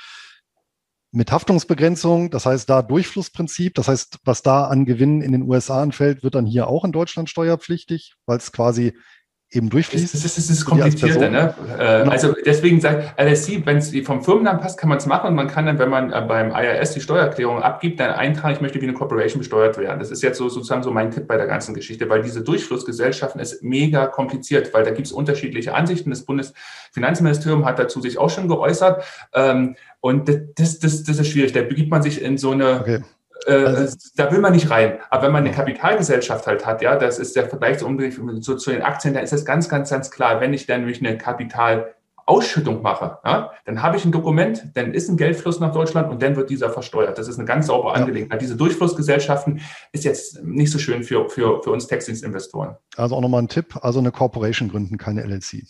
mit 1.12 1.32
Haftungsbegrenzung, 1.32 2.30
das 2.30 2.46
heißt 2.46 2.70
da 2.70 2.82
Durchflussprinzip, 2.82 3.74
das 3.74 3.88
heißt, 3.88 4.20
was 4.26 4.44
da 4.44 4.66
an 4.66 4.86
Gewinn 4.86 5.22
in 5.22 5.32
den 5.32 5.44
USA 5.44 5.82
anfällt, 5.82 6.24
wird 6.24 6.36
dann 6.36 6.46
hier 6.46 6.68
auch 6.68 6.86
in 6.86 6.92
Deutschland 6.92 7.30
steuerpflichtig, 7.30 8.16
weil 8.26 8.38
es 8.38 8.52
quasi 8.52 8.96
eben 9.52 9.70
durchfließt. 9.70 10.14
Das, 10.14 10.22
das, 10.22 10.36
das 10.36 10.50
ist 10.50 10.66
komplizierter. 10.66 11.30
Ne? 11.30 11.54
Äh, 11.74 12.00
genau. 12.00 12.12
Also 12.12 12.36
deswegen 12.46 12.80
sagt 12.80 13.20
LSC, 13.20 13.66
wenn 13.66 13.78
es 13.78 13.92
vom 14.06 14.24
Firmennamen 14.24 14.62
passt, 14.62 14.80
kann 14.80 14.90
man 14.90 15.00
es 15.00 15.08
machen 15.08 15.30
und 15.30 15.36
man 15.36 15.48
kann 15.48 15.66
dann, 15.66 15.80
wenn 15.80 15.90
man 15.90 16.14
äh, 16.14 16.22
beim 16.22 16.52
IRS 16.52 16.94
die 16.94 17.02
Steuererklärung 17.02 17.62
abgibt, 17.62 18.00
dann 18.00 18.12
eintragen, 18.12 18.54
ich 18.54 18.62
möchte 18.62 18.80
wie 18.80 18.86
eine 18.86 18.94
Corporation 18.94 19.40
besteuert 19.40 19.78
werden. 19.78 20.00
Das 20.00 20.12
ist 20.12 20.22
jetzt 20.22 20.38
so 20.38 20.50
sozusagen 20.50 20.84
so 20.84 20.92
mein 20.92 21.10
Tipp 21.10 21.28
bei 21.28 21.38
der 21.38 21.48
ganzen 21.48 21.74
Geschichte, 21.74 22.08
weil 22.10 22.22
diese 22.22 22.42
Durchflussgesellschaften 22.42 23.42
ist 23.42 23.64
mega 23.64 24.06
kompliziert, 24.06 24.74
weil 24.74 24.84
da 24.84 24.92
gibt 24.92 25.08
es 25.08 25.14
unterschiedliche 25.14 25.74
Ansichten. 25.74 26.12
Das 26.12 26.24
Bundesfinanzministerium 26.24 27.66
hat 27.66 27.80
dazu 27.80 28.02
sich 28.02 28.20
auch 28.20 28.30
schon 28.30 28.48
geäußert. 28.48 29.04
Ähm, 29.34 29.76
und 30.00 30.30
das, 30.30 30.80
das, 30.80 31.04
das 31.04 31.20
ist 31.20 31.28
schwierig. 31.28 31.54
Da 31.54 31.62
begibt 31.62 31.90
man 31.90 32.04
sich 32.04 32.22
in 32.22 32.38
so 32.38 32.52
eine 32.52 32.82
okay. 32.82 33.00
Äh, 33.46 33.52
also, 33.52 33.98
da 34.16 34.32
will 34.32 34.40
man 34.40 34.54
nicht 34.54 34.70
rein. 34.70 35.00
Aber 35.10 35.24
wenn 35.24 35.32
man 35.32 35.46
eine 35.46 35.54
Kapitalgesellschaft 35.54 36.48
halt 36.48 36.66
hat, 36.66 36.82
ja, 36.82 36.96
das 36.96 37.20
ist 37.20 37.36
der 37.36 37.48
Vergleich 37.48 37.80
zu, 37.80 37.96
zu, 38.40 38.56
zu 38.56 38.72
den 38.72 38.82
Aktien, 38.82 39.14
da 39.14 39.20
ist 39.20 39.34
es 39.34 39.46
ganz, 39.46 39.70
ganz, 39.70 39.90
ganz 39.90 40.12
klar, 40.12 40.42
wenn 40.42 40.54
ich 40.54 40.66
dann 40.66 40.82
nämlich 40.82 41.00
eine 41.00 41.18
Kapitalausschüttung 41.18 42.82
mache, 42.82 43.20
ja, 43.26 43.52
dann 43.66 43.82
habe 43.82 43.98
ich 43.98 44.06
ein 44.06 44.12
Dokument, 44.12 44.72
dann 44.74 44.94
ist 44.94 45.10
ein 45.10 45.18
Geldfluss 45.18 45.60
nach 45.60 45.72
Deutschland 45.72 46.10
und 46.10 46.22
dann 46.22 46.36
wird 46.36 46.50
dieser 46.50 46.70
versteuert. 46.70 47.18
Das 47.18 47.28
ist 47.28 47.38
eine 47.38 47.46
ganz 47.46 47.68
saubere 47.68 47.94
Angelegenheit. 47.94 48.42
Diese 48.42 48.56
Durchflussgesellschaften 48.56 49.62
ist 49.92 50.04
jetzt 50.04 50.44
nicht 50.44 50.72
so 50.72 50.80
schön 50.80 51.04
für, 51.04 51.30
für, 51.30 51.64
für 51.64 51.72
uns 51.72 51.88
Textdienstinvestoren. 51.88 52.76
Also 52.98 53.16
auch 53.16 53.22
nochmal 53.22 53.42
ein 53.42 53.48
Tipp, 53.48 53.78
also 53.82 54.00
eine 54.00 54.12
Corporation 54.12 54.70
gründen, 54.70 54.98
keine 54.98 55.24
LLC. 55.24 55.64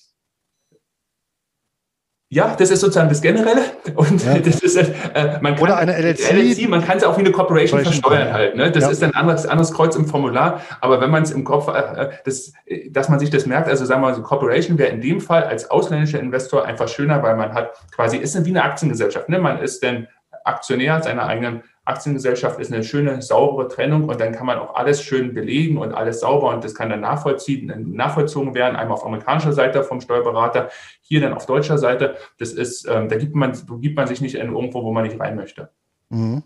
Ja, 2.32 2.56
das 2.56 2.70
ist 2.70 2.82
sozusagen 2.82 3.10
das 3.10 3.22
Generelle. 3.22 3.62
Und 3.96 4.24
ja. 4.24 4.38
das 4.40 4.60
ist, 4.60 4.76
äh, 4.76 5.40
man 5.42 5.56
kann, 5.56 5.64
Oder 5.64 5.78
eine 5.78 5.98
LLC. 5.98 6.32
LLC 6.32 6.70
man 6.70 6.86
kann 6.86 6.98
es 6.98 7.04
auch 7.04 7.18
wie 7.18 7.22
eine 7.22 7.32
Corporation 7.32 7.80
versteuern 7.80 8.32
halt. 8.32 8.56
Ne? 8.56 8.72
Das 8.72 8.84
ja. 8.84 8.92
ist 8.92 9.04
ein 9.04 9.16
anderes, 9.16 9.48
anderes 9.48 9.74
Kreuz 9.74 9.96
im 9.96 10.06
Formular. 10.06 10.62
Aber 10.80 11.02
wenn 11.02 11.10
man 11.10 11.24
es 11.24 11.32
im 11.32 11.44
Kopf, 11.44 11.68
äh, 11.70 11.72
äh, 11.80 12.12
das, 12.26 12.54
dass 12.92 13.10
man 13.10 13.20
sich 13.20 13.32
das 13.32 13.48
merkt, 13.48 13.68
also 13.68 13.84
sagen 13.84 14.02
wir 14.02 14.10
mal, 14.10 14.16
so 14.16 14.22
Corporation 14.22 14.78
wäre 14.78 14.92
in 14.92 15.02
dem 15.02 15.22
Fall 15.22 15.44
als 15.44 15.72
ausländischer 15.72 16.20
Investor 16.20 16.66
einfach 16.66 16.88
schöner, 16.88 17.24
weil 17.24 17.36
man 17.36 17.56
hat 17.56 17.72
quasi, 17.96 18.18
ist 18.18 18.46
wie 18.46 18.50
eine 18.50 18.64
Aktiengesellschaft. 18.64 19.28
Ne? 19.28 19.40
Man 19.40 19.60
ist 19.60 19.84
dann 19.84 20.08
Aktionär 20.44 21.02
seiner 21.02 21.26
eigenen 21.26 21.64
Aktiengesellschaft 21.90 22.60
ist 22.60 22.72
eine 22.72 22.84
schöne, 22.84 23.22
saubere 23.22 23.68
Trennung 23.68 24.08
und 24.08 24.20
dann 24.22 24.32
kann 24.32 24.46
man 24.46 24.60
auch 24.60 24.76
alles 24.76 25.02
schön 25.02 25.34
belegen 25.34 25.78
und 25.78 25.94
alles 25.94 26.22
sauber 26.22 26.54
und 26.54 26.64
das 26.64 26.74
kann 26.74 26.90
dann 26.90 27.02
nachvollziehen, 27.02 27.94
nachvollzogen 27.94 28.54
werden, 28.56 28.76
einmal 28.76 28.96
auf 28.98 29.06
amerikanischer 29.06 29.54
Seite 29.54 29.84
vom 29.84 30.00
Steuerberater, 30.00 30.70
hier 31.02 31.20
dann 31.20 31.34
auf 31.34 31.46
deutscher 31.46 31.78
Seite. 31.78 32.16
Das 32.38 32.54
ist, 32.54 32.88
ähm, 32.88 33.10
da 33.10 33.18
gibt 33.18 33.36
man, 33.36 33.54
gibt 33.82 33.98
man 33.98 34.08
sich 34.08 34.22
nicht 34.22 34.36
in 34.36 34.54
irgendwo, 34.54 34.84
wo 34.84 34.94
man 34.94 35.04
nicht 35.04 35.20
rein 35.20 35.36
möchte. 35.36 35.72
Mhm. 36.10 36.44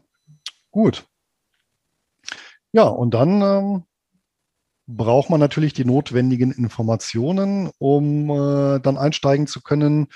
Gut. 0.72 1.06
Ja, 2.72 2.88
und 2.88 3.14
dann 3.14 3.42
ähm, 3.42 3.84
braucht 4.88 5.30
man 5.30 5.40
natürlich 5.40 5.74
die 5.74 5.86
notwendigen 5.86 6.52
Informationen, 6.52 7.70
um 7.78 8.30
äh, 8.30 8.80
dann 8.80 8.98
einsteigen 8.98 9.48
zu 9.48 9.62
können, 9.62 10.08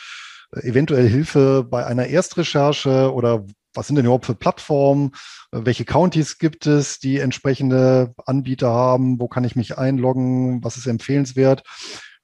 eventuell 0.51 1.07
Hilfe 1.07 1.65
bei 1.69 1.86
einer 1.86 2.07
Erstrecherche 2.07 3.13
oder 3.13 3.45
was 3.78 3.88
sind 3.88 3.95
denn 3.95 4.05
überhaupt 4.05 4.25
für 4.25 4.36
Plattformen, 4.36 5.11
welche 5.51 5.86
Counties 5.86 6.39
gibt 6.39 6.65
es, 6.65 6.99
die 6.99 7.19
entsprechende 7.19 8.13
Anbieter 8.25 8.69
haben, 8.69 9.19
wo 9.19 9.28
kann 9.28 9.43
ich 9.43 9.55
mich 9.55 9.78
einloggen, 9.78 10.63
was 10.63 10.78
ist 10.78 10.88
empfehlenswert. 10.88 11.63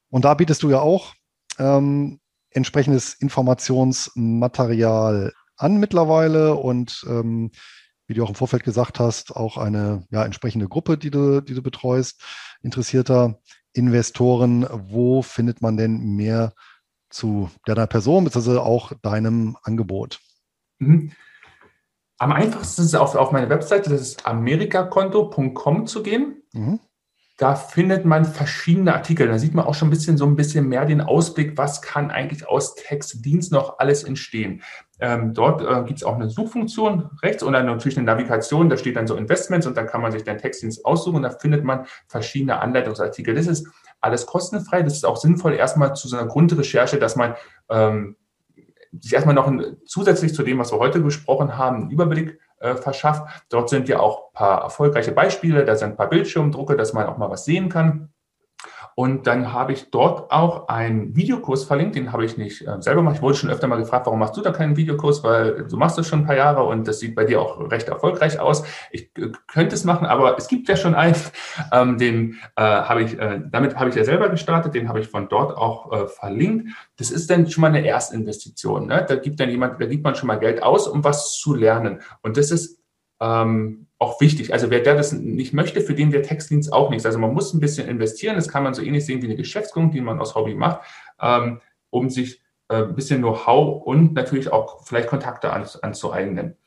Und 0.09 0.25
da 0.25 0.33
bietest 0.33 0.63
du 0.63 0.69
ja 0.69 0.79
auch 0.79 1.13
ähm, 1.59 2.19
entsprechendes 2.49 3.13
Informationsmaterial 3.13 5.33
an 5.55 5.77
mittlerweile 5.77 6.55
und 6.55 7.05
ähm, 7.07 7.51
wie 8.07 8.13
du 8.13 8.23
auch 8.23 8.29
im 8.29 8.35
Vorfeld 8.35 8.63
gesagt 8.63 8.99
hast, 8.99 9.35
auch 9.35 9.57
eine 9.57 10.05
ja, 10.11 10.25
entsprechende 10.25 10.67
Gruppe, 10.67 10.97
die 10.97 11.09
du, 11.09 11.41
die 11.41 11.53
du 11.53 11.61
betreust, 11.61 12.21
interessierter 12.61 13.39
Investoren. 13.71 14.67
Wo 14.69 15.21
findet 15.21 15.61
man 15.61 15.77
denn 15.77 16.15
mehr 16.15 16.53
zu 17.09 17.49
deiner 17.65 17.87
Person, 17.87 18.25
beziehungsweise 18.25 18.61
auch 18.61 18.91
deinem 19.01 19.57
Angebot? 19.63 20.19
Mhm. 20.79 21.13
Am 22.23 22.31
einfachsten 22.31 22.83
ist 22.83 22.87
es 22.87 22.95
auf, 22.95 23.15
auf 23.15 23.33
meine 23.33 23.49
Webseite, 23.49 23.89
das 23.89 23.99
ist 23.99 24.25
amerikakonto.com 24.25 25.87
zu 25.87 26.01
gehen. 26.03 26.41
Mhm. 26.53 26.79
Da 27.37 27.55
findet 27.55 28.05
man 28.05 28.23
verschiedene 28.23 28.93
Artikel. 28.93 29.27
Da 29.27 29.37
sieht 29.37 29.53
man 29.53 29.65
auch 29.65 29.73
schon 29.73 29.89
ein 29.89 29.91
bisschen 29.91 30.15
so 30.15 30.25
ein 30.25 30.37
bisschen 30.37 30.69
mehr 30.69 30.85
den 30.85 31.01
Ausblick, 31.01 31.57
was 31.57 31.81
kann 31.81 32.11
eigentlich 32.11 32.47
aus 32.47 32.75
Textdienst 32.75 33.51
noch 33.51 33.77
alles 33.79 34.05
entstehen. 34.05 34.61
Ähm, 35.01 35.33
dort 35.33 35.63
äh, 35.63 35.83
gibt 35.85 35.99
es 35.99 36.05
auch 36.05 36.15
eine 36.15 36.29
Suchfunktion 36.29 37.09
rechts 37.21 37.43
und 37.43 37.51
dann 37.51 37.65
natürlich 37.65 37.97
eine 37.97 38.05
Navigation. 38.05 38.69
Da 38.69 38.77
steht 38.77 38.95
dann 38.95 39.05
so 39.05 39.17
Investments 39.17 39.67
und 39.67 39.75
dann 39.75 39.87
kann 39.87 40.01
man 40.01 40.13
sich 40.13 40.23
den 40.23 40.37
Textdienst 40.37 40.85
aussuchen 40.85 41.17
und 41.17 41.23
da 41.23 41.29
findet 41.29 41.65
man 41.65 41.87
verschiedene 42.07 42.61
Anleitungsartikel. 42.61 43.35
Das 43.35 43.47
ist 43.47 43.67
alles 43.99 44.27
kostenfrei. 44.27 44.81
Das 44.81 44.93
ist 44.93 45.05
auch 45.05 45.17
sinnvoll 45.17 45.55
erstmal 45.55 45.93
zu 45.93 46.07
so 46.07 46.15
einer 46.15 46.27
Grundrecherche, 46.27 46.99
dass 46.99 47.17
man 47.17 47.35
ähm, 47.69 48.15
sich 49.01 49.13
erstmal 49.13 49.35
noch 49.35 49.47
ein, 49.47 49.77
zusätzlich 49.85 50.33
zu 50.33 50.43
dem, 50.43 50.59
was 50.59 50.71
wir 50.71 50.79
heute 50.79 51.01
gesprochen 51.01 51.57
haben, 51.57 51.83
einen 51.83 51.91
Überblick 51.91 52.39
äh, 52.59 52.75
verschafft. 52.75 53.45
Dort 53.49 53.69
sind 53.69 53.89
ja 53.89 53.99
auch 53.99 54.29
ein 54.29 54.33
paar 54.33 54.61
erfolgreiche 54.61 55.11
Beispiele, 55.11 55.65
da 55.65 55.75
sind 55.75 55.91
ein 55.91 55.97
paar 55.97 56.09
Bildschirmdrucke, 56.09 56.75
dass 56.75 56.93
man 56.93 57.07
auch 57.07 57.17
mal 57.17 57.29
was 57.29 57.45
sehen 57.45 57.69
kann. 57.69 58.12
Und 58.95 59.27
dann 59.27 59.53
habe 59.53 59.73
ich 59.73 59.89
dort 59.89 60.31
auch 60.31 60.67
einen 60.67 61.15
Videokurs 61.15 61.63
verlinkt, 61.63 61.95
den 61.95 62.11
habe 62.11 62.25
ich 62.25 62.37
nicht 62.37 62.61
äh, 62.61 62.81
selber 62.81 63.01
gemacht. 63.01 63.15
Ich 63.17 63.21
wurde 63.21 63.35
schon 63.35 63.49
öfter 63.49 63.67
mal 63.67 63.77
gefragt, 63.77 64.05
warum 64.05 64.19
machst 64.19 64.37
du 64.37 64.41
da 64.41 64.51
keinen 64.51 64.77
Videokurs, 64.77 65.23
weil 65.23 65.65
du 65.67 65.77
machst 65.77 65.97
das 65.97 66.07
schon 66.07 66.19
ein 66.19 66.25
paar 66.25 66.35
Jahre 66.35 66.63
und 66.63 66.87
das 66.87 66.99
sieht 66.99 67.15
bei 67.15 67.25
dir 67.25 67.41
auch 67.41 67.71
recht 67.71 67.87
erfolgreich 67.87 68.39
aus. 68.39 68.63
Ich 68.91 69.11
äh, 69.17 69.31
könnte 69.47 69.75
es 69.75 69.83
machen, 69.83 70.05
aber 70.05 70.37
es 70.37 70.47
gibt 70.47 70.69
ja 70.69 70.75
schon 70.75 70.95
einen, 70.95 71.15
ähm, 71.71 71.97
den 71.97 72.39
äh, 72.55 72.61
habe 72.61 73.03
ich, 73.03 73.17
äh, 73.17 73.41
damit 73.49 73.75
habe 73.75 73.89
ich 73.89 73.95
ja 73.95 74.03
selber 74.03 74.29
gestartet, 74.29 74.75
den 74.75 74.89
habe 74.89 74.99
ich 74.99 75.07
von 75.07 75.29
dort 75.29 75.57
auch 75.57 75.91
äh, 75.91 76.07
verlinkt. 76.07 76.69
Das 76.97 77.11
ist 77.11 77.29
dann 77.29 77.49
schon 77.49 77.61
mal 77.61 77.67
eine 77.67 77.85
Erstinvestition. 77.85 78.87
Ne? 78.87 79.05
Da 79.07 79.15
gibt 79.15 79.39
dann 79.39 79.49
jemand, 79.49 79.81
da 79.81 79.85
gibt 79.85 80.03
man 80.03 80.15
schon 80.15 80.27
mal 80.27 80.39
Geld 80.39 80.61
aus, 80.61 80.87
um 80.87 81.03
was 81.03 81.33
zu 81.33 81.53
lernen. 81.53 82.01
Und 82.21 82.37
das 82.37 82.51
ist 82.51 82.79
ähm, 83.19 83.82
auch 84.03 84.19
wichtig. 84.19 84.51
Also 84.53 84.69
wer 84.69 84.81
das 84.81 85.13
nicht 85.13 85.53
möchte, 85.53 85.79
für 85.81 85.95
den 85.95 86.11
der 86.11 86.23
Textdienst 86.23 86.73
auch 86.73 86.89
nichts. 86.89 87.05
Also 87.05 87.19
man 87.19 87.33
muss 87.33 87.53
ein 87.53 87.61
bisschen 87.61 87.87
investieren. 87.87 88.35
Das 88.35 88.49
kann 88.49 88.63
man 88.63 88.73
so 88.73 88.81
ähnlich 88.81 89.05
sehen 89.05 89.21
wie 89.21 89.27
eine 89.27 89.37
Geschäftsgründung, 89.37 89.91
die 89.91 90.01
man 90.01 90.19
aus 90.19 90.35
Hobby 90.35 90.55
macht, 90.55 90.81
ähm, 91.21 91.61
um 91.89 92.09
sich 92.09 92.41
äh, 92.67 92.83
ein 92.83 92.95
bisschen 92.95 93.21
Know-how 93.21 93.81
und 93.83 94.13
natürlich 94.13 94.51
auch 94.51 94.85
vielleicht 94.85 95.07
Kontakte 95.07 95.53
an, 95.53 95.65
anzueignen. 95.81 96.57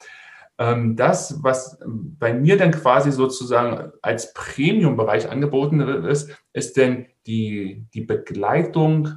Ähm, 0.59 0.97
das, 0.97 1.43
was 1.43 1.79
bei 1.85 2.33
mir 2.33 2.57
dann 2.57 2.71
quasi 2.71 3.13
sozusagen 3.13 3.93
als 4.01 4.33
Premium-Bereich 4.33 5.29
angeboten 5.29 5.81
ist, 5.81 6.31
ist 6.55 6.79
denn 6.79 7.07
die, 7.27 7.87
die 7.93 8.01
Begleitung 8.01 9.11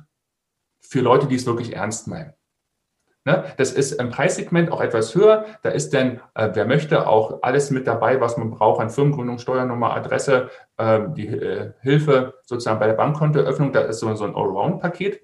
für 0.82 1.00
Leute, 1.00 1.28
die 1.28 1.36
es 1.36 1.46
wirklich 1.46 1.74
ernst 1.74 2.08
meinen. 2.08 2.34
Ne? 3.26 3.44
Das 3.58 3.72
ist 3.72 3.94
im 3.94 4.10
Preissegment 4.10 4.72
auch 4.72 4.82
etwas 4.82 5.14
höher. 5.14 5.46
Da 5.62 5.70
ist 5.70 5.94
denn, 5.94 6.20
äh, 6.36 6.50
wer 6.54 6.66
möchte, 6.66 7.08
auch 7.08 7.40
alles 7.42 7.70
mit 7.70 7.86
dabei, 7.86 8.22
was 8.22 8.38
man 8.38 8.50
braucht 8.52 8.82
an 8.82 8.90
Firmengründung, 8.90 9.40
Steuernummer, 9.40 9.94
Adresse, 9.94 10.50
äh, 10.78 11.02
die 11.16 11.28
äh, 11.28 11.74
Hilfe 11.82 12.36
sozusagen 12.44 12.80
bei 12.80 12.88
der 12.88 12.94
Bankkontoeröffnung. 12.94 13.74
Da 13.74 13.82
ist 13.82 14.00
so, 14.00 14.14
so 14.16 14.26
ein 14.26 14.36
Allround-Paket. 14.36 15.22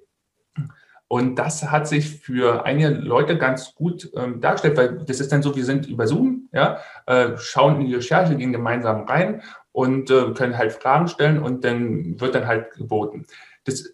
Und 1.07 1.35
das 1.35 1.71
hat 1.71 1.87
sich 1.87 2.19
für 2.19 2.65
einige 2.65 2.89
Leute 2.89 3.37
ganz 3.37 3.75
gut 3.75 4.09
ähm, 4.15 4.41
dargestellt, 4.41 4.75
weil 4.75 4.97
das 5.05 5.19
ist 5.19 5.31
dann 5.31 5.43
so, 5.43 5.55
wir 5.55 5.63
sind 5.63 5.87
über 5.87 6.07
Zoom, 6.07 6.49
ja, 6.51 6.79
äh, 7.05 7.37
schauen 7.37 7.79
in 7.79 7.87
die 7.87 7.95
Recherche, 7.95 8.35
gehen 8.35 8.51
gemeinsam 8.51 9.03
rein 9.03 9.43
und 9.71 10.09
äh, 10.09 10.31
können 10.33 10.57
halt 10.57 10.73
Fragen 10.73 11.07
stellen 11.07 11.41
und 11.41 11.63
dann 11.63 12.19
wird 12.19 12.33
dann 12.33 12.47
halt 12.47 12.71
geboten. 12.71 13.27
Das 13.65 13.93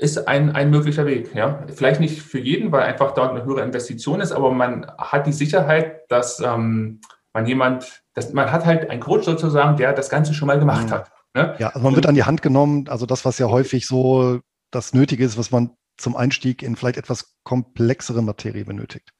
ist 0.00 0.28
ein, 0.28 0.54
ein 0.54 0.70
möglicher 0.70 1.04
Weg. 1.04 1.34
Ja? 1.34 1.64
Vielleicht 1.74 2.00
nicht 2.00 2.22
für 2.22 2.38
jeden, 2.38 2.72
weil 2.72 2.82
einfach 2.82 3.12
dort 3.12 3.32
eine 3.32 3.44
höhere 3.44 3.62
Investition 3.62 4.20
ist, 4.20 4.32
aber 4.32 4.50
man 4.50 4.90
hat 4.98 5.26
die 5.26 5.32
Sicherheit, 5.32 6.10
dass 6.10 6.40
ähm, 6.40 7.00
man 7.34 7.46
jemand, 7.46 8.02
dass 8.14 8.32
man 8.32 8.50
hat 8.50 8.64
halt 8.64 8.88
einen 8.88 9.00
Coach 9.00 9.26
sozusagen, 9.26 9.76
der 9.76 9.92
das 9.92 10.08
Ganze 10.08 10.32
schon 10.32 10.46
mal 10.46 10.58
gemacht 10.58 10.86
mhm. 10.86 10.90
hat. 10.90 11.12
Ne? 11.34 11.54
Ja, 11.58 11.68
also 11.68 11.80
man 11.80 11.94
wird 11.94 12.06
an 12.06 12.14
die 12.14 12.24
Hand 12.24 12.40
genommen, 12.42 12.88
also 12.88 13.04
das, 13.06 13.24
was 13.24 13.38
ja 13.38 13.48
häufig 13.48 13.86
so 13.86 14.40
das 14.70 14.94
Nötige 14.94 15.24
ist, 15.24 15.36
was 15.36 15.50
man 15.50 15.76
zum 15.98 16.16
Einstieg 16.16 16.62
in 16.62 16.76
vielleicht 16.76 16.96
etwas 16.96 17.36
komplexere 17.44 18.22
Materie 18.22 18.64
benötigt. 18.64 19.12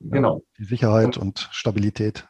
Genau. 0.00 0.42
die 0.58 0.64
Sicherheit 0.64 1.16
und 1.18 1.48
Stabilität. 1.50 2.28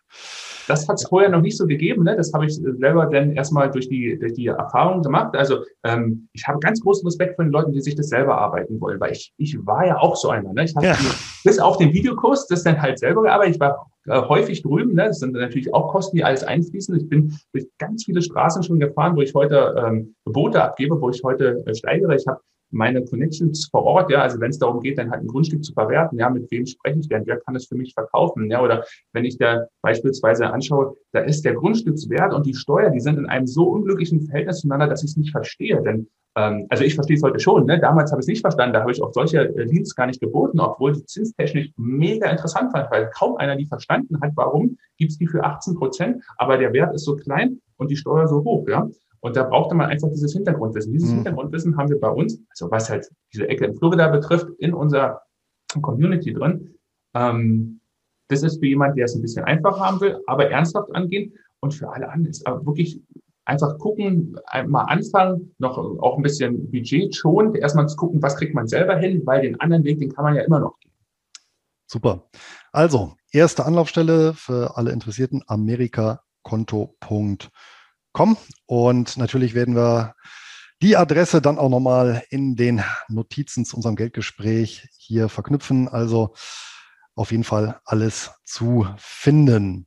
Das 0.69 0.87
hat 0.89 0.97
es 0.97 1.09
vorher 1.09 1.31
noch 1.31 1.41
nicht 1.41 1.57
so 1.57 1.67
gegeben. 1.67 2.05
Ne? 2.05 2.15
Das 2.15 2.33
habe 2.33 2.47
ich 2.47 2.55
selber 2.55 3.07
dann 3.07 3.33
erstmal 3.33 3.71
durch 3.71 3.89
die, 3.89 4.19
durch 4.19 4.35
die 4.35 4.47
Erfahrung 4.47 5.03
gemacht. 5.03 5.35
Also 5.35 5.65
ähm, 5.85 6.29
ich 6.33 6.47
habe 6.47 6.59
ganz 6.61 6.81
großen 6.81 7.07
Respekt 7.07 7.37
vor 7.37 7.45
den 7.45 7.53
Leuten, 7.53 7.73
die 7.73 7.81
sich 7.81 7.95
das 7.95 8.09
selber 8.09 8.39
arbeiten 8.39 8.81
wollen, 8.81 9.01
weil 9.01 9.13
ich, 9.13 9.33
ich 9.39 9.59
war 9.67 9.87
ja 9.87 9.99
auch 9.99 10.15
so 10.15 10.29
einer. 10.29 10.53
Ne? 10.53 10.65
Ich 10.65 10.77
habe 10.77 10.87
ja. 10.87 10.97
bis 11.43 11.59
auf 11.59 11.79
den 11.79 11.93
Videokurs 11.93 12.47
das 12.47 12.63
dann 12.63 12.81
halt 12.81 12.99
selber 12.99 13.23
gearbeitet. 13.23 13.55
Ich 13.55 13.61
war 13.61 13.91
äh, 14.07 14.21
häufig 14.29 14.63
drüben. 14.63 14.95
Ne? 14.95 15.07
Das 15.07 15.21
sind 15.21 15.33
natürlich 15.33 15.73
auch 15.73 15.91
Kosten, 15.91 16.17
die 16.17 16.25
alles 16.25 16.45
einfließen. 16.45 16.97
Ich 16.97 17.09
bin 17.09 17.37
durch 17.53 17.67
ganz 17.79 18.05
viele 18.05 18.21
Straßen 18.21 18.63
schon 18.63 18.79
gefahren, 18.79 19.17
wo 19.17 19.23
ich 19.23 19.35
heute 19.35 19.75
ähm, 19.79 20.15
Boote 20.25 20.63
abgebe, 20.63 21.01
wo 21.01 21.09
ich 21.09 21.23
heute 21.25 21.65
äh, 21.67 21.75
steigere. 21.75 22.15
Ich 22.15 22.27
habe 22.27 22.41
meine 22.71 23.05
Connections 23.05 23.69
vor 23.71 23.85
Ort, 23.85 24.11
ja, 24.11 24.23
also 24.23 24.41
wenn 24.41 24.51
es 24.51 24.59
darum 24.59 24.81
geht, 24.81 24.99
dann 24.99 25.11
halt 25.11 25.23
ein 25.23 25.27
Grundstück 25.27 25.65
zu 25.65 25.73
verwerten, 25.73 26.19
ja, 26.19 26.29
mit 26.31 26.51
wem 26.51 26.67
spreche 26.67 26.99
ich 26.99 27.09
denn, 27.09 27.27
wer 27.27 27.39
kann 27.41 27.57
es 27.57 27.67
für 27.67 27.77
mich 27.77 27.95
verkaufen, 27.95 28.51
ja, 28.51 28.63
oder 28.63 28.85
wenn 29.13 29.25
ich 29.25 29.39
da 29.39 29.67
beispielsweise 29.83 30.51
anschaue, 30.51 30.97
da 31.13 31.21
ist 31.21 31.45
der 31.45 31.55
Grundstückswert 31.55 32.35
und 32.35 32.47
die 32.47 32.55
Steuer, 32.55 32.91
die 32.91 33.01
sind 33.01 33.19
in 33.19 33.27
einem 33.27 33.47
so 33.47 33.69
unglücklichen 33.69 34.21
Verhältnis 34.23 34.61
zueinander, 34.61 34.89
dass 34.89 35.03
ich 35.03 35.11
es 35.11 35.17
nicht 35.17 35.31
verstehe, 35.31 35.83
denn 35.83 36.09
ähm, 36.37 36.67
also 36.69 36.85
ich 36.85 36.95
verstehe 36.95 37.17
es 37.17 37.23
heute 37.23 37.41
schon, 37.41 37.67
ne? 37.67 37.81
damals 37.81 38.13
habe 38.13 38.21
ich 38.21 38.25
es 38.25 38.29
nicht 38.29 38.41
verstanden, 38.43 38.75
da 38.75 38.81
habe 38.81 38.93
ich 38.93 39.03
auch 39.03 39.13
solche 39.13 39.41
äh, 39.41 39.65
Leads 39.65 39.95
gar 39.95 40.07
nicht 40.07 40.21
geboten, 40.21 40.61
obwohl 40.61 40.93
die 40.93 41.05
zinstechnisch 41.05 41.71
mega 41.77 42.31
interessant 42.31 42.73
waren, 42.73 42.87
weil 42.91 43.11
kaum 43.11 43.37
einer 43.37 43.57
die 43.57 43.67
verstanden 43.67 44.21
hat, 44.21 44.33
warum 44.35 44.77
gibt 44.97 45.13
es 45.13 45.19
die 45.19 45.27
für 45.27 45.43
18 45.43 45.75
Prozent, 45.75 46.23
aber 46.37 46.59
der 46.59 46.73
Wert 46.73 46.95
ist 46.95 47.05
so 47.05 47.17
klein 47.17 47.61
und 47.77 47.91
die 47.91 47.97
Steuer 47.97 48.29
so 48.29 48.45
hoch, 48.45 48.69
ja. 48.69 48.89
Und 49.21 49.37
da 49.37 49.45
brauchte 49.45 49.75
man 49.75 49.91
einfach 49.91 50.09
dieses 50.11 50.33
Hintergrundwissen. 50.33 50.93
Dieses 50.93 51.11
mhm. 51.11 51.17
Hintergrundwissen 51.17 51.77
haben 51.77 51.89
wir 51.89 52.01
bei 52.01 52.11
uns, 52.11 52.41
also 52.51 52.71
was 52.71 52.89
halt 52.89 53.09
diese 53.33 53.49
Ecke 53.49 53.67
in 53.67 53.75
Florida 53.77 54.09
betrifft, 54.09 54.49
in 54.59 54.75
unserer 54.75 55.23
Community 55.83 56.33
drin. 56.33 56.75
Ähm, 57.15 57.81
das 58.29 58.43
ist 58.43 58.59
für 58.61 58.67
jemand, 58.67 58.97
der 58.97 59.07
es 59.07 59.15
ein 59.15 59.23
bisschen 59.23 59.45
einfacher 59.45 59.81
haben 59.81 60.01
will, 60.01 60.21
aber 60.27 60.51
ernsthaft 60.51 60.95
angehen. 60.95 61.33
Und 61.61 61.75
für 61.75 61.91
alle 61.91 62.09
anderen 62.09 62.31
ist 62.31 62.47
aber 62.47 62.65
wirklich 62.65 63.01
einfach 63.45 63.77
gucken, 63.79 64.39
mal 64.67 64.85
anfangen, 64.85 65.55
noch 65.59 65.79
auch 65.79 66.17
ein 66.17 66.23
bisschen 66.23 66.71
Budget 66.71 67.17
schon, 67.17 67.55
erstmal 67.55 67.89
zu 67.89 67.97
gucken, 67.97 68.23
was 68.23 68.37
kriegt 68.37 68.55
man 68.55 68.69
selber 68.69 68.97
hin, 68.97 69.23
weil 69.25 69.41
den 69.43 69.59
anderen 69.59 69.85
Weg, 69.85 69.99
den 69.99 70.13
kann 70.13 70.25
man 70.25 70.37
ja 70.37 70.43
immer 70.43 70.61
noch 70.61 70.79
gehen. 70.81 70.93
Super. 71.87 72.29
Also, 72.73 73.15
erste 73.33 73.65
Anlaufstelle 73.65 74.35
für 74.35 74.77
alle 74.77 74.93
Interessierten, 74.93 75.43
amerikakonto.com 75.47 77.39
kommen. 78.19 78.37
Und 78.67 79.17
natürlich 79.17 79.55
werden 79.55 79.77
wir 79.77 80.17
die 80.83 80.97
Adresse 80.97 81.41
dann 81.41 81.57
auch 81.57 81.69
nochmal 81.69 82.25
in 82.31 82.57
den 82.57 82.83
Notizen 83.07 83.65
zu 83.65 83.77
unserem 83.77 83.95
Geldgespräch 83.95 84.89
hier 84.99 85.29
verknüpfen. 85.29 85.87
Also 85.87 86.35
auf 87.15 87.31
jeden 87.31 87.45
Fall 87.45 87.81
alles 87.85 88.33
zu 88.45 88.89
finden. 88.97 89.87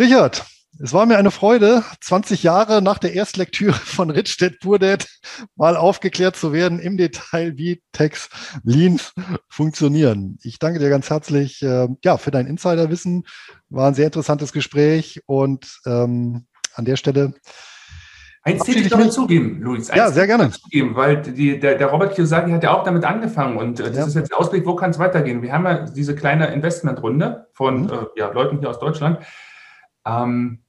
Richard, 0.00 0.46
es 0.80 0.94
war 0.94 1.04
mir 1.04 1.18
eine 1.18 1.30
Freude, 1.30 1.84
20 2.00 2.44
Jahre 2.44 2.80
nach 2.80 2.96
der 2.96 3.12
Erstlektüre 3.12 3.74
von 3.74 4.08
Rittstedt 4.08 4.60
Burdet 4.60 5.06
mal 5.54 5.76
aufgeklärt 5.76 6.34
zu 6.34 6.54
werden 6.54 6.78
im 6.78 6.96
Detail, 6.96 7.58
wie 7.58 7.82
Text 7.92 8.30
Leans 8.62 9.12
funktionieren. 9.50 10.38
Ich 10.42 10.58
danke 10.58 10.78
dir 10.78 10.88
ganz 10.88 11.10
herzlich 11.10 11.60
äh, 11.60 11.88
ja, 12.02 12.16
für 12.16 12.30
dein 12.30 12.46
Insiderwissen. 12.46 13.26
War 13.68 13.88
ein 13.88 13.94
sehr 13.94 14.06
interessantes 14.06 14.54
Gespräch 14.54 15.20
und 15.26 15.78
ähm, 15.84 16.46
an 16.78 16.84
der 16.84 16.96
Stelle. 16.96 17.34
Eins 18.42 18.66
will 18.66 18.78
ich 18.78 18.90
noch 18.90 19.00
hinzugeben, 19.00 19.60
Luis. 19.60 19.90
Eins 19.90 19.98
ja, 19.98 20.10
sehr 20.10 20.26
gerne. 20.26 20.44
Hinzugeben, 20.44 20.94
weil 20.94 21.20
die, 21.20 21.58
der, 21.58 21.74
der 21.74 21.88
Robert 21.88 22.14
Kiyosaki 22.14 22.50
hat 22.50 22.62
ja 22.62 22.72
auch 22.72 22.84
damit 22.84 23.04
angefangen 23.04 23.58
und 23.58 23.80
äh, 23.80 23.84
das 23.84 23.96
ja. 23.96 24.06
ist 24.06 24.14
jetzt 24.14 24.30
der 24.30 24.38
Ausblick, 24.38 24.64
wo 24.64 24.74
kann 24.74 24.90
es 24.90 24.98
weitergehen? 24.98 25.42
Wir 25.42 25.52
haben 25.52 25.64
ja 25.66 25.84
diese 25.84 26.14
kleine 26.14 26.46
Investmentrunde 26.46 27.48
von 27.52 27.82
mhm. 27.82 27.90
äh, 27.90 28.20
ja, 28.20 28.30
Leuten 28.30 28.58
hier 28.60 28.70
aus 28.70 28.78
Deutschland. 28.78 29.18
Ähm, 30.06 30.62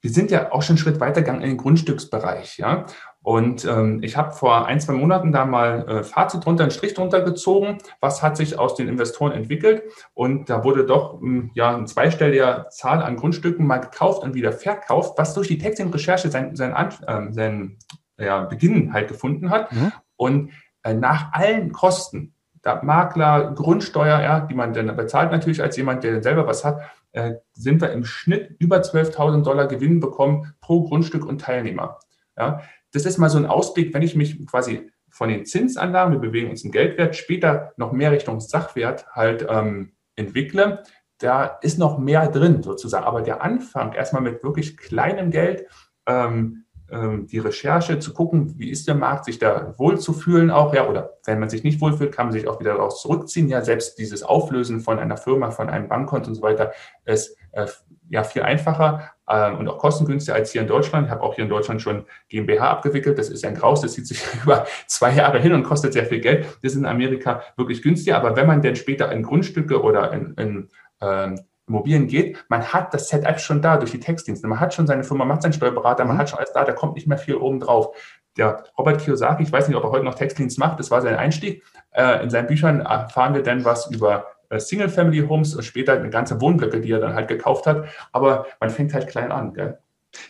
wir 0.00 0.10
sind 0.10 0.30
ja 0.30 0.50
auch 0.50 0.62
schon 0.62 0.74
einen 0.74 0.78
Schritt 0.78 0.98
weitergegangen 0.98 1.42
in 1.42 1.50
den 1.50 1.56
Grundstücksbereich. 1.58 2.56
Ja? 2.56 2.86
Und 3.22 3.66
ähm, 3.66 4.02
ich 4.02 4.16
habe 4.16 4.32
vor 4.32 4.66
ein, 4.66 4.80
zwei 4.80 4.94
Monaten 4.94 5.30
da 5.30 5.44
mal 5.44 5.86
äh, 5.86 6.02
Fazit 6.02 6.44
drunter, 6.44 6.64
einen 6.64 6.70
Strich 6.70 6.94
drunter 6.94 7.20
gezogen, 7.20 7.78
was 8.00 8.22
hat 8.22 8.36
sich 8.36 8.58
aus 8.58 8.74
den 8.76 8.88
Investoren 8.88 9.32
entwickelt. 9.32 9.82
Und 10.14 10.48
da 10.48 10.64
wurde 10.64 10.86
doch 10.86 11.20
ähm, 11.20 11.50
ja 11.54 11.76
eine 11.76 11.84
zweistellige 11.84 12.66
Zahl 12.70 13.02
an 13.02 13.16
Grundstücken 13.16 13.66
mal 13.66 13.78
gekauft 13.78 14.22
und 14.22 14.34
wieder 14.34 14.52
verkauft, 14.52 15.18
was 15.18 15.34
durch 15.34 15.48
die 15.48 15.58
Texting-Recherche 15.58 16.30
sein, 16.30 16.56
sein, 16.56 16.72
äh, 16.72 17.32
sein 17.32 17.78
ja, 18.18 18.44
Beginn 18.44 18.92
halt 18.92 19.08
gefunden 19.08 19.50
hat. 19.50 19.70
Mhm. 19.70 19.92
Und 20.16 20.52
äh, 20.82 20.94
nach 20.94 21.32
allen 21.32 21.72
Kosten, 21.72 22.34
da 22.62 22.82
Makler, 22.82 23.52
Grundsteuer, 23.54 24.20
ja, 24.20 24.40
die 24.40 24.54
man 24.54 24.72
dann 24.72 24.94
bezahlt 24.96 25.30
natürlich 25.30 25.62
als 25.62 25.76
jemand, 25.76 26.04
der 26.04 26.22
selber 26.22 26.46
was 26.46 26.64
hat, 26.64 26.80
äh, 27.12 27.34
sind 27.52 27.80
wir 27.82 27.92
im 27.92 28.04
Schnitt 28.04 28.56
über 28.58 28.78
12.000 28.78 29.42
Dollar 29.42 29.66
Gewinn 29.66 30.00
bekommen 30.00 30.54
pro 30.60 30.84
Grundstück 30.84 31.26
und 31.26 31.40
Teilnehmer. 31.40 31.98
Ja, 32.38 32.62
das 32.92 33.06
ist 33.06 33.18
mal 33.18 33.30
so 33.30 33.38
ein 33.38 33.46
Ausblick, 33.46 33.94
wenn 33.94 34.02
ich 34.02 34.14
mich 34.14 34.46
quasi 34.46 34.90
von 35.10 35.28
den 35.28 35.44
Zinsanlagen, 35.44 36.12
wir 36.12 36.20
bewegen 36.20 36.50
uns 36.50 36.64
im 36.64 36.70
Geldwert, 36.70 37.16
später 37.16 37.72
noch 37.76 37.92
mehr 37.92 38.12
Richtung 38.12 38.40
Sachwert 38.40 39.06
halt 39.12 39.46
ähm, 39.48 39.92
entwickle, 40.16 40.82
da 41.18 41.44
ist 41.62 41.78
noch 41.78 41.98
mehr 41.98 42.28
drin 42.28 42.62
sozusagen. 42.62 43.04
Aber 43.04 43.22
der 43.22 43.42
Anfang 43.42 43.92
erstmal 43.92 44.22
mit 44.22 44.42
wirklich 44.42 44.76
kleinem 44.76 45.30
Geld, 45.30 45.66
ähm, 46.06 46.64
die 46.92 47.38
Recherche 47.38 47.98
zu 48.00 48.12
gucken, 48.12 48.54
wie 48.58 48.70
ist 48.70 48.88
der 48.88 48.96
Markt, 48.96 49.24
sich 49.24 49.38
da 49.38 49.74
wohlzufühlen 49.78 50.50
auch, 50.50 50.74
ja, 50.74 50.88
oder 50.88 51.18
wenn 51.24 51.38
man 51.38 51.48
sich 51.48 51.62
nicht 51.62 51.80
wohlfühlt, 51.80 52.12
kann 52.12 52.26
man 52.26 52.32
sich 52.32 52.48
auch 52.48 52.58
wieder 52.58 52.74
daraus 52.74 53.00
zurückziehen. 53.02 53.48
Ja, 53.48 53.62
selbst 53.62 53.98
dieses 53.98 54.22
Auflösen 54.22 54.80
von 54.80 54.98
einer 54.98 55.16
Firma, 55.16 55.50
von 55.50 55.70
einem 55.70 55.88
Bankkonto 55.88 56.28
und 56.28 56.34
so 56.34 56.42
weiter 56.42 56.72
ist 57.04 57.36
äh, 57.52 57.66
ja 58.08 58.24
viel 58.24 58.42
einfacher 58.42 59.12
äh, 59.28 59.52
und 59.52 59.68
auch 59.68 59.78
kostengünstiger 59.78 60.34
als 60.34 60.50
hier 60.50 60.62
in 60.62 60.68
Deutschland. 60.68 61.06
Ich 61.06 61.12
habe 61.12 61.22
auch 61.22 61.34
hier 61.34 61.44
in 61.44 61.50
Deutschland 61.50 61.80
schon 61.80 62.04
GmbH 62.28 62.70
abgewickelt. 62.70 63.18
Das 63.18 63.28
ist 63.28 63.44
ein 63.44 63.54
Graus, 63.54 63.80
das 63.80 63.92
zieht 63.92 64.06
sich 64.06 64.22
über 64.42 64.66
zwei 64.86 65.14
Jahre 65.14 65.38
hin 65.38 65.52
und 65.52 65.62
kostet 65.62 65.92
sehr 65.92 66.06
viel 66.06 66.20
Geld. 66.20 66.44
Das 66.62 66.72
ist 66.72 66.76
in 66.76 66.86
Amerika 66.86 67.42
wirklich 67.56 67.82
günstiger. 67.82 68.16
Aber 68.16 68.36
wenn 68.36 68.46
man 68.46 68.62
denn 68.62 68.76
später 68.76 69.10
in 69.12 69.22
Grundstücke 69.22 69.80
oder 69.82 70.12
in, 70.12 70.34
in 70.34 70.68
ähm, 71.00 71.40
Immobilien 71.70 72.08
geht, 72.08 72.44
man 72.48 72.64
hat 72.72 72.92
das 72.92 73.08
Setup 73.08 73.40
schon 73.40 73.62
da 73.62 73.76
durch 73.76 73.92
die 73.92 74.00
Textdienste. 74.00 74.46
Man 74.48 74.60
hat 74.60 74.74
schon 74.74 74.86
seine 74.86 75.04
Firma, 75.04 75.24
macht 75.24 75.42
seinen 75.42 75.52
Steuerberater, 75.52 76.04
man 76.04 76.16
mhm. 76.16 76.20
hat 76.20 76.30
schon 76.30 76.38
alles 76.38 76.52
da, 76.52 76.64
da 76.64 76.72
kommt 76.72 76.94
nicht 76.94 77.06
mehr 77.06 77.18
viel 77.18 77.36
oben 77.36 77.60
drauf. 77.60 77.96
Der 78.36 78.64
Robert 78.76 79.00
Kiyosaki, 79.00 79.42
ich 79.42 79.52
weiß 79.52 79.68
nicht, 79.68 79.76
ob 79.76 79.84
er 79.84 79.90
heute 79.90 80.04
noch 80.04 80.14
Textdienst 80.14 80.58
macht, 80.58 80.78
das 80.78 80.90
war 80.90 81.00
sein 81.02 81.16
Einstieg. 81.16 81.62
Äh, 81.92 82.22
in 82.22 82.30
seinen 82.30 82.46
Büchern 82.46 82.80
erfahren 82.80 83.34
wir 83.34 83.42
dann 83.42 83.64
was 83.64 83.90
über 83.90 84.26
äh, 84.50 84.58
Single-Family-Homes 84.58 85.54
und 85.54 85.62
später 85.62 85.94
eine 85.94 86.10
ganze 86.10 86.40
Wohnblöcke, 86.40 86.80
die 86.80 86.92
er 86.92 87.00
dann 87.00 87.14
halt 87.14 87.28
gekauft 87.28 87.66
hat. 87.66 87.84
Aber 88.12 88.46
man 88.60 88.70
fängt 88.70 88.92
halt 88.92 89.08
klein 89.08 89.32
an. 89.32 89.54
Gell? 89.54 89.78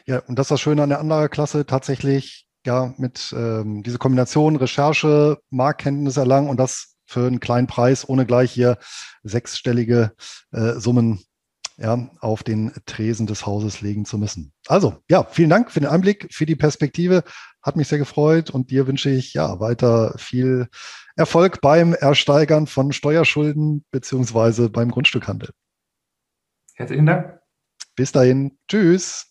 Ja, 0.07 0.23
und 0.27 0.39
das 0.39 0.47
ist 0.47 0.51
das 0.53 0.61
Schöne 0.61 0.83
an 0.83 0.89
der 0.91 1.01
anderen 1.01 1.29
Klasse, 1.31 1.67
tatsächlich 1.67 2.47
ja 2.67 2.93
mit 2.99 3.35
ähm, 3.37 3.83
diese 3.83 3.99
Kombination 3.99 4.57
Recherche, 4.57 5.39
Marktkenntnis 5.51 6.17
erlangen 6.17 6.51
und 6.51 6.59
das 6.59 6.97
für 7.07 7.27
einen 7.27 7.41
kleinen 7.41 7.67
Preis, 7.67 8.09
ohne 8.09 8.25
gleich 8.25 8.53
hier 8.53 8.79
sechsstellige 9.23 10.13
äh, 10.53 10.75
Summen 10.75 11.25
ja, 11.81 12.11
auf 12.21 12.43
den 12.43 12.73
Tresen 12.85 13.27
des 13.27 13.47
Hauses 13.47 13.81
legen 13.81 14.05
zu 14.05 14.19
müssen. 14.19 14.53
Also, 14.69 14.99
ja, 15.11 15.25
vielen 15.25 15.51
Dank 15.51 15.73
für 15.73 15.81
den 15.81 15.89
Einblick, 15.89 16.29
für 16.31 16.47
die 16.47 16.57
Perspektive. 16.57 17.25
Hat 17.63 17.77
mich 17.77 17.89
sehr 17.89 17.99
gefreut 17.99 18.51
und 18.51 18.71
dir 18.71 18.87
wünsche 18.87 19.11
ich 19.11 19.35
ja 19.35 19.61
weiter 19.61 20.15
viel 20.19 20.69
Erfolg 21.17 21.61
beim 21.61 21.95
Ersteigern 21.95 22.67
von 22.67 22.93
Steuerschulden 22.93 23.85
beziehungsweise 23.91 24.71
beim 24.71 24.91
Grundstückhandel. 24.91 25.51
Herzlichen 26.75 27.07
Dank. 27.07 27.41
Bis 27.97 28.13
dahin. 28.13 28.59
Tschüss. 28.69 29.31